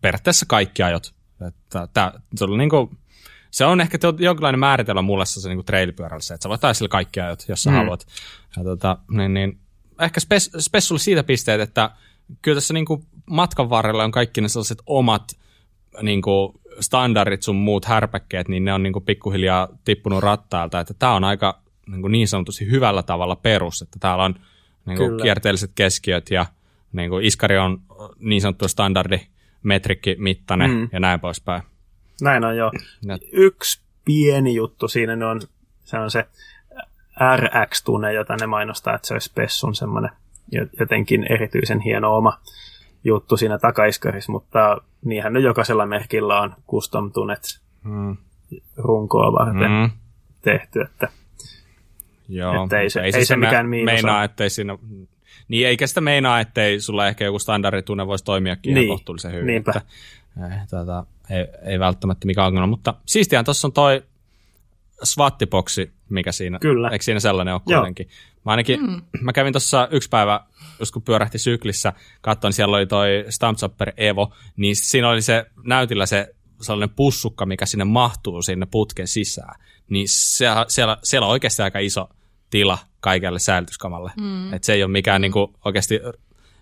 periaatteessa 0.00 0.46
kaikki 0.48 0.82
ajot. 0.82 1.14
Että, 1.48 1.88
tää, 1.94 2.12
se, 2.36 2.44
on 2.44 2.58
niin 2.58 2.70
kuin, 2.70 2.98
se 3.50 3.64
on 3.64 3.80
ehkä 3.80 3.98
jonkinlainen 4.18 4.58
määritelmä 4.58 5.02
mulle 5.02 5.26
se 5.26 5.48
niin 5.48 5.64
trailipyörällä 5.64 6.22
se, 6.22 6.34
että 6.34 6.42
sä 6.42 6.48
voit 6.48 6.64
ajaa 6.64 6.74
sillä 6.74 6.88
kaikki 6.88 7.20
ajot, 7.20 7.44
jos 7.48 7.62
sä 7.62 7.70
mm. 7.70 7.76
haluat. 7.76 8.06
Ja, 8.56 8.64
tota, 8.64 8.98
niin, 9.10 9.34
niin, 9.34 9.58
ehkä 10.00 10.20
spes, 10.20 10.50
spessulle 10.58 11.00
siitä 11.00 11.22
pisteet, 11.22 11.60
että 11.60 11.90
kyllä 12.42 12.56
tässä 12.56 12.74
niin 12.74 12.86
kuin 12.86 13.06
matkan 13.30 13.70
varrella 13.70 14.04
on 14.04 14.10
kaikki 14.10 14.40
ne 14.40 14.48
sellaiset 14.48 14.82
omat 14.86 15.32
niin 16.02 16.22
kuin 16.22 16.52
standardit 16.80 17.42
sun 17.42 17.56
muut 17.56 17.84
härpäkkeet, 17.84 18.48
niin 18.48 18.64
ne 18.64 18.72
on 18.72 18.82
niin 18.82 18.92
kuin 18.92 19.04
pikkuhiljaa 19.04 19.68
tippunut 19.84 20.22
rattailta, 20.22 20.80
että 20.80 20.94
tämä 20.94 21.14
on 21.14 21.24
aika 21.24 21.62
niin, 21.86 22.00
kuin 22.00 22.12
niin 22.12 22.28
sanotusti 22.28 22.70
hyvällä 22.70 23.02
tavalla 23.02 23.36
perus, 23.36 23.82
että 23.82 23.98
täällä 24.00 24.24
on 24.24 24.34
niin 24.86 24.98
kuin 24.98 25.22
kierteelliset 25.22 25.70
keskiöt 25.74 26.30
ja 26.30 26.46
niin 26.92 27.10
kuin 27.10 27.24
iskari 27.24 27.58
on 27.58 27.78
niin 28.18 28.40
sanottu 28.42 28.68
standardi 28.68 29.20
metrikki 29.62 30.16
mittainen 30.18 30.70
mm. 30.70 30.88
ja 30.92 31.00
näin 31.00 31.20
poispäin. 31.20 31.62
Näin 32.22 32.44
on 32.44 32.56
joo. 32.56 32.72
Ja. 33.02 33.18
Yksi 33.32 33.80
pieni 34.04 34.54
juttu 34.54 34.88
siinä 34.88 35.30
on, 35.30 35.40
se 35.84 35.98
on 35.98 36.10
se 36.10 36.26
RX-tunne, 37.36 38.12
jota 38.12 38.36
ne 38.40 38.46
mainostaa, 38.46 38.94
että 38.94 39.08
se 39.08 39.14
olisi 39.14 39.32
Pessun 39.34 39.74
semmoinen 39.74 40.10
jotenkin 40.80 41.32
erityisen 41.32 41.80
hieno 41.80 42.16
oma 42.16 42.38
juttu 43.04 43.36
siinä 43.36 43.58
takaiskarissa, 43.58 44.32
mutta 44.32 44.78
niinhän 45.04 45.32
ne 45.32 45.40
jokaisella 45.40 45.86
merkillä 45.86 46.40
on 46.40 46.54
custom 46.70 47.12
tunet 47.12 47.60
hmm. 47.84 48.16
runkoa 48.76 49.32
varten 49.32 49.70
hmm. 49.70 49.90
tehty, 50.42 50.80
että, 50.80 51.08
Joo, 52.28 52.64
että 52.64 52.80
ei 52.80 52.90
se, 52.90 53.00
ei 53.00 53.12
se, 53.12 53.24
se 53.24 53.36
mikään 53.36 53.68
miinus 53.68 53.92
meinaa, 53.92 54.24
ettei 54.24 54.50
siinä, 54.50 54.78
niin 55.48 55.66
eikä 55.66 55.86
sitä 55.86 56.00
meinaa, 56.00 56.40
ettei 56.40 56.80
sulla 56.80 57.06
ehkä 57.06 57.24
joku 57.24 57.38
standarditunne 57.38 58.06
voisi 58.06 58.24
toimiakin 58.24 58.74
niin, 58.74 58.84
ihan 58.84 58.98
kohtuullisen 58.98 59.32
hyvin. 59.32 59.46
Niinpä. 59.46 59.72
Että, 59.76 59.82
eh, 60.46 60.68
tota, 60.70 61.06
ei, 61.30 61.46
ei 61.72 61.78
välttämättä 61.78 62.26
mikään 62.26 62.46
ongelma, 62.46 62.66
mutta 62.66 62.94
siistiään 63.06 63.44
tuossa 63.44 63.68
on 63.68 63.72
toi 63.72 64.02
swattiboksi, 65.02 65.92
mikä 66.08 66.32
siinä, 66.32 66.58
Kyllä. 66.58 66.88
eikö 66.88 67.04
siinä 67.04 67.20
sellainen 67.20 67.54
ole 67.54 67.62
kuitenkin? 67.64 68.08
Mä 68.44 68.50
ainakin, 68.50 68.80
mm. 68.80 69.02
mä 69.20 69.32
kävin 69.32 69.52
tuossa 69.52 69.88
yksi 69.90 70.08
päivä, 70.08 70.40
just 70.78 70.92
kun 70.92 71.02
pyörähti 71.02 71.38
syklissä, 71.38 71.92
katsoin, 72.20 72.52
siellä 72.52 72.76
oli 72.76 72.86
toi 72.86 73.24
Stampchopper 73.28 73.92
Evo, 73.96 74.32
niin 74.56 74.76
siinä 74.76 75.08
oli 75.08 75.22
se 75.22 75.46
näytillä 75.64 76.06
se 76.06 76.34
sellainen 76.60 76.96
pussukka, 76.96 77.46
mikä 77.46 77.66
sinne 77.66 77.84
mahtuu 77.84 78.42
sinne 78.42 78.66
putken 78.70 79.08
sisään. 79.08 79.60
Niin 79.88 80.08
se, 80.08 80.46
siellä, 80.68 80.96
siellä 81.02 81.26
on 81.26 81.32
oikeasti 81.32 81.62
aika 81.62 81.78
iso 81.78 82.08
tila 82.50 82.78
kaikelle 83.00 83.38
säilytyskamalle. 83.38 84.12
Mm. 84.20 84.54
Et 84.54 84.64
se 84.64 84.72
ei 84.72 84.82
ole 84.82 84.90
mikään 84.90 85.20
mm. 85.20 85.22
niinku, 85.22 85.54
oikeasti 85.64 86.00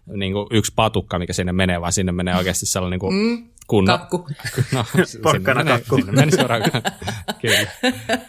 niinku, 0.06 0.48
yksi 0.50 0.72
patukka, 0.76 1.18
mikä 1.18 1.32
sinne 1.32 1.52
menee, 1.52 1.80
vaan 1.80 1.92
sinne 1.92 2.12
menee 2.12 2.36
oikeasti 2.36 2.66
sellainen 2.66 3.00
niinku, 3.00 3.10
mm 3.10 3.54
kun... 3.66 3.86
Kakku. 3.86 4.28
No, 4.72 4.84
Porkkana 5.22 5.64
kakku. 5.64 5.96
Sinne 5.96 6.12
meni 6.12 6.32
kyllä, 7.42 7.70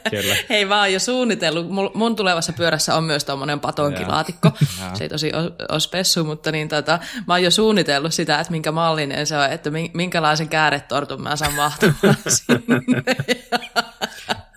kyllä. 0.09 0.35
Hei, 0.49 0.65
mä 0.65 0.79
oon 0.79 0.93
jo 0.93 0.99
suunnitellut. 0.99 1.67
Mun 1.93 2.15
tulevassa 2.15 2.53
pyörässä 2.53 2.95
on 2.95 3.03
myös 3.03 3.25
tommonen 3.25 3.59
patonkilaatikko. 3.59 4.51
se 4.93 5.03
ei 5.03 5.09
tosi 5.09 5.31
ole 5.69 5.79
spessu, 5.79 6.23
mutta 6.23 6.51
niin 6.51 6.67
tota, 6.67 6.99
mä 7.27 7.33
oon 7.33 7.43
jo 7.43 7.51
suunnitellut 7.51 8.13
sitä, 8.13 8.39
että 8.39 8.51
minkä 8.51 8.71
mallinen 8.71 9.27
se 9.27 9.37
on, 9.37 9.51
että 9.51 9.71
minkälaisen 9.93 10.49
kääretortun 10.49 11.21
mä 11.21 11.35
saan 11.35 11.53
mahtumaan 11.53 12.17
sinne. 12.27 13.03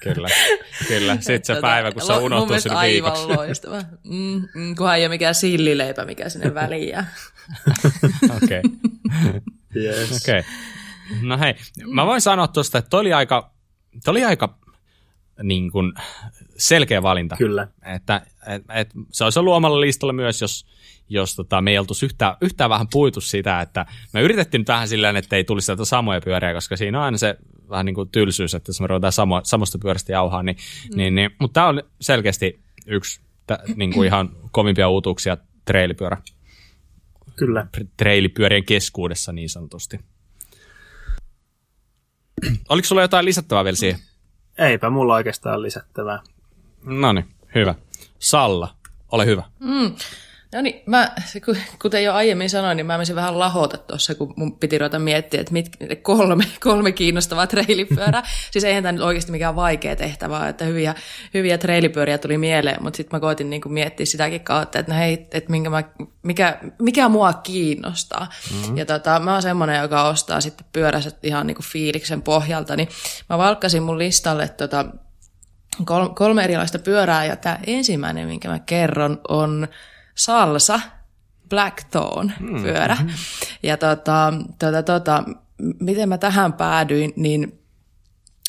Kyllä, 0.00 0.28
kyllä. 0.88 1.14
Sitten 1.20 1.44
se 1.44 1.54
tota, 1.54 1.60
päivä, 1.60 1.92
kun 1.92 2.02
se 2.02 2.12
unohtuu 2.12 2.60
sinne 2.60 2.80
viikoksi. 2.80 3.22
aivan 3.22 3.36
loistava. 3.36 3.82
Mm, 4.04 4.48
mm, 4.54 4.74
kunhan 4.74 4.96
ei 4.96 5.02
ole 5.02 5.08
mikään 5.08 5.34
sillileipä, 5.34 6.04
mikä 6.04 6.28
sinne 6.28 6.54
väliin 6.54 6.88
jää. 6.88 7.14
Okei. 8.42 8.62
Yes. 9.76 10.22
Okay. 10.22 10.42
No 11.22 11.38
hei, 11.38 11.54
mä 11.86 12.06
voin 12.06 12.20
sanoa 12.20 12.48
tuosta, 12.48 12.78
että 12.78 12.88
toi 12.88 13.00
oli 13.00 13.12
aika, 13.12 13.50
toi 14.04 14.10
oli 14.12 14.24
aika 14.24 14.58
niin 15.42 15.72
kuin, 15.72 15.92
selkeä 16.58 17.02
valinta. 17.02 17.36
Kyllä. 17.36 17.68
Että, 17.94 18.22
et, 18.46 18.62
et, 18.74 18.90
se 19.12 19.24
olisi 19.24 19.38
ollut 19.38 19.54
omalla 19.54 19.80
listalla 19.80 20.12
myös, 20.12 20.40
jos, 20.40 20.66
jos 21.08 21.36
tota, 21.36 21.60
me 21.60 21.70
ei 21.70 21.78
oltu 21.78 21.94
yhtään, 22.02 22.36
yhtään 22.40 22.70
vähän 22.70 22.86
puitu 22.92 23.20
sitä, 23.20 23.60
että 23.60 23.86
me 24.12 24.22
yritettiin 24.22 24.60
nyt 24.60 24.68
vähän 24.68 24.88
silleen, 24.88 25.16
että 25.16 25.36
ei 25.36 25.44
tulisi 25.44 25.66
sieltä 25.66 25.84
samoja 25.84 26.20
pyöriä, 26.20 26.54
koska 26.54 26.76
siinä 26.76 26.98
on 26.98 27.04
aina 27.04 27.18
se 27.18 27.36
vähän 27.68 27.86
niin 27.86 27.94
kuin 27.94 28.08
tylsyys, 28.08 28.54
että 28.54 28.70
jos 28.70 28.80
me 28.80 28.86
ruvetaan 28.86 29.12
samo, 29.12 29.40
samasta 29.44 29.78
pyörästä 29.78 30.12
jauhaa, 30.12 30.42
niin, 30.42 30.56
mm. 30.90 30.96
niin, 30.96 31.14
niin 31.14 31.30
mutta 31.38 31.54
tämä 31.54 31.68
on 31.68 31.82
selkeästi 32.00 32.60
yksi 32.86 33.20
tä, 33.46 33.58
niin 33.76 33.92
kuin 33.92 34.06
ihan 34.06 34.30
kovimpia 34.50 34.88
uutuuksia 34.88 35.36
treilipyörä 35.64 36.16
Kyllä. 37.36 37.66
treilipyörien 37.96 38.64
keskuudessa 38.64 39.32
niin 39.32 39.48
sanotusti. 39.48 40.00
Oliko 42.68 42.86
sulla 42.86 43.02
jotain 43.02 43.24
lisättävää 43.24 43.64
vielä 43.64 43.76
siihen? 43.76 44.00
Eipä 44.58 44.90
mulla 44.90 45.14
oikeastaan 45.14 45.62
lisättävää. 45.62 46.22
No 46.84 47.12
niin, 47.12 47.24
hyvä. 47.54 47.74
Salla, 48.18 48.74
ole 49.12 49.26
hyvä. 49.26 49.42
Mm. 49.58 49.94
No 50.54 50.60
niin, 50.60 50.82
mä, 50.86 51.14
kuten 51.82 52.04
jo 52.04 52.14
aiemmin 52.14 52.50
sanoin, 52.50 52.76
niin 52.76 52.86
mä 52.86 52.92
menisin 52.92 53.16
vähän 53.16 53.38
lahota 53.38 53.78
tuossa, 53.78 54.14
kun 54.14 54.34
mun 54.36 54.58
piti 54.58 54.78
ruveta 54.78 54.98
miettiä, 54.98 55.40
että 55.40 55.52
mit, 55.52 55.70
kolme, 56.02 56.44
kolme 56.60 56.92
kiinnostavaa 56.92 57.46
treilipyörää. 57.46 58.22
siis 58.52 58.64
eihän 58.64 58.82
tämä 58.82 58.92
nyt 58.92 59.02
oikeasti 59.02 59.32
mikään 59.32 59.56
vaikea 59.56 59.96
tehtävä, 59.96 60.48
että 60.48 60.64
hyviä, 60.64 60.94
hyviä 61.34 61.58
treilipyöriä 61.58 62.18
tuli 62.18 62.38
mieleen, 62.38 62.82
mutta 62.82 62.96
sitten 62.96 63.16
mä 63.16 63.20
koitin 63.20 63.50
niin 63.50 63.62
miettiä 63.66 64.06
sitäkin 64.06 64.40
kautta, 64.40 64.78
että 64.78 64.92
no 64.92 64.98
hei, 64.98 65.12
että 65.12 65.50
minkä 65.50 65.70
mä, 65.70 65.82
mikä, 66.22 66.58
mikä 66.78 67.08
mua 67.08 67.32
kiinnostaa. 67.32 68.28
Mm-hmm. 68.52 68.76
Ja 68.76 68.86
tota, 68.86 69.20
mä 69.20 69.32
oon 69.32 69.42
semmoinen, 69.42 69.82
joka 69.82 70.02
ostaa 70.02 70.40
sitten 70.40 70.66
pyöräiset 70.72 71.24
ihan 71.24 71.46
niin 71.46 71.54
kuin 71.54 71.66
fiiliksen 71.66 72.22
pohjalta, 72.22 72.76
niin 72.76 72.88
mä 73.28 73.38
valkkasin 73.38 73.82
mun 73.82 73.98
listalle 73.98 74.48
tota, 74.48 74.84
kolme 76.14 76.44
erilaista 76.44 76.78
pyörää, 76.78 77.24
ja 77.24 77.36
tämä 77.36 77.58
ensimmäinen, 77.66 78.26
minkä 78.26 78.48
mä 78.48 78.58
kerron, 78.58 79.20
on 79.28 79.68
salsa, 80.18 80.80
Blackthorn 81.48 82.32
hmm. 82.38 82.62
pyörä. 82.62 82.96
Mm. 83.02 83.08
Ja 83.62 83.76
tota, 83.76 84.32
tota, 84.58 84.82
tota, 84.82 85.24
miten 85.80 86.08
mä 86.08 86.18
tähän 86.18 86.52
päädyin, 86.52 87.12
niin 87.16 87.60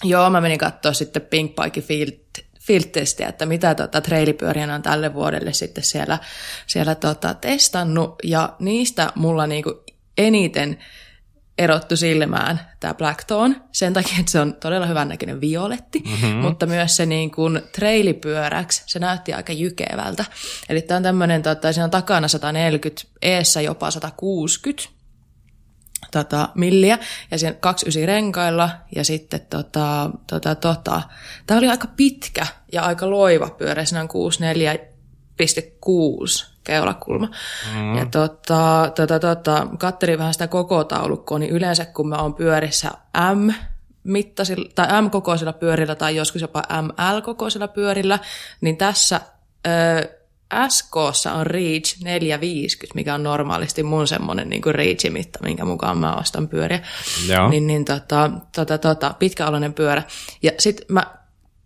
joo, 0.03 0.29
mä 0.29 0.41
menin 0.41 0.57
katsoa 0.57 0.93
sitten 0.93 1.21
Pink 1.21 1.55
Bike 1.63 1.81
Field, 1.81 2.11
Field-testiä, 2.59 3.27
että 3.27 3.45
mitä 3.45 3.75
tota, 3.75 4.01
trailipyöriä 4.01 4.75
on 4.75 4.81
tälle 4.81 5.13
vuodelle 5.13 5.53
sitten 5.53 5.83
siellä, 5.83 6.19
siellä 6.67 6.95
tota, 6.95 7.33
testannut, 7.33 8.15
ja 8.23 8.55
niistä 8.59 9.11
mulla 9.15 9.47
niinku 9.47 9.83
eniten 10.17 10.77
erottu 11.59 11.97
silmään 11.97 12.59
tämä 12.79 12.93
Blackthorn 12.93 13.55
sen 13.71 13.93
takia, 13.93 14.19
että 14.19 14.31
se 14.31 14.39
on 14.39 14.53
todella 14.53 14.85
hyvän 14.85 15.09
näköinen 15.09 15.41
violetti, 15.41 16.03
mm-hmm. 16.05 16.29
mutta 16.29 16.65
myös 16.65 16.95
se 16.95 17.05
niin 17.05 17.31
kuin 17.31 17.61
trailipyöräksi, 17.71 18.83
se 18.85 18.99
näytti 18.99 19.33
aika 19.33 19.53
jykevältä. 19.53 20.25
Eli 20.69 20.81
tämä 20.81 20.95
on 20.95 21.03
tämmöinen, 21.03 21.43
tota, 21.43 21.73
siinä 21.73 21.83
on 21.83 21.91
takana 21.91 22.27
140, 22.27 23.01
eessä 23.21 23.61
jopa 23.61 23.91
160 23.91 24.89
tota, 26.11 26.49
milliä, 26.55 26.99
ja 27.31 27.39
siinä 27.39 27.53
29 27.53 28.07
renkailla, 28.07 28.69
ja 28.95 29.03
sitten 29.03 29.41
tota, 29.49 30.09
tota, 30.27 30.55
tota, 30.55 31.01
tämä 31.47 31.57
oli 31.57 31.67
aika 31.67 31.87
pitkä 31.87 32.47
ja 32.71 32.83
aika 32.83 33.09
loiva 33.09 33.49
pyörä, 33.49 33.85
siinä 33.85 34.01
on 34.01 34.09
64,6 34.09 34.15
keulakulma. 36.69 37.29
Mm. 37.75 37.95
Ja 37.95 38.05
tota, 38.05 38.91
tota, 38.95 39.19
tota, 39.19 39.67
kattelin 39.79 40.19
vähän 40.19 40.33
sitä 40.33 40.47
koko 40.47 40.83
taulukkoa, 40.83 41.39
niin 41.39 41.51
yleensä 41.51 41.85
kun 41.85 42.09
mä 42.09 42.15
oon 42.15 42.33
pyörissä 42.33 42.91
M, 43.35 43.49
mittasilla, 44.03 44.69
tai 44.75 45.01
M-kokoisilla 45.01 45.53
pyörillä 45.53 45.95
tai 45.95 46.15
joskus 46.15 46.41
jopa 46.41 46.63
ML-kokoisilla 46.81 47.67
pyörillä, 47.67 48.19
niin 48.61 48.77
tässä 48.77 49.21
ö, 49.67 50.19
SK 50.69 50.95
on 51.35 51.47
Reach 51.47 52.03
450, 52.03 52.95
mikä 52.95 53.13
on 53.13 53.23
normaalisti 53.23 53.83
mun 53.83 54.07
semmoinen 54.07 54.49
niin 54.49 54.61
Reach-mitta, 54.65 55.39
minkä 55.43 55.65
mukaan 55.65 55.97
mä 55.97 56.15
ostan 56.15 56.47
pyöriä. 56.47 56.79
Joo. 57.27 57.49
Niin, 57.49 57.67
niin 57.67 57.85
tota, 57.85 58.31
tota, 58.55 58.77
tota, 58.77 59.13
pitkäoloinen 59.19 59.73
pyörä. 59.73 60.03
Ja 60.43 60.51
sitten 60.57 60.85
mä 60.89 61.18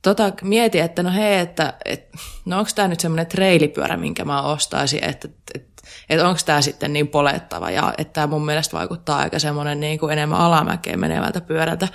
tota, 0.04 0.34
mietin, 0.41 0.84
että 0.84 1.04
no 1.04 1.12
hei, 1.12 1.39
että 1.39 1.74
et, 1.86 2.10
no 2.45 2.60
onko 2.60 2.72
tämä 2.76 2.88
nyt 2.88 2.99
semmoinen 2.99 3.28
treilipyörä, 3.28 3.97
minkä 3.97 4.26
mä 4.26 4.41
ostaisin, 4.41 5.04
että 5.04 5.28
et, 5.56 5.66
et 6.10 6.22
onko 6.22 6.39
tämä 6.45 6.62
sitten 6.62 6.93
niin 6.93 7.08
polettava 7.08 7.72
ja 7.72 7.93
että 7.97 8.14
tämä 8.14 8.28
mun 8.28 8.45
mielestä 8.45 8.78
vaikuttaa 8.78 9.18
aika 9.18 9.39
semmoinen 9.39 9.80
niin 9.80 9.99
kuin 9.99 10.14
enemmän 10.14 10.39
alamäkeen 10.39 10.99
menevältä 10.99 11.41
pyörältä. 11.41 11.88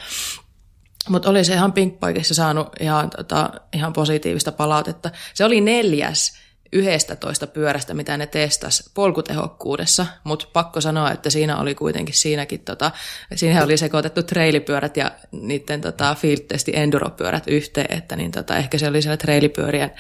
Mutta 1.09 1.31
oli 1.31 1.45
se 1.45 1.55
ihan 1.55 1.73
Pinkpoikissa 1.73 2.35
saanut 2.35 2.69
ihan, 2.81 3.11
tota, 3.11 3.51
ihan 3.73 3.93
positiivista 3.93 4.53
palautetta. 4.53 5.11
Se 5.35 5.45
oli 5.45 5.61
neljäs 5.61 6.33
11 6.73 7.47
pyörästä, 7.47 7.95
mitä 7.95 8.17
ne 8.17 8.27
testas 8.27 8.91
polkutehokkuudessa, 8.95 10.07
mutta 10.25 10.47
pakko 10.53 10.81
sanoa, 10.81 11.13
että 11.13 11.31
siinä 11.31 11.57
oli 11.57 11.75
kuitenkin 11.75 12.15
siinäkin, 12.15 12.61
tota, 12.61 12.91
siinä 13.35 13.65
oli 13.65 13.77
sekoitettu 13.77 14.23
trailipyörät 14.23 14.97
ja 14.97 15.11
niiden 15.33 15.81
tota, 15.81 16.15
field 16.15 16.41
testi 16.49 16.73
enduropyörät 16.75 17.45
yhteen, 17.47 17.99
että 17.99 18.17
niin, 18.17 18.31
tota, 18.31 18.57
ehkä 18.57 18.79
se 18.79 18.89
oli 18.89 19.03
siellä 19.03 19.17
trailipyörien 19.17 19.91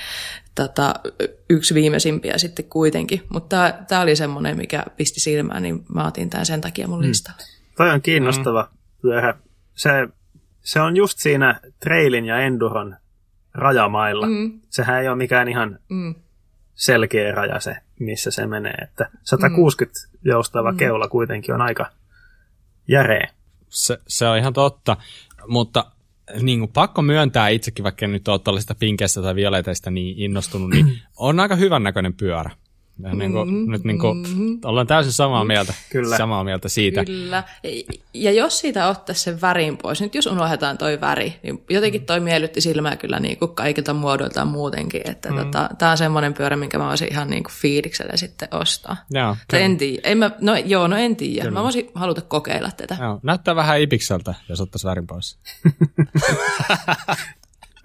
tota, 0.54 0.94
yksi 1.50 1.74
viimeisimpiä 1.74 2.38
sitten 2.38 2.64
kuitenkin, 2.64 3.22
mutta 3.28 3.72
tämä 3.88 4.00
oli 4.00 4.16
semmoinen, 4.16 4.56
mikä 4.56 4.82
pisti 4.96 5.20
silmään, 5.20 5.62
niin 5.62 5.84
mä 5.94 6.06
otin 6.06 6.30
tämän 6.30 6.46
sen 6.46 6.60
takia 6.60 6.88
mun 6.88 6.98
hmm. 6.98 7.08
listalle. 7.08 7.42
Hmm. 7.42 7.74
Toi 7.76 7.90
on 7.90 8.02
kiinnostava 8.02 8.62
mm. 8.62 8.78
pyörä. 9.02 9.34
Se, 9.74 9.90
se 10.60 10.80
on 10.80 10.96
just 10.96 11.18
siinä 11.18 11.60
trailin 11.80 12.24
ja 12.24 12.38
enduron 12.38 12.96
rajamailla. 13.54 14.26
Mm. 14.26 14.60
Sehän 14.68 15.02
ei 15.02 15.08
ole 15.08 15.16
mikään 15.16 15.48
ihan 15.48 15.78
mm 15.88 16.14
selkeä 16.78 17.32
raja 17.32 17.60
se, 17.60 17.76
missä 17.98 18.30
se 18.30 18.46
menee. 18.46 18.74
Että 18.82 19.10
160 19.22 20.00
mm. 20.00 20.18
joustava 20.30 20.72
mm. 20.72 20.78
keula 20.78 21.08
kuitenkin 21.08 21.54
on 21.54 21.60
aika 21.60 21.90
järeä. 22.88 23.28
Se, 23.68 23.98
se 24.08 24.28
on 24.28 24.38
ihan 24.38 24.52
totta, 24.52 24.96
mutta 25.46 25.92
niin 26.42 26.58
kuin 26.58 26.72
pakko 26.72 27.02
myöntää 27.02 27.48
itsekin, 27.48 27.82
vaikka 27.82 28.04
en 28.04 28.12
nyt 28.12 28.28
ole 28.28 28.38
tällaisista 28.38 28.74
pinkeistä 28.74 29.22
tai 29.22 29.34
violeteista 29.34 29.90
niin 29.90 30.18
innostunut, 30.18 30.70
niin 30.70 30.98
on 31.16 31.40
aika 31.40 31.56
hyvän 31.56 31.82
näköinen 31.82 32.14
pyörä. 32.14 32.50
Ja 33.02 33.14
niin 33.14 33.32
kuin, 33.32 33.48
mm-hmm, 33.48 33.72
nyt 33.72 33.84
niin 33.84 33.98
kuin, 33.98 34.16
mm-hmm. 34.16 34.58
ollaan 34.64 34.86
täysin 34.86 35.12
samaa 35.12 35.44
mieltä, 35.44 35.74
Kyllä. 35.90 36.16
samaa 36.16 36.44
mieltä 36.44 36.68
siitä. 36.68 37.04
Kyllä. 37.04 37.44
Ja 38.14 38.32
jos 38.32 38.58
siitä 38.58 38.88
ottaisi 38.88 39.22
sen 39.22 39.40
värin 39.40 39.76
pois, 39.76 40.00
nyt 40.00 40.14
jos 40.14 40.26
unohdetaan 40.26 40.78
toi 40.78 41.00
väri, 41.00 41.40
niin 41.42 41.64
jotenkin 41.70 42.06
toi 42.06 42.20
miellytti 42.20 42.60
silmää 42.60 42.96
kyllä 42.96 43.20
niin 43.20 43.38
kuin 43.38 43.54
kaikilta 43.54 43.94
muodoiltaan 43.94 44.48
muutenkin. 44.48 45.02
Että 45.04 45.30
mm. 45.30 45.36
tota, 45.36 45.70
tämä 45.78 45.90
on 45.90 45.98
semmoinen 45.98 46.34
pyörä, 46.34 46.56
minkä 46.56 46.78
mä 46.78 46.88
voisin 46.88 47.12
ihan 47.12 47.30
niin 47.30 47.44
kuin 47.44 47.52
fiiliksellä 47.52 48.16
sitten 48.16 48.48
ostaa. 48.52 48.96
Joo, 49.10 49.36
en 49.52 49.76
tiedä. 49.76 50.00
En 50.04 50.18
mä, 50.18 50.30
no 50.40 50.56
joo, 50.56 50.86
no 50.86 50.96
en 50.96 51.16
tiedä. 51.16 51.50
Mä 51.50 51.62
voisin 51.62 51.90
haluta 51.94 52.20
kokeilla 52.20 52.70
tätä. 52.76 52.96
Joo. 53.00 53.20
Näyttää 53.22 53.56
vähän 53.56 53.80
ipikseltä, 53.80 54.34
jos 54.48 54.60
ottaisi 54.60 54.86
värin 54.86 55.06
pois. 55.06 55.38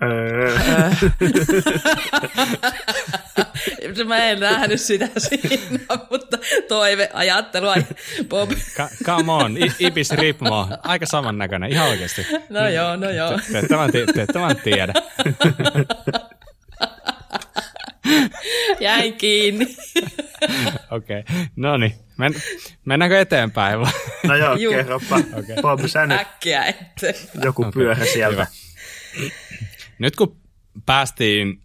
Mä 4.08 4.18
en 4.18 4.40
nähnyt 4.40 4.82
sitä 4.82 5.10
siinä, 5.18 5.80
mutta 6.10 6.38
toiveajattelua. 6.68 7.76
Bob. 8.30 8.52
Come 9.04 9.32
on, 9.32 9.58
Ibis 9.80 10.12
Ripmo, 10.12 10.68
aika 10.84 11.06
samannäköinen, 11.06 11.72
ihan 11.72 11.90
oikeasti. 11.90 12.26
No 12.50 12.70
joo, 12.70 12.96
no 12.96 13.10
joo. 13.10 13.40
Te, 13.52 13.62
te, 13.62 13.68
tämän, 13.68 13.92
te 13.92 14.26
tämän 14.34 14.56
tiedä. 14.56 14.94
Jäin 18.80 19.14
kiinni. 19.14 19.76
Okei, 20.92 21.20
okay. 21.20 21.24
no 21.56 21.78
niin. 21.78 21.94
Men, 22.18 22.34
mennäänkö 22.86 23.20
eteenpäin 23.20 23.80
vai? 23.80 23.92
No 24.24 24.36
joo, 24.36 24.56
Juh. 24.56 24.76
kerropa. 24.76 25.16
Okay. 25.16 25.56
Bob, 25.62 25.80
sä 25.86 26.06
nyt 26.06 26.20
Äkkiä 26.20 26.64
eteenpäin. 26.64 27.44
Joku 27.44 27.72
pyörä 27.74 28.06
sieltä. 28.06 28.32
Hyvä. 28.32 28.48
Nyt 30.04 30.16
kun 30.16 30.36
päästiin 30.86 31.62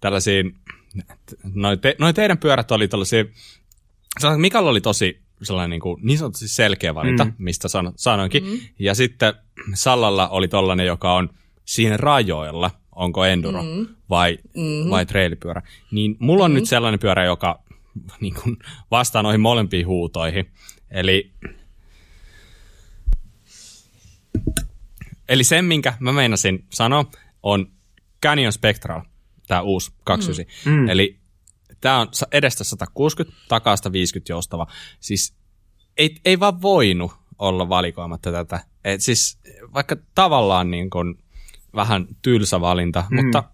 tällaisiin, 0.00 0.56
noin, 1.54 1.80
te, 1.80 1.96
noi 1.98 2.14
teidän 2.14 2.38
pyörät 2.38 2.70
oli 2.70 2.88
tällaisia, 2.88 3.24
Mikalla 4.36 4.70
oli 4.70 4.80
tosi 4.80 5.20
sellainen 5.42 5.70
niin, 5.70 5.80
kuin, 5.80 6.00
niin 6.02 6.18
sanotusti 6.18 6.48
selkeä 6.48 6.94
valinta, 6.94 7.24
mm. 7.24 7.32
mistä 7.38 7.68
san, 7.68 7.92
sanoinkin. 7.96 8.44
Mm. 8.44 8.58
Ja 8.78 8.94
sitten 8.94 9.34
Sallalla 9.74 10.28
oli 10.28 10.48
tollainen, 10.48 10.86
joka 10.86 11.14
on 11.14 11.30
siinä 11.64 11.96
rajoilla, 11.96 12.70
onko 12.92 13.24
enduro 13.24 13.62
mm. 13.62 13.86
vai, 14.10 14.38
mm. 14.56 14.90
vai 14.90 15.06
trailipyörä. 15.06 15.62
Niin 15.90 16.16
mulla 16.18 16.44
on 16.44 16.50
mm. 16.50 16.54
nyt 16.54 16.66
sellainen 16.66 17.00
pyörä, 17.00 17.24
joka 17.24 17.62
niin 18.20 18.34
kuin, 18.42 18.56
vastaa 18.90 19.22
noihin 19.22 19.40
molempiin 19.40 19.86
huutoihin. 19.86 20.50
Eli, 20.90 21.32
eli 25.28 25.44
sen, 25.44 25.64
minkä 25.64 25.94
mä 26.00 26.12
meinasin 26.12 26.64
sanoa, 26.70 27.04
on 27.42 27.77
Canyon 28.22 28.52
Spectral, 28.52 29.00
tämä 29.46 29.60
uusi 29.60 29.92
29. 30.04 30.72
Mm. 30.72 30.80
mm. 30.80 30.88
Eli 30.88 31.18
tämä 31.80 32.00
on 32.00 32.08
edestä 32.32 32.64
160, 32.64 33.38
takaa 33.48 33.76
150 33.76 34.32
joustava. 34.32 34.66
Siis 35.00 35.34
ei, 35.96 36.16
ei 36.24 36.40
vaan 36.40 36.62
voinut 36.62 37.12
olla 37.38 37.68
valikoimatta 37.68 38.32
tätä. 38.32 38.60
Et 38.84 39.00
siis 39.00 39.38
vaikka 39.74 39.96
tavallaan 40.14 40.70
niin 40.70 40.90
kuin 40.90 41.18
vähän 41.74 42.06
tylsä 42.22 42.60
valinta, 42.60 43.04
mm. 43.10 43.16
mutta 43.16 43.44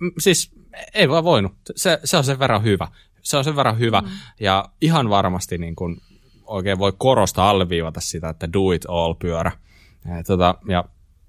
m- 0.00 0.06
siis 0.18 0.50
ei 0.94 1.08
vaan 1.08 1.24
voinut. 1.24 1.52
Se, 1.76 2.00
se 2.04 2.16
on 2.16 2.24
sen 2.24 2.38
verran 2.38 2.62
hyvä. 2.62 2.88
Se 3.22 3.36
on 3.36 3.44
sen 3.44 3.56
verran 3.56 3.78
hyvä. 3.78 4.00
Mm. 4.00 4.08
Ja 4.40 4.68
ihan 4.80 5.10
varmasti 5.10 5.58
niin 5.58 5.76
kuin 5.76 6.00
oikein 6.44 6.78
voi 6.78 6.92
korostaa, 6.98 7.50
alleviivata 7.50 8.00
sitä, 8.00 8.28
että 8.28 8.52
do 8.52 8.72
it 8.72 8.84
all 8.88 9.14
pyörä. 9.14 9.52
Ja, 10.04 10.24
tota, 10.24 10.54
ja 10.68 10.84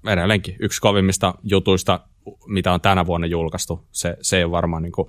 edelleenkin 0.06 0.56
yksi 0.58 0.80
kovimmista 0.80 1.34
jutuista, 1.42 2.00
mitä 2.46 2.72
on 2.72 2.80
tänä 2.80 3.06
vuonna 3.06 3.26
julkaistu. 3.26 3.86
Se, 3.92 4.16
se 4.22 4.36
ei 4.36 4.44
ole 4.44 4.52
varmaan 4.52 4.82
niin 4.82 4.92
kuin 4.92 5.08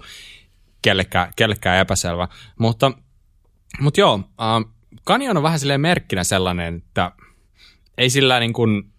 kellekään, 0.82 1.34
kellekään 1.36 1.80
epäselvä. 1.80 2.28
Mutta, 2.60 2.92
mutta 3.80 4.00
joo, 4.00 4.20
äh, 4.42 4.74
Canyon 5.08 5.38
on 5.38 5.44
vähän 5.44 5.60
silleen 5.60 5.82
merkkinä 5.82 6.24
sellainen, 6.24 6.76
että 6.76 7.12
ei 7.98 8.10
sillä, 8.10 8.40
niin 8.40 8.54
kuin, 8.54 8.92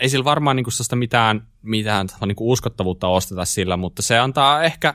ei 0.00 0.08
sillä 0.08 0.24
varmaan 0.24 0.56
niin 0.56 0.64
kuin 0.64 0.98
mitään, 0.98 1.46
mitään 1.62 2.08
niin 2.26 2.36
kuin 2.36 2.48
uskottavuutta 2.48 3.08
osteta 3.08 3.44
sillä, 3.44 3.76
mutta 3.76 4.02
se 4.02 4.18
antaa 4.18 4.62
ehkä 4.62 4.94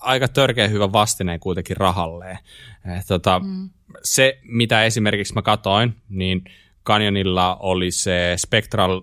aika 0.00 0.28
törkeä 0.28 0.68
hyvä 0.68 0.92
vastineen 0.92 1.40
kuitenkin 1.40 1.76
rahalleen. 1.76 2.38
Et, 2.98 3.06
tota, 3.08 3.40
mm. 3.40 3.70
Se, 4.02 4.38
mitä 4.42 4.84
esimerkiksi 4.84 5.34
mä 5.34 5.42
katoin, 5.42 5.94
niin 6.08 6.44
Canyonilla 6.86 7.56
oli 7.56 7.90
se 7.90 8.34
Spectral 8.36 9.02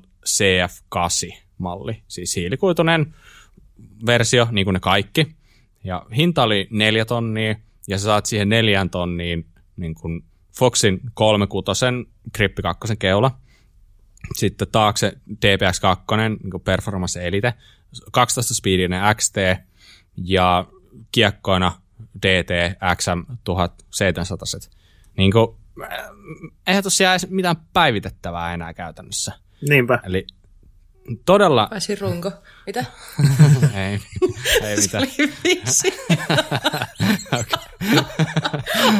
CF8-malli, 1.61 2.03
siis 2.07 2.35
hiilikuitunen 2.35 3.15
versio, 4.05 4.47
niin 4.51 4.65
kuin 4.65 4.73
ne 4.73 4.79
kaikki. 4.79 5.35
Ja 5.83 6.05
hinta 6.15 6.43
oli 6.43 6.67
neljä 6.71 7.05
tonnia, 7.05 7.55
ja 7.87 7.97
sä 7.97 8.03
saat 8.03 8.25
siihen 8.25 8.49
neljän 8.49 8.89
tonniin 8.89 9.45
niin 9.77 9.95
kuin 9.95 10.23
Foxin 10.57 11.01
36 11.13 11.85
Grippi 12.35 12.61
2 12.61 12.95
keula. 12.99 13.37
Sitten 14.35 14.67
taakse 14.71 15.13
DPX2, 15.31 16.17
niin 16.17 16.51
kuin 16.51 16.63
Performance 16.63 17.27
Elite, 17.27 17.53
12 18.11 18.53
speedinen 18.53 19.15
XT 19.15 19.35
ja 20.15 20.65
kiekkoina 21.11 21.71
DT 22.21 22.77
XM 22.95 23.33
1700. 23.43 24.47
Niin 25.17 25.31
kuin, 25.31 25.57
eihän 26.67 26.83
tosiaan 26.83 27.19
mitään 27.29 27.55
päivitettävää 27.73 28.53
enää 28.53 28.73
käytännössä. 28.73 29.33
Niinpä. 29.69 29.99
Eli 30.03 30.25
todella... 31.25 31.67
Pääsi 31.69 31.95
runko. 31.95 32.31
Mitä? 32.65 32.79
ei, 33.75 33.99
ei 34.63 34.77
mitään. 34.81 34.81
Se 34.81 34.97
oli 34.97 35.33
vitsi. 35.43 35.93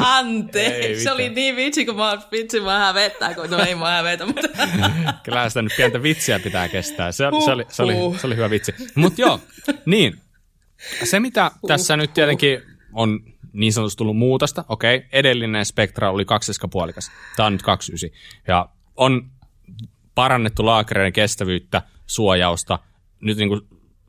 Anteeksi, 0.00 1.04
se 1.04 1.12
oli 1.12 1.28
niin 1.28 1.56
vitsi, 1.56 1.86
kun 1.86 1.96
mä 1.96 2.10
oon 2.10 2.22
vitsi, 2.32 2.60
mä 2.60 2.78
hävettää, 2.78 3.34
kun 3.34 3.50
no 3.50 3.58
ei 3.58 3.74
mä 3.74 3.90
hävetä, 3.90 4.26
mutta... 4.26 4.48
Kyllä 5.22 5.48
sitä 5.48 5.62
nyt 5.62 5.72
pientä 5.76 6.02
vitsiä 6.02 6.38
pitää 6.38 6.68
kestää. 6.68 7.12
Se, 7.12 7.24
se, 7.44 7.50
oli, 7.50 7.66
se, 7.68 7.82
oli, 7.82 8.18
se 8.18 8.26
oli 8.26 8.36
hyvä 8.36 8.50
vitsi. 8.50 8.74
Mutta 8.94 9.20
joo, 9.20 9.40
niin. 9.86 10.20
Se, 11.04 11.20
mitä 11.20 11.50
tässä 11.66 11.96
nyt 11.96 12.14
tietenkin 12.14 12.62
on 12.92 13.20
niin 13.52 13.72
sanotusti 13.72 13.98
tullut 13.98 14.16
muutosta, 14.16 14.64
okei, 14.68 14.96
okay, 14.96 15.08
edellinen 15.12 15.66
Spectra 15.66 16.10
oli 16.10 16.24
kaksisikapuolikas, 16.24 17.10
tämä 17.36 17.46
on 17.46 17.52
nyt 17.52 17.62
29, 17.62 18.20
ja 18.48 18.68
on 18.96 19.30
parannettu 20.14 20.66
laakereiden 20.66 21.12
kestävyyttä, 21.12 21.82
suojausta. 22.06 22.78
Nyt 23.20 23.38
niin 23.38 23.48
kuin 23.48 23.60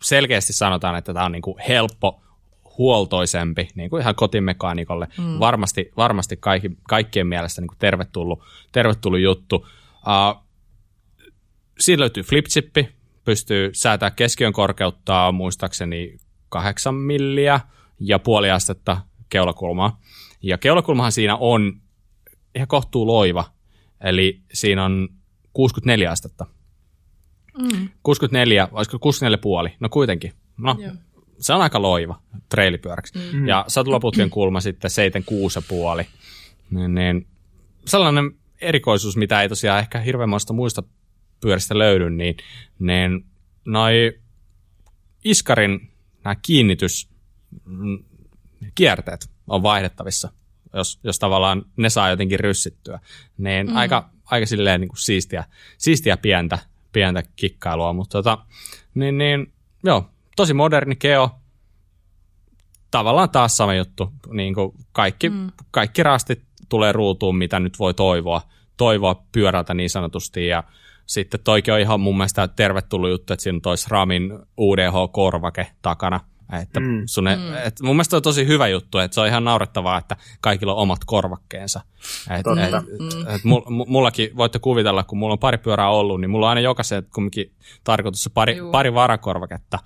selkeästi 0.03 0.53
sanotaan, 0.53 0.95
että 0.95 1.13
tämä 1.13 1.25
on 1.25 1.31
niin 1.31 1.41
kuin 1.41 1.57
helppo, 1.67 2.23
huoltoisempi, 2.77 3.67
niin 3.75 3.89
kuin 3.89 4.01
ihan 4.01 4.15
kotimekaanikolle. 4.15 5.07
Mm. 5.17 5.39
Varmasti, 5.39 5.91
varmasti 5.97 6.37
kaikki, 6.37 6.71
kaikkien 6.87 7.27
mielestä 7.27 7.61
niin 7.61 7.67
kuin 7.67 7.79
tervetullut, 7.79 8.43
tervetullut 8.71 9.19
juttu. 9.19 9.55
Uh, 9.55 10.43
siinä 11.79 11.99
löytyy 11.99 12.23
flipchippi, 12.23 12.89
pystyy 13.25 13.69
säätää 13.73 14.11
keskiön 14.11 14.53
korkeuttaa 14.53 15.31
muistaakseni 15.31 16.17
kahdeksan 16.49 16.95
milliä, 16.95 17.59
ja 17.99 18.19
puoli 18.19 18.51
astetta 18.51 18.97
keulakulmaa. 19.29 19.99
Ja 20.41 20.57
keulakulmahan 20.57 21.11
siinä 21.11 21.35
on 21.35 21.81
ihan 22.55 22.67
kohtuu 22.67 23.07
loiva, 23.07 23.45
eli 24.01 24.41
siinä 24.53 24.85
on 24.85 25.09
64 25.53 26.11
astetta. 26.11 26.45
Mm. 27.57 27.89
64, 28.03 28.67
olisiko 28.71 28.99
64 28.99 29.37
puoli? 29.37 29.75
No 29.79 29.89
kuitenkin. 29.89 30.33
No, 30.57 30.75
Joo. 30.79 30.93
se 31.39 31.53
on 31.53 31.61
aika 31.61 31.81
loiva 31.81 32.21
treilipyöräksi. 32.49 33.13
Mm. 33.33 33.47
Ja 33.47 33.65
satulaputken 33.67 34.29
kulma 34.39 34.61
sitten 34.61 34.91
76 34.91 35.59
puoli. 35.67 36.07
Niin, 36.71 36.95
niin, 36.95 37.27
sellainen 37.85 38.31
erikoisuus, 38.61 39.17
mitä 39.17 39.41
ei 39.41 39.49
tosiaan 39.49 39.79
ehkä 39.79 39.99
hirveän 39.99 40.29
muista 40.53 40.83
pyöristä 41.41 41.77
löydy, 41.77 42.09
niin, 42.09 42.37
niin 42.79 43.25
noi 43.65 44.19
Iskarin 45.23 45.91
nämä 46.23 46.35
kiinnitys 46.35 47.09
mm, 47.65 48.03
kierteet 48.75 49.29
on 49.47 49.63
vaihdettavissa, 49.63 50.31
jos, 50.73 50.99
jos 51.03 51.19
tavallaan 51.19 51.65
ne 51.77 51.89
saa 51.89 52.09
jotenkin 52.09 52.39
ryssittyä. 52.39 52.99
Niin 53.37 53.67
mm. 53.67 53.75
aika, 53.75 54.09
aika 54.25 54.45
silleen 54.45 54.81
niin 54.81 54.89
kuin 54.89 54.99
siistiä, 54.99 55.43
siistiä 55.77 56.17
pientä, 56.17 56.59
pientä 56.91 57.23
kikkailua, 57.35 57.93
mutta 57.93 58.17
tota, 58.17 58.37
niin, 58.93 59.17
niin, 59.17 59.53
joo, 59.83 60.09
tosi 60.35 60.53
moderni 60.53 60.95
keo, 60.95 61.29
tavallaan 62.91 63.29
taas 63.29 63.57
sama 63.57 63.73
juttu, 63.73 64.13
niin 64.31 64.53
kuin 64.53 64.71
kaikki, 64.91 65.29
mm. 65.29 65.51
kaikki 65.71 66.03
rastit 66.03 66.43
tulee 66.69 66.91
ruutuun, 66.91 67.37
mitä 67.37 67.59
nyt 67.59 67.79
voi 67.79 67.93
toivoa, 67.93 68.41
toivoa 68.77 69.23
pyörältä 69.31 69.73
niin 69.73 69.89
sanotusti, 69.89 70.47
ja 70.47 70.63
sitten 71.05 71.39
toikin 71.43 71.73
on 71.73 71.79
ihan 71.79 71.99
mun 71.99 72.17
mielestä 72.17 72.47
tervetullut 72.47 73.09
juttu, 73.09 73.33
että 73.33 73.43
siinä 73.43 73.55
on 73.55 73.61
toi 73.61 73.77
SRAMin 73.77 74.39
UDH-korvake 74.57 75.67
takana, 75.81 76.19
että 76.61 76.79
mm. 76.79 77.01
sun, 77.05 77.23
mm. 77.23 77.53
et, 77.63 77.81
mun 77.81 77.95
mielestä 77.95 78.15
on 78.15 78.21
tosi 78.21 78.47
hyvä 78.47 78.67
juttu, 78.67 78.97
että 78.97 79.15
se 79.15 79.21
on 79.21 79.27
ihan 79.27 79.43
naurettavaa, 79.43 79.97
että 79.97 80.17
kaikilla 80.41 80.73
on 80.73 80.81
omat 80.81 80.99
korvakkeensa. 81.05 81.81
Et, 82.29 82.47
et, 82.47 82.73
et, 82.73 83.35
et, 83.35 83.41
mullakin 83.87 84.37
voitte 84.37 84.59
kuvitella, 84.59 85.03
kun 85.03 85.17
mulla 85.17 85.33
on 85.33 85.39
pari 85.39 85.57
pyörää 85.57 85.89
ollut, 85.89 86.21
niin 86.21 86.29
mulla 86.29 86.45
on 86.45 86.49
aina 86.49 86.61
jokaisen 86.61 87.07
kumminkin 87.13 87.51
tarkoitus 87.83 88.29
pari, 88.33 88.57
pari 88.71 88.93
varakorvaketta 88.93 89.79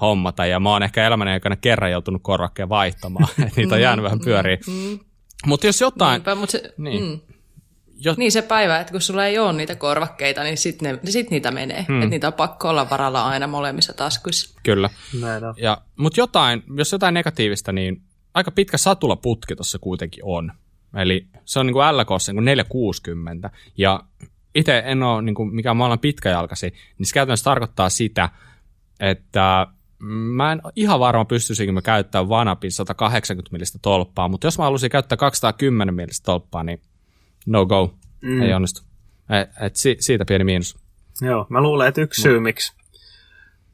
hommata, 0.00 0.46
ja 0.46 0.60
mä 0.60 0.70
oon 0.70 0.82
ehkä 0.82 1.06
elämäni 1.06 1.30
aikana 1.30 1.56
kerran 1.56 1.90
joutunut 1.90 2.22
korvakkeen 2.22 2.68
vaihtamaan, 2.68 3.28
että 3.46 3.60
niitä 3.60 3.74
on 3.74 3.80
jäänyt 3.80 4.02
vähän 4.02 4.20
pyöriä. 4.20 4.58
Mm. 4.66 4.72
mm. 4.72 4.98
Mutta 5.46 5.66
jos 5.66 5.80
jotain... 5.80 6.12
Niinpä, 6.12 6.34
mut 6.34 6.50
se, 6.50 6.74
niin. 6.78 7.04
Mm. 7.04 7.20
Jo... 8.04 8.14
Niin 8.16 8.32
se 8.32 8.42
päivä, 8.42 8.80
että 8.80 8.92
kun 8.92 9.00
sulla 9.00 9.26
ei 9.26 9.38
ole 9.38 9.52
niitä 9.52 9.74
korvakkeita, 9.74 10.42
niin 10.42 10.56
sitten 10.56 11.00
sit 11.04 11.30
niitä 11.30 11.50
menee. 11.50 11.84
Hmm. 11.88 11.96
Että 11.96 12.10
niitä 12.10 12.26
on 12.26 12.32
pakko 12.32 12.68
olla 12.68 12.90
varalla 12.90 13.24
aina 13.24 13.46
molemmissa 13.46 13.92
taskuissa. 13.92 14.60
Kyllä. 14.62 14.90
Ja, 15.56 15.82
mutta 15.96 16.20
jotain, 16.20 16.62
jos 16.76 16.92
jotain 16.92 17.14
negatiivista, 17.14 17.72
niin 17.72 18.02
aika 18.34 18.50
pitkä 18.50 18.78
satulaputki 18.78 19.56
tuossa 19.56 19.78
kuitenkin 19.78 20.24
on. 20.24 20.52
Eli 20.96 21.26
se 21.44 21.60
on 21.60 21.66
niin 21.66 21.74
kuin 21.74 21.96
LKssa 21.96 22.32
niin 22.32 22.44
460. 22.44 23.50
Ja 23.78 24.00
itse 24.54 24.82
en 24.86 25.02
ole 25.02 25.22
niin 25.22 25.34
kuin 25.34 25.54
mikään 25.54 25.76
maailman 25.76 25.98
pitkäjalkasi, 25.98 26.74
niin 26.98 27.06
se 27.06 27.14
käytännössä 27.14 27.44
tarkoittaa 27.44 27.90
sitä, 27.90 28.28
että 29.00 29.66
mä 30.08 30.52
en 30.52 30.62
ihan 30.76 31.00
varma 31.00 31.24
pystyisinkö 31.24 31.72
mä 31.72 31.82
käyttämään 31.82 32.28
Vanapin 32.28 32.72
180 32.72 33.52
millistä 33.52 33.78
tolppaa, 33.82 34.28
mutta 34.28 34.46
jos 34.46 34.58
mä 34.58 34.64
haluaisin 34.64 34.90
käyttää 34.90 35.16
210 35.16 35.94
millistä 35.94 36.24
tolppaa, 36.24 36.64
niin 36.64 36.80
no 37.46 37.66
go, 37.66 37.94
mm. 38.20 38.42
ei 38.42 38.52
onnistu. 38.52 38.82
Et, 39.30 39.50
et 39.60 39.76
si, 39.76 39.96
siitä 40.00 40.24
pieni 40.24 40.44
miinus. 40.44 40.78
Joo, 41.20 41.46
mä 41.48 41.60
luulen, 41.60 41.88
että 41.88 42.00
yksi 42.00 42.22
syy, 42.22 42.40
miksi, 42.40 42.72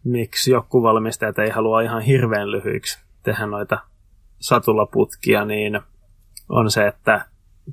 miksi 0.05 0.51
joku 0.51 0.83
valmistajat 0.83 1.39
ei 1.39 1.51
halua 1.51 1.81
ihan 1.81 2.03
hirveän 2.03 2.51
lyhyiksi 2.51 2.99
tehdä 3.23 3.47
noita 3.47 3.79
satulaputkia, 4.41 5.45
niin 5.45 5.81
on 6.49 6.71
se, 6.71 6.87
että 6.87 7.27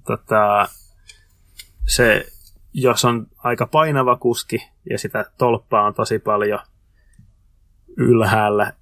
tota, 0.08 0.68
se, 1.88 2.26
jos 2.74 3.06
on 3.06 3.28
aika 3.38 3.68
painava 3.68 4.18
kuski 4.18 4.68
ja 4.90 5.00
sitä 5.00 5.26
tolppaa 5.38 5.86
on 5.88 5.94
tosi 5.94 6.20
paljon 6.20 6.60
ylhäällä 7.98 8.74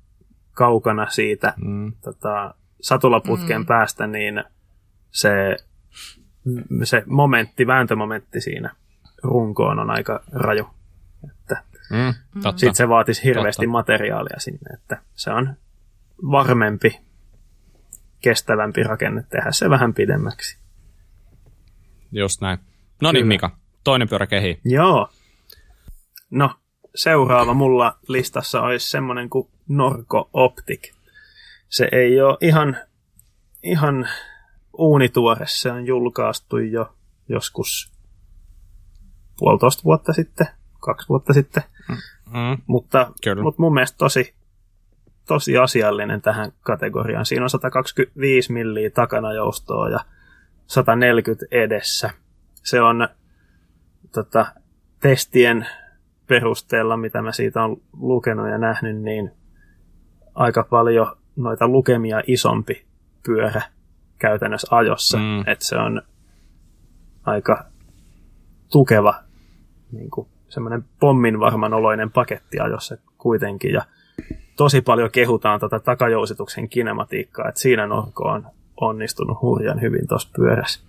kaukana 0.51 1.09
siitä 1.09 1.53
mm. 1.57 1.93
tota, 2.03 2.55
satulaputken 2.81 3.61
mm. 3.61 3.65
päästä, 3.65 4.07
niin 4.07 4.43
se 5.11 5.57
se 6.83 7.03
momentti, 7.05 7.67
vääntömomentti 7.67 8.41
siinä 8.41 8.75
runkoon 9.23 9.79
on 9.79 9.89
aika 9.89 10.23
raju. 10.31 10.69
Että 11.29 11.63
mm, 11.89 12.13
Sitten 12.41 12.75
se 12.75 12.89
vaatisi 12.89 13.23
hirveästi 13.23 13.65
totta. 13.65 13.71
materiaalia 13.71 14.39
sinne, 14.39 14.73
että 14.73 15.01
se 15.13 15.31
on 15.31 15.53
varmempi, 16.31 16.99
kestävämpi 18.21 18.83
rakenne 18.83 19.23
tehdä 19.29 19.51
se 19.51 19.69
vähän 19.69 19.93
pidemmäksi. 19.93 20.57
Just 22.11 22.41
näin. 22.41 22.59
No 23.01 23.11
niin, 23.11 23.27
Mika, 23.27 23.57
toinen 23.83 24.09
pyörä 24.09 24.27
kehi. 24.27 24.59
Joo. 24.65 25.09
No, 26.29 26.55
seuraava 26.95 27.53
mulla 27.53 27.97
listassa 28.07 28.61
olisi 28.61 28.89
semmoinen 28.89 29.29
kuin 29.29 29.49
Norco 29.67 30.29
Optic. 30.33 30.91
Se 31.69 31.89
ei 31.91 32.21
ole 32.21 32.37
ihan, 32.41 32.77
ihan 33.63 34.09
uunituore. 34.77 35.45
Se 35.47 35.71
on 35.71 35.85
julkaistu 35.85 36.57
jo 36.57 36.95
joskus 37.29 37.93
puolitoista 39.39 39.83
vuotta 39.83 40.13
sitten, 40.13 40.47
kaksi 40.79 41.09
vuotta 41.09 41.33
sitten. 41.33 41.63
Mm, 42.33 42.57
mutta, 42.67 43.11
mutta 43.43 43.61
mun 43.61 43.73
mielestä 43.73 43.97
tosi, 43.97 44.33
tosi 45.27 45.57
asiallinen 45.57 46.21
tähän 46.21 46.51
kategoriaan. 46.61 47.25
Siinä 47.25 47.45
on 47.45 47.49
125 47.49 48.53
milliä 48.53 48.89
takana 48.89 49.33
joustoa 49.33 49.89
ja 49.89 49.99
140 50.67 51.45
edessä. 51.51 52.09
Se 52.63 52.81
on 52.81 53.07
tota, 54.11 54.45
testien 54.99 55.67
perusteella, 56.27 56.97
mitä 56.97 57.21
mä 57.21 57.31
siitä 57.31 57.63
on 57.63 57.81
lukenut 57.93 58.49
ja 58.49 58.57
nähnyt, 58.57 59.01
niin 59.01 59.31
aika 60.35 60.63
paljon 60.63 61.17
noita 61.35 61.67
lukemia 61.67 62.21
isompi 62.27 62.85
pyörä 63.25 63.61
käytännössä 64.19 64.75
ajossa. 64.75 65.17
Mm. 65.17 65.39
Että 65.39 65.65
se 65.65 65.75
on 65.75 66.01
aika 67.25 67.65
tukeva 68.71 69.15
niin 69.91 70.09
kuin 70.09 70.27
semmoinen 70.49 70.85
pomminvarman 70.99 71.73
oloinen 71.73 72.11
paketti 72.11 72.59
ajossa 72.59 72.97
kuitenkin. 73.17 73.73
Ja 73.73 73.81
tosi 74.55 74.81
paljon 74.81 75.11
kehutaan 75.11 75.59
tuota 75.59 75.79
takajousituksen 75.79 76.69
kinematiikkaa, 76.69 77.49
että 77.49 77.61
siinä 77.61 77.87
Norko 77.87 78.23
on 78.23 78.47
onnistunut 78.81 79.41
hurjan 79.41 79.81
hyvin 79.81 80.07
tuossa 80.07 80.29
pyörässä. 80.35 80.83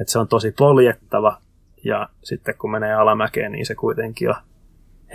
Että 0.00 0.12
se 0.12 0.18
on 0.18 0.28
tosi 0.28 0.52
poljettava 0.58 1.40
ja 1.84 2.08
sitten 2.22 2.54
kun 2.58 2.70
menee 2.70 2.94
alamäkeen, 2.94 3.52
niin 3.52 3.66
se 3.66 3.74
kuitenkin 3.74 4.28
on 4.28 4.34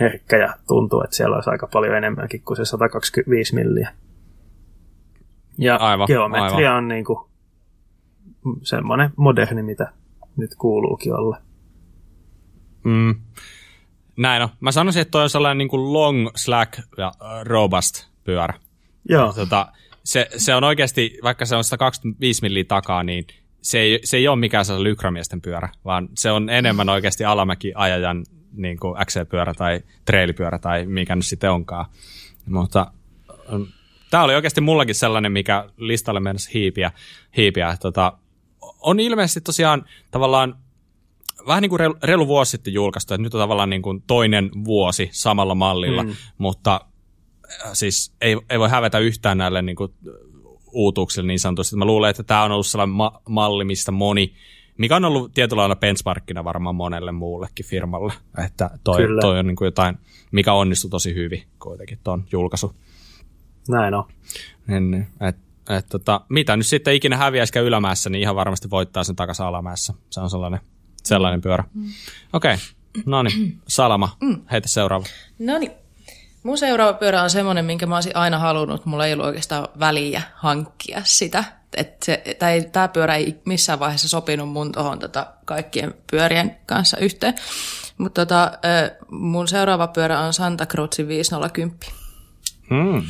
herkkä 0.00 0.36
ja 0.36 0.54
tuntuu, 0.68 1.02
että 1.02 1.16
siellä 1.16 1.34
olisi 1.34 1.50
aika 1.50 1.68
paljon 1.72 1.96
enemmänkin 1.96 2.42
kuin 2.44 2.56
se 2.56 2.64
125 2.64 3.54
milliä. 3.54 3.92
Ja 5.58 5.76
aivan, 5.76 6.06
geometria 6.06 6.68
aivan. 6.68 6.76
on 6.76 6.88
niin 6.88 7.04
kuin 7.04 7.18
semmoinen 8.62 9.10
moderni, 9.16 9.62
mitä 9.62 9.92
nyt 10.36 10.54
kuuluukin 10.54 11.14
olla. 11.14 11.38
Mm. 12.84 13.14
Näin 14.16 14.42
on. 14.42 14.48
Mä 14.60 14.72
sanoisin, 14.72 15.02
että 15.02 15.10
toi 15.10 15.22
on 15.22 15.30
sellainen 15.30 15.58
niin 15.58 15.68
kuin 15.68 15.92
long, 15.92 16.28
slack 16.36 16.78
ja 16.98 17.12
robust 17.42 18.06
pyörä. 18.24 18.54
Joo. 19.08 19.32
Tota, 19.32 19.72
se, 20.04 20.28
se 20.36 20.54
on 20.54 20.64
oikeasti, 20.64 21.18
vaikka 21.22 21.44
se 21.46 21.56
on 21.56 21.64
125 21.64 22.42
milliä 22.42 22.64
takaa, 22.64 23.02
niin 23.02 23.26
se 23.62 23.78
ei, 23.78 24.00
se 24.04 24.16
ei 24.16 24.28
ole 24.28 24.38
mikään 24.38 24.64
sellainen 24.64 24.90
lykramiesten 24.90 25.40
pyörä, 25.40 25.68
vaan 25.84 26.08
se 26.18 26.30
on 26.30 26.50
enemmän 26.50 26.88
oikeasti 26.88 27.24
alamäki-ajajan 27.24 28.24
niin 28.52 28.78
kuin 28.78 28.96
XC-pyörä 29.06 29.54
tai 29.54 29.80
trailipyörä 30.04 30.58
tai 30.58 30.86
mikä 30.86 31.16
nyt 31.16 31.26
sitten 31.26 31.50
onkaan. 31.50 31.86
Mutta 32.48 32.92
Tämä 34.10 34.24
oli 34.24 34.34
oikeasti 34.34 34.60
mullakin 34.60 34.94
sellainen, 34.94 35.32
mikä 35.32 35.68
listalle 35.76 36.20
mennessä 36.20 36.50
hiipiä. 36.54 36.90
hiipiä. 37.36 37.76
Tota, 37.80 38.18
on 38.80 39.00
ilmeisesti 39.00 39.40
tosiaan 39.40 39.84
tavallaan 40.10 40.56
vähän 41.46 41.62
niin 41.62 41.70
kuin 41.70 41.80
reilu, 41.80 41.96
reilu 42.02 42.26
vuosi 42.26 42.50
sitten 42.50 42.72
julkaistu, 42.72 43.14
että 43.14 43.22
nyt 43.22 43.34
on 43.34 43.40
tavallaan 43.40 43.70
niin 43.70 43.82
kuin 43.82 44.02
toinen 44.06 44.50
vuosi 44.64 45.08
samalla 45.12 45.54
mallilla, 45.54 46.02
mm. 46.02 46.14
mutta 46.38 46.80
äh, 47.66 47.70
siis 47.72 48.12
ei, 48.20 48.36
ei 48.50 48.58
voi 48.58 48.68
hävetä 48.68 48.98
yhtään 48.98 49.38
näille 49.38 49.62
niin 49.62 49.76
kuin 49.76 49.92
uutuuksille 50.72 51.26
niin 51.26 51.40
sanotusti. 51.40 51.76
Mä 51.76 51.84
luulen, 51.84 52.10
että 52.10 52.22
tämä 52.22 52.42
on 52.42 52.52
ollut 52.52 52.66
sellainen 52.66 52.96
ma- 52.96 53.20
malli, 53.28 53.64
mistä 53.64 53.92
moni, 53.92 54.34
mikä 54.78 54.96
on 54.96 55.04
ollut 55.04 55.34
tietyllä 55.34 55.60
lailla 55.60 55.76
benchmarkkina 55.76 56.44
varmaan 56.44 56.74
monelle 56.74 57.12
muullekin 57.12 57.66
firmalle, 57.66 58.12
että 58.44 58.70
toi, 58.84 59.02
toi 59.20 59.38
on 59.38 59.46
niin 59.46 59.56
kuin 59.56 59.66
jotain, 59.66 59.98
mikä 60.32 60.52
onnistui 60.52 60.90
tosi 60.90 61.14
hyvin 61.14 61.42
kuitenkin 61.58 61.98
tuon 62.04 62.24
julkaisu. 62.32 62.74
Näin 63.68 63.94
on. 63.94 64.04
Niin, 64.66 65.06
et, 65.20 65.36
et, 65.70 65.86
tota, 65.88 66.20
mitä 66.28 66.56
nyt 66.56 66.66
sitten 66.66 66.94
ikinä 66.94 67.16
häviäisikään 67.16 67.66
ylämäessä, 67.66 68.10
niin 68.10 68.22
ihan 68.22 68.36
varmasti 68.36 68.70
voittaa 68.70 69.04
sen 69.04 69.16
takaisin 69.16 69.46
alamäessä. 69.46 69.94
Se 70.10 70.20
on 70.20 70.30
sellainen, 70.30 70.60
sellainen 71.02 71.40
pyörä. 71.40 71.64
Mm. 71.74 71.84
Okei, 72.32 72.54
okay. 72.54 73.02
no 73.06 73.22
niin, 73.22 73.60
Salama, 73.68 74.16
mm. 74.20 74.40
heitä 74.50 74.68
seuraava. 74.68 75.06
No 75.38 75.58
niin, 75.58 75.72
Mun 76.46 76.58
seuraava 76.58 76.92
pyörä 76.92 77.22
on 77.22 77.30
semmoinen, 77.30 77.64
minkä 77.64 77.86
mä 77.86 77.94
olisin 77.94 78.16
aina 78.16 78.38
halunnut. 78.38 78.86
Mulla 78.86 79.06
ei 79.06 79.12
ollut 79.12 79.26
oikeastaan 79.26 79.68
väliä 79.80 80.22
hankkia 80.34 81.00
sitä. 81.04 81.44
Tämä 82.72 82.88
pyörä 82.88 83.14
ei 83.14 83.40
missään 83.44 83.80
vaiheessa 83.80 84.08
sopinut 84.08 84.48
mun 84.48 84.72
tuohon 84.72 84.98
tota, 84.98 85.26
kaikkien 85.44 85.94
pyörien 86.10 86.56
kanssa 86.66 86.96
yhteen. 86.98 87.34
Mutta 87.98 88.26
tota, 88.26 88.52
mun 89.10 89.48
seuraava 89.48 89.86
pyörä 89.86 90.20
on 90.20 90.32
Santa 90.32 90.66
Cruzin 90.66 91.08
510. 91.08 91.78
Hmm. 92.70 93.02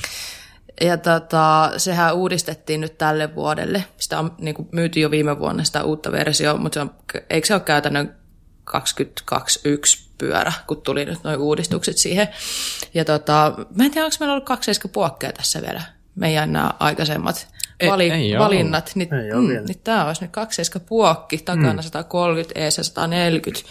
Ja 0.80 0.96
tota, 0.96 1.72
sehän 1.76 2.14
uudistettiin 2.14 2.80
nyt 2.80 2.98
tälle 2.98 3.34
vuodelle. 3.34 3.84
Sitä 3.96 4.18
on 4.18 4.34
niin 4.38 4.54
kuin, 4.54 4.68
myyty 4.72 5.00
jo 5.00 5.10
viime 5.10 5.38
vuonna 5.38 5.64
sitä 5.64 5.84
uutta 5.84 6.12
versiota, 6.12 6.60
mutta 6.60 6.74
se 6.74 6.80
on, 6.80 6.94
eikö 7.30 7.46
se 7.46 7.54
ole 7.54 7.60
käytännön 7.60 8.16
2021 8.64 10.08
pyörä, 10.18 10.52
kun 10.66 10.82
tuli 10.82 11.04
nyt 11.04 11.24
nuo 11.24 11.34
uudistukset 11.34 11.96
siihen. 11.96 12.28
Ja 12.94 13.04
tota, 13.04 13.54
mä 13.74 13.84
en 13.84 13.90
tiedä, 13.90 14.04
onko 14.04 14.16
meillä 14.20 14.32
ollut 14.32 14.44
kaksi 14.44 14.72
puokkeja 14.92 15.32
tässä 15.32 15.62
vielä, 15.62 15.82
meidän 16.14 16.52
nämä 16.52 16.70
aikaisemmat 16.78 17.48
vali- 17.88 18.10
ei, 18.10 18.32
ei 18.32 18.38
valinnat. 18.38 18.92
Niin, 18.94 19.14
ei 19.14 19.32
mm, 19.32 19.66
niin 19.66 19.80
tämä 19.84 20.06
olisi 20.06 20.22
nyt 20.22 20.30
kaksi 20.30 20.62
puokki, 20.88 21.38
takana 21.38 21.72
mm. 21.72 21.82
130, 21.82 22.60
eessä 22.60 22.82
140. 22.82 23.68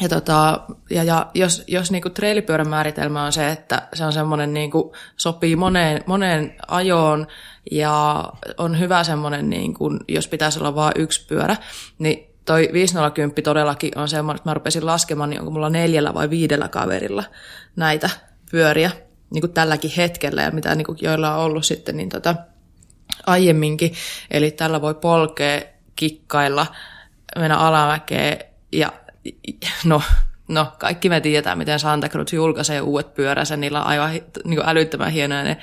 Ja, 0.00 0.08
tota, 0.08 0.60
ja, 0.90 1.04
ja 1.04 1.30
jos, 1.34 1.64
jos 1.66 1.90
niinku 1.90 2.10
treilipyörän 2.10 2.68
määritelmä 2.68 3.24
on 3.24 3.32
se, 3.32 3.50
että 3.50 3.88
se 3.94 4.04
on 4.04 4.12
semmoinen 4.12 4.54
niinku, 4.54 4.94
sopii 5.16 5.56
moneen, 5.56 6.02
moneen 6.06 6.54
ajoon 6.68 7.26
ja 7.70 8.24
on 8.58 8.78
hyvä 8.78 9.04
semmoinen, 9.04 9.50
niinku, 9.50 9.90
jos 10.08 10.28
pitäisi 10.28 10.58
olla 10.58 10.74
vain 10.74 10.92
yksi 10.96 11.26
pyörä, 11.26 11.56
niin 11.98 12.34
toi 12.44 12.68
510 12.72 13.44
todellakin 13.44 13.98
on 13.98 14.08
semmoinen, 14.08 14.36
että 14.36 14.50
mä 14.50 14.54
rupesin 14.54 14.86
laskemaan, 14.86 15.30
niin 15.30 15.40
onko 15.40 15.50
mulla 15.50 15.70
neljällä 15.70 16.14
vai 16.14 16.30
viidellä 16.30 16.68
kaverilla 16.68 17.24
näitä 17.76 18.10
pyöriä 18.50 18.90
niin 19.30 19.52
tälläkin 19.52 19.90
hetkellä 19.96 20.42
ja 20.42 20.50
mitä 20.50 20.74
niin 20.74 20.86
joilla 21.00 21.36
on 21.36 21.44
ollut 21.44 21.66
sitten 21.66 21.96
niin 21.96 22.08
tota, 22.08 22.34
aiemminkin. 23.26 23.94
Eli 24.30 24.50
tällä 24.50 24.80
voi 24.80 24.94
polkea, 24.94 25.62
kikkailla, 25.96 26.66
mennä 27.38 27.58
alamäkeen 27.58 28.38
ja 28.72 28.92
no, 29.84 30.02
no 30.48 30.72
kaikki 30.78 31.08
me 31.08 31.20
tiedetään, 31.20 31.58
miten 31.58 31.80
Santa 31.80 32.08
Cruz 32.08 32.32
julkaisee 32.32 32.80
uudet 32.80 33.14
pyöränsä, 33.14 33.56
niillä 33.56 33.80
on 33.80 33.86
aivan 33.86 34.10
niin 34.10 34.56
kuin 34.56 34.68
älyttömän 34.68 35.12
hienoja 35.12 35.42
ne, 35.42 35.56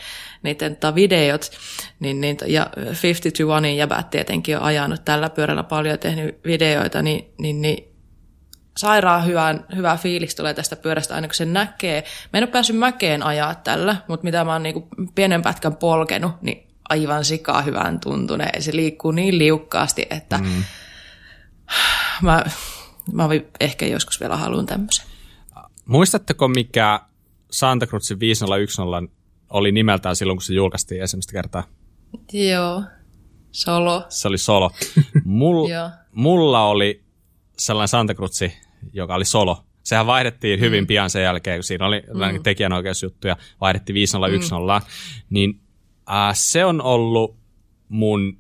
niiden 0.44 0.76
ta, 0.76 0.96
videot, 0.96 1.52
niin, 2.00 2.22
niin, 2.22 2.38
ja 2.46 2.70
50 3.04 3.44
to 3.44 3.58
1 3.58 3.78
jäbät 3.78 4.10
tietenkin 4.10 4.58
on 4.58 4.64
ajanut 4.64 5.06
tällä 5.06 5.30
pyörällä 5.30 5.64
paljon 5.64 6.00
tehnyt 6.00 6.40
videoita, 6.46 7.02
niin, 7.02 7.34
niin, 7.38 7.62
niin 7.62 7.92
sairaan 8.78 9.26
hyvän, 9.26 9.66
hyvä 9.76 9.98
fiilis 9.98 10.36
tulee 10.36 10.54
tästä 10.54 10.76
pyörästä 10.76 11.16
aina 11.16 11.28
kun 11.28 11.36
se 11.36 11.46
näkee. 11.46 12.04
Mä 12.34 12.38
en 12.38 12.44
ole 12.44 12.52
päässyt 12.52 12.78
mäkeen 12.78 13.24
ajaa 13.24 13.56
tällä, 13.56 13.96
mutta 14.08 14.24
mitä 14.24 14.44
mä 14.44 14.54
oon 14.54 14.64
niin 14.64 14.88
pienen 15.16 15.42
pätkän 15.42 15.76
polkenut, 15.76 16.42
niin 16.42 16.68
aivan 16.90 17.26
sikaa 17.26 17.62
hyvän 17.62 18.00
tuntuneen. 18.00 18.62
Se 18.62 18.76
liikkuu 18.76 19.12
niin 19.12 19.38
liukkaasti, 19.38 20.08
että 20.10 20.38
mm. 20.38 20.64
mä 22.22 22.44
Mä 23.12 23.30
ehkä 23.60 23.86
joskus 23.86 24.20
vielä 24.20 24.38
haluan 24.38 24.66
tämmöisen. 24.66 25.06
Muistatteko, 25.86 26.48
mikä 26.48 27.00
Santa 27.52 27.88
Cruzin 27.88 28.20
5010 28.20 29.10
oli 29.50 29.72
nimeltään 29.72 30.16
silloin, 30.16 30.38
kun 30.38 30.44
se 30.44 30.54
julkaistiin 30.54 31.02
ensimmäistä 31.02 31.32
kertaa? 31.32 31.64
Joo, 32.34 32.84
Solo. 33.52 34.06
Se 34.10 34.28
oli 34.28 34.38
Solo. 34.38 34.72
Mul, 35.26 35.68
mulla 36.12 36.68
oli 36.68 37.04
sellainen 37.58 37.88
Santa 37.88 38.14
Cruzi, 38.14 38.54
joka 38.94 39.16
oli 39.16 39.26
Solo. 39.26 39.64
Sehän 39.84 40.06
vaihdettiin 40.06 40.60
mm. 40.60 40.62
hyvin 40.62 40.88
pian 40.88 41.10
sen 41.10 41.24
jälkeen, 41.24 41.58
kun 41.58 41.64
siinä 41.64 41.86
oli 41.86 42.04
mm. 42.34 42.44
tekijänoikeusjuttuja, 42.44 43.38
vaihdettiin 43.62 43.94
5010. 43.94 44.82
Mm. 44.82 44.88
Niin 45.30 45.60
äh, 46.10 46.32
se 46.34 46.66
on 46.66 46.82
ollut 46.82 47.38
mun 47.90 48.38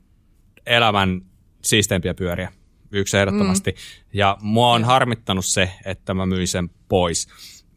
elämän 0.65 1.21
siisteimpiä 1.61 2.13
pyöriä 2.13 2.51
yksi 2.91 3.17
ehdottomasti. 3.17 3.71
Mm. 3.71 3.77
Ja 4.13 4.37
mua 4.41 4.71
on 4.73 4.83
harmittanut 4.83 5.45
se, 5.45 5.71
että 5.85 6.13
mä 6.13 6.25
myin 6.25 6.47
sen 6.47 6.69
pois. 6.89 7.27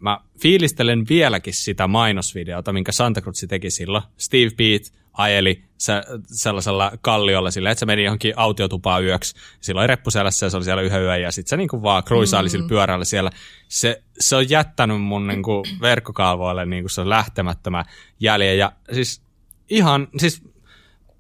Mä 0.01 0.21
fiilistelen 0.41 1.05
vieläkin 1.09 1.55
sitä 1.55 1.87
mainosvideota, 1.87 2.73
minkä 2.73 2.93
Santa 2.93 3.21
Cruz 3.21 3.45
teki 3.49 3.71
silloin. 3.71 4.05
Steve 4.17 4.51
Beat 4.57 4.83
ajeli 5.13 5.65
se, 5.79 6.03
sellaisella 6.27 6.93
kalliolla 7.01 7.51
sillä, 7.51 7.71
että 7.71 7.81
se 7.81 7.87
meni 7.87 8.05
johonkin 8.05 8.35
autiotupaan 8.37 9.05
yöksi. 9.05 9.35
Silloin 9.61 9.89
reppuselässä 9.89 10.47
ja 10.47 10.51
se 10.51 10.57
oli 10.57 10.65
siellä 10.65 10.83
yhden 10.83 11.03
yön 11.03 11.23
ja 11.23 11.33
sitten 11.33 11.51
se 11.51 11.57
niinku 11.57 11.83
vaan 11.83 12.05
kruisaili 12.05 12.49
mm. 12.49 12.51
sillä 12.51 12.69
pyörällä 12.69 13.05
siellä. 13.05 13.31
Se, 13.69 14.03
se 14.19 14.37
on 14.37 14.51
jättänyt 14.51 15.03
mun 15.03 15.27
niinku 15.27 15.63
verkkokalvoille 15.81 16.67
niinku 16.67 16.89
se 16.89 17.09
lähtemättömän 17.09 17.85
jäljen. 18.21 18.59
Ja 18.59 18.73
siis 18.93 19.23
ihan, 19.71 20.09
siis 20.19 20.43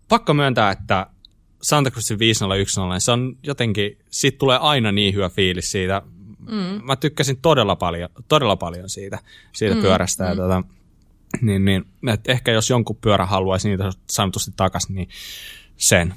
pakko 0.09 0.34
myöntää, 0.34 0.70
että 0.70 1.07
Santa 1.64 1.90
Cruzin 1.90 2.18
5010, 2.18 3.00
se 3.00 3.12
on 3.12 3.36
jotenkin, 3.42 3.98
siitä 4.10 4.38
tulee 4.38 4.58
aina 4.58 4.92
niin 4.92 5.14
hyvä 5.14 5.28
fiilis 5.28 5.70
siitä. 5.70 6.02
Mm. 6.50 6.84
Mä 6.84 6.96
tykkäsin 6.96 7.36
todella 7.36 7.76
paljon, 7.76 8.08
todella 8.28 8.56
paljon 8.56 8.88
siitä, 8.88 9.18
siitä 9.52 9.74
mm. 9.74 9.80
pyörästä. 9.80 10.24
Ja 10.24 10.34
mm. 10.34 10.36
tota, 10.36 10.62
niin, 11.40 11.64
niin, 11.64 11.84
että 12.12 12.32
ehkä 12.32 12.52
jos 12.52 12.70
jonkun 12.70 12.96
pyörä 12.96 13.26
haluaisi 13.26 13.68
niitä 13.68 13.90
sanotusti 14.10 14.52
takaisin, 14.56 14.94
niin 14.94 15.08
sen. 15.76 16.14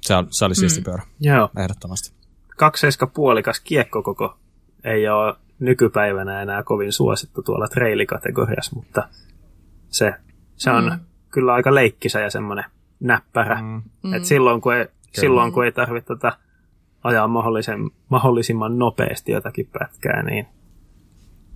Se, 0.00 0.14
on, 0.14 0.26
se 0.30 0.44
oli 0.44 0.54
siisti 0.54 0.80
mm. 0.80 0.84
pyörä. 0.84 1.02
Joo. 1.20 1.50
Ehdottomasti. 1.58 2.12
Kakseiska 2.56 3.06
puolikas 3.06 3.60
kiekko 3.60 4.02
koko 4.02 4.36
ei 4.84 5.08
ole 5.08 5.34
nykypäivänä 5.58 6.42
enää 6.42 6.62
kovin 6.62 6.92
suosittu 6.92 7.42
tuolla 7.42 7.68
treilikategoriassa, 7.68 8.76
mutta 8.76 9.08
se, 9.88 10.14
se 10.56 10.70
on 10.70 10.84
mm. 10.84 11.00
kyllä 11.30 11.54
aika 11.54 11.74
leikkisä 11.74 12.20
ja 12.20 12.30
semmoinen 12.30 12.64
näppärä. 13.00 13.62
Mm. 13.62 14.14
Et 14.14 14.24
silloin, 14.24 14.60
kun 14.60 14.74
ei, 14.74 14.86
silloin, 15.12 15.52
kun 15.52 15.64
ei 15.64 15.72
tarvitse 15.72 16.06
tota 16.06 16.36
ajaa 17.04 17.28
mahdollisen, 17.28 17.90
mahdollisimman 18.08 18.78
nopeasti 18.78 19.32
jotakin 19.32 19.68
pätkää, 19.72 20.22
niin 20.22 20.46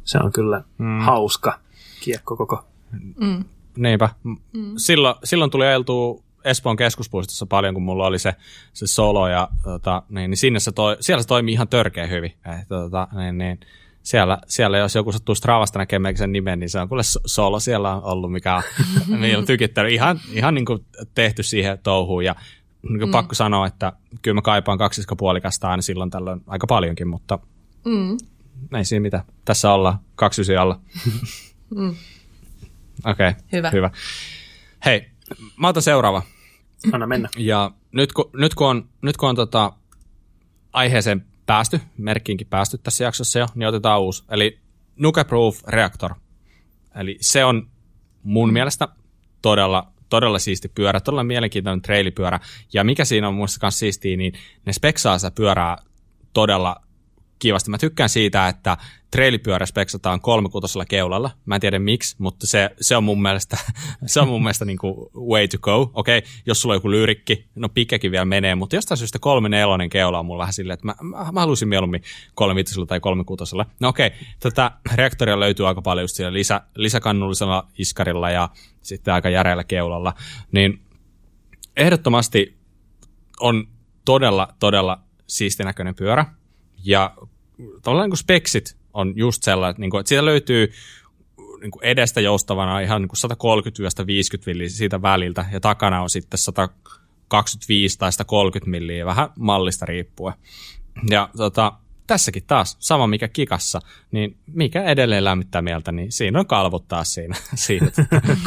se 0.05 0.19
on 0.19 0.33
kyllä 0.33 0.65
mm. 0.79 1.01
hauska 1.01 1.59
kiekko 2.01 2.37
koko. 2.37 2.65
Mm. 3.21 3.45
Niinpä. 3.77 4.09
Mm. 4.23 4.37
Silloin, 4.77 5.17
silloin 5.25 5.51
tuli 5.51 5.67
ajeltua 5.67 6.25
Espoon 6.45 6.77
keskuspuistossa 6.77 7.47
paljon, 7.47 7.75
kun 7.75 7.83
mulla 7.83 8.07
oli 8.07 8.19
se, 8.19 8.35
se 8.73 8.87
solo, 8.87 9.29
ja 9.29 9.49
tota, 9.63 10.03
niin, 10.09 10.31
niin 10.31 10.39
sinne 10.39 10.61
se 10.61 10.73
toi, 10.73 10.97
siellä 11.01 11.23
se 11.23 11.29
toimi 11.29 11.53
ihan 11.53 11.69
törkeä 11.69 12.07
hyvin. 12.07 12.33
Et, 12.61 12.69
tota, 12.69 13.09
niin, 13.13 13.39
niin, 13.39 13.61
siellä, 14.05 14.39
siellä 14.47 14.79
jos 14.79 14.95
joku 14.95 15.13
sattuu 15.13 15.35
Stravasta 15.35 15.79
näkemään 15.79 16.17
sen 16.17 16.33
nimen, 16.33 16.61
niin 16.61 16.71
se 16.71 16.81
on 16.81 16.89
kuule 16.89 17.03
solo 17.27 17.61
siellä 17.61 17.95
on 17.95 18.05
ollut, 18.05 18.33
mikä 18.33 18.57
on, 18.57 18.63
on 19.39 19.47
tykittänyt. 19.47 19.93
Ihan, 19.93 20.21
ihan 20.33 20.55
niin 20.55 20.65
kuin 20.65 20.87
tehty 21.15 21.43
siihen 21.43 21.79
touhuun 21.83 22.25
ja 22.25 22.35
niin 22.83 22.99
kuin 22.99 23.09
mm. 23.09 23.13
pakko 23.13 23.35
sanoa, 23.35 23.67
että 23.67 23.93
kyllä 24.23 24.35
mä 24.35 24.43
kaipaan 24.43 24.79
kaksiskapuolikasta 24.79 25.71
aina 25.71 25.83
silloin 25.83 26.11
tällöin 26.11 26.41
aika 26.47 26.67
paljonkin, 26.67 27.09
mutta 27.09 27.39
mm. 27.85 28.17
ei 28.77 28.85
siinä 28.85 29.03
mitä. 29.03 29.25
Tässä 29.45 29.73
ollaan 29.73 29.99
kaksi 30.15 30.57
alla. 30.57 30.81
mm. 31.77 31.95
Okei, 33.07 33.29
okay, 33.29 33.43
hyvä. 33.53 33.71
hyvä. 33.71 33.91
Hei, 34.85 35.11
mä 35.57 35.69
otan 35.69 35.83
seuraava. 35.83 36.23
Anna 36.93 37.07
mennä. 37.07 37.29
Ja 37.37 37.71
nyt 37.93 38.13
kun, 38.13 38.31
nyt 38.37 38.55
kun 38.55 38.67
on, 38.67 38.89
nyt 39.03 39.17
kun 39.17 39.29
on 39.29 39.37
tota, 39.37 39.73
aiheeseen 40.73 41.27
päästy, 41.47 41.81
merkkiinkin 41.99 42.47
päästy 42.47 42.79
tässä 42.79 43.05
jaksossa 43.05 43.39
jo, 43.39 43.47
niin 43.55 43.69
otetaan 43.69 44.01
uusi. 44.01 44.25
Eli 44.31 44.59
Nuke-Proof 44.97 45.69
Reactor. 45.69 46.15
Eli 47.01 47.17
se 47.21 47.45
on 47.45 47.69
mun 48.23 48.53
mielestä 48.53 48.89
todella, 49.43 49.93
todella 50.09 50.39
siisti 50.39 50.69
pyörä, 50.69 51.01
todella 51.01 51.25
mielenkiintoinen 51.25 51.83
trailipyörä. 51.83 52.41
Ja 52.73 52.85
mikä 52.85 53.05
siinä 53.05 53.29
on 53.29 53.35
muista 53.35 53.61
kanssa 53.61 53.79
siistiä, 53.79 54.17
niin 54.17 54.33
ne 54.67 54.73
speksaa 54.73 55.19
sitä 55.19 55.31
pyörää 55.31 55.79
todella 56.33 56.84
kivasti. 57.39 57.71
Mä 57.71 57.79
tykkään 57.79 58.09
siitä, 58.09 58.49
että 58.49 58.77
treilipyörä 59.11 59.67
speksataan 59.67 60.21
kolmekutosella 60.21 60.85
keulalla. 60.85 61.31
Mä 61.47 61.55
en 61.55 61.61
tiedä 61.61 61.79
miksi, 61.79 62.17
mutta 62.19 62.47
se, 62.47 62.71
se 62.81 62.97
on 62.97 63.05
mun 63.05 63.23
mielestä, 63.23 63.57
se 64.07 64.21
on 64.21 64.29
mun 64.29 64.43
mielestä 64.43 64.65
niin 64.65 64.79
kuin 64.79 64.95
way 65.17 65.49
to 65.49 65.59
go. 65.59 65.91
Okei, 65.95 66.19
okay, 66.19 66.31
jos 66.47 66.63
sulla 66.63 66.73
on 66.73 66.77
joku 66.77 66.91
lyrikki, 66.91 67.47
no 67.55 67.69
pikkäkin 67.69 68.11
vielä 68.11 68.25
menee, 68.25 68.55
mutta 68.55 68.77
jostain 68.77 68.99
syystä 68.99 69.19
kolme 69.19 69.49
nelonen 69.49 69.91
keula 69.91 70.19
on 70.19 70.27
mulla 70.27 70.41
vähän 70.41 70.53
silleen, 70.53 70.75
että 70.75 70.87
mä, 70.87 70.95
mä, 71.03 71.33
mä 71.33 71.41
haluaisin 71.41 71.69
mieluummin 71.69 72.03
kolme 72.35 72.65
tai 72.89 73.01
kolme 73.01 73.25
kutosella. 73.25 73.67
No 73.81 73.89
okei, 73.89 74.07
okay, 74.07 74.19
tätä 74.41 74.71
reaktoria 74.95 75.41
löytyy 75.41 75.69
aika 75.69 75.83
paljon 75.83 76.05
just 76.05 76.19
lisä, 76.31 76.61
lisäkannullisella 76.75 77.69
iskarilla 77.79 78.31
ja 78.31 78.49
sitten 78.83 79.15
aika 79.15 79.29
järeällä 79.29 79.65
keulalla. 79.65 80.15
Niin 80.53 80.83
ehdottomasti 81.77 82.59
on 83.41 83.69
todella, 84.05 84.49
todella 84.59 85.01
siistinäköinen 85.27 85.95
pyörä. 85.95 86.27
Ja 86.85 87.15
tavallaan 87.83 88.11
niin 88.11 88.17
speksit 88.17 88.77
on 88.95 89.13
just 89.17 89.43
sellainen, 89.43 89.81
niin 89.81 89.91
kuin, 89.91 90.01
että 90.01 90.09
siitä 90.09 90.25
löytyy 90.25 90.73
niin 91.61 91.71
kuin 91.71 91.85
edestä 91.85 92.21
joustavana 92.21 92.81
ihan 92.81 93.03
niin 93.03 93.11
130-50 94.39 94.43
milliä 94.47 94.69
siitä 94.69 95.03
väliltä, 95.03 95.45
ja 95.53 95.61
takana 95.61 96.03
on 96.03 96.11
sitten 96.11 96.39
125 96.39 97.99
tai 97.99 98.13
130 98.13 98.71
milliä, 98.71 99.07
vähän 99.07 99.29
mallista 99.39 99.87
riippuen. 99.87 100.35
Ja 101.11 101.29
tota, 101.37 101.73
tässäkin 102.07 102.45
taas, 102.47 102.77
sama 102.81 103.07
mikä 103.07 103.29
kikassa, 103.29 103.81
niin 104.11 104.37
mikä 104.47 104.85
edelleen 104.85 105.25
lämmittää 105.25 105.63
mieltä, 105.63 105.93
niin 105.93 106.13
siinä 106.13 106.39
on 106.39 106.47
kalvot 106.47 106.89
taas 106.89 107.15
siinä, 107.15 107.37
siinä 107.55 107.91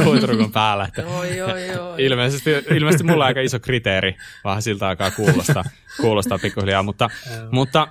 kuiturukon 0.04 0.52
päällä. 0.52 0.86
Että 0.86 1.08
Oi, 1.08 1.42
oi, 1.42 1.80
oi. 1.80 2.06
ilmeisesti, 2.06 2.50
ilmeisesti 2.76 3.04
mulla 3.04 3.24
on 3.24 3.28
aika 3.28 3.42
iso 3.42 3.60
kriteeri, 3.60 4.16
vähän 4.44 4.62
siltä 4.62 4.88
aikaa 4.88 5.12
kuulostaa, 5.12 5.64
kuulostaa 6.02 6.40
pikkuhiljaa, 6.40 6.84
mutta, 6.84 7.10
mutta 7.52 7.88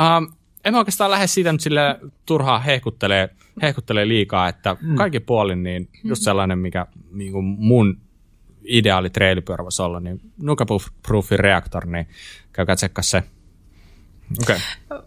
ähm, 0.00 0.24
en 0.64 0.72
mä 0.72 0.78
oikeastaan 0.78 1.10
lähde 1.10 1.26
siitä 1.26 1.52
nyt 1.52 1.60
sille 1.60 2.00
turhaa 2.26 2.58
hehkuttelee, 2.58 3.28
hehkuttelee 3.62 4.08
liikaa, 4.08 4.48
että 4.48 4.76
mm. 4.80 4.94
kaikki 4.94 5.20
puolin 5.20 5.62
niin 5.62 5.88
just 6.04 6.22
sellainen, 6.22 6.58
mikä 6.58 6.86
niin 7.12 7.32
kuin 7.32 7.44
mun 7.44 8.00
ideaali 8.64 9.10
trailipyörä 9.10 9.64
voisi 9.64 9.82
olla, 9.82 10.00
niin 10.00 10.20
Nuka-proofin 10.42 11.38
reaktor, 11.38 11.86
niin 11.86 12.08
käykää 12.52 12.76
tsekkaa 12.76 13.02
se. 13.02 13.22
Okei. 14.42 14.56
Okay. 14.90 15.06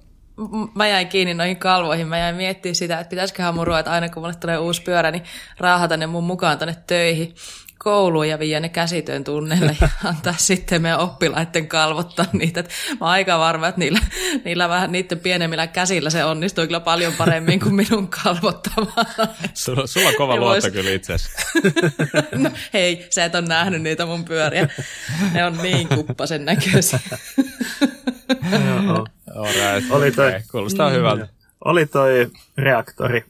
Mä 0.75 0.87
jäin 0.87 1.07
kiinni 1.07 1.33
noihin 1.33 1.57
kalvoihin. 1.57 2.07
Mä 2.07 2.17
jäin 2.17 2.35
miettimään 2.35 2.75
sitä, 2.75 2.99
että 2.99 3.09
pitäisiköhän 3.09 3.55
mun 3.55 3.67
ruveta 3.67 3.91
aina 3.91 4.09
kun 4.09 4.23
mulle 4.23 4.35
tulee 4.35 4.57
uusi 4.57 4.81
pyörä, 4.81 5.11
niin 5.11 5.23
raahata 5.57 5.97
ne 5.97 6.07
mun 6.07 6.23
mukaan 6.23 6.57
tonne 6.57 6.75
töihin 6.87 7.35
kouluun 7.77 8.29
ja 8.29 8.39
viedä 8.39 8.59
ne 8.59 8.69
käsityön 8.69 9.23
tunnelle 9.23 9.77
ja 9.81 9.89
antaa 10.09 10.33
sitten 10.37 10.81
meidän 10.81 10.99
oppilaiden 10.99 11.67
kalvottaa 11.67 12.25
niitä. 12.33 12.59
Et 12.59 12.69
mä 12.89 12.97
oon 12.99 13.09
aika 13.09 13.39
varma, 13.39 13.67
että 13.67 13.79
niillä, 13.79 13.99
niillä 14.45 14.69
vähän 14.69 14.91
niiden 14.91 15.19
pienemmillä 15.19 15.67
käsillä 15.67 16.09
se 16.09 16.23
onnistuu 16.23 16.65
kyllä 16.65 16.79
paljon 16.79 17.13
paremmin 17.13 17.59
kuin 17.59 17.75
minun 17.75 18.07
kalvottamalla. 18.07 19.27
Sulla, 19.53 19.87
sulla 19.87 20.09
on 20.09 20.15
kova 20.17 20.35
luotto 20.35 20.71
kyllä 20.71 20.91
itse 20.91 21.15
no, 22.43 22.49
hei, 22.73 23.07
sä 23.09 23.25
et 23.25 23.35
ole 23.35 23.47
nähnyt 23.47 23.81
niitä 23.81 24.05
mun 24.05 24.25
pyöriä. 24.25 24.67
Ne 25.33 25.45
on 25.45 25.57
niin 25.57 25.87
kuppasen 25.87 26.45
näköisiä. 26.45 26.99
Alright. 29.35 29.91
Oli 29.91 30.11
toi, 30.11 30.27
okay. 30.27 30.41
Kuulostaa 30.51 30.89
mm, 30.89 30.95
hyvältä. 30.95 31.27
Oli 31.65 31.85
toi 31.85 32.31
reaktori 32.57 33.23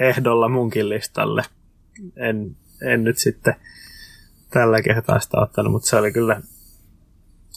ehdolla 0.00 0.48
munkin 0.48 0.88
listalle. 0.88 1.42
En, 2.16 2.56
en 2.82 3.04
nyt 3.04 3.18
sitten 3.18 3.54
tällä 4.50 4.82
kertaa 4.82 5.20
sitä 5.20 5.40
ottanut, 5.40 5.72
mutta 5.72 5.88
se 5.88 5.96
oli 5.96 6.12
kyllä 6.12 6.40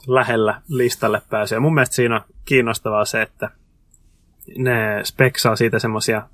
lähellä 0.07 0.61
listalle 0.67 1.21
pääsyä. 1.29 1.59
Mun 1.59 1.73
mielestä 1.73 1.95
siinä 1.95 2.15
on 2.15 2.21
kiinnostavaa 2.45 3.05
se, 3.05 3.21
että 3.21 3.49
ne 4.57 5.01
speksaa 5.03 5.55
siitä 5.55 5.79
semmoisia, 5.79 6.27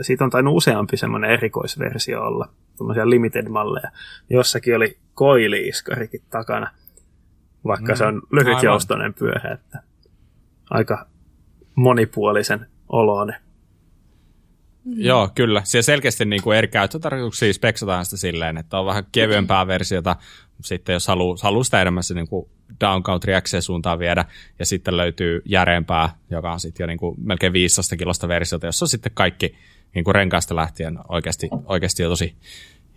siitä 0.00 0.24
on 0.24 0.30
tainnut 0.30 0.56
useampi 0.56 0.96
semmoinen 0.96 1.30
erikoisversio 1.30 2.22
olla, 2.22 2.48
semmoisia 2.74 3.10
limited-malleja. 3.10 3.90
Jossakin 4.30 4.76
oli 4.76 4.98
koiliiskarikin 5.14 6.22
takana, 6.30 6.70
vaikka 7.64 7.92
mm, 7.92 7.96
se 7.96 8.04
on 8.04 8.22
lyhytjoustoinen 8.32 9.14
pyörä, 9.14 9.54
että 9.54 9.82
aika 10.70 11.06
monipuolisen 11.74 12.66
oloinen. 12.88 13.36
Mm. 14.88 14.94
Joo, 14.96 15.28
kyllä. 15.34 15.62
Siellä 15.64 15.82
selkeästi 15.82 16.24
niin 16.24 16.42
kuin 16.42 16.58
eri 16.58 16.68
käyttötarkoituksia 16.68 17.52
speksataan 17.52 18.04
sitä 18.04 18.16
silleen, 18.16 18.56
että 18.56 18.78
on 18.78 18.86
vähän 18.86 19.04
kevyempää 19.12 19.66
versiota, 19.66 20.16
sitten 20.64 20.92
jos 20.92 21.08
haluaa, 21.08 21.36
haluaa 21.42 21.64
sitä 21.64 21.82
enemmän 21.82 22.02
se 22.02 22.14
niin 22.14 22.28
kuin 22.28 22.48
Down 22.80 23.02
Country 23.02 23.32
suuntaan 23.60 23.98
viedä, 23.98 24.24
ja 24.58 24.66
sitten 24.66 24.96
löytyy 24.96 25.42
järeempää, 25.44 26.08
joka 26.30 26.52
on 26.52 26.60
sitten 26.60 26.84
jo 26.84 26.86
niin 26.86 26.98
kuin 26.98 27.14
melkein 27.20 27.52
15 27.52 27.96
kilosta 27.96 28.28
versiota, 28.28 28.66
jossa 28.66 28.84
on 28.84 28.88
sitten 28.88 29.12
kaikki 29.14 29.54
niin 29.94 30.04
kuin 30.04 30.14
renkaasta 30.14 30.56
lähtien 30.56 30.98
oikeasti, 31.08 31.48
oikeasti 31.64 32.02
jo 32.02 32.08
tosi 32.08 32.36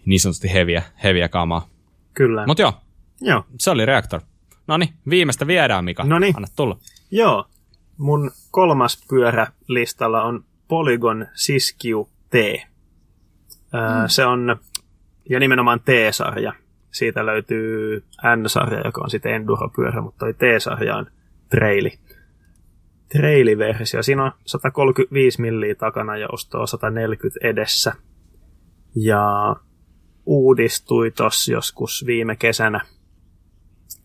niin 0.05 0.19
sanotusti 0.19 0.53
heviä, 0.53 0.83
heviä 1.03 1.29
kamaa. 1.29 1.69
Kyllä. 2.13 2.45
Mutta 2.47 2.61
joo, 2.61 2.73
joo, 3.21 3.45
se 3.59 3.69
oli 3.69 3.85
Reactor. 3.85 4.21
No 4.67 4.77
niin, 4.77 4.93
viimeistä 5.09 5.47
viedään, 5.47 5.85
Mika. 5.85 6.03
Noniin. 6.03 6.35
Anna 6.35 6.47
tulla. 6.55 6.77
Joo, 7.11 7.45
mun 7.97 8.31
kolmas 8.51 9.05
pyörä 9.09 9.47
listalla 9.67 10.23
on 10.23 10.43
Polygon 10.71 11.27
Siskiu 11.33 12.09
T. 12.29 12.33
Mm. 13.73 14.07
Se 14.07 14.25
on, 14.25 14.55
ja 15.29 15.39
nimenomaan 15.39 15.79
T-sarja. 15.79 16.53
Siitä 16.91 17.25
löytyy 17.25 18.03
N-sarja, 18.35 18.81
joka 18.85 19.01
on 19.01 19.09
sitten 19.09 19.33
Enduro-pyörä, 19.33 20.01
mutta 20.01 20.19
toi 20.19 20.33
T-sarja 20.33 20.95
on 20.95 21.05
traili. 21.49 21.99
Trailiversio. 23.11 24.03
Siinä 24.03 24.23
on 24.23 24.31
135 24.45 25.41
milliä 25.41 25.75
takana 25.75 26.17
ja 26.17 26.27
ostoa 26.31 26.67
140 26.67 27.47
edessä. 27.47 27.93
Ja 28.95 29.55
uudistui 30.25 31.11
tossa 31.11 31.51
joskus 31.51 32.05
viime 32.05 32.35
kesänä, 32.35 32.81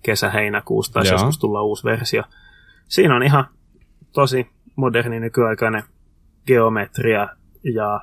kesä-heinäkuussa, 0.03 0.93
tai 0.93 1.09
joskus 1.13 1.39
tulla 1.39 1.63
uusi 1.63 1.85
versio. 1.85 2.23
Siinä 2.89 3.17
on 3.17 3.23
ihan 3.23 3.45
tosi 4.13 4.47
moderni 4.77 5.21
nykyaikainen 5.21 5.83
geometria 6.47 7.28
ja 7.74 8.01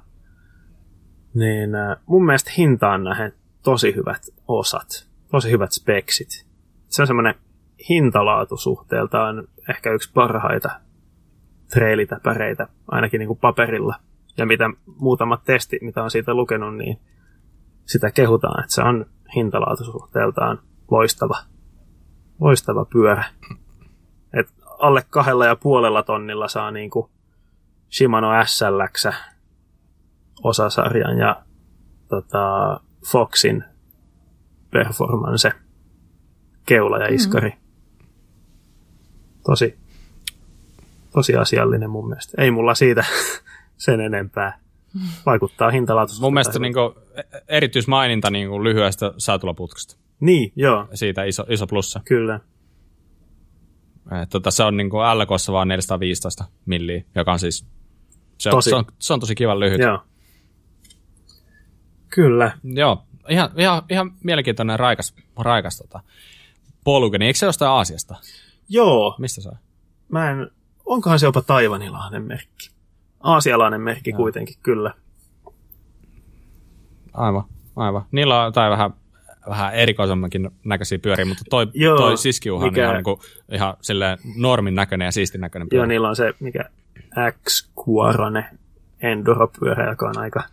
niin 1.33 1.75
äh, 1.75 1.97
mun 2.05 2.25
mielestä 2.25 2.51
hintaan 2.57 3.03
nähden 3.03 3.33
tosi 3.63 3.95
hyvät 3.95 4.21
osat, 4.47 5.07
tosi 5.31 5.51
hyvät 5.51 5.71
speksit. 5.71 6.45
Se 6.87 7.01
on 7.01 7.07
semmoinen 7.07 7.35
hintalaatu 7.89 8.57
suhteeltaan 8.57 9.47
ehkä 9.69 9.91
yksi 9.91 10.11
parhaita 10.13 10.69
treilitäpäreitä, 11.69 12.67
ainakin 12.87 13.19
niin 13.19 13.27
kuin 13.27 13.39
paperilla. 13.39 13.95
Ja 14.37 14.45
mitä 14.45 14.69
muutamat 14.99 15.43
testit, 15.43 15.81
mitä 15.81 16.03
on 16.03 16.11
siitä 16.11 16.33
lukenut, 16.33 16.77
niin 16.77 16.99
sitä 17.85 18.11
kehutaan, 18.11 18.63
että 18.63 18.75
se 18.75 18.81
on 18.81 19.05
hintalaatusuhteeltaan 19.35 20.59
loistava, 20.91 21.37
loistava 22.39 22.85
pyörä. 22.85 23.23
Et 24.33 24.53
alle 24.79 25.03
kahdella 25.09 25.45
ja 25.45 25.55
puolella 25.55 26.03
tonnilla 26.03 26.47
saa 26.47 26.71
niin 26.71 26.89
kuin 26.89 27.09
Shimano 27.93 28.27
SLX 28.45 29.05
osasarjan 30.43 31.17
ja 31.17 31.43
tota, 32.09 32.79
Foxin 33.11 33.63
performance 34.71 35.51
keula 36.65 36.97
ja 36.97 37.07
iskari. 37.13 37.49
Mm. 37.49 37.57
Tosi, 39.45 39.77
tosi 41.13 41.35
asiallinen 41.35 41.89
mun 41.89 42.07
mielestä. 42.07 42.41
Ei 42.41 42.51
mulla 42.51 42.75
siitä 42.75 43.05
sen 43.77 44.01
enempää. 44.01 44.59
Vaikuttaa 45.25 45.71
hintalaatuisuus. 45.71 46.21
Mun 46.21 46.33
mielestä 46.33 46.59
niin 46.59 46.73
kuin, 46.73 46.93
erityismaininta 47.47 48.29
niin 48.29 48.49
kuin 48.49 48.63
lyhyestä 48.63 49.13
säätuloputkesta. 49.17 49.97
Niin, 50.19 50.51
joo. 50.55 50.87
Siitä 50.93 51.23
iso, 51.23 51.45
iso 51.49 51.67
plussa. 51.67 52.01
Kyllä. 52.05 52.39
tota, 54.29 54.51
se 54.51 54.63
on 54.63 54.77
niin 54.77 54.89
kuin 54.89 55.19
LKssa 55.19 55.53
vaan 55.53 55.67
415 55.67 56.45
milliä, 56.65 57.03
joka 57.15 57.31
on 57.31 57.39
siis 57.39 57.73
se, 58.43 58.49
tosi. 58.49 58.69
se, 58.69 58.75
on, 58.75 58.85
se 58.99 59.13
on 59.13 59.19
tosi 59.19 59.35
kiva 59.35 59.59
lyhyt. 59.59 59.81
Joo. 59.81 59.99
Kyllä. 62.09 62.51
Joo, 62.63 63.03
ihan, 63.29 63.49
ihan, 63.57 63.81
ihan 63.89 64.11
mielenkiintoinen 64.23 64.79
raikas, 64.79 65.15
raikas 65.39 65.77
tota, 65.77 65.99
polkeni. 66.83 67.25
Eikö 67.25 67.39
se 67.39 67.45
jostain 67.45 67.71
Aasiasta? 67.71 68.15
Joo. 68.69 69.15
Mistä 69.19 69.41
se 69.41 69.49
on? 69.49 69.57
Mä 70.09 70.31
en, 70.31 70.51
onkohan 70.85 71.19
se 71.19 71.25
jopa 71.25 71.41
taivanilainen 71.41 72.21
merkki? 72.21 72.69
Aasialainen 73.19 73.81
merkki 73.81 74.09
Joo. 74.09 74.17
kuitenkin, 74.17 74.55
kyllä. 74.63 74.93
Aivan, 77.13 77.43
aivan. 77.75 78.05
Niillä 78.11 78.39
on 78.39 78.45
jotain 78.45 78.71
vähän, 78.71 78.93
vähän 79.49 79.73
erikoisemmankin 79.73 80.49
näköisiä 80.63 80.99
pyöriä, 80.99 81.25
mutta 81.25 81.43
toi, 81.49 81.67
Joo, 81.73 81.97
toi 81.97 82.17
siskiuhan 82.17 82.67
mikä... 82.67 82.81
on 82.81 82.83
ihan, 82.83 82.95
niin 82.95 83.03
kuin, 83.03 83.19
ihan 83.51 83.77
normin 84.35 84.75
näköinen 84.75 85.05
ja 85.05 85.11
siistin 85.11 85.41
näköinen 85.41 85.69
pyörä. 85.69 85.81
Joo, 85.83 85.87
niillä 85.87 86.09
on 86.09 86.15
se, 86.15 86.33
mikä 86.39 86.69
x 87.45 87.69
kuorone 87.75 88.49
enduropyörä, 89.01 89.89
joka 89.89 90.09
on 90.09 90.17
aika 90.17 90.43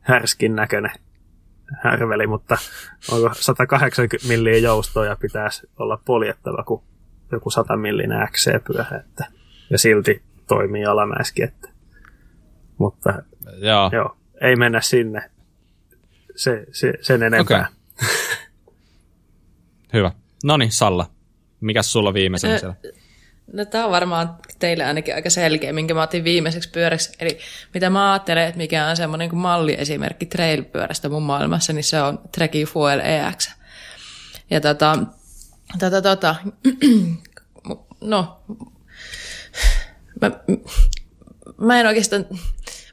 härskin 0.00 0.56
näköinen 0.56 0.92
härveli, 1.82 2.26
mutta 2.26 2.58
onko 3.12 3.30
180 3.32 4.28
milliä 4.28 4.58
joustoa 4.58 5.06
ja 5.06 5.16
pitäisi 5.16 5.68
olla 5.78 6.00
poljettava 6.04 6.64
kuin 6.64 6.82
joku 7.32 7.50
100 7.50 7.76
millinen 7.76 8.28
XC-pyörä, 8.28 9.00
että, 9.00 9.26
ja 9.70 9.78
silti 9.78 10.22
toimii 10.46 10.86
alamäeskin, 10.86 11.44
että, 11.44 11.68
mutta 12.78 13.22
joo. 13.56 13.90
joo. 13.92 14.16
ei 14.40 14.56
mennä 14.56 14.80
sinne 14.80 15.30
se, 16.36 16.66
se, 16.72 16.92
sen 17.00 17.22
enempää. 17.22 17.68
Okay. 17.68 18.08
Hyvä. 19.92 20.12
No 20.44 20.56
niin, 20.56 20.72
Salla, 20.72 21.06
mikä 21.60 21.82
sulla 21.82 22.14
viimeisenä 22.14 22.58
siellä? 22.58 22.76
No 23.52 23.64
tämä 23.64 23.84
on 23.84 23.90
varmaan 23.90 24.36
teille 24.58 24.84
ainakin 24.84 25.14
aika 25.14 25.30
selkeä, 25.30 25.72
minkä 25.72 25.94
mä 25.94 26.02
otin 26.02 26.24
viimeiseksi 26.24 26.70
pyöräksi. 26.70 27.12
Eli 27.20 27.38
mitä 27.74 27.90
mä 27.90 28.12
ajattelen, 28.12 28.44
että 28.44 28.58
mikä 28.58 28.86
on 28.86 28.96
semmoinen 28.96 29.28
kuin 29.28 29.40
malliesimerkki 29.40 30.26
trail-pyörästä 30.26 31.08
mun 31.08 31.22
maailmassa, 31.22 31.72
niin 31.72 31.84
se 31.84 32.02
on 32.02 32.20
Treki 32.32 32.64
Fuel 32.64 33.00
EX. 33.00 33.50
Ja 34.50 34.60
tota, 34.60 34.98
tota, 35.78 36.02
tota 36.02 36.34
no, 38.00 38.40
mä, 40.20 40.30
mä 41.58 41.80
en 41.80 41.86
oikeastaan, 41.86 42.26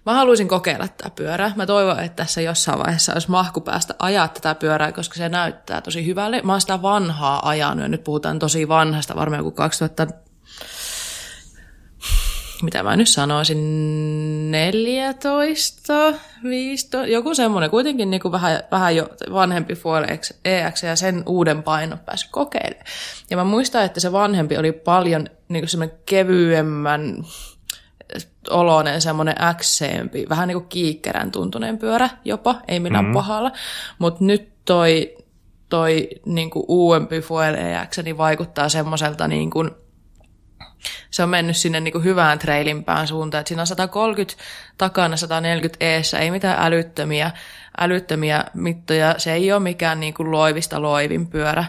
mä 0.06 0.14
haluaisin 0.14 0.48
kokeilla 0.48 0.88
tätä 0.88 1.10
pyörää. 1.16 1.52
Mä 1.56 1.66
toivon, 1.66 2.00
että 2.00 2.24
tässä 2.24 2.42
jossain 2.42 2.80
vaiheessa 2.80 3.14
olisi 3.14 3.32
mahku 3.32 3.62
päästä 3.62 3.96
ajaa 4.00 4.28
tätä 4.28 4.56
pyörää, 4.56 4.92
koska 4.92 5.16
se 5.16 5.30
näyttää 5.30 5.82
tosi 5.82 6.06
hyvälle. 6.06 6.42
Mä 6.42 6.54
oon 6.54 6.62
sitä 6.62 6.82
vanhaa 6.82 7.50
ajanut 7.50 7.84
ja 7.84 7.88
nyt 7.88 8.04
puhutaan 8.04 8.40
tosi 8.40 8.68
vanhasta, 8.68 9.16
varmaan 9.16 9.40
joku 9.40 9.52
2000 9.52 10.25
mitä 12.64 12.84
mä 12.84 12.96
nyt 12.96 13.10
sanoisin, 13.10 14.52
14, 14.52 15.94
15, 16.44 17.08
joku 17.08 17.36
semmoinen, 17.36 17.70
kuitenkin 17.70 18.10
niin 18.10 18.22
kuin 18.22 18.32
vähän, 18.32 18.60
vähän 18.72 18.96
jo 18.96 19.10
vanhempi 19.34 19.76
Fuel 19.76 20.06
EX 20.46 20.84
ja 20.84 20.96
sen 20.96 21.24
uuden 21.26 21.64
painon 21.64 22.00
pääsi 22.00 22.30
kokeilemaan. 22.32 22.86
Ja 23.30 23.38
mä 23.38 23.44
muistan, 23.44 23.86
että 23.86 24.00
se 24.00 24.12
vanhempi 24.12 24.58
oli 24.58 24.72
paljon 24.72 25.28
niin 25.50 25.62
kuin 25.62 25.70
semmoinen 25.70 25.98
kevyemmän 26.06 27.26
oloinen, 28.50 29.02
semmoinen 29.02 29.36
XC-mpi, 29.58 30.30
vähän 30.30 30.48
niin 30.48 30.58
kuin 30.58 30.70
kiikkerän 30.70 31.32
tuntuneen 31.32 31.78
pyörä 31.78 32.10
jopa, 32.26 32.56
ei 32.68 32.80
millään 32.80 33.06
mm. 33.06 33.14
pahalla. 33.14 33.52
Mutta 34.00 34.24
nyt 34.24 34.50
toi, 34.66 35.18
toi 35.70 36.10
niin 36.26 36.50
kuin 36.50 36.66
uudempi 36.68 37.22
Fuel 37.22 37.56
EX 37.56 37.98
niin 38.04 38.18
vaikuttaa 38.18 38.70
semmoiselta 38.70 39.28
niin 39.28 39.50
kuin– 39.50 39.72
se 41.12 41.24
on 41.24 41.30
mennyt 41.30 41.58
sinne 41.58 41.80
niin 41.80 41.92
kuin 41.92 42.04
hyvään 42.04 42.40
trailimpään 42.40 43.08
suuntaan. 43.08 43.40
Että 43.40 43.48
siinä 43.48 43.62
on 43.62 43.68
130 43.68 44.44
takana, 44.78 45.18
140 45.18 45.86
eessä, 45.86 46.20
ei 46.20 46.32
mitään 46.32 46.66
älyttömiä, 46.66 47.32
älyttömiä 47.80 48.44
mittoja. 48.54 49.16
Se 49.18 49.34
ei 49.34 49.52
ole 49.52 49.60
mikään 49.60 50.00
niin 50.00 50.14
kuin 50.14 50.32
loivista 50.32 50.82
loivin 50.82 51.28
pyörä. 51.28 51.66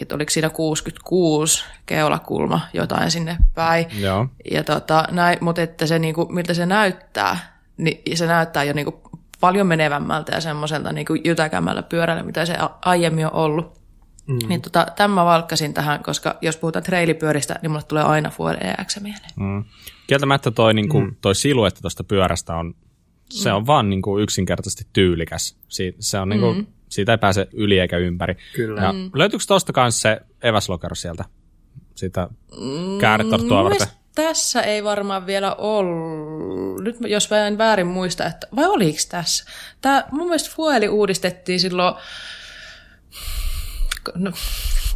Että 0.00 0.14
oliko 0.14 0.30
siinä 0.30 0.50
66 0.50 1.64
keulakulma 1.86 2.60
jotain 2.72 3.10
sinne 3.10 3.36
päin. 3.54 3.86
Joo. 4.00 4.26
Ja 4.50 4.64
tota, 4.64 5.04
näin, 5.10 5.38
mutta 5.40 5.62
että 5.62 5.86
se, 5.86 5.98
niin 5.98 6.14
kuin, 6.14 6.34
miltä 6.34 6.54
se 6.54 6.66
näyttää, 6.66 7.58
niin 7.76 8.16
se 8.16 8.26
näyttää 8.26 8.64
jo 8.64 8.72
niin 8.72 8.84
kuin 8.84 8.96
paljon 9.40 9.66
menevämmältä 9.66 10.34
ja 10.34 10.40
semmoiselta 10.40 10.92
niin 10.92 11.06
kuin 11.06 11.20
jytäkämmällä 11.24 11.82
pyörällä, 11.82 12.22
mitä 12.22 12.46
se 12.46 12.56
aiemmin 12.84 13.26
on 13.26 13.32
ollut. 13.32 13.75
Mm. 14.26 14.48
Niin 14.48 14.62
tota, 14.62 14.86
tämän 14.96 15.10
mä 15.10 15.24
valkkasin 15.24 15.74
tähän, 15.74 16.02
koska 16.02 16.38
jos 16.40 16.56
puhutaan 16.56 16.82
treilipyöristä, 16.82 17.58
niin 17.62 17.70
mulle 17.70 17.84
tulee 17.88 18.02
aina 18.02 18.30
Fuel 18.30 18.56
EX 18.60 19.00
mieleen. 19.00 19.30
Mm. 19.36 19.64
Kieltämättä 20.06 20.50
toi, 20.50 20.74
niin 20.74 20.88
kuin, 20.88 21.04
mm. 21.04 21.16
toi 21.20 21.34
siluetti 21.34 21.80
tuosta 21.80 22.04
pyörästä 22.04 22.56
on, 22.56 22.74
se 23.30 23.50
mm. 23.50 23.56
on 23.56 23.66
vaan 23.66 23.90
niin 23.90 24.02
kuin 24.02 24.22
yksinkertaisesti 24.22 24.86
tyylikäs. 24.92 25.56
Si- 25.68 25.96
se 25.98 26.18
on, 26.18 26.28
niin 26.28 26.40
kuin, 26.40 26.56
mm. 26.56 26.66
Siitä 26.88 27.12
ei 27.12 27.18
pääse 27.18 27.48
yli 27.52 27.78
eikä 27.78 27.96
ympäri. 27.96 28.36
Kyllä. 28.54 28.82
Ja 28.82 28.92
mm. 28.92 29.10
Löytyykö 29.14 29.44
tuosta 29.48 29.72
kanssa 29.72 30.00
se 30.00 30.20
eväslokero 30.42 30.94
sieltä? 30.94 31.24
Sitä 31.94 32.28
kääretorttua 33.00 33.62
mm, 33.62 33.64
varten? 33.64 33.86
Tässä 34.14 34.62
ei 34.62 34.84
varmaan 34.84 35.26
vielä 35.26 35.54
ollut. 35.54 36.84
Nyt 36.84 36.96
jos 37.06 37.30
mä 37.30 37.46
en 37.46 37.58
väärin 37.58 37.86
muista, 37.86 38.26
että 38.26 38.46
vai 38.56 38.66
oliko 38.66 38.98
tässä? 39.08 39.44
Tämä, 39.80 40.04
mun 40.10 40.26
mielestä 40.26 40.50
Fueli 40.56 40.88
uudistettiin 40.88 41.60
silloin 41.60 41.94
no, 44.14 44.32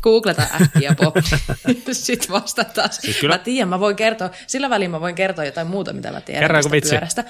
googleta 0.02 0.42
äkkiä 0.60 0.94
Bob, 0.94 1.16
sitten 1.92 2.30
vastataan. 2.30 2.92
Siis 2.92 3.16
kyllä... 3.16 3.34
Mä 3.34 3.38
tiedän, 3.38 3.68
mä 3.68 3.80
voin 3.80 3.96
kertoa, 3.96 4.30
sillä 4.46 4.70
välin 4.70 4.90
mä 4.90 5.00
voin 5.00 5.14
kertoa 5.14 5.44
jotain 5.44 5.66
muuta, 5.66 5.92
mitä 5.92 6.12
mä 6.12 6.20
tiedän 6.20 6.42
Kerranko 6.42 6.70
vitsi? 6.70 6.90
pyörästä. 6.90 7.24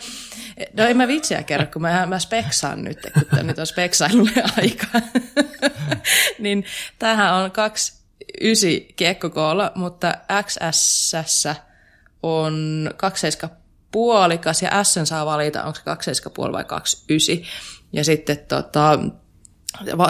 No 0.73 0.85
en 0.85 0.97
mä 0.97 1.09
vitsiä 1.09 1.43
kerro, 1.43 1.67
kun 1.73 1.83
mä, 1.83 2.07
mä 2.07 2.19
speksaan 2.19 2.85
nyt, 2.85 2.99
kun 3.31 3.47
nyt 3.47 3.59
on 3.59 3.67
speksailulle 3.67 4.43
aika. 4.57 4.87
niin 6.39 6.65
tämähän 6.99 7.35
on 7.35 7.51
kaksi 7.51 8.01
ysi 8.41 8.89
kiekkokoolla, 8.97 9.73
mutta 9.75 10.15
XS 10.43 11.49
on 12.23 12.91
kakseiska 12.97 13.49
puolikas 13.93 14.63
ja 14.63 14.85
S 14.85 14.99
saa 15.05 15.27
valita, 15.27 15.65
onko 15.65 15.75
se 15.75 15.83
kakseiska 15.83 16.31
puoli 16.31 16.53
vai 16.53 16.65
kaksi 16.65 17.05
ysi. 17.11 17.45
Ja 17.93 18.05
sitten 18.05 18.39
tota, 18.39 18.99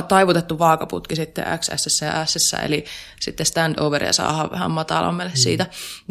taivutettu 0.09 0.59
vaakaputki 0.59 1.16
sitten 1.16 1.45
XS 1.59 2.03
ja 2.03 2.27
S, 2.27 2.55
eli 2.65 2.85
sitten 3.20 3.47
standoveria 3.47 4.12
saa 4.12 4.51
vähän 4.51 4.70
matalammalle 4.70 5.31
mm. 5.31 5.37
siitä. 5.37 5.66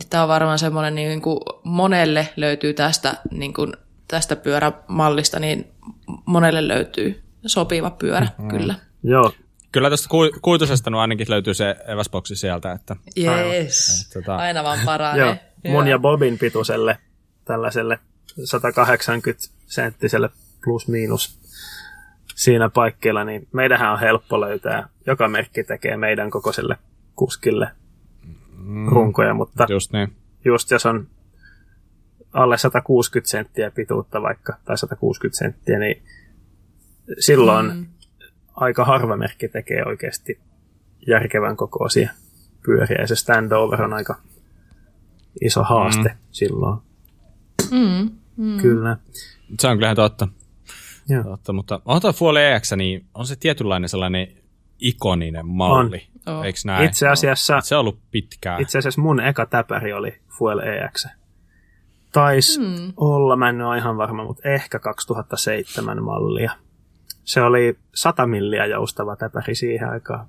Tämä 0.09 0.23
on 0.23 0.29
varmaan 0.29 0.59
semmoinen, 0.59 0.95
niin 0.95 1.21
kuin 1.21 1.39
monelle 1.63 2.29
löytyy 2.35 2.73
tästä, 2.73 3.13
niin 3.31 3.53
kuin, 3.53 3.73
tästä 4.07 4.35
pyörämallista, 4.35 5.39
niin 5.39 5.67
monelle 6.25 6.67
löytyy 6.67 7.23
sopiva 7.45 7.91
pyörä, 7.91 8.27
mm. 8.37 8.47
kyllä. 8.47 8.75
Joo. 9.03 9.33
Kyllä 9.71 9.89
tuosta 9.89 10.09
kuitusesta 10.41 10.91
ainakin 11.01 11.25
löytyy 11.29 11.53
se 11.53 11.75
eväsboksi 11.87 12.35
sieltä. 12.35 12.71
Että... 12.71 12.95
Yes, 13.17 14.09
tota... 14.13 14.35
aina 14.35 14.63
vaan 14.63 14.79
paranee. 14.85 15.25
Joo. 15.63 15.73
Mun 15.73 15.87
ja 15.87 15.99
Bobin 15.99 16.37
pituiselle 16.37 16.97
tällaiselle 17.45 17.99
180 18.43 19.43
senttiselle 19.67 20.29
plus 20.63 20.87
miinus 20.87 21.38
siinä 22.39 22.69
paikkeilla, 22.69 23.23
niin 23.23 23.47
meidähän 23.51 23.91
on 23.91 23.99
helppo 23.99 24.41
löytää. 24.41 24.89
Joka 25.05 25.27
merkki 25.27 25.63
tekee 25.63 25.97
meidän 25.97 26.29
kokoiselle 26.29 26.77
kuskille 27.15 27.71
mm, 28.57 28.87
runkoja, 28.87 29.33
mutta 29.33 29.65
just, 29.69 29.91
niin. 29.93 30.15
just 30.45 30.71
jos 30.71 30.85
on 30.85 31.07
alle 32.33 32.57
160 32.57 33.31
senttiä 33.31 33.71
pituutta 33.71 34.21
vaikka, 34.21 34.57
tai 34.65 34.77
160 34.77 35.37
senttiä, 35.37 35.79
niin 35.79 36.03
silloin 37.19 37.65
mm. 37.75 37.85
aika 38.55 38.85
harva 38.85 39.17
merkki 39.17 39.47
tekee 39.47 39.85
oikeasti 39.85 40.39
järkevän 41.07 41.57
kokoisia 41.57 42.11
pyöriä, 42.65 43.01
ja 43.01 43.07
se 43.07 43.15
standover 43.15 43.81
on 43.81 43.93
aika 43.93 44.15
iso 45.41 45.63
haaste 45.63 46.09
mm. 46.09 46.17
silloin. 46.31 46.79
Mm. 47.71 48.09
Mm. 48.37 48.61
Kyllä. 48.61 48.97
Se 49.59 49.67
on 49.67 49.77
kyllä 49.77 49.95
totta. 49.95 50.27
Joo. 51.09 51.23
Totta, 51.23 51.53
mutta 51.53 51.81
tuo 52.01 52.13
Fuel 52.13 52.35
EX, 52.35 52.71
niin 52.75 53.05
on 53.13 53.27
se 53.27 53.35
tietynlainen 53.35 53.89
sellainen 53.89 54.27
ikoninen 54.79 55.47
malli. 55.47 56.07
On. 56.25 56.37
Oh. 56.37 56.45
Eikö 56.45 56.59
näin? 56.65 56.85
Itse 56.85 57.07
asiassa, 57.07 57.55
no, 57.55 57.61
se 57.61 57.75
on 57.75 57.79
ollut 57.79 57.99
pitkään. 58.11 58.61
Itse 58.61 58.77
asiassa 58.77 59.01
mun 59.01 59.19
eka 59.19 59.45
täpäri 59.45 59.93
oli 59.93 60.17
Fuel 60.37 60.59
EX. 60.59 61.07
Taisi 62.11 62.59
hmm. 62.59 62.93
olla, 62.97 63.35
mä 63.35 63.49
en 63.49 63.61
ole 63.61 63.77
ihan 63.77 63.97
varma, 63.97 64.23
mutta 64.23 64.49
ehkä 64.49 64.79
2007 64.79 66.03
mallia. 66.03 66.51
Se 67.23 67.41
oli 67.41 67.79
100 67.95 68.27
milliä 68.27 68.65
joustava 68.65 69.15
täpäri 69.15 69.55
siihen 69.55 69.89
aikaan. 69.89 70.27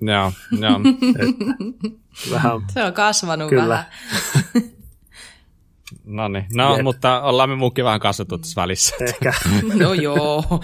joo, 0.00 0.32
joo. 0.60 0.80
vähän, 2.32 2.52
se 2.72 2.84
on 2.84 2.92
kasvanut 2.92 3.48
kyllä. 3.48 3.68
vähän. 3.68 3.86
No 6.06 6.28
niin, 6.28 6.46
no, 6.54 6.76
Jep. 6.76 6.84
mutta 6.84 7.20
ollaan 7.20 7.50
me 7.50 7.56
muukin 7.56 7.84
vähän 7.84 8.00
kasvattu 8.00 8.38
tässä 8.38 8.62
välissä. 8.62 8.96
Ehkä. 9.08 9.32
no 9.84 9.94
joo. 9.94 10.44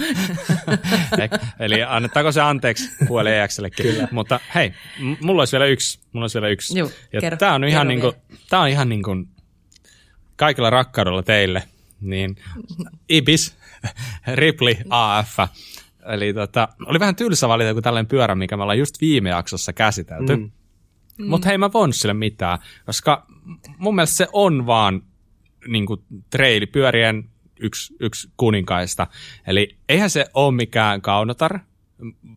Eli 1.61 1.83
annettaako 1.83 2.33
se 2.33 2.41
anteeksi 2.41 2.91
puoli 3.09 3.39
EXLlekin. 3.39 3.87
Kyllä. 3.87 4.09
Mutta 4.11 4.41
hei, 4.55 4.73
mulla 5.21 5.43
olisi 5.43 5.53
vielä 5.53 5.67
yksi. 5.67 6.01
Mulla 6.13 6.25
olisi 6.25 6.41
vielä 6.41 6.53
yksi. 6.53 6.79
Joo, 6.79 6.91
ja 7.13 7.21
kerro, 7.21 7.37
tämä 7.37 7.55
on, 7.55 7.65
ihan 7.65 7.89
niin 7.89 8.01
kuin, 8.01 8.13
tämä 8.51 8.63
on 8.63 8.69
ihan 8.69 8.89
niin 8.89 9.03
kuin 9.03 9.29
kaikilla 10.37 10.71
rakkaudella 10.71 11.23
teille. 11.23 11.63
Niin 12.01 12.37
Ibis, 13.09 13.57
Ripley 14.35 14.75
AF. 14.91 15.39
Eli 16.07 16.35
tota, 16.35 16.69
oli 16.87 17.01
vähän 17.01 17.17
tylsä 17.17 17.49
valita 17.49 17.73
kuin 17.73 17.83
tällainen 17.83 18.09
pyörä, 18.09 18.35
mikä 18.35 18.57
me 18.57 18.63
ollaan 18.63 18.79
just 18.79 19.01
viime 19.01 19.31
jaksossa 19.31 19.73
käsitelty. 19.73 20.37
Mm. 20.37 20.51
Mutta 21.19 21.49
hei, 21.49 21.59
mä 21.59 21.73
voin 21.73 21.93
sille 21.93 22.15
mitään, 22.15 22.59
koska 22.87 23.27
mun 23.79 23.95
mielestä 23.95 24.17
se 24.17 24.29
on 24.33 24.67
vaan 24.67 25.03
niin 25.69 25.87
kuin 25.87 26.01
trailipyörien 26.31 27.31
yksi, 27.61 27.95
yksi 28.01 28.29
kuninkaista. 28.37 29.07
Eli 29.47 29.77
eihän 29.89 30.11
se 30.11 30.27
ole 30.35 30.55
mikään 30.55 31.03
kaunotar. 31.03 31.59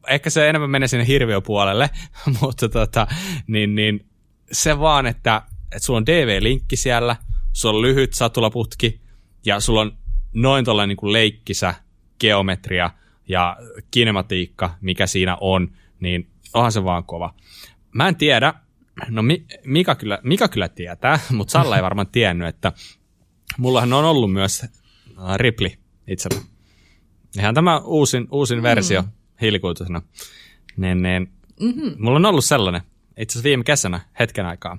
Ehkä 0.08 0.30
se 0.30 0.50
enemmän 0.50 0.70
menee 0.70 0.88
sinne 0.88 1.08
hirviöpuolelle, 1.08 1.90
mutta 2.42 2.70
tota, 2.70 3.08
niin, 3.48 3.76
niin 3.76 4.06
se 4.52 4.80
vaan, 4.80 5.06
että, 5.06 5.42
että 5.72 5.86
sulla 5.86 5.98
on 5.98 6.06
DV-linkki 6.06 6.76
siellä, 6.76 7.16
sulla 7.54 7.76
on 7.76 7.82
lyhyt 7.82 8.14
satulaputki 8.14 9.02
ja 9.46 9.60
sulla 9.60 9.82
on 9.82 9.98
noin 10.34 10.66
tuollainen 10.66 10.90
niin 10.90 10.98
kuin 10.98 11.14
leikkisä 11.14 11.74
geometria 12.20 12.90
ja 13.28 13.58
kinematiikka, 13.92 14.76
mikä 14.82 15.08
siinä 15.08 15.38
on, 15.42 15.72
niin 16.00 16.30
onhan 16.54 16.72
se 16.72 16.84
vaan 16.84 17.04
kova. 17.04 17.34
Mä 17.92 18.08
en 18.08 18.16
tiedä, 18.16 18.54
no 19.10 19.24
Mika 19.66 19.96
kyllä, 19.96 20.20
Mika 20.24 20.48
kyllä 20.48 20.70
tietää, 20.70 21.20
mutta 21.38 21.52
Salla 21.52 21.76
ei 21.76 21.84
varmaan 21.84 22.08
tiennyt, 22.08 22.48
että 22.48 22.72
mullahan 23.58 23.94
on 23.94 24.06
ollut 24.06 24.34
myös 24.34 24.64
äh, 24.64 24.70
Ripley 25.36 25.72
itsellä. 26.08 26.42
Ihan 27.38 27.56
tämä 27.56 27.78
uusin, 27.78 28.28
uusin 28.32 28.58
mm. 28.60 28.64
versio 28.64 29.04
hiilikuitusena. 29.42 30.02
Niin, 30.78 31.02
niin, 31.02 31.32
mm-hmm. 31.62 31.96
Mulla 32.00 32.16
on 32.16 32.26
ollut 32.26 32.46
sellainen 32.46 32.82
itse 33.18 33.34
asiassa 33.34 33.44
viime 33.44 33.64
kesänä 33.64 34.00
hetken 34.20 34.46
aikaa, 34.46 34.78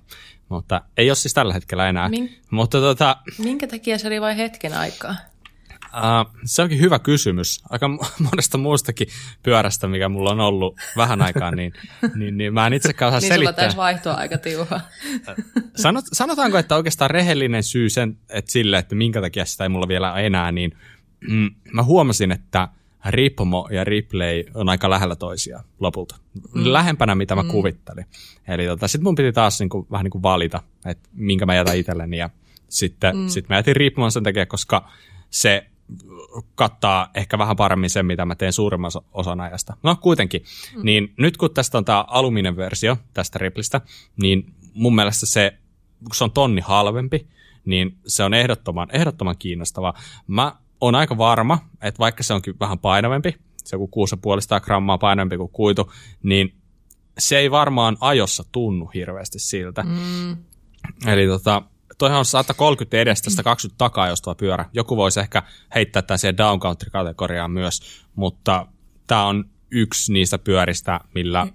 mutta 0.49 0.81
ei 0.97 1.11
ole 1.11 1.17
siis 1.17 1.35
tällä 1.35 1.55
hetkellä 1.55 1.89
enää. 1.89 2.09
Min- 2.09 2.35
mutta 2.51 2.81
tota, 2.81 3.17
Minkä 3.39 3.67
takia 3.67 3.99
se 3.99 4.07
oli 4.07 4.21
vain 4.21 4.37
hetken 4.37 4.75
aikaa? 4.75 5.15
Uh, 5.97 6.41
se 6.45 6.63
onkin 6.63 6.81
hyvä 6.81 6.99
kysymys. 6.99 7.61
Aika 7.71 7.89
monesta 8.31 8.59
muustakin 8.59 9.09
pyörästä, 9.43 9.89
mikä 9.89 10.09
mulla 10.09 10.31
on 10.31 10.41
ollut 10.41 10.77
vähän 10.97 11.23
aikaa, 11.23 11.51
niin, 11.51 11.73
niin, 12.15 12.39
niin 12.39 12.55
mä 12.55 12.67
en 12.67 12.73
itsekään 12.73 13.09
osaa 13.09 13.21
niin 13.21 13.29
selittää. 13.29 13.65
Niin 13.65 13.73
sulla 13.73 13.83
vaihtoa 13.83 14.15
aika 14.15 14.39
tiuha. 14.39 14.81
Sanot, 15.77 16.05
sanotaanko, 16.13 16.59
että 16.59 16.77
oikeastaan 16.77 17.11
rehellinen 17.11 17.63
syy 17.63 17.91
sen, 17.91 18.19
että 18.29 18.53
sille, 18.53 18.79
että 18.79 18.95
minkä 18.95 19.21
takia 19.21 19.45
sitä 19.45 19.65
ei 19.65 19.69
mulla 19.69 19.89
vielä 19.89 20.21
enää, 20.21 20.53
niin 20.53 20.77
mm, 21.29 21.51
mä 21.73 21.83
huomasin, 21.83 22.33
että 22.33 22.69
Ripmo 23.11 23.69
ja 23.71 23.85
Ripley 23.85 24.45
on 24.55 24.69
aika 24.69 24.91
lähellä 24.91 25.17
toisiaan 25.17 25.65
lopulta. 25.81 26.17
Mm. 26.35 26.73
Lähempänä, 26.73 27.15
mitä 27.15 27.35
mä 27.35 27.43
mm. 27.43 27.49
kuvittelin. 27.49 28.07
Eli 28.49 28.67
tota, 28.67 28.89
sitten 28.89 29.05
mun 29.05 29.15
piti 29.15 29.33
taas 29.33 29.61
niinku, 29.61 29.87
vähän 29.91 30.05
niinku 30.05 30.23
valita, 30.23 30.63
että 30.85 31.09
minkä 31.13 31.47
mä 31.47 31.55
jätän 31.55 31.77
itselleni. 31.77 32.19
Ja 32.19 32.31
sitten 32.69 33.17
mm. 33.17 33.29
sit 33.29 33.49
mä 33.49 33.57
jätin 33.57 33.77
Ripmon 33.77 34.13
sen 34.13 34.23
takia, 34.23 34.47
koska 34.47 34.89
se 35.31 35.67
kattaa 36.55 37.11
ehkä 37.15 37.39
vähän 37.39 37.57
paremmin 37.57 37.91
sen, 37.91 38.07
mitä 38.07 38.25
mä 38.25 38.35
teen 38.35 38.53
suurimman 38.53 38.91
osan 39.13 39.41
ajasta. 39.41 39.77
No 39.83 39.97
kuitenkin, 40.01 40.43
mm. 40.77 40.81
niin 40.85 41.15
nyt 41.19 41.37
kun 41.37 41.55
tästä 41.55 41.79
on 41.79 41.85
tämä 41.85 42.05
aluminen 42.09 42.57
versio 42.57 42.97
tästä 43.15 43.39
Riplistä, 43.39 43.81
niin 44.23 44.55
mun 44.75 44.95
mielestä 44.95 45.27
se, 45.27 45.59
kun 46.05 46.15
se 46.15 46.25
on 46.25 46.33
tonni 46.33 46.61
halvempi, 46.61 47.29
niin 47.65 47.99
se 48.07 48.25
on 48.25 48.35
ehdottoman, 48.35 48.89
ehdottoman 48.93 49.37
kiinnostava. 49.39 49.95
Mä 50.27 50.57
oon 50.81 50.95
aika 50.95 51.19
varma, 51.19 51.59
että 51.83 51.99
vaikka 51.99 52.23
se 52.23 52.35
onkin 52.35 52.61
vähän 52.61 52.79
painavempi, 52.79 53.37
se 53.65 53.77
on 53.77 53.89
6,5 54.61 54.65
grammaa 54.65 54.99
painavempi 54.99 55.37
kuin 55.37 55.53
kuitu, 55.53 55.93
niin 56.23 56.55
se 57.19 57.39
ei 57.39 57.51
varmaan 57.51 57.97
ajossa 58.01 58.45
tunnu 58.53 58.87
hirveästi 58.95 59.39
siltä. 59.39 59.83
Mm. 59.83 60.37
Eli 61.07 61.27
tota, 61.27 61.63
toihan 61.99 62.19
on 62.19 62.25
130 62.25 62.97
edestä, 62.97 63.31
120 63.31 63.79
takaa 63.79 64.09
jostava 64.09 64.35
pyörä. 64.35 64.65
Joku 64.73 64.97
voisi 64.97 65.21
ehkä 65.21 65.43
heittää 65.75 66.03
tämän 66.03 66.19
siihen 66.19 66.37
down 66.37 66.61
country-kategoriaan 66.61 67.51
myös, 67.51 68.05
mutta 68.15 68.67
tämä 69.07 69.27
on 69.27 69.45
yksi 69.71 70.13
niistä 70.13 70.39
pyöristä, 70.39 71.01
millä 71.15 71.47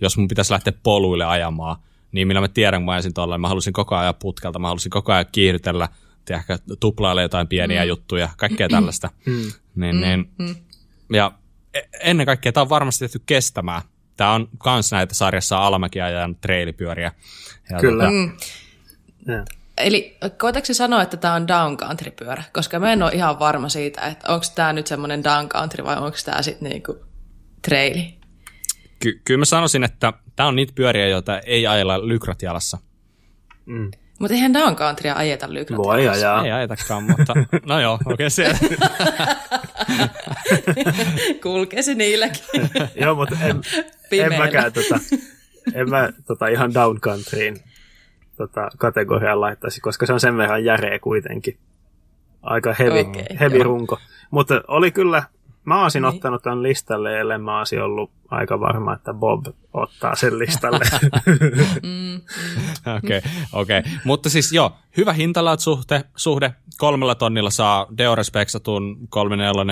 jos 0.00 0.16
mun 0.16 0.28
pitäisi 0.28 0.52
lähteä 0.52 0.72
poluille 0.82 1.24
ajamaan, 1.24 1.76
niin 2.12 2.28
millä 2.28 2.40
mä 2.40 2.48
tiedän, 2.48 2.80
kun 2.80 2.86
mä 2.86 2.92
ajasin 2.92 3.14
tuolla, 3.14 3.38
mä 3.38 3.48
halusin 3.48 3.72
koko 3.72 3.96
ajan 3.96 4.14
putkelta, 4.14 4.58
mä 4.58 4.68
halusin 4.68 4.90
koko 4.90 5.12
ajan 5.12 5.26
kiihdytellä, 5.32 5.88
ehkä 6.30 6.58
tuplailla 6.80 7.22
jotain 7.22 7.48
pieniä 7.48 7.82
mm. 7.82 7.88
juttuja, 7.88 8.28
kaikkea 8.36 8.68
tällaista. 8.68 9.10
Mm. 9.26 9.52
Niin, 9.74 10.00
niin, 10.00 10.30
mm. 10.38 10.56
Ja 11.12 11.32
e, 11.74 11.80
ennen 12.00 12.26
kaikkea 12.26 12.52
tämä 12.52 12.62
on 12.62 12.68
varmasti 12.68 13.04
tehty 13.04 13.22
kestämään. 13.26 13.82
Tämä 14.16 14.32
on 14.32 14.48
kans 14.58 14.92
näitä 14.92 15.14
sarjassa 15.14 15.58
alamäkiajan 15.58 16.36
treilipyöriä. 16.36 17.12
Ja 17.70 17.78
Kyllä. 17.78 18.04
Tota, 18.04 18.10
mm. 18.10 19.44
Eli 19.78 20.16
koetatko 20.38 20.74
sanoa, 20.74 21.02
että 21.02 21.16
tämä 21.16 21.34
on 21.34 21.48
down 21.48 21.76
country-pyörä? 21.76 22.42
Koska 22.52 22.78
mä 22.78 22.92
en 22.92 23.02
ole 23.02 23.12
ihan 23.12 23.38
varma 23.38 23.68
siitä, 23.68 24.00
että 24.00 24.32
onko 24.32 24.46
tämä 24.54 24.72
nyt 24.72 24.86
semmoinen 24.86 25.24
down 25.24 25.48
country 25.48 25.84
vai 25.84 25.96
onko 25.96 26.18
tämä 26.24 26.42
sitten 26.42 26.68
niinku 26.70 27.04
traili? 27.62 28.14
Ky- 29.00 29.20
kyllä 29.24 29.38
mä 29.38 29.44
sanoisin, 29.44 29.84
että 29.84 30.12
tämä 30.36 30.48
on 30.48 30.56
niitä 30.56 30.72
pyöriä, 30.76 31.08
joita 31.08 31.38
ei 31.38 31.66
ajella 31.66 32.08
lykrat 32.08 32.42
jalassa. 32.42 32.78
Mm. 33.66 33.90
Mutta 34.18 34.34
eihän 34.34 34.52
down 34.52 34.76
countrya 34.76 35.14
ajeta 35.14 35.54
lykrat 35.54 35.78
Voi 35.78 36.08
ajaa. 36.08 36.44
Ei 36.44 36.52
ajetakaan, 36.52 37.02
mutta 37.02 37.34
no 37.66 37.80
joo, 37.80 37.94
okei 37.94 38.14
okay, 38.14 38.30
siellä. 38.38 38.58
Kulkee 41.42 41.82
se 41.82 41.94
niilläkin. 41.94 42.44
joo, 43.00 43.14
mutta 43.14 43.36
en, 43.42 43.60
en 44.12 44.38
mäkään 44.38 44.72
tota, 44.72 45.00
en 45.74 45.90
mä 45.90 46.08
tota, 46.26 46.48
ihan 46.48 46.74
down 46.74 47.00
countryin 47.00 47.56
tota, 48.36 48.68
kategoriaan 48.78 49.40
laittaisi, 49.40 49.80
koska 49.80 50.06
se 50.06 50.12
on 50.12 50.20
sen 50.20 50.36
verran 50.36 50.64
järeä 50.64 50.98
kuitenkin. 50.98 51.58
Aika 52.42 52.74
heavy, 52.78 53.00
okay, 53.00 53.24
heavy 53.40 53.62
runko. 53.62 53.98
Mutta 54.30 54.62
oli 54.68 54.90
kyllä, 54.90 55.22
mä 55.64 55.82
olisin 55.82 56.02
niin. 56.02 56.14
ottanut 56.14 56.42
tämän 56.42 56.62
listalle, 56.62 57.20
ellei 57.20 57.38
mä 57.38 57.58
olisin 57.58 57.82
ollut 57.82 58.10
aika 58.30 58.60
varma, 58.60 58.94
että 58.94 59.14
Bob 59.14 59.46
ottaa 59.72 60.14
sen 60.14 60.38
listalle. 60.38 60.84
Mm, 61.82 61.90
mm. 61.90 62.20
Okei, 62.96 63.18
okay, 63.18 63.30
okay. 63.52 63.82
mutta 64.04 64.30
siis 64.30 64.52
joo, 64.52 64.72
hyvä 64.96 65.12
hintalaat 65.12 65.60
suhde, 65.60 66.04
suhde. 66.16 66.54
Kolmella 66.78 67.14
tonnilla 67.14 67.50
saa 67.50 67.86
Deorespeksatun 67.98 68.96
34 69.08 69.64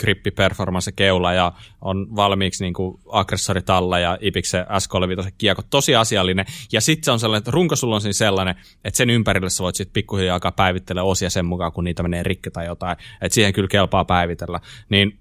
grippiperformance 0.00 0.92
keula 0.92 1.32
ja 1.32 1.52
on 1.80 2.16
valmiiksi 2.16 2.64
niin 2.64 2.74
kuin 2.74 3.00
aggressoritalla 3.08 3.98
ja 3.98 4.18
Ipikse 4.20 4.62
S35 4.62 5.30
kiekko. 5.38 5.62
Tosi 5.70 5.96
asiallinen. 5.96 6.46
Ja 6.72 6.80
sitten 6.80 7.04
se 7.04 7.10
on 7.10 7.20
sellainen, 7.20 7.38
että 7.38 7.50
runko 7.50 7.76
sulla 7.76 7.94
on 7.94 8.00
siinä 8.00 8.12
sellainen, 8.12 8.54
että 8.84 8.96
sen 8.96 9.10
ympärille 9.10 9.50
sä 9.50 9.62
voit 9.62 9.76
sitten 9.76 9.92
pikkuhiljaa 9.92 10.34
alkaa 10.34 10.52
päivitellä 10.52 11.02
osia 11.02 11.30
sen 11.30 11.46
mukaan, 11.46 11.72
kun 11.72 11.84
niitä 11.84 12.02
menee 12.02 12.22
rikki 12.22 12.50
tai 12.50 12.66
jotain. 12.66 12.96
Että 13.20 13.34
siihen 13.34 13.52
kyllä 13.52 13.68
kelpaa 13.68 14.04
päivitellä. 14.04 14.60
Niin 14.88 15.20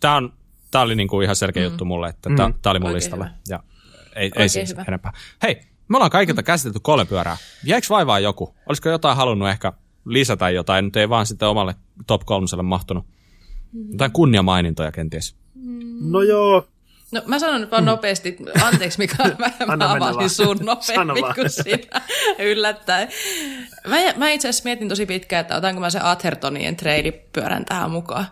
tämä 0.00 0.16
on 0.16 0.32
Tämä 0.70 0.82
oli 0.82 0.94
niinku 0.94 1.20
ihan 1.20 1.36
selkeä 1.36 1.62
mm. 1.62 1.64
juttu 1.64 1.84
mulle, 1.84 2.08
että 2.08 2.28
mm. 2.28 2.36
tämä 2.36 2.70
oli 2.70 2.78
mun 2.78 2.92
listalla. 2.92 3.28
Ja 3.48 3.60
ei, 4.16 4.30
ei 4.36 4.48
siis 4.48 4.70
hyvä. 4.70 4.84
enempää. 4.88 5.12
Hei, 5.42 5.60
me 5.88 5.96
ollaan 5.96 6.10
kaikilta 6.10 6.42
mm. 6.42 6.44
käsitelty 6.44 6.78
kolme 6.82 7.04
pyörää. 7.04 7.36
Jäikö 7.64 7.86
vaivaa 7.90 8.18
joku? 8.18 8.54
Olisiko 8.66 8.88
jotain 8.88 9.16
halunnut 9.16 9.48
ehkä 9.48 9.72
lisätä 10.04 10.50
jotain, 10.50 10.84
nyt 10.84 10.96
ei 10.96 11.08
vaan 11.08 11.26
sitten 11.26 11.48
omalle 11.48 11.74
top 12.06 12.22
kolmoselle 12.24 12.62
mahtunut? 12.62 13.06
Mm. 13.72 13.90
Jotain 13.92 14.12
kunniamainintoja 14.12 14.92
kenties. 14.92 15.34
Mm. 15.54 16.12
No 16.12 16.22
joo, 16.22 16.68
No 17.10 17.22
mä 17.26 17.38
sanon 17.38 17.60
nyt 17.60 17.70
vaan 17.70 17.82
mm. 17.82 17.86
nopeasti, 17.86 18.36
anteeksi 18.62 18.98
Mika, 18.98 19.16
mä, 19.38 19.76
mä 19.76 19.92
avasin 19.92 20.30
sun 20.30 20.58
nopeammin 20.60 21.24
kuin 21.34 21.50
sinä 21.50 22.00
yllättäen. 22.38 23.08
Mä, 23.86 23.96
mä 24.16 24.30
itse 24.30 24.48
asiassa 24.48 24.64
mietin 24.64 24.88
tosi 24.88 25.06
pitkään, 25.06 25.40
että 25.40 25.56
otanko 25.56 25.80
mä 25.80 25.90
se 25.90 25.98
Athertonien 26.02 26.76
treidipyörän 26.76 27.64
tähän 27.64 27.90
mukaan. 27.90 28.26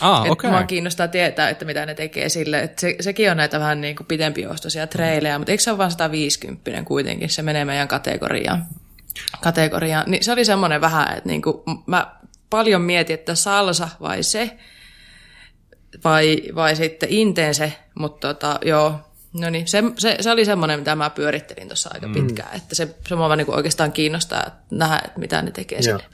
Ah, 0.00 0.30
okay. 0.30 0.50
Mua 0.50 0.62
kiinnostaa 0.62 1.08
tietää, 1.08 1.48
että 1.48 1.64
mitä 1.64 1.86
ne 1.86 1.94
tekee 1.94 2.28
sille. 2.28 2.62
Että 2.62 2.80
se, 2.80 2.96
sekin 3.00 3.30
on 3.30 3.36
näitä 3.36 3.60
vähän 3.60 3.80
niin 3.80 3.96
kuin 3.96 4.06
pidempiostoisia 4.06 4.86
treilejä, 4.86 5.38
mutta 5.38 5.52
eikö 5.52 5.62
se 5.62 5.70
ole 5.70 5.78
vain 5.78 5.90
150 5.90 6.82
kuitenkin, 6.84 7.30
se 7.30 7.42
menee 7.42 7.64
meidän 7.64 7.88
kategoriaan. 7.88 8.66
kategoriaan. 9.40 10.10
Niin 10.10 10.24
se 10.24 10.32
oli 10.32 10.44
semmoinen 10.44 10.80
vähän, 10.80 11.16
että 11.16 11.28
niin 11.28 11.42
kuin 11.42 11.62
mä 11.86 12.16
paljon 12.50 12.82
mietin, 12.82 13.14
että 13.14 13.34
salsa 13.34 13.88
vai 14.00 14.22
se, 14.22 14.56
vai, 16.04 16.42
vai 16.54 16.76
sitten 16.76 17.08
intense, 17.08 17.72
mutta 17.94 18.34
tota, 18.34 18.58
joo, 18.64 18.94
no 19.40 19.50
niin, 19.50 19.68
se, 19.68 19.82
se, 19.98 20.16
se, 20.20 20.30
oli 20.30 20.44
semmoinen, 20.44 20.78
mitä 20.78 20.96
mä 20.96 21.10
pyörittelin 21.10 21.68
tuossa 21.68 21.90
aika 21.94 22.06
mm. 22.06 22.12
pitkään, 22.12 22.56
että 22.56 22.74
se, 22.74 22.96
se 23.08 23.16
mua 23.16 23.36
niin 23.36 23.54
oikeastaan 23.54 23.92
kiinnostaa 23.92 24.44
nähdä, 24.70 25.00
että 25.04 25.20
mitä 25.20 25.42
ne 25.42 25.50
tekee 25.50 25.82
sinne. 25.82 26.04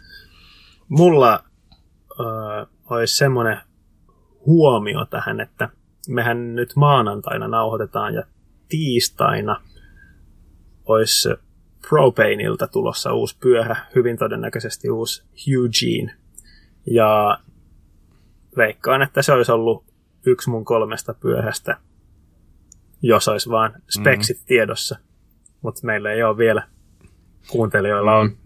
Mulla 0.88 1.34
äh, 1.34 2.66
olisi 2.90 3.16
semmoinen 3.16 3.58
huomio 4.46 5.04
tähän, 5.04 5.40
että 5.40 5.68
mehän 6.08 6.54
nyt 6.54 6.72
maanantaina 6.76 7.48
nauhoitetaan 7.48 8.14
ja 8.14 8.22
tiistaina 8.68 9.60
olisi 10.84 11.28
Propaneilta 11.88 12.68
tulossa 12.68 13.12
uusi 13.12 13.36
pyörä, 13.40 13.76
hyvin 13.94 14.18
todennäköisesti 14.18 14.90
uusi 14.90 15.22
Eugene. 15.52 16.16
Ja 16.86 17.38
veikkaan, 18.56 19.02
että 19.02 19.22
se 19.22 19.32
olisi 19.32 19.52
ollut 19.52 19.84
yksi 20.26 20.50
mun 20.50 20.64
kolmesta 20.64 21.14
pyörästä, 21.14 21.76
jos 23.02 23.28
olisi 23.28 23.50
vaan 23.50 23.72
speksit 23.98 24.36
mm-hmm. 24.36 24.46
tiedossa. 24.46 24.98
Mutta 25.62 25.86
meillä 25.86 26.12
ei 26.12 26.22
ole 26.22 26.36
vielä. 26.36 26.62
Kuuntelijoilla 27.48 28.16
on. 28.16 28.26
Mm. 28.26 28.36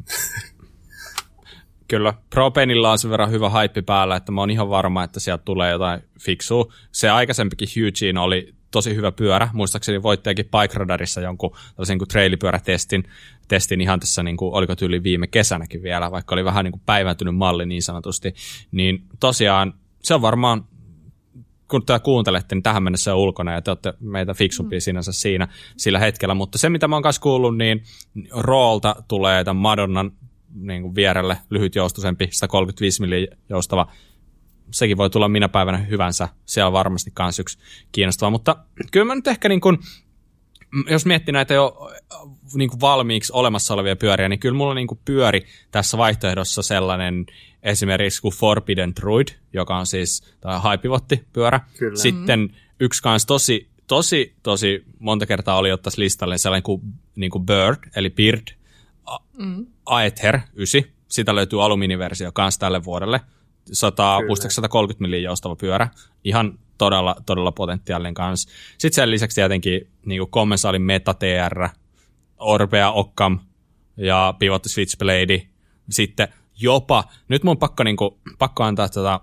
Kyllä, 1.89 2.15
Propenilla 2.31 2.93
on 2.93 2.99
sen 2.99 3.11
verran 3.11 3.31
hyvä 3.31 3.51
haippi 3.51 3.83
päällä, 3.83 4.17
että 4.17 4.33
mä 4.33 4.41
oon 4.41 4.51
ihan 4.51 4.69
varma, 4.69 5.05
että 5.05 5.21
sieltä 5.21 5.45
tulee 5.45 5.71
jotain 5.71 6.01
fiksua. 6.21 6.73
Se 6.93 7.11
aikaisempikin 7.11 7.69
Eugene 7.77 8.21
oli 8.21 8.55
tosi 8.71 8.95
hyvä 8.95 9.13
pyörä. 9.13 9.49
Muistaakseni 9.53 10.03
voitteekin 10.03 10.45
Bike 10.45 10.79
Radarissa 10.79 11.21
jonkun 11.21 11.51
tällaisen 11.51 11.99
kuin 11.99 12.09
trailipyörätestin 12.09 13.05
testin 13.49 13.81
ihan 13.81 14.01
tässä, 14.01 14.23
niin 14.23 14.37
kuin, 14.37 14.55
oliko 14.55 14.77
tyyli 14.77 15.03
viime 15.03 15.27
kesänäkin 15.27 15.83
vielä, 15.83 16.11
vaikka 16.11 16.35
oli 16.35 16.45
vähän 16.45 16.65
niin 16.65 16.73
kuin 16.73 16.83
päiväntynyt 16.87 17.37
malli 17.37 17.67
niin 17.67 17.83
sanotusti. 17.83 18.35
Niin 18.73 19.03
tosiaan 19.21 19.75
se 20.07 20.15
on 20.15 20.23
varmaan 20.23 20.65
kun 21.69 21.87
te 21.87 21.99
kuuntelette, 21.99 22.55
niin 22.55 22.63
tähän 22.63 22.83
mennessä 22.83 23.15
on 23.15 23.21
ulkona 23.21 23.53
ja 23.53 23.63
te 23.63 23.71
olette 23.71 23.95
meitä 24.01 24.35
fiksumpia 24.35 24.77
mm. 24.77 24.81
sinänsä 24.81 25.13
siinä 25.13 25.49
sillä 25.77 25.99
hetkellä. 25.99 26.35
Mutta 26.35 26.59
se, 26.59 26.69
mitä 26.69 26.89
mä 26.89 26.97
oon 26.97 27.03
kanssa 27.03 27.23
kuullut, 27.23 27.57
niin 27.57 27.83
Roolta 28.31 28.97
tulee 29.09 29.45
tämän 29.45 29.63
Madonnan 29.63 30.13
niin 30.55 30.83
kuin 30.83 30.95
vierelle 30.95 31.39
joustosempi, 31.75 32.29
135 32.33 33.03
mm 33.03 33.37
joustava. 33.49 33.93
Sekin 34.71 34.97
voi 34.97 35.11
tulla 35.11 35.29
minä 35.29 35.49
päivänä 35.49 35.79
hyvänsä. 35.79 36.29
Siellä 36.45 36.67
on 36.67 36.73
varmasti 36.73 37.13
myös 37.19 37.39
yksi 37.39 37.59
kiinnostava. 37.93 38.31
Mutta 38.31 38.57
kyllä 38.93 39.07
mä 39.07 39.15
nyt 39.15 39.27
ehkä 39.27 39.49
niin 39.49 39.61
kuin, 39.61 39.79
jos 40.91 41.07
miettii 41.07 41.33
näitä 41.33 41.55
jo 41.55 41.91
niin 42.55 42.71
kuin 42.71 42.81
valmiiksi 42.81 43.33
olemassa 43.33 43.75
olevia 43.75 43.97
pyöriä, 43.97 44.29
niin 44.29 44.39
kyllä 44.39 44.57
mulla 44.57 44.75
niin 44.75 44.87
kuin 44.87 45.01
pyöri 45.05 45.47
tässä 45.71 45.99
vaihtoehdossa 45.99 46.63
sellainen 46.63 47.27
Orbea 72.39 72.91
Occam 72.91 73.39
ja 73.97 74.35
Pivot 74.39 74.65
Switchblade. 74.67 75.47
Sitten 75.91 76.29
jopa, 76.61 77.05
nyt 77.29 77.45
mun 77.45 77.59
pakko, 77.59 77.85
niin 77.85 77.97
kuin, 77.97 78.15
pakko 78.39 78.65
antaa 78.65 78.89
tota 78.89 79.21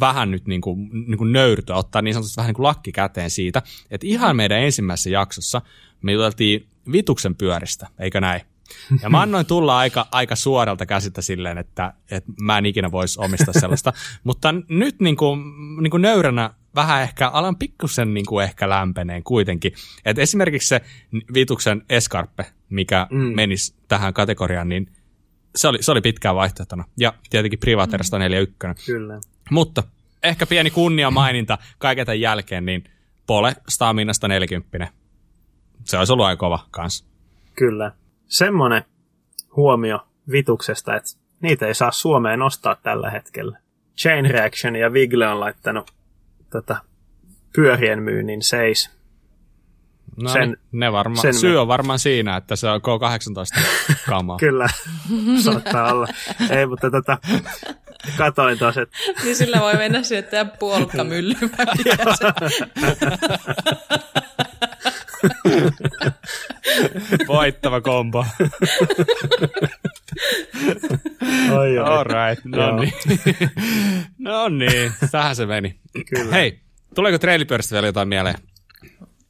vähän 0.00 0.30
nyt 0.30 0.46
niin 0.46 0.60
kuin, 0.60 0.88
niin 0.92 1.18
kuin 1.18 1.32
nöyrtyä, 1.32 1.76
ottaa 1.76 2.02
niin 2.02 2.14
sanotusti 2.14 2.36
vähän 2.36 2.48
niin 2.48 2.54
kuin 2.54 2.64
lakki 2.64 2.92
käteen 2.92 3.30
siitä, 3.30 3.62
että 3.90 4.06
ihan 4.06 4.36
meidän 4.36 4.62
ensimmäisessä 4.62 5.10
jaksossa 5.10 5.62
me 6.02 6.12
juteltiin 6.12 6.68
vituksen 6.92 7.34
pyöristä, 7.34 7.86
eikö 7.98 8.20
näin? 8.20 8.40
Ja 9.02 9.10
mä 9.10 9.20
annoin 9.20 9.46
tulla 9.46 9.78
aika, 9.78 10.06
aika 10.12 10.36
suoralta 10.36 10.86
käsittä 10.86 11.22
silleen, 11.22 11.58
että, 11.58 11.92
että 12.10 12.32
mä 12.40 12.58
en 12.58 12.66
ikinä 12.66 12.92
voisi 12.92 13.20
omistaa 13.20 13.54
sellaista. 13.60 13.92
Mutta 14.24 14.54
nyt 14.68 15.00
niin 15.00 15.16
kuin, 15.16 15.40
niin 15.82 15.90
kuin 15.90 16.02
nöyränä 16.02 16.50
vähän 16.74 17.02
ehkä, 17.02 17.28
alan 17.28 17.56
pikkusen 17.56 18.14
niin 18.14 18.26
kuin 18.26 18.44
ehkä 18.44 18.68
lämpeneen 18.68 19.22
kuitenkin. 19.22 19.72
Et 20.04 20.18
esimerkiksi 20.18 20.68
se 20.68 20.80
Vituksen 21.34 21.82
Escarpe, 21.88 22.46
mikä 22.70 23.06
mm. 23.10 23.18
menisi 23.18 23.74
tähän 23.88 24.14
kategoriaan, 24.14 24.68
niin 24.68 24.92
se 25.56 25.68
oli, 25.68 25.82
se 25.82 25.92
oli 25.92 26.00
pitkään 26.00 26.36
vaihtoehtona. 26.36 26.84
Ja 26.96 27.12
tietenkin 27.30 27.58
Privaterasta 27.58 28.16
mm. 28.16 28.20
41. 28.20 28.92
Kyllä. 28.92 29.20
Mutta 29.50 29.82
ehkä 30.22 30.46
pieni 30.46 30.70
kunnia 30.70 31.10
maininta 31.10 31.58
kaiken 31.78 32.06
tämän 32.06 32.20
jälkeen, 32.20 32.66
niin 32.66 32.84
Pole 33.26 33.56
Staminasta 33.68 34.28
40. 34.28 34.88
Se 35.84 35.98
olisi 35.98 36.12
ollut 36.12 36.26
aika 36.26 36.40
kova 36.40 36.66
kans. 36.70 37.06
Kyllä. 37.54 37.92
Semmoinen 38.26 38.84
huomio 39.56 40.06
Vituksesta, 40.30 40.96
että 40.96 41.10
niitä 41.40 41.66
ei 41.66 41.74
saa 41.74 41.90
Suomeen 41.90 42.38
nostaa 42.38 42.74
tällä 42.74 43.10
hetkellä. 43.10 43.58
Chain 43.96 44.30
Reaction 44.30 44.76
ja 44.76 44.92
Vigle 44.92 45.28
on 45.28 45.40
laittanut 45.40 45.92
tota, 46.50 46.76
pyörien 47.56 48.02
myynnin 48.02 48.42
seis. 48.42 48.90
No 50.22 50.30
sen, 50.30 50.56
ne 50.72 50.92
varma, 50.92 51.22
sen 51.22 51.34
syy 51.34 51.60
on 51.60 51.68
varmaan 51.68 51.98
siinä, 51.98 52.36
että 52.36 52.56
se 52.56 52.68
on 52.68 52.80
K18 52.80 53.62
kamaa. 54.06 54.36
Kyllä, 54.46 54.68
saattaa 55.42 55.92
olla. 55.92 56.06
Ei, 56.50 56.66
mutta 56.66 56.90
tota, 56.90 57.18
katoin 58.16 58.58
tos, 58.58 58.76
että... 58.76 58.96
niin 59.24 59.36
sillä 59.36 59.60
voi 59.60 59.74
mennä 59.74 60.02
syöttää 60.02 60.44
puolta 60.44 61.04
myllyä. 61.04 61.38
Voittava 67.28 67.80
kombo. 67.80 68.24
Oi, 71.58 71.78
oi. 71.78 71.84
All 71.84 72.04
right, 72.04 72.44
no 72.44 72.76
niin. 72.76 72.92
no 74.18 74.48
niin, 74.48 74.92
tähän 75.10 75.36
se 75.36 75.46
meni. 75.46 75.80
Kyllä. 76.14 76.32
Hei, 76.32 76.60
tuleeko 76.94 77.18
treilipyörästä 77.18 77.72
vielä 77.72 77.86
jotain 77.86 78.08
mieleen? 78.08 78.34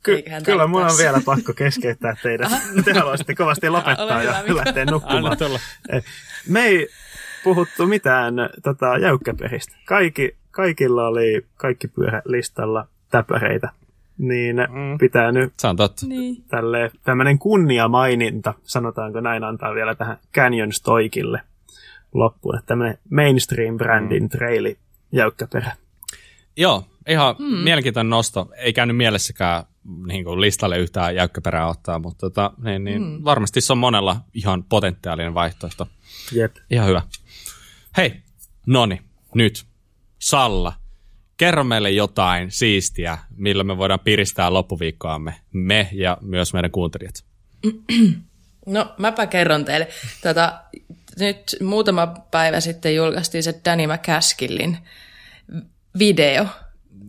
Ky- 0.02 0.22
kyllä 0.44 0.66
mun 0.66 0.84
on 0.84 0.98
vielä 0.98 1.20
pakko 1.24 1.52
keskeyttää 1.52 2.16
teidän. 2.22 2.50
Te 2.84 2.92
haluaisitte 2.92 3.34
kovasti 3.34 3.70
lopettaa 3.70 4.22
ja 4.22 4.44
lähteä 4.48 4.84
nukkumaan. 4.84 5.36
Me 6.48 6.64
ei 6.64 6.88
puhuttu 7.44 7.86
mitään 7.86 8.34
tota, 8.62 8.98
jäykkäperistä. 8.98 9.76
Kaikki, 9.84 10.36
kaikilla 10.50 11.06
oli 11.06 11.46
kaikki 11.56 11.88
pyörä 11.88 12.22
listalla 12.24 12.88
täpäreitä 13.10 13.68
niin 14.18 14.56
mm. 14.56 14.98
pitää 14.98 15.32
nyt 15.32 15.52
Se 15.56 15.68
on 15.68 15.76
totta. 15.76 16.06
Niin. 16.06 16.44
Tälle, 16.48 16.90
tämmöinen 17.04 17.38
kunniamaininta, 17.38 18.54
sanotaanko 18.62 19.20
näin, 19.20 19.44
antaa 19.44 19.74
vielä 19.74 19.94
tähän 19.94 20.18
Canyon 20.34 20.72
Stoikille 20.72 21.40
loppuun. 22.14 22.58
Että 22.58 22.66
tämmöinen 22.66 22.98
mainstream-brändin 23.10 24.22
mm. 24.22 24.28
traili 24.28 24.78
jäykkäperä. 25.12 25.72
Joo, 26.56 26.84
ihan 27.08 27.34
mm. 27.38 27.56
mielenkiintoinen 27.56 28.10
nosto. 28.10 28.50
Ei 28.56 28.72
käynyt 28.72 28.96
mielessäkään 28.96 29.64
niin 30.06 30.24
kuin 30.24 30.40
listalle 30.40 30.78
yhtään 30.78 31.14
jäykkäperää 31.14 31.68
ottaa, 31.68 31.98
mutta 31.98 32.20
tota, 32.20 32.52
niin, 32.64 32.84
niin 32.84 33.02
mm. 33.02 33.24
varmasti 33.24 33.60
se 33.60 33.72
on 33.72 33.78
monella 33.78 34.16
ihan 34.34 34.64
potentiaalinen 34.64 35.34
vaihtoehto. 35.34 35.88
Jep. 36.32 36.56
Ihan 36.70 36.88
hyvä. 36.88 37.02
Hei, 37.96 38.14
noni, 38.66 39.00
nyt. 39.34 39.64
Salla, 40.18 40.72
kerro 41.38 41.64
meille 41.64 41.90
jotain 41.90 42.50
siistiä, 42.50 43.18
millä 43.36 43.64
me 43.64 43.76
voidaan 43.76 44.00
piristää 44.00 44.52
loppuviikkoamme, 44.52 45.34
me 45.52 45.88
ja 45.92 46.18
myös 46.20 46.52
meidän 46.52 46.70
kuuntelijat. 46.70 47.14
No, 48.66 48.94
mäpä 48.98 49.26
kerron 49.26 49.64
teille. 49.64 49.88
Tätä, 50.20 50.60
nyt 51.18 51.56
muutama 51.62 52.06
päivä 52.30 52.60
sitten 52.60 52.94
julkaistiin 52.94 53.42
se 53.42 53.60
Danny 53.64 53.86
McCaskillin 53.86 54.78
video, 55.98 56.46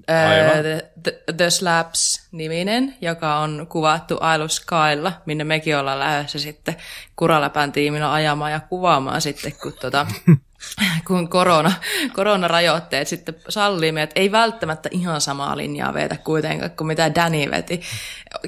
The, 0.06 0.92
The, 1.04 1.24
The 1.38 1.50
Slaps-niminen, 1.50 2.96
joka 3.02 3.40
on 3.40 3.68
kuvattu 3.70 4.20
Isle 4.34 4.44
of 4.44 4.52
Skylla, 4.52 5.14
minne 5.26 5.44
mekin 5.44 5.78
ollaan 5.78 6.00
lähdössä 6.00 6.40
sitten 6.40 6.76
Kuraläpän 7.16 7.72
tiimillä 7.72 8.14
ajamaan 8.14 8.52
ja 8.52 8.60
kuvaamaan 8.60 9.22
sitten, 9.22 9.54
kun 9.62 9.74
tota, 9.82 10.08
kun 11.08 11.30
korona, 11.30 11.72
koronarajoitteet 12.14 13.08
sitten 13.08 13.36
sallii 13.50 13.92
meidät, 13.92 14.12
ei 14.16 14.32
välttämättä 14.32 14.90
ihan 14.92 15.22
samaa 15.22 15.58
linjaa 15.58 15.94
vetä 15.94 16.18
kuitenkaan 16.18 16.72
kuin 16.72 16.88
mitä 16.88 17.16
Danny 17.16 17.52
veti. 17.52 17.82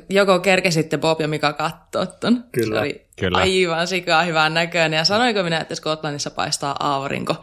Joko 0.09 0.39
kerkesitte 0.39 0.97
Bob 0.97 1.21
ja 1.21 1.27
Mika 1.27 1.53
katsoa 1.53 2.05
ton? 2.05 2.43
Kyllä. 2.51 2.75
Se 2.75 2.81
oli 2.81 3.05
Kyllä. 3.19 3.37
aivan 3.37 3.87
sikaa 3.87 4.23
hyvän 4.23 4.53
näköinen. 4.53 4.97
Ja 4.97 5.05
sanoiko 5.05 5.43
minä, 5.43 5.59
että 5.59 5.75
Skotlannissa 5.75 6.31
paistaa 6.31 6.75
aurinko? 6.79 7.35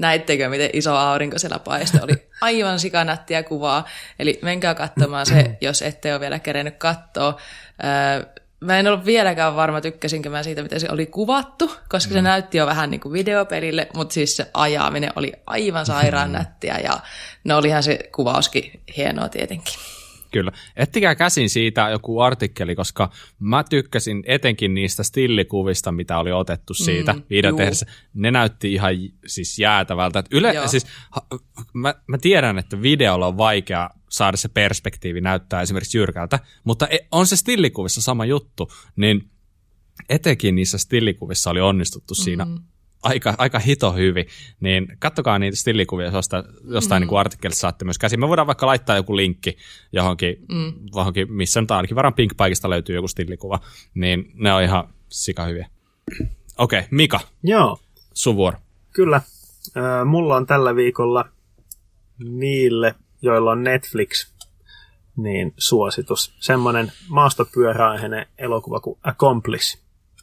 Näittekö, 0.00 0.48
miten 0.48 0.70
iso 0.72 0.96
aurinko 0.96 1.38
siellä 1.38 1.58
paistoi? 1.58 2.00
Oli 2.02 2.28
aivan 2.40 2.78
sikanättiä 2.78 3.42
kuvaa. 3.42 3.88
Eli 4.18 4.38
menkää 4.42 4.74
katsomaan 4.74 5.26
se, 5.26 5.50
jos 5.60 5.82
ette 5.82 6.12
ole 6.12 6.20
vielä 6.20 6.38
kerennyt 6.38 6.76
katsoa. 6.76 7.36
Mä 8.60 8.78
en 8.78 8.86
ollut 8.86 9.04
vieläkään 9.04 9.56
varma, 9.56 9.80
tykkäsinkö 9.80 10.30
mä 10.30 10.42
siitä, 10.42 10.62
miten 10.62 10.80
se 10.80 10.88
oli 10.90 11.06
kuvattu, 11.06 11.72
koska 11.88 12.12
se 12.12 12.20
mm. 12.20 12.24
näytti 12.24 12.58
jo 12.58 12.66
vähän 12.66 12.90
niin 12.90 13.00
kuin 13.00 13.12
videopelille, 13.12 13.88
mutta 13.94 14.12
siis 14.12 14.36
se 14.36 14.50
ajaminen 14.54 15.12
oli 15.16 15.32
aivan 15.46 15.86
sairaan 15.86 16.32
nättiä 16.32 16.78
ja 16.78 17.00
no 17.44 17.56
olihan 17.56 17.82
se 17.82 17.98
kuvauskin 18.14 18.80
hienoa 18.96 19.28
tietenkin. 19.28 19.74
Kyllä. 20.30 20.52
Ettikää 20.76 21.14
käsin 21.14 21.50
siitä 21.50 21.88
joku 21.90 22.20
artikkeli, 22.20 22.74
koska 22.74 23.10
mä 23.38 23.64
tykkäsin 23.64 24.22
etenkin 24.26 24.74
niistä 24.74 25.02
stillikuvista, 25.02 25.92
mitä 25.92 26.18
oli 26.18 26.32
otettu 26.32 26.74
siitä 26.74 27.12
mm, 27.12 27.22
videotehdessä. 27.30 27.86
Ne 28.14 28.30
näytti 28.30 28.72
ihan 28.72 28.92
siis 29.26 29.58
jäätävältä. 29.58 30.18
Et 30.18 30.26
yle, 30.30 30.54
siis, 30.66 30.86
ha, 31.10 31.26
mä, 31.72 31.94
mä 32.06 32.18
tiedän, 32.18 32.58
että 32.58 32.82
videolla 32.82 33.26
on 33.26 33.36
vaikea 33.36 33.90
saada 34.10 34.36
se 34.36 34.48
perspektiivi 34.48 35.20
näyttää 35.20 35.62
esimerkiksi 35.62 35.98
jyrkältä, 35.98 36.38
mutta 36.64 36.88
e, 36.88 36.98
on 37.12 37.26
se 37.26 37.36
stillikuvissa 37.36 38.02
sama 38.02 38.24
juttu, 38.24 38.72
niin 38.96 39.30
etenkin 40.08 40.54
niissä 40.54 40.78
stillikuvissa 40.78 41.50
oli 41.50 41.60
onnistuttu 41.60 42.14
mm-hmm. 42.14 42.24
siinä 42.24 42.46
aika, 43.02 43.34
aika 43.38 43.58
hito 43.58 43.92
hyvin, 43.92 44.26
niin 44.60 44.96
kattokaa 44.98 45.38
niitä 45.38 45.56
stillikuvia 45.56 46.06
jostain, 46.06 46.44
jostain 46.64 47.02
mm. 47.02 47.08
niin 47.08 47.18
artikkelista 47.18 47.60
saatte 47.60 47.84
myös 47.84 47.98
käsin. 47.98 48.20
Me 48.20 48.28
voidaan 48.28 48.46
vaikka 48.46 48.66
laittaa 48.66 48.96
joku 48.96 49.16
linkki 49.16 49.56
johonkin, 49.92 50.36
mm. 50.48 50.72
johonkin 50.94 51.32
missä 51.32 51.60
nyt 51.60 51.70
ainakin 51.70 51.94
varmaan 51.94 52.14
Pink 52.14 52.36
Paikista 52.36 52.70
löytyy 52.70 52.94
joku 52.94 53.08
stillikuva, 53.08 53.60
niin 53.94 54.32
ne 54.34 54.52
on 54.52 54.62
ihan 54.62 54.88
sika 55.08 55.44
hyviä. 55.44 55.68
Okei, 56.58 56.78
okay, 56.78 56.88
Mika. 56.90 57.20
Joo. 57.42 57.78
Sun 58.14 58.36
vuoro. 58.36 58.58
Kyllä. 58.92 59.16
Äh, 59.16 60.06
mulla 60.06 60.36
on 60.36 60.46
tällä 60.46 60.76
viikolla 60.76 61.28
niille, 62.18 62.94
joilla 63.22 63.50
on 63.50 63.64
Netflix, 63.64 64.32
niin 65.16 65.54
suositus. 65.58 66.36
Semmoinen 66.40 66.92
maastopyöräaiheinen 67.08 68.26
elokuva 68.38 68.80
kuin 68.80 68.98
Accomplice. 69.02 69.78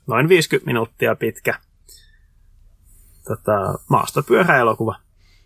Noin 0.07 0.29
50 0.29 0.65
minuuttia 0.65 1.15
pitkä 1.15 1.59
tota, 3.27 3.79
maastopyöräelokuva. 3.89 4.95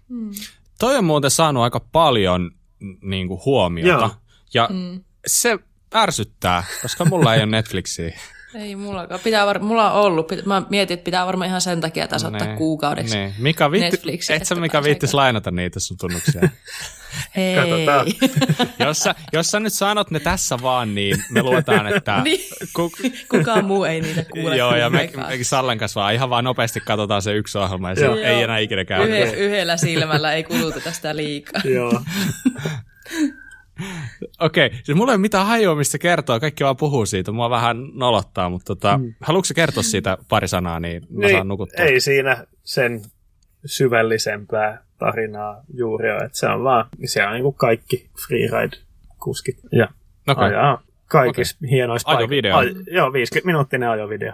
Mm. 0.10 0.32
Toi 0.80 0.96
on 0.96 1.06
muuten 1.06 1.32
saanut 1.32 1.64
aika 1.64 1.80
paljon 1.80 2.52
niin 3.02 3.28
kuin, 3.28 3.42
huomiota. 3.46 3.90
Joo. 3.90 4.12
Ja 4.54 4.70
mm. 4.72 5.04
se 5.28 5.60
ärsyttää, 5.96 6.64
koska 6.82 7.06
mulla 7.06 7.34
ei 7.34 7.40
ole 7.40 7.46
Netflixiä. 7.46 8.20
Ei 8.58 8.76
mullakaan. 8.76 9.20
Pitää 9.24 9.46
var- 9.46 9.60
mulla 9.60 9.92
on 9.92 10.02
ollut. 10.02 10.32
Mä 10.46 10.62
mietin, 10.70 10.94
että 10.94 11.06
pitää 11.06 11.26
varmaan 11.26 11.48
ihan 11.48 11.62
sen 11.62 11.82
takia 11.82 12.08
tässä 12.08 12.28
ottaa 12.28 12.48
niin. 12.48 12.58
kuukaudeksi 12.58 13.18
ne. 13.18 13.34
Mika 13.40 13.72
viitti. 13.72 14.20
Et 14.34 14.46
sä 14.46 14.56
mikä 14.56 14.84
viittis 14.84 15.14
lainata 15.14 15.52
niitä 15.52 15.80
sun 15.80 15.98
tunnuksia? 15.98 16.42
Hei. 17.36 17.56
jos, 18.88 19.00
sä, 19.00 19.16
jos 19.34 19.52
sä 19.52 19.60
nyt 19.60 19.74
sanot 19.74 20.12
ne 20.12 20.20
tässä 20.20 20.58
vaan, 20.62 20.96
niin 20.96 21.24
me 21.30 21.44
luotaan, 21.44 21.88
että... 21.88 22.22
niin. 22.24 22.40
Ku... 22.74 22.92
Kukaan 23.30 23.66
muu 23.66 23.84
ei 23.84 24.02
niitä 24.02 24.24
kuule. 24.24 24.58
Joo, 24.58 24.76
ja 24.76 24.90
me, 24.90 25.10
mekin 25.28 25.46
Sallen 25.46 25.78
kanssa 25.78 26.02
vaan 26.02 26.14
ihan 26.14 26.30
vaan 26.30 26.44
nopeasti 26.44 26.80
katsotaan 26.80 27.22
se 27.22 27.34
yksi 27.34 27.58
ohjelma, 27.58 27.90
ja 27.90 27.96
se 27.96 28.06
Joo. 28.06 28.16
ei 28.16 28.42
enää 28.42 28.58
ikinä 28.58 28.86
käy. 28.86 29.08
Yhe, 29.08 29.32
yhdellä 29.32 29.78
silmällä 29.78 30.34
ei 30.34 30.44
kuluteta 30.44 30.92
sitä 30.92 31.16
liikaa. 31.16 31.62
Joo. 31.66 32.02
Okei, 34.40 34.66
okay. 34.66 34.80
siis 34.84 34.98
mulla 34.98 35.12
ei 35.12 35.16
ole 35.16 35.22
mitään 35.22 35.48
hajua, 35.48 35.76
mistä 35.76 35.98
kertoa, 35.98 36.40
kaikki 36.40 36.64
vaan 36.64 36.78
puhuu 36.78 37.06
siitä, 37.06 37.32
mua 37.32 37.50
vähän 37.50 37.78
nolottaa, 37.94 38.50
mutta 38.50 38.66
tota, 38.66 38.98
mm. 38.98 39.14
haluatko 39.22 39.54
kertoa 39.56 39.84
siitä 39.84 40.18
pari 40.30 40.48
sanaa, 40.48 40.80
niin 40.80 41.04
mä 41.10 41.20
niin, 41.20 41.32
saan 41.32 41.48
nukuttua? 41.48 41.86
Ei 41.86 42.00
siinä 42.00 42.46
sen 42.64 43.02
syvällisempää 43.66 44.84
tarinaa 44.98 45.62
juuri 45.74 46.12
ole, 46.12 46.24
että 46.24 46.38
se 46.38 46.48
on 46.48 46.64
vaan, 46.64 46.86
siellä 47.06 47.30
on 47.30 47.34
niin 47.34 47.44
kuin 47.44 47.56
kaikki 47.56 48.10
freeride-kuskit 48.28 49.60
ja 49.72 49.88
okay. 50.28 50.46
ajaa 50.46 50.82
kaikissa 51.08 51.58
okay. 51.58 51.70
hienoissa 51.70 52.06
paikoissa. 52.06 52.50
Ajovideo. 52.50 52.62
Aj- 52.62 52.94
joo, 52.96 53.14
50 53.14 53.46
minuuttinen 53.46 53.90
ajovideo. 53.90 54.34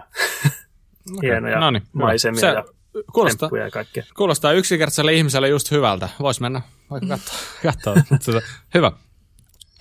okay. 1.16 1.30
Hienoja 1.30 1.60
Noniin, 1.60 1.82
maisemia 1.92 2.40
se, 2.40 2.46
ja 2.46 2.64
kuulostaa, 3.12 3.50
ja 3.64 3.70
kaikkea. 3.70 4.04
kuulostaa 4.16 4.52
yksinkertaiselle 4.52 5.12
ihmiselle 5.12 5.48
just 5.48 5.70
hyvältä. 5.70 6.08
Voisi 6.20 6.40
mennä 6.40 6.62
vaikka 6.90 7.18
katsoa. 7.62 7.94
katsoa. 8.10 8.40
Hyvä. 8.74 8.92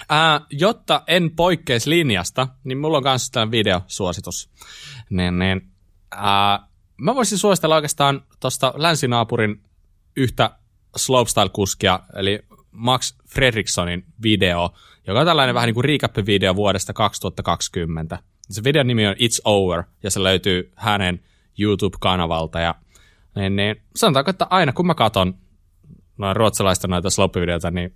Ää, 0.09 0.41
jotta 0.49 1.03
en 1.07 1.31
poikkeisi 1.31 1.89
linjasta, 1.89 2.47
niin 2.63 2.77
mulla 2.77 2.97
on 2.97 3.03
myös 3.03 3.31
tällainen 3.31 3.51
videosuositus. 3.51 4.49
Niin, 5.09 5.39
niin, 5.39 5.71
ää, 6.11 6.67
mä 6.97 7.15
voisin 7.15 7.37
suositella 7.37 7.75
oikeastaan 7.75 8.21
tuosta 8.39 8.73
länsinaapurin 8.75 9.61
yhtä 10.15 10.49
slopestyle-kuskia, 10.97 11.99
eli 12.15 12.39
Max 12.71 13.17
Fredrikssonin 13.27 14.05
video, 14.23 14.73
joka 15.07 15.19
on 15.19 15.25
tällainen 15.25 15.55
vähän 15.55 15.67
niin 15.67 15.73
kuin 15.73 15.85
recap-video 15.85 16.55
vuodesta 16.55 16.93
2020. 16.93 18.19
Se 18.41 18.63
videon 18.63 18.87
nimi 18.87 19.07
on 19.07 19.15
It's 19.15 19.41
Over, 19.45 19.83
ja 20.03 20.11
se 20.11 20.23
löytyy 20.23 20.71
hänen 20.75 21.19
YouTube-kanavalta. 21.59 22.59
Ja, 22.59 22.75
niin, 23.35 23.55
niin, 23.55 23.81
sanotaanko, 23.95 24.29
että 24.29 24.47
aina 24.49 24.73
kun 24.73 24.87
mä 24.87 24.95
katon 24.95 25.33
noin 26.17 26.35
ruotsalaista 26.35 26.87
noita 26.87 27.09
sloppivideoita, 27.09 27.71
niin 27.71 27.95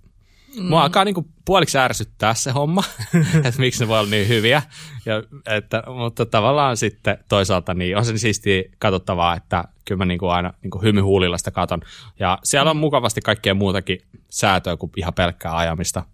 Mm. 0.56 0.64
Mua 0.64 0.82
alkaa 0.82 1.04
niinku 1.04 1.28
puoliksi 1.44 1.78
ärsyttää 1.78 2.34
se 2.34 2.50
homma, 2.50 2.84
että 3.44 3.60
miksi 3.60 3.80
ne 3.80 3.88
voi 3.88 3.98
olla 3.98 4.10
niin 4.10 4.28
hyviä. 4.28 4.62
Ja, 5.06 5.22
että, 5.56 5.82
mutta 5.86 6.26
tavallaan 6.26 6.76
sitten 6.76 7.18
toisaalta 7.28 7.74
niin 7.74 7.96
on 7.96 8.04
se 8.04 8.12
niin 8.12 8.18
siistiä 8.18 8.62
katsottavaa, 8.78 9.36
että 9.36 9.64
kyllä 9.84 9.98
mä 9.98 10.04
niinku 10.04 10.26
aina 10.28 10.52
niinku 10.62 10.82
hymyhuulilla 10.82 11.38
sitä 11.38 11.50
katon. 11.50 11.80
Ja 12.18 12.38
siellä 12.44 12.70
on 12.70 12.76
mukavasti 12.76 13.20
kaikkea 13.20 13.54
muutakin 13.54 14.02
säätöä 14.30 14.76
kuin 14.76 14.92
ihan 14.96 15.14
pelkkää 15.14 15.56
ajamista. 15.56 16.04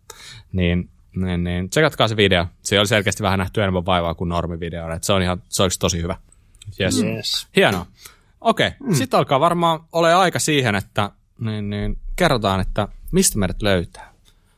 Niin, 0.53 0.91
niin, 1.17 1.45
niin 1.45 1.71
tsekatkaa 1.71 2.09
se 2.09 2.17
video. 2.17 2.47
Se 2.63 2.79
oli 2.79 2.87
selkeästi 2.87 3.23
vähän 3.23 3.39
nähty 3.39 3.63
enemmän 3.63 3.87
vaivaa 3.87 4.15
kuin 4.15 4.29
normivideo. 4.29 4.93
Että 4.93 5.07
se 5.07 5.13
on 5.13 5.23
ihan, 5.23 5.43
se 5.49 5.63
olisi 5.63 5.79
tosi 5.79 6.03
hyvä. 6.03 6.17
Yes. 6.81 7.03
Yes. 7.03 7.49
Hienoa. 7.57 7.87
Okei, 8.41 8.67
okay. 8.67 8.89
mm. 8.89 8.95
sitten 8.95 9.19
alkaa 9.19 9.41
varmaan 9.41 9.81
ole 9.93 10.15
aika 10.15 10.39
siihen, 10.39 10.75
että 10.75 11.11
niin, 11.41 11.71
niin, 11.71 11.99
kerrotaan, 12.17 12.61
että 12.61 12.89
mistä 13.13 13.39
meidät 13.39 13.63
löytää. 13.63 14.14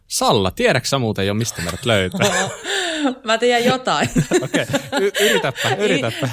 Salla, 0.09 0.51
tiedätkö 0.51 0.89
sä 0.89 0.99
muuten 0.99 1.27
jo, 1.27 1.35
mistä 1.35 1.63
meidät 1.63 1.85
löytää? 1.85 2.31
Mä 3.25 3.39
tiedän 3.39 3.65
jotain. 3.65 4.09
Okei, 4.45 4.63
okay. 4.63 5.03
y- 5.07 5.13
yritäpä, 5.21 5.69
yritäpä. 5.79 6.29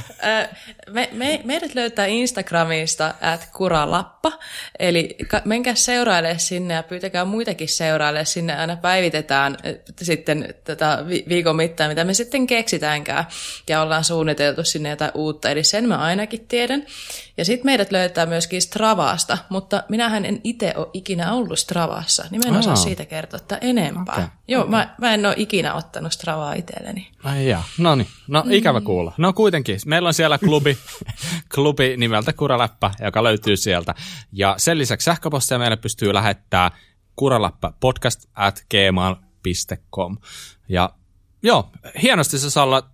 Me, 0.89 1.09
me, 1.11 1.41
meidät 1.43 1.75
löytää 1.75 2.05
Instagramista 2.05 3.13
at 3.21 3.47
kuralappa, 3.53 4.31
eli 4.79 5.15
menkää 5.45 5.75
seuraille 5.75 6.37
sinne 6.37 6.73
ja 6.73 6.83
pyytäkää 6.83 7.25
muitakin 7.25 7.69
seuraille 7.69 8.25
sinne. 8.25 8.55
Aina 8.55 8.75
päivitetään 8.75 9.57
sitten 10.01 10.55
tätä 10.63 11.03
vi- 11.07 11.25
viikon 11.29 11.55
mittaan, 11.55 11.89
mitä 11.89 12.03
me 12.03 12.13
sitten 12.13 12.47
keksitäänkään. 12.47 13.25
Ja 13.69 13.81
ollaan 13.81 14.03
suunniteltu 14.03 14.63
sinne 14.63 14.89
jotain 14.89 15.11
uutta, 15.13 15.49
eli 15.49 15.63
sen 15.63 15.87
mä 15.87 15.97
ainakin 15.97 16.47
tiedän. 16.47 16.85
Ja 17.37 17.45
sitten 17.45 17.65
meidät 17.65 17.91
löytää 17.91 18.25
myöskin 18.25 18.61
Stravaasta, 18.61 19.37
mutta 19.49 19.83
minähän 19.89 20.25
en 20.25 20.41
itse 20.43 20.73
ole 20.75 20.87
ikinä 20.93 21.33
ollut 21.33 21.59
Stravassa, 21.59 22.25
niin 22.31 22.41
mä 22.45 22.51
en 22.51 22.59
osaa 22.59 22.73
Aa. 22.73 22.83
siitä 22.83 23.05
kertoa 23.05 23.39
enempää. 23.63 24.15
Okei, 24.15 24.27
Joo, 24.47 24.67
Mä, 24.67 24.95
mä 24.97 25.13
en 25.13 25.25
ole 25.25 25.33
ikinä 25.37 25.73
ottanut 25.73 26.11
Stravaa 26.11 26.53
itselleni. 26.53 27.11
Ai 27.23 27.49
jaa, 27.49 27.63
no 27.77 27.95
niin. 27.95 28.07
No 28.27 28.43
ikävä 28.49 28.81
kuulla. 28.81 29.13
No 29.17 29.33
kuitenkin, 29.33 29.79
meillä 29.85 30.07
on 30.07 30.13
siellä 30.13 30.37
klubi, 30.37 30.77
klubi 31.55 31.97
nimeltä 31.97 32.33
Kuraläppä, 32.33 32.91
joka 32.99 33.23
löytyy 33.23 33.57
sieltä. 33.57 33.95
Ja 34.31 34.55
sen 34.57 34.77
lisäksi 34.77 35.05
sähköpostia 35.05 35.59
meille 35.59 35.77
pystyy 35.77 36.13
lähettää 36.13 36.71
kuraläppä 37.15 37.71
podcast 37.79 38.25
at 38.35 38.65
gmail.com. 38.71 40.17
Ja 40.69 40.89
joo, 41.43 41.71
hienosti 42.01 42.39
se 42.39 42.49
Salla 42.49 42.89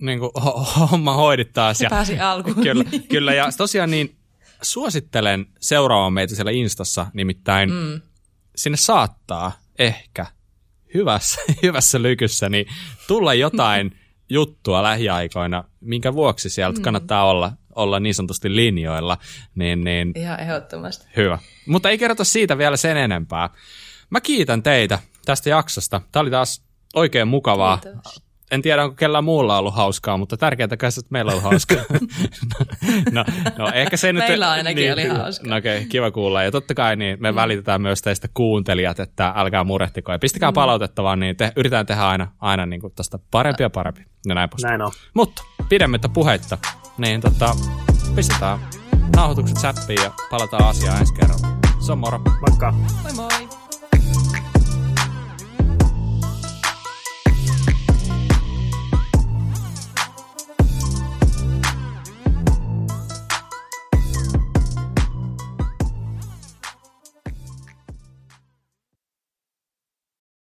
niin 0.00 0.18
kuin, 0.18 0.30
ho- 0.38 0.88
homma 0.90 1.14
hoidit 1.14 1.52
taas. 1.52 1.78
Se 1.78 1.84
ja, 1.84 1.90
pääsi 1.90 2.20
alkuun. 2.20 2.56
Kyllä, 2.62 2.84
kyllä, 3.08 3.34
ja 3.34 3.48
tosiaan 3.56 3.90
niin 3.90 4.16
suosittelen 4.62 5.46
seuraamaan 5.60 6.12
meitä 6.12 6.34
siellä 6.34 6.50
Instassa, 6.50 7.06
nimittäin 7.12 7.70
mm. 7.70 8.00
sinne 8.56 8.76
saattaa 8.76 9.52
ehkä 9.78 10.26
hyvässä, 10.94 11.40
hyvässä 11.62 12.02
lykyssä 12.02 12.48
niin 12.48 12.66
tulla 13.08 13.34
jotain 13.34 13.98
juttua 14.28 14.82
lähiaikoina, 14.82 15.64
minkä 15.80 16.14
vuoksi 16.14 16.50
sieltä 16.50 16.78
mm. 16.78 16.82
kannattaa 16.82 17.24
olla, 17.24 17.52
olla 17.74 18.00
niin 18.00 18.14
sanotusti 18.14 18.56
linjoilla, 18.56 19.18
niin, 19.54 19.84
niin 19.84 20.12
Ihan 20.16 20.40
ehdottomasti. 20.40 21.06
hyvä. 21.16 21.38
Mutta 21.66 21.90
ei 21.90 21.98
kerrota 21.98 22.24
siitä 22.24 22.58
vielä 22.58 22.76
sen 22.76 22.96
enempää. 22.96 23.50
Mä 24.10 24.20
kiitän 24.20 24.62
teitä 24.62 24.98
tästä 25.24 25.50
jaksosta. 25.50 26.00
Tämä 26.12 26.20
oli 26.20 26.30
taas 26.30 26.62
oikein 26.94 27.28
mukavaa. 27.28 27.78
Kiitos. 27.78 28.22
En 28.52 28.62
tiedä, 28.62 28.84
onko 28.84 28.96
kellään 28.96 29.24
muulla 29.24 29.58
ollut 29.58 29.74
hauskaa, 29.74 30.16
mutta 30.16 30.36
tärkeintä 30.36 30.76
kai 30.76 30.88
että 30.88 31.06
meillä 31.10 31.28
on 31.28 31.32
ollut 31.32 31.50
hauskaa. 31.50 31.76
no, 33.12 33.24
no, 33.58 33.70
ehkä 33.74 33.96
se 33.96 34.12
nyt... 34.12 34.24
Meillä 34.28 34.50
ainakin 34.50 34.92
oli 34.92 35.06
hauskaa. 35.06 35.50
No 35.50 35.56
okei, 35.56 35.76
okay, 35.76 35.88
kiva 35.88 36.10
kuulla. 36.10 36.42
Ja 36.42 36.50
totta 36.50 36.74
kai 36.74 36.96
niin 36.96 37.16
me 37.20 37.30
mm. 37.30 37.36
välitetään 37.36 37.82
myös 37.82 38.02
teistä 38.02 38.28
kuuntelijat, 38.34 39.00
että 39.00 39.32
älkää 39.36 39.64
murehtiko. 39.64 40.12
Ja 40.12 40.18
pistäkää 40.18 40.50
mm. 40.50 40.54
palautetta 40.54 41.02
vaan, 41.02 41.20
niin 41.20 41.36
te, 41.36 41.52
yritetään 41.56 41.86
tehdä 41.86 42.02
aina, 42.02 42.28
aina 42.40 42.66
niin 42.66 42.80
kuin 42.80 42.92
tosta 42.96 43.18
parempi 43.30 43.62
ja 43.62 43.70
parempi. 43.70 44.00
Ja 44.26 44.34
näin. 44.34 44.48
Näin 44.62 44.82
on. 44.82 44.92
Mutta 45.14 45.42
pidemmittä 45.68 46.08
puheitta, 46.08 46.58
niin 46.98 47.20
tota, 47.20 47.54
pistetään 48.14 48.58
nauhoitukset 49.16 49.58
säppiin 49.58 50.02
ja 50.02 50.10
palataan 50.30 50.68
asiaan 50.68 50.98
ensi 50.98 51.14
kerralla. 51.14 51.48
Se 51.86 51.92
on 51.92 51.98
moro. 51.98 52.18
Moikka. 52.18 52.72
Moi 53.02 53.12
moi! 53.12 53.51